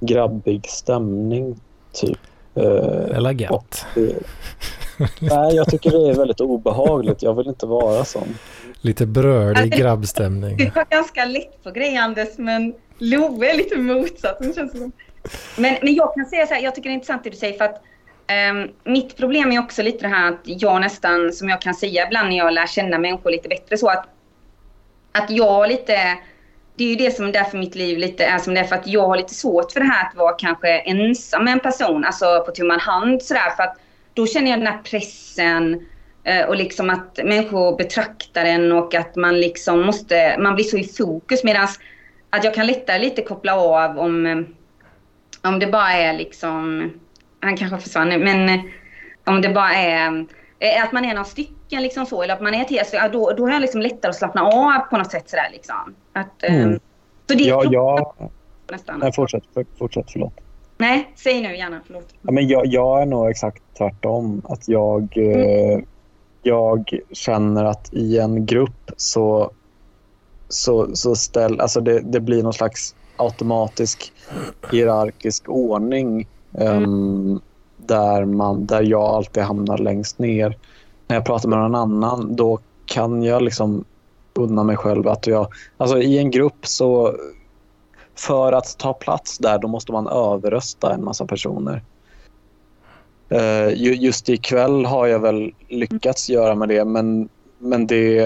grabbig 0.00 0.66
stämning 0.68 1.60
typ. 1.92 2.18
Eh, 2.54 3.16
Eller 3.16 3.30
gött. 3.32 3.86
det- 3.94 4.22
Nej, 5.20 5.54
jag 5.54 5.68
tycker 5.70 5.90
det 5.90 6.10
är 6.10 6.14
väldigt 6.14 6.40
obehagligt. 6.40 7.22
Jag 7.22 7.34
vill 7.34 7.48
inte 7.48 7.66
vara 7.66 8.04
sån. 8.04 8.28
Lite 8.80 9.06
brölig 9.06 9.72
grabbstämning. 9.76 10.56
Du 10.56 10.70
tar 10.70 10.84
ganska 10.90 11.24
lätt 11.24 11.62
på 11.64 11.70
grejer 11.70 12.02
Anders, 12.02 12.28
men 12.38 12.74
Love 12.98 13.50
är 13.50 13.56
lite 13.56 13.78
motsatsen 13.78 14.54
känns 14.54 14.72
det 14.72 14.78
som. 14.78 14.92
Men, 15.56 15.76
men 15.82 15.94
jag 15.94 16.14
kan 16.14 16.26
säga 16.26 16.46
så 16.46 16.54
här, 16.54 16.62
jag 16.62 16.74
tycker 16.74 16.88
det 16.88 16.92
är 16.92 16.94
intressant 16.94 17.24
det 17.24 17.30
du 17.30 17.36
säger 17.36 17.58
för 17.58 17.64
att 17.64 17.82
um, 18.52 18.92
mitt 18.92 19.16
problem 19.16 19.52
är 19.52 19.58
också 19.58 19.82
lite 19.82 19.98
det 19.98 20.14
här 20.14 20.28
att 20.28 20.40
jag 20.44 20.80
nästan, 20.80 21.32
som 21.32 21.48
jag 21.48 21.60
kan 21.60 21.74
säga 21.74 22.06
ibland 22.06 22.28
när 22.28 22.36
jag 22.36 22.54
lär 22.54 22.66
känna 22.66 22.98
människor 22.98 23.30
lite 23.30 23.48
bättre 23.48 23.78
så 23.78 23.88
att, 23.88 24.06
att 25.12 25.30
jag 25.30 25.68
lite, 25.68 26.18
det 26.76 26.84
är 26.84 26.88
ju 26.88 26.96
det 26.96 27.10
som 27.10 27.32
därför 27.32 27.58
mitt 27.58 27.74
liv 27.74 27.98
lite 27.98 28.24
är 28.24 28.38
som 28.38 28.54
det 28.54 28.60
är 28.60 28.64
för 28.64 28.76
att 28.76 28.86
jag 28.86 29.06
har 29.06 29.16
lite 29.16 29.34
svårt 29.34 29.72
för 29.72 29.80
det 29.80 29.86
här 29.86 30.08
att 30.08 30.14
vara 30.14 30.32
kanske 30.32 30.68
ensam 30.78 31.44
med 31.44 31.52
en 31.52 31.60
person, 31.60 32.04
alltså 32.04 32.44
på 32.46 32.52
tu 32.52 32.62
man 32.64 32.80
hand 32.80 33.22
sådär 33.22 33.50
för 33.56 33.62
att 33.62 33.76
då 34.14 34.26
känner 34.26 34.50
jag 34.50 34.60
den 34.60 34.66
här 34.66 34.82
pressen 34.82 35.86
eh, 36.24 36.46
och 36.46 36.56
liksom 36.56 36.90
att 36.90 37.18
människor 37.24 37.76
betraktar 37.76 38.44
en 38.44 38.72
och 38.72 38.94
att 38.94 39.16
man 39.16 39.40
liksom 39.40 39.86
måste, 39.86 40.36
man 40.38 40.54
blir 40.54 40.64
så 40.64 40.76
i 40.76 40.84
fokus 40.84 41.44
medans 41.44 41.78
att 42.36 42.44
jag 42.44 42.54
kan 42.54 42.66
lättare 42.66 42.98
lite 42.98 43.22
koppla 43.22 43.56
av 43.56 43.98
om, 43.98 44.26
eh, 44.26 44.38
om 45.42 45.58
det 45.58 45.66
bara 45.66 45.92
är 45.92 46.12
liksom, 46.12 46.90
han 47.40 47.56
kanske 47.56 47.78
försvann 47.78 48.08
nu, 48.08 48.18
men 48.18 48.48
eh, 48.48 48.60
om 49.24 49.40
det 49.40 49.48
bara 49.48 49.74
är 49.74 50.26
eh, 50.58 50.84
att 50.84 50.92
man 50.92 51.04
är 51.04 51.08
några 51.14 51.24
stycken 51.24 51.82
liksom 51.82 52.06
så 52.06 52.22
eller 52.22 52.34
att 52.34 52.40
man 52.42 52.54
är 52.54 52.60
ett 52.62 52.70
helt, 52.70 52.92
ja, 52.92 53.08
då, 53.08 53.32
då 53.36 53.44
har 53.44 53.52
jag 53.52 53.62
liksom 53.62 53.80
lättare 53.80 54.10
att 54.10 54.16
slappna 54.16 54.42
av 54.42 54.78
på 54.90 54.96
något 54.98 55.10
sätt 55.10 55.30
sådär 55.30 55.48
liksom. 55.52 55.94
Att, 56.12 56.42
Mm. 56.42 56.80
Så 57.28 57.34
det 57.34 57.44
är 57.44 57.48
Ja, 57.48 57.64
jag, 57.70 58.14
nästan. 58.70 58.98
nej, 58.98 59.12
fortsätt, 59.12 59.42
fortsätt, 59.78 60.06
förlåt. 60.12 60.32
Nej, 60.78 61.12
säg 61.16 61.42
nu 61.42 61.56
gärna, 61.56 61.80
förlåt. 61.86 62.08
Ja, 62.22 62.32
men 62.32 62.48
jag, 62.48 62.66
jag 62.66 63.02
är 63.02 63.06
nog 63.06 63.30
exakt 63.30 63.62
tvärtom. 63.78 64.42
Att 64.44 64.68
jag, 64.68 65.16
eh, 65.16 65.78
jag 66.42 66.98
känner 67.12 67.64
att 67.64 67.94
i 67.94 68.18
en 68.18 68.46
grupp 68.46 68.90
så, 68.96 69.50
så, 70.54 70.96
så 70.96 71.14
ställ, 71.14 71.60
alltså 71.60 71.80
det, 71.80 72.00
det 72.00 72.20
blir 72.20 72.42
någon 72.42 72.52
slags 72.52 72.94
automatisk 73.16 74.12
hierarkisk 74.72 75.48
ordning 75.48 76.28
ehm, 76.58 77.40
där, 77.76 78.24
man, 78.24 78.66
där 78.66 78.82
jag 78.82 79.02
alltid 79.02 79.42
hamnar 79.42 79.78
längst 79.78 80.18
ner. 80.18 80.58
När 81.06 81.16
jag 81.16 81.24
pratar 81.24 81.48
med 81.48 81.58
någon 81.58 81.74
annan 81.74 82.36
då 82.36 82.58
kan 82.86 83.22
jag 83.22 83.42
liksom 83.42 83.84
unna 84.34 84.62
mig 84.62 84.76
själv 84.76 85.08
att 85.08 85.26
jag... 85.26 85.46
Alltså 85.76 85.98
i 85.98 86.18
en 86.18 86.30
grupp 86.30 86.66
så 86.66 87.14
för 88.14 88.52
att 88.52 88.78
ta 88.78 88.92
plats 88.92 89.38
där 89.38 89.58
då 89.58 89.68
måste 89.68 89.92
man 89.92 90.06
överrösta 90.06 90.94
en 90.94 91.04
massa 91.04 91.26
personer. 91.26 91.82
Ju- 93.74 93.94
just 93.94 94.28
ikväll 94.28 94.84
har 94.84 95.06
jag 95.06 95.18
väl 95.18 95.52
lyckats 95.68 96.30
göra 96.30 96.54
med 96.54 96.68
det 96.68 96.84
men, 96.84 97.28
men 97.58 97.86
det, 97.86 98.18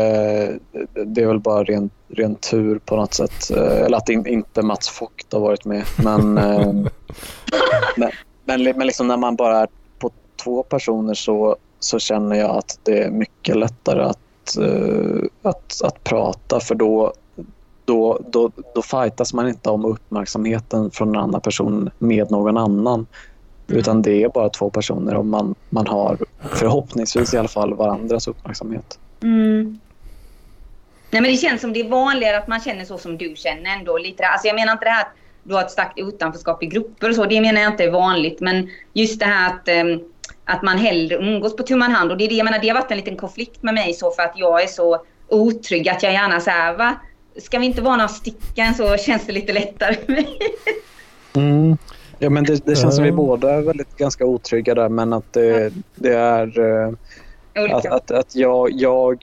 det 1.07 1.23
är 1.23 1.27
väl 1.27 1.41
bara 1.41 1.65
ren, 1.65 1.91
ren 2.09 2.35
tur 2.35 2.79
på 2.79 2.97
något 2.97 3.15
sätt. 3.15 3.51
Eh, 3.51 3.85
eller 3.85 3.97
att 3.97 4.09
in, 4.09 4.27
inte 4.27 4.63
Mats 4.63 5.01
Vogt 5.01 5.33
har 5.33 5.41
varit 5.41 5.65
med. 5.65 5.85
Men, 5.97 6.39
eh, 6.39 6.73
men, 7.97 8.11
men, 8.45 8.63
men 8.65 8.87
liksom 8.87 9.09
när 9.09 9.17
man 9.17 9.37
bara 9.37 9.59
är 9.59 9.69
på 9.99 10.11
två 10.45 10.63
personer 10.63 11.15
så, 11.15 11.57
så 11.79 11.99
känner 11.99 12.37
jag 12.37 12.51
att 12.51 12.79
det 12.83 13.03
är 13.03 13.11
mycket 13.11 13.57
lättare 13.57 14.03
att, 14.03 14.57
eh, 14.61 15.51
att, 15.51 15.83
att 15.85 16.05
prata 16.05 16.61
för 16.61 16.75
då, 16.75 17.13
då, 17.85 18.21
då, 18.31 18.51
då 18.75 18.83
fightas 18.83 19.35
man 19.35 19.49
inte 19.49 19.71
om 19.71 19.85
uppmärksamheten 19.85 20.91
från 20.91 21.09
en 21.09 21.17
annan 21.17 21.41
person 21.41 21.91
med 21.99 22.31
någon 22.31 22.57
annan. 22.57 23.07
Utan 23.67 24.03
det 24.03 24.23
är 24.23 24.29
bara 24.29 24.49
två 24.49 24.71
personer 24.71 25.15
och 25.15 25.27
man, 25.27 25.55
man 25.71 25.87
har 25.87 26.19
förhoppningsvis 26.39 27.35
i 27.35 27.39
alla 27.39 27.49
fall 27.49 27.75
varandras 27.75 28.29
uppmärksamhet. 28.29 28.99
Mm. 29.23 29.79
Nej 31.11 31.23
men 31.23 31.31
det 31.31 31.37
känns 31.37 31.61
som 31.61 31.73
det 31.73 31.81
är 31.81 31.89
vanligare 31.89 32.39
att 32.39 32.49
man 32.49 32.61
känner 32.61 32.85
så 32.85 32.99
som 32.99 33.19
du 33.19 33.35
känner 33.37 33.77
ändå. 33.77 33.99
Lite. 33.99 34.27
Alltså 34.27 34.47
jag 34.47 34.55
menar 34.55 34.73
inte 34.73 34.85
det 34.85 34.91
här 34.91 35.01
att 35.01 35.13
du 35.43 35.55
har 35.55 35.63
ett 35.63 35.71
starkt 35.71 35.99
utanförskap 35.99 36.63
i 36.63 36.67
grupper 36.67 37.09
och 37.09 37.15
så. 37.15 37.25
Det 37.25 37.41
menar 37.41 37.61
jag 37.61 37.73
inte 37.73 37.85
är 37.85 37.91
vanligt. 37.91 38.41
Men 38.41 38.71
just 38.93 39.21
det 39.21 39.27
här 39.27 39.51
att, 39.51 39.69
ehm, 39.69 40.01
att 40.45 40.63
man 40.63 40.79
hellre 40.79 41.17
umgås 41.17 41.57
på 41.57 41.63
tu 41.63 41.77
man 41.77 41.93
hand. 41.93 42.11
Och 42.11 42.19
det, 42.19 42.25
är 42.25 42.29
det, 42.29 42.35
jag 42.35 42.45
menar, 42.45 42.59
det 42.59 42.69
har 42.69 42.75
varit 42.75 42.91
en 42.91 42.97
liten 42.97 43.17
konflikt 43.17 43.63
med 43.63 43.75
mig 43.75 43.95
så 43.95 44.11
för 44.11 44.23
att 44.23 44.33
jag 44.37 44.63
är 44.63 44.67
så 44.67 45.03
otrygg 45.29 45.89
att 45.89 46.03
jag 46.03 46.13
gärna 46.13 46.41
så 46.41 46.51
här, 46.51 46.77
va? 46.77 46.97
Ska 47.37 47.59
vi 47.59 47.67
inte 47.67 47.83
vara 47.83 47.97
några 47.97 48.09
stycken 48.09 48.75
så 48.75 48.97
känns 48.97 49.27
det 49.27 49.33
lite 49.33 49.53
lättare 49.53 49.95
för 49.95 50.13
mig. 50.13 50.39
Mm. 51.37 51.79
Ja, 52.19 52.31
men 52.31 52.45
det, 52.45 52.67
det 52.67 52.77
känns 52.77 52.95
som 52.95 53.05
vi 53.05 53.13
båda 53.13 53.55
är 53.55 53.63
väldigt 53.63 53.97
ganska 53.97 54.25
otrygga 54.25 54.75
där 54.75 54.89
men 54.89 55.13
att 55.13 55.33
det, 55.33 55.73
det 55.95 56.15
är 56.15 56.61
eh, 56.61 56.93
att, 57.77 57.87
att, 57.87 58.11
att 58.11 58.35
jag, 58.35 58.71
jag... 58.73 59.23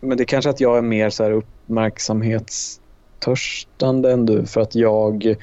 Men 0.00 0.16
det 0.16 0.22
är 0.22 0.26
kanske 0.26 0.50
att 0.50 0.60
jag 0.60 0.78
är 0.78 0.82
mer 0.82 1.10
så 1.10 1.24
här 1.24 1.30
uppmärksamhetstörstande 1.30 4.12
än 4.12 4.26
du 4.26 4.46
för 4.46 4.60
att 4.60 4.74
jag, 4.74 5.34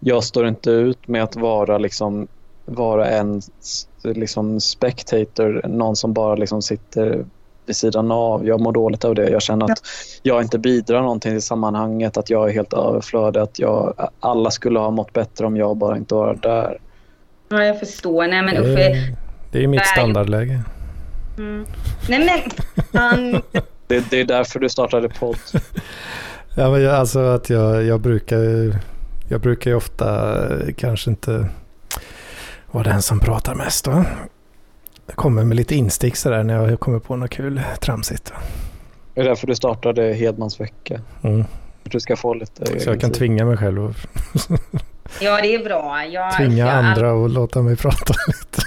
jag 0.00 0.24
står 0.24 0.48
inte 0.48 0.70
ut 0.70 1.08
med 1.08 1.22
att 1.22 1.36
vara 1.36 1.78
liksom 1.78 2.28
vara 2.64 3.08
en 3.08 3.42
liksom 4.02 4.60
spectator, 4.60 5.62
någon 5.68 5.96
som 5.96 6.12
bara 6.12 6.34
liksom 6.34 6.62
sitter 6.62 7.24
vid 7.66 7.76
sidan 7.76 8.10
av. 8.10 8.46
Jag 8.46 8.60
mår 8.60 8.72
dåligt 8.72 9.04
av 9.04 9.14
det. 9.14 9.30
Jag 9.30 9.42
känner 9.42 9.72
att 9.72 9.82
jag 10.22 10.42
inte 10.42 10.58
bidrar 10.58 11.02
någonting 11.02 11.32
till 11.32 11.42
sammanhanget, 11.42 12.16
att 12.16 12.30
jag 12.30 12.48
är 12.48 12.52
helt 12.52 12.72
överflödig, 12.72 13.40
att 13.40 13.58
jag, 13.58 14.08
alla 14.20 14.50
skulle 14.50 14.78
ha 14.78 14.90
mått 14.90 15.12
bättre 15.12 15.46
om 15.46 15.56
jag 15.56 15.76
bara 15.76 15.96
inte 15.96 16.14
var 16.14 16.34
där. 16.34 16.78
Ja, 17.48 17.64
jag 17.64 17.80
förstår. 17.80 18.26
Nej, 18.26 18.42
men 18.42 18.56
usch. 18.56 18.76
Det, 18.76 19.16
det 19.52 19.64
är 19.64 19.66
mitt 19.66 19.86
standardläge. 19.86 20.60
Mm. 21.38 21.66
Nej, 22.08 22.26
men 22.26 22.40
fan. 22.92 23.42
Det, 23.86 24.10
det 24.10 24.20
är 24.20 24.24
därför 24.24 24.60
du 24.60 24.68
startade 24.68 25.08
podd. 25.08 25.36
Ja, 26.56 26.70
men 26.70 26.82
jag, 26.82 26.94
alltså 26.94 27.18
att 27.18 27.50
jag, 27.50 27.84
jag 27.84 28.00
brukar 28.00 28.38
jag 29.28 29.40
brukar 29.40 29.70
ju 29.70 29.76
ofta 29.76 30.34
eh, 30.54 30.74
kanske 30.76 31.10
inte 31.10 31.48
vara 32.70 32.84
den 32.84 33.02
som 33.02 33.20
pratar 33.20 33.54
mest. 33.54 33.86
Va? 33.86 34.04
Jag 35.06 35.16
kommer 35.16 35.44
med 35.44 35.56
lite 35.56 35.74
instick 35.74 36.16
sådär 36.16 36.42
när 36.42 36.68
jag 36.68 36.80
kommer 36.80 36.98
på 36.98 37.16
något 37.16 37.30
kul 37.30 37.60
tramsigt. 37.80 38.30
va. 38.30 38.36
Det 39.14 39.20
är 39.20 39.24
därför 39.24 39.46
du 39.46 39.54
startade 39.54 40.12
Hedmans 40.12 40.60
vecka. 40.60 41.00
Mm. 41.22 41.44
Du 41.82 42.00
ska 42.00 42.16
få 42.16 42.34
lite 42.34 42.80
Så 42.80 42.90
jag 42.90 43.00
kan 43.00 43.10
tid. 43.10 43.18
tvinga 43.18 43.44
mig 43.44 43.56
själv 43.56 43.84
och 43.84 43.94
Ja, 45.20 45.40
det 45.42 45.54
är 45.54 45.64
bra. 45.64 46.04
Jag, 46.06 46.36
tvinga 46.36 46.56
jag, 46.66 46.68
andra 46.68 47.24
att 47.24 47.30
låta 47.30 47.62
mig 47.62 47.76
prata 47.76 48.14
lite. 48.26 48.62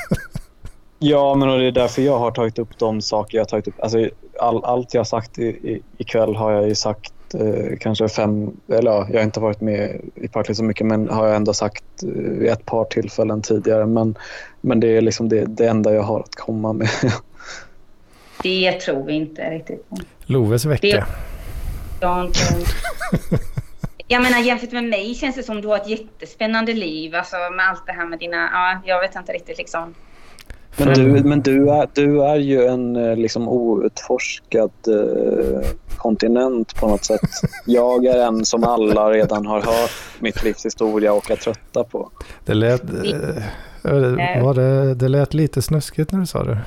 Ja, 0.99 1.35
men 1.35 1.49
och 1.49 1.60
det 1.60 1.65
är 1.65 1.72
därför 1.72 2.02
jag 2.02 2.19
har 2.19 2.31
tagit 2.31 2.60
upp 2.60 2.77
de 2.77 3.02
saker 3.02 3.38
jag 3.38 3.44
har 3.44 3.49
tagit 3.49 3.68
upp. 3.68 3.80
Alltså, 3.80 4.10
all, 4.39 4.65
allt 4.65 4.93
jag 4.93 4.99
har 4.99 5.05
sagt 5.05 5.39
i, 5.39 5.45
i, 5.45 5.81
ikväll 5.97 6.35
har 6.35 6.51
jag 6.51 6.68
ju 6.68 6.76
sagt 6.76 7.14
eh, 7.34 7.77
kanske 7.80 8.09
fem, 8.09 8.51
eller 8.68 8.91
ja, 8.91 9.07
jag 9.09 9.19
har 9.19 9.23
inte 9.23 9.39
varit 9.39 9.61
med 9.61 10.01
i 10.15 10.27
Parkliv 10.27 10.55
så 10.55 10.64
mycket 10.64 10.88
men 10.88 11.09
har 11.09 11.27
jag 11.27 11.35
ändå 11.35 11.53
sagt 11.53 12.03
eh, 12.03 12.09
vid 12.09 12.49
ett 12.49 12.65
par 12.65 12.85
tillfällen 12.85 13.41
tidigare. 13.41 13.85
Men, 13.85 14.18
men 14.61 14.80
det 14.80 14.97
är 14.97 15.01
liksom 15.01 15.30
det, 15.30 15.45
det 15.45 15.68
enda 15.68 15.93
jag 15.93 16.03
har 16.03 16.19
att 16.19 16.35
komma 16.35 16.73
med. 16.73 16.89
Det 18.43 18.72
tror 18.72 19.05
vi 19.05 19.14
inte 19.14 19.49
riktigt. 19.49 19.85
Loves 20.26 20.65
vecka. 20.65 21.07
Inte... 22.01 22.35
Jag 24.07 24.22
menar 24.22 24.39
jämfört 24.39 24.72
med 24.72 24.84
mig 24.84 25.15
känns 25.15 25.35
det 25.35 25.43
som 25.43 25.61
du 25.61 25.68
har 25.68 25.76
ett 25.76 25.88
jättespännande 25.88 26.73
liv. 26.73 27.15
Alltså 27.15 27.35
med 27.35 27.69
allt 27.69 27.85
det 27.85 27.91
här 27.91 28.05
med 28.05 28.19
dina... 28.19 28.49
Ja, 28.53 28.81
jag 28.85 29.01
vet 29.01 29.15
inte 29.15 29.34
riktigt 29.34 29.57
liksom. 29.57 29.93
Men, 30.77 30.93
du, 30.93 31.23
men 31.23 31.41
du, 31.41 31.69
är, 31.71 31.87
du 31.93 32.23
är 32.23 32.35
ju 32.35 32.65
en 32.65 32.95
eh, 32.95 33.15
liksom 33.15 33.47
outforskad 33.49 34.71
eh, 34.87 35.69
kontinent 35.97 36.75
på 36.75 36.87
något 36.87 37.05
sätt. 37.05 37.21
Jag 37.65 38.05
är 38.05 38.25
en 38.27 38.45
som 38.45 38.63
alla 38.63 39.11
redan 39.11 39.45
har 39.45 39.61
hört 39.61 39.91
mitt 40.19 40.43
livs 40.43 40.65
historia 40.65 41.13
och 41.13 41.31
är 41.31 41.35
trötta 41.35 41.83
på. 41.83 42.09
Det 42.45 42.53
lät, 42.53 42.83
eh, 42.83 44.43
var 44.43 44.53
det, 44.53 44.95
det 44.95 45.07
lät 45.07 45.33
lite 45.33 45.61
snuskigt 45.61 46.11
när 46.11 46.19
du 46.19 46.25
sa 46.25 46.43
det. 46.43 46.57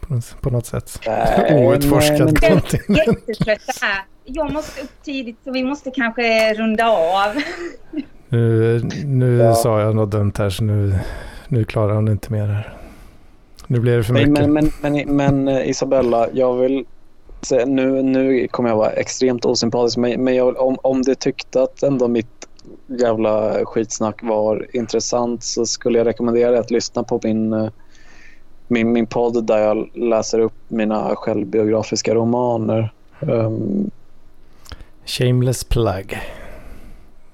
På, 0.00 0.20
på 0.40 0.50
något 0.50 0.66
sätt. 0.66 1.00
Nej, 1.06 1.66
Outforskad 1.66 2.18
men- 2.20 2.34
Jag 2.42 2.52
kontinent. 2.52 3.80
Jag 4.24 4.52
måste 4.52 4.82
upp 4.82 4.90
tidigt 5.04 5.36
så 5.44 5.52
vi 5.52 5.64
måste 5.64 5.90
kanske 5.90 6.54
runda 6.54 6.88
av. 6.88 7.42
Nu, 8.28 8.80
nu 9.04 9.36
Ja. 9.38 9.54
sa 9.54 9.80
jag 9.80 9.96
något 9.96 10.10
dumt 10.10 10.32
här 10.38 10.50
så 10.50 10.64
nu, 10.64 10.98
nu 11.48 11.64
klarar 11.64 11.94
hon 11.94 12.08
inte 12.08 12.32
mer 12.32 12.46
här. 12.46 12.74
Nu 13.70 13.80
blir 13.80 13.96
det 13.96 14.04
för 14.04 14.14
mycket. 14.14 14.30
men, 14.30 14.52
men, 14.52 14.70
men, 14.80 15.16
men 15.16 15.48
eh, 15.48 15.70
Isabella, 15.70 16.28
jag 16.32 16.56
vill 16.56 16.84
nu, 17.66 18.02
nu 18.02 18.48
kommer 18.48 18.68
jag 18.68 18.76
vara 18.76 18.90
extremt 18.90 19.44
osympatisk, 19.44 19.96
men, 19.96 20.24
men 20.24 20.34
jag, 20.34 20.60
om, 20.60 20.76
om 20.82 21.02
du 21.02 21.14
tyckte 21.14 21.62
att 21.62 21.82
ändå 21.82 22.08
mitt 22.08 22.48
jävla 22.86 23.64
skitsnack 23.64 24.22
var 24.22 24.66
intressant 24.72 25.44
så 25.44 25.66
skulle 25.66 25.98
jag 25.98 26.06
rekommendera 26.06 26.50
dig 26.50 26.60
att 26.60 26.70
lyssna 26.70 27.02
på 27.02 27.20
min, 27.22 27.52
eh, 27.52 27.70
min, 28.68 28.92
min 28.92 29.06
podd 29.06 29.46
där 29.46 29.58
jag 29.58 29.90
läser 29.94 30.38
upp 30.38 30.54
mina 30.68 31.16
självbiografiska 31.16 32.14
romaner. 32.14 32.92
Um, 33.20 33.90
Shameless 35.04 35.64
plug. 35.64 36.18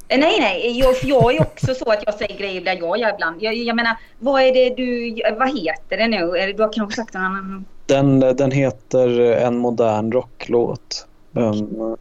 Eh, 0.09 0.19
Nej, 0.19 0.41
nej. 0.41 0.79
Jag, 0.79 0.97
för 0.97 1.07
jag 1.07 1.35
är 1.35 1.43
också 1.43 1.75
så 1.75 1.91
att 1.91 2.03
jag 2.07 2.15
säger 2.15 2.39
grejer 2.39 2.61
där 2.61 2.77
jag 2.77 2.99
gör 2.99 3.15
ibland. 3.15 3.43
Jag, 3.43 3.55
jag 3.55 3.77
menar, 3.77 3.97
vad 4.19 4.43
är 4.43 4.53
det 4.53 4.75
du... 4.75 5.15
Vad 5.39 5.59
heter 5.59 5.97
det 5.97 6.09
nu? 6.09 6.53
Du 6.53 6.63
har 6.63 6.73
kanske 6.73 6.97
sagt 6.97 7.15
en 7.15 7.21
annan... 7.21 7.65
den, 7.87 8.21
den 8.21 8.51
heter 8.51 9.21
En 9.21 9.57
modern 9.59 10.13
rocklåt. 10.13 11.07
Um, 11.33 11.97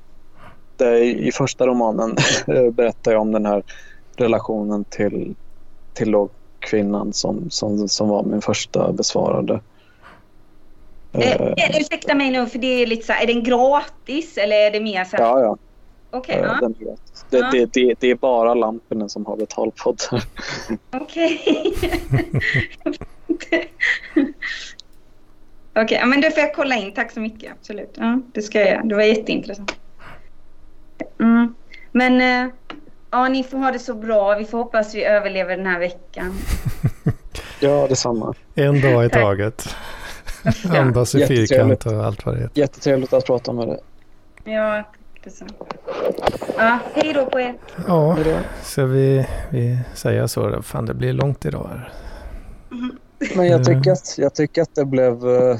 det 0.77 0.85
är, 0.85 1.01
I 1.01 1.31
första 1.31 1.67
romanen 1.67 2.15
berättar 2.71 3.11
jag 3.11 3.21
om 3.21 3.31
den 3.31 3.45
här 3.45 3.63
relationen 4.15 4.83
till, 4.83 5.35
till 5.93 6.11
då 6.11 6.29
kvinnan 6.59 7.13
som, 7.13 7.49
som, 7.49 7.87
som 7.87 8.09
var 8.09 8.23
min 8.23 8.41
första 8.41 8.91
besvarade. 8.91 9.53
Eh, 9.53 9.61
Eh, 11.13 11.41
eh, 11.41 11.79
ursäkta 11.79 12.15
mig 12.15 12.31
nu, 12.31 12.45
för 12.45 12.59
det 12.59 12.67
är 12.67 12.87
lite 12.87 13.05
så 13.05 13.13
här, 13.13 13.23
Är 13.23 13.27
den 13.27 13.43
gratis 13.43 14.37
eller 14.37 14.55
är 14.55 14.71
det 14.71 14.79
mer 14.79 15.05
så 15.05 15.17
här... 15.17 15.23
ja, 15.23 15.39
ja. 15.39 15.57
Okej, 16.11 16.35
eh, 16.35 16.57
ja. 16.79 16.95
Det, 17.33 17.39
Ja. 17.39 17.49
det, 17.51 17.73
det, 17.73 17.95
det 17.99 18.07
är 18.11 18.15
bara 18.15 18.53
Lamporna 18.53 19.09
som 19.09 19.25
har 19.25 19.37
betalpoddar. 19.37 20.23
Okej. 20.91 21.43
Okej, 25.75 26.01
men 26.05 26.21
då 26.21 26.29
får 26.29 26.39
jag 26.39 26.55
kolla 26.55 26.75
in. 26.75 26.93
Tack 26.93 27.11
så 27.11 27.19
mycket. 27.19 27.51
Absolut. 27.51 27.93
Ja, 27.97 28.19
det 28.33 28.41
ska 28.41 28.59
jag 28.59 28.69
göra. 28.69 28.83
Det 28.83 28.95
var 28.95 29.03
jätteintressant. 29.03 29.75
Mm. 31.19 31.55
Men 31.91 32.21
eh, 32.21 32.53
ja, 33.11 33.27
ni 33.27 33.43
får 33.43 33.57
ha 33.57 33.71
det 33.71 33.79
så 33.79 33.93
bra. 33.93 34.35
Vi 34.37 34.45
får 34.45 34.57
hoppas 34.57 34.95
vi 34.95 35.03
överlever 35.03 35.57
den 35.57 35.65
här 35.65 35.79
veckan. 35.79 36.33
ja, 37.59 37.87
detsamma. 37.89 38.33
En 38.55 38.81
dag 38.81 39.05
i 39.05 39.09
taget. 39.09 39.75
Andas 40.69 41.15
i 41.15 41.27
fyrkant 41.27 41.85
och 41.85 42.05
allt 42.05 42.25
vad 42.25 42.35
det 42.35 42.41
heter. 42.41 42.59
Jättetrevligt 42.59 43.13
att 43.13 43.25
prata 43.25 43.53
med 43.53 43.67
dig. 43.67 43.79
Ja, 44.43 44.83
detsamma. 45.23 45.51
Ja, 46.57 46.79
hej 46.93 47.13
då 47.13 47.25
på 47.25 47.39
er. 47.39 47.55
Ja, 47.87 48.17
så 48.63 48.85
vi, 48.85 49.27
vi 49.49 49.79
säger 49.93 50.27
så. 50.27 50.49
då. 50.49 50.61
Fan, 50.61 50.85
det 50.85 50.93
blir 50.93 51.13
långt 51.13 51.45
idag. 51.45 51.69
här. 51.69 51.93
Men 53.35 53.45
jag 53.47 53.61
Mm. 53.61 53.63
tycker 53.63 53.91
att, 53.91 54.15
jag 54.17 54.33
tycker 54.35 54.61
att 54.61 54.75
det 54.75 54.85
blev... 54.85 55.13
eh, 55.29 55.57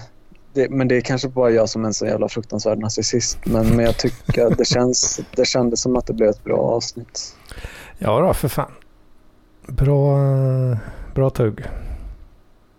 Det, 0.53 0.69
men 0.69 0.87
det 0.87 0.97
är 0.97 1.01
kanske 1.01 1.27
bara 1.29 1.49
jag 1.49 1.69
som 1.69 1.83
är 1.83 1.87
en 1.87 1.93
så 1.93 2.05
jävla 2.05 2.29
fruktansvärd 2.29 2.79
narcissist. 2.79 3.37
Men, 3.45 3.67
men 3.67 3.85
jag 3.85 3.97
tycker 3.97 4.45
att 4.45 4.57
det, 4.57 4.65
känns, 4.65 5.21
det 5.35 5.45
kändes 5.45 5.81
som 5.81 5.95
att 5.95 6.07
det 6.07 6.13
blev 6.13 6.29
ett 6.29 6.43
bra 6.43 6.57
avsnitt. 6.57 7.35
Ja 7.97 8.19
då, 8.19 8.33
för 8.33 8.47
fan. 8.47 8.71
Bra, 9.67 10.17
bra 11.15 11.29
tugg. 11.29 11.63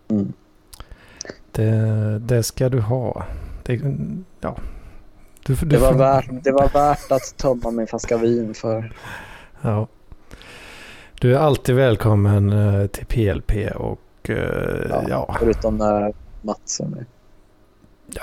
Mm. 0.09 0.33
Det, 1.51 2.19
det 2.19 2.43
ska 2.43 2.69
du 2.69 2.79
ha. 2.81 3.23
Det, 3.63 3.81
ja. 4.41 4.55
Du, 5.45 5.53
du 5.55 5.65
Det, 5.65 5.77
var 5.77 5.91
får- 5.91 5.99
värt, 5.99 6.25
det 6.43 6.51
var 6.51 6.69
värt 6.73 7.11
att 7.11 7.37
tömma 7.37 7.71
min 7.71 7.87
flaska 7.87 8.17
vin 8.17 8.53
för. 8.53 8.93
Ja. 9.61 9.87
Du 11.21 11.35
är 11.35 11.39
alltid 11.39 11.75
välkommen 11.75 12.49
eh, 12.81 12.87
till 12.87 13.05
PLP 13.05 13.51
och 13.75 14.29
eh, 14.29 14.35
Ja. 14.89 15.03
ja. 15.09 15.35
Förutom 15.39 15.77
när 15.77 16.13
Mats 16.41 16.79
är 16.79 16.85
med. 16.85 17.05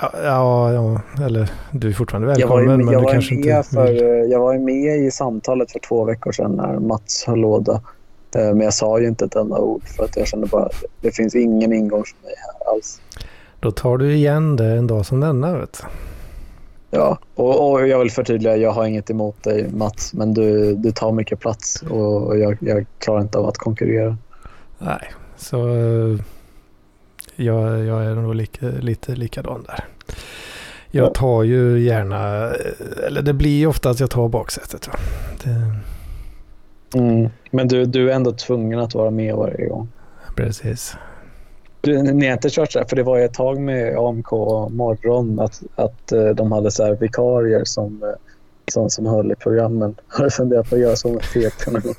Ja, 0.01 0.11
ja, 0.23 0.73
ja, 0.73 1.01
eller 1.25 1.51
du 1.71 1.87
är 1.89 1.93
fortfarande 1.93 2.39
Jag 2.39 2.47
var 2.47 2.59
ju, 2.61 2.67
välkommen 2.67 2.85
men 2.85 2.93
jag 2.93 3.01
du 3.01 3.05
var 3.05 3.11
kanske 3.13 3.35
ju 3.35 3.37
inte 3.41 3.53
med 3.55 3.65
för, 3.65 4.31
jag 4.31 4.39
var 4.39 4.53
ju 4.53 4.59
med 4.59 4.97
i 4.97 5.11
samtalet 5.11 5.71
för 5.71 5.79
två 5.79 6.03
veckor 6.03 6.31
sedan 6.31 6.51
när 6.51 6.79
Mats 6.79 7.23
höll 7.27 7.39
låda. 7.39 7.73
Eh, 8.35 8.41
Men 8.41 8.59
jag 8.61 8.73
sa 8.73 8.99
ju 8.99 9.07
inte 9.07 9.25
ett 9.25 9.35
enda 9.35 9.57
ord 9.57 9.83
för 9.87 10.03
att 10.03 10.17
jag 10.17 10.27
kände 10.27 10.47
bara 10.47 10.65
att 10.65 10.83
det 11.01 11.11
finns 11.11 11.35
ingen 11.35 11.73
ingång 11.73 12.03
för 12.03 12.25
mig 12.27 12.33
här 12.37 12.73
alls. 12.73 13.01
Då 13.59 13.71
tar 13.71 13.97
du 13.97 14.13
igen 14.13 14.55
det 14.55 14.65
en 14.65 14.87
dag 14.87 15.05
som 15.05 15.19
denna. 15.19 15.57
Vet 15.57 15.81
du. 15.81 15.87
Ja, 16.95 17.17
och, 17.35 17.71
och 17.71 17.87
jag 17.87 17.99
vill 17.99 18.11
förtydliga, 18.11 18.57
jag 18.57 18.71
har 18.71 18.85
inget 18.85 19.09
emot 19.09 19.43
dig 19.43 19.69
Mats, 19.73 20.13
men 20.13 20.33
du, 20.33 20.75
du 20.75 20.91
tar 20.91 21.11
mycket 21.11 21.39
plats 21.39 21.81
och 21.81 22.37
jag, 22.39 22.57
jag 22.61 22.85
klarar 22.99 23.21
inte 23.21 23.37
av 23.37 23.47
att 23.47 23.57
konkurrera. 23.57 24.17
Nej, 24.79 25.11
så 25.37 25.67
eh, 25.69 26.19
jag, 27.35 27.85
jag 27.85 28.05
är 28.05 28.15
nog 28.15 28.35
lika, 28.35 28.65
lite 28.65 29.15
likadan 29.15 29.63
där. 29.63 29.85
Jag 30.91 31.05
Ja. 31.05 31.09
tar 31.13 31.43
ju 31.43 31.79
gärna, 31.79 32.45
eh, 32.47 33.07
eller 33.07 33.21
det 33.21 33.33
blir 33.33 33.57
ju 33.59 33.67
ofta 33.67 33.89
att 33.89 33.99
jag 33.99 34.09
tar 34.09 34.29
baksätet. 34.29 34.89
Det, 35.43 35.75
Men 37.51 37.67
du, 37.67 37.85
du 37.85 38.11
är 38.11 38.15
ändå 38.15 38.31
tvungen 38.31 38.79
att 38.79 38.95
vara 38.95 39.11
med 39.11 39.35
varje 39.35 39.67
gång. 39.67 39.87
precis. 40.35 40.95
Ni 41.87 42.25
har 42.25 42.33
inte 42.33 42.49
kört 42.49 42.71
så 42.71 42.79
här, 42.79 42.85
för 42.85 42.95
det 42.95 43.03
var 43.03 43.17
ju 43.17 43.23
ett 43.23 43.33
tag 43.33 43.59
med 43.59 43.97
AMK 43.97 44.31
morgon 44.71 45.39
att, 45.39 45.63
att 45.75 46.11
eh, 46.11 46.29
de 46.29 46.51
hade 46.51 46.71
så 46.71 46.83
här 46.83 46.95
vikarier 46.95 47.63
som, 47.65 48.03
eh, 48.03 48.09
som, 48.71 48.89
som 48.89 49.05
höll 49.05 49.31
i 49.31 49.35
programmen. 49.35 49.95
Har 50.07 50.23
du 50.23 50.31
funderat 50.31 50.69
på 50.69 50.75
att 50.75 50.81
göra 50.81 50.95
så 50.95 51.09
med 51.09 51.21
TT 51.21 51.71
någon 51.71 51.81
gång? 51.81 51.95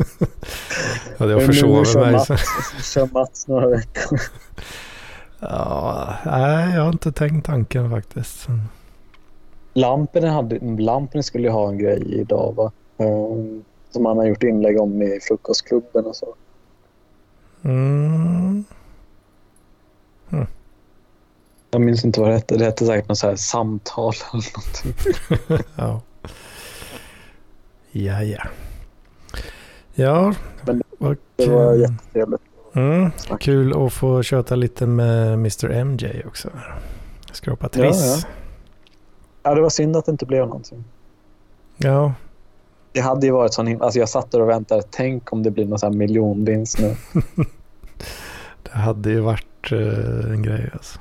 Ja, 1.17 1.31
jag 1.31 1.47
försover 1.47 2.01
mig. 2.01 2.13
Mats. 2.13 2.29
Kör 2.95 3.09
Mats 3.13 3.49
några 3.49 3.69
veckor. 3.69 4.21
Ja, 5.41 6.15
nej, 6.25 6.75
jag 6.75 6.83
har 6.83 6.93
inte 6.93 7.13
tänkt 7.13 7.47
tanken 7.47 7.91
faktiskt. 7.91 8.47
Lampen, 9.75 10.25
hade, 10.25 10.59
Lampen 10.83 11.23
skulle 11.23 11.49
ju 11.49 11.53
ha 11.53 11.69
en 11.69 11.79
grej 11.79 12.21
idag 12.21 12.55
va? 12.57 12.73
Um, 12.97 13.65
Som 13.91 14.07
han 14.07 14.19
har 14.19 14.25
gjort 14.25 14.43
inlägg 14.43 14.81
om 14.81 15.03
i 15.03 15.19
Frukostklubben 15.29 16.07
och 16.07 16.17
så. 16.17 16.35
Mm. 17.63 18.65
Jag 21.71 21.81
minns 21.81 22.05
inte 22.05 22.21
vad 22.21 22.29
det 22.31 22.35
hette. 22.35 22.57
Det 22.57 22.65
hette 22.65 22.87
säkert 22.87 23.09
något 23.09 23.19
så 23.19 23.27
här 23.29 23.37
samtal 23.37 24.13
eller 24.33 24.45
någonting. 24.57 25.67
Ja. 25.77 26.01
Ja, 27.91 28.23
ja. 28.23 28.43
Ja, 29.95 30.35
Men 30.63 30.83
vad 30.99 31.17
Det 31.37 31.47
var 31.47 31.73
kul. 31.73 31.81
jättetrevligt. 31.81 32.43
Mm, 32.75 33.11
kul 33.41 33.87
att 33.87 33.93
få 33.93 34.23
köta 34.23 34.55
lite 34.57 34.87
med 34.87 35.33
Mr 35.35 35.85
MJ 35.85 36.23
också. 36.27 36.49
Skrapa 37.33 37.69
triss. 37.69 38.23
Ja, 38.25 38.29
Ja, 39.43 39.55
det 39.55 39.61
var 39.63 39.69
synd 39.71 39.97
att 39.97 40.05
det 40.07 40.13
inte 40.13 40.27
blev 40.27 40.47
någonting. 40.47 40.85
Ja, 41.77 42.13
Det 42.93 43.01
hade 43.01 43.27
ju 43.27 43.33
varit 43.33 43.55
sån 43.55 43.67
himla... 43.67 43.85
Alltså 43.85 43.99
jag 43.99 44.09
satt 44.09 44.31
där 44.31 44.41
och 44.41 44.49
väntade. 44.49 44.83
Tänk 44.91 45.33
om 45.33 45.43
det 45.43 45.51
blir 45.51 45.67
någon 45.67 45.79
sån 45.79 45.93
här 45.93 45.99
miljonvinst 45.99 46.79
nu. 46.79 46.97
det 48.65 48.79
hade 48.79 49.11
ju 49.11 49.21
varit 49.21 49.73
eh, 49.73 50.33
en 50.33 50.43
grej 50.43 50.71
alltså. 50.73 50.99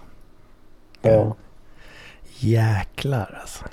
Ja. 1.01 1.35
Jäklar 2.39 3.37
alltså. 3.41 3.65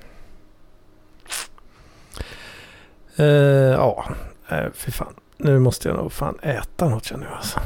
Eh, 3.16 3.26
ja, 3.72 4.04
uh, 4.52 4.70
fy 4.74 4.90
fan. 4.90 5.14
Nu 5.36 5.58
måste 5.58 5.88
jag 5.88 5.96
nog 5.96 6.12
fan 6.12 6.38
äta 6.42 6.88
något 6.88 7.04
känner 7.04 7.26
jag 7.26 7.36
alltså. 7.36 7.60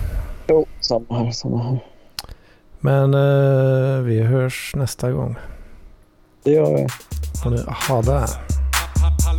Jo, 0.47 0.67
samma 0.81 1.19
här. 1.19 1.31
Samma 1.31 1.63
här. 1.63 1.79
Men 2.81 3.15
eh, 3.15 4.01
vi 4.01 4.23
hörs 4.23 4.73
nästa 4.77 5.13
gång. 5.13 5.37
Det 6.43 6.51
gör 6.51 6.75
vi. 6.75 6.87
Och 7.45 7.53
nu, 7.53 7.65
ha 7.89 8.03
det. 8.03 8.29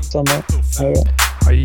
Samma. 0.03 0.43
Hej 0.79 0.93
då. 0.93 1.03
Hej. 1.45 1.63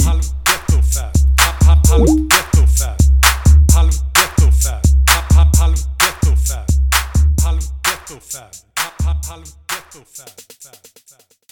Halv 5.60 5.76
gettofab. 5.98 6.66
Halv 7.42 7.60
gettofab. 7.82 8.54
Halv 9.28 9.44
gettofab. 9.66 10.49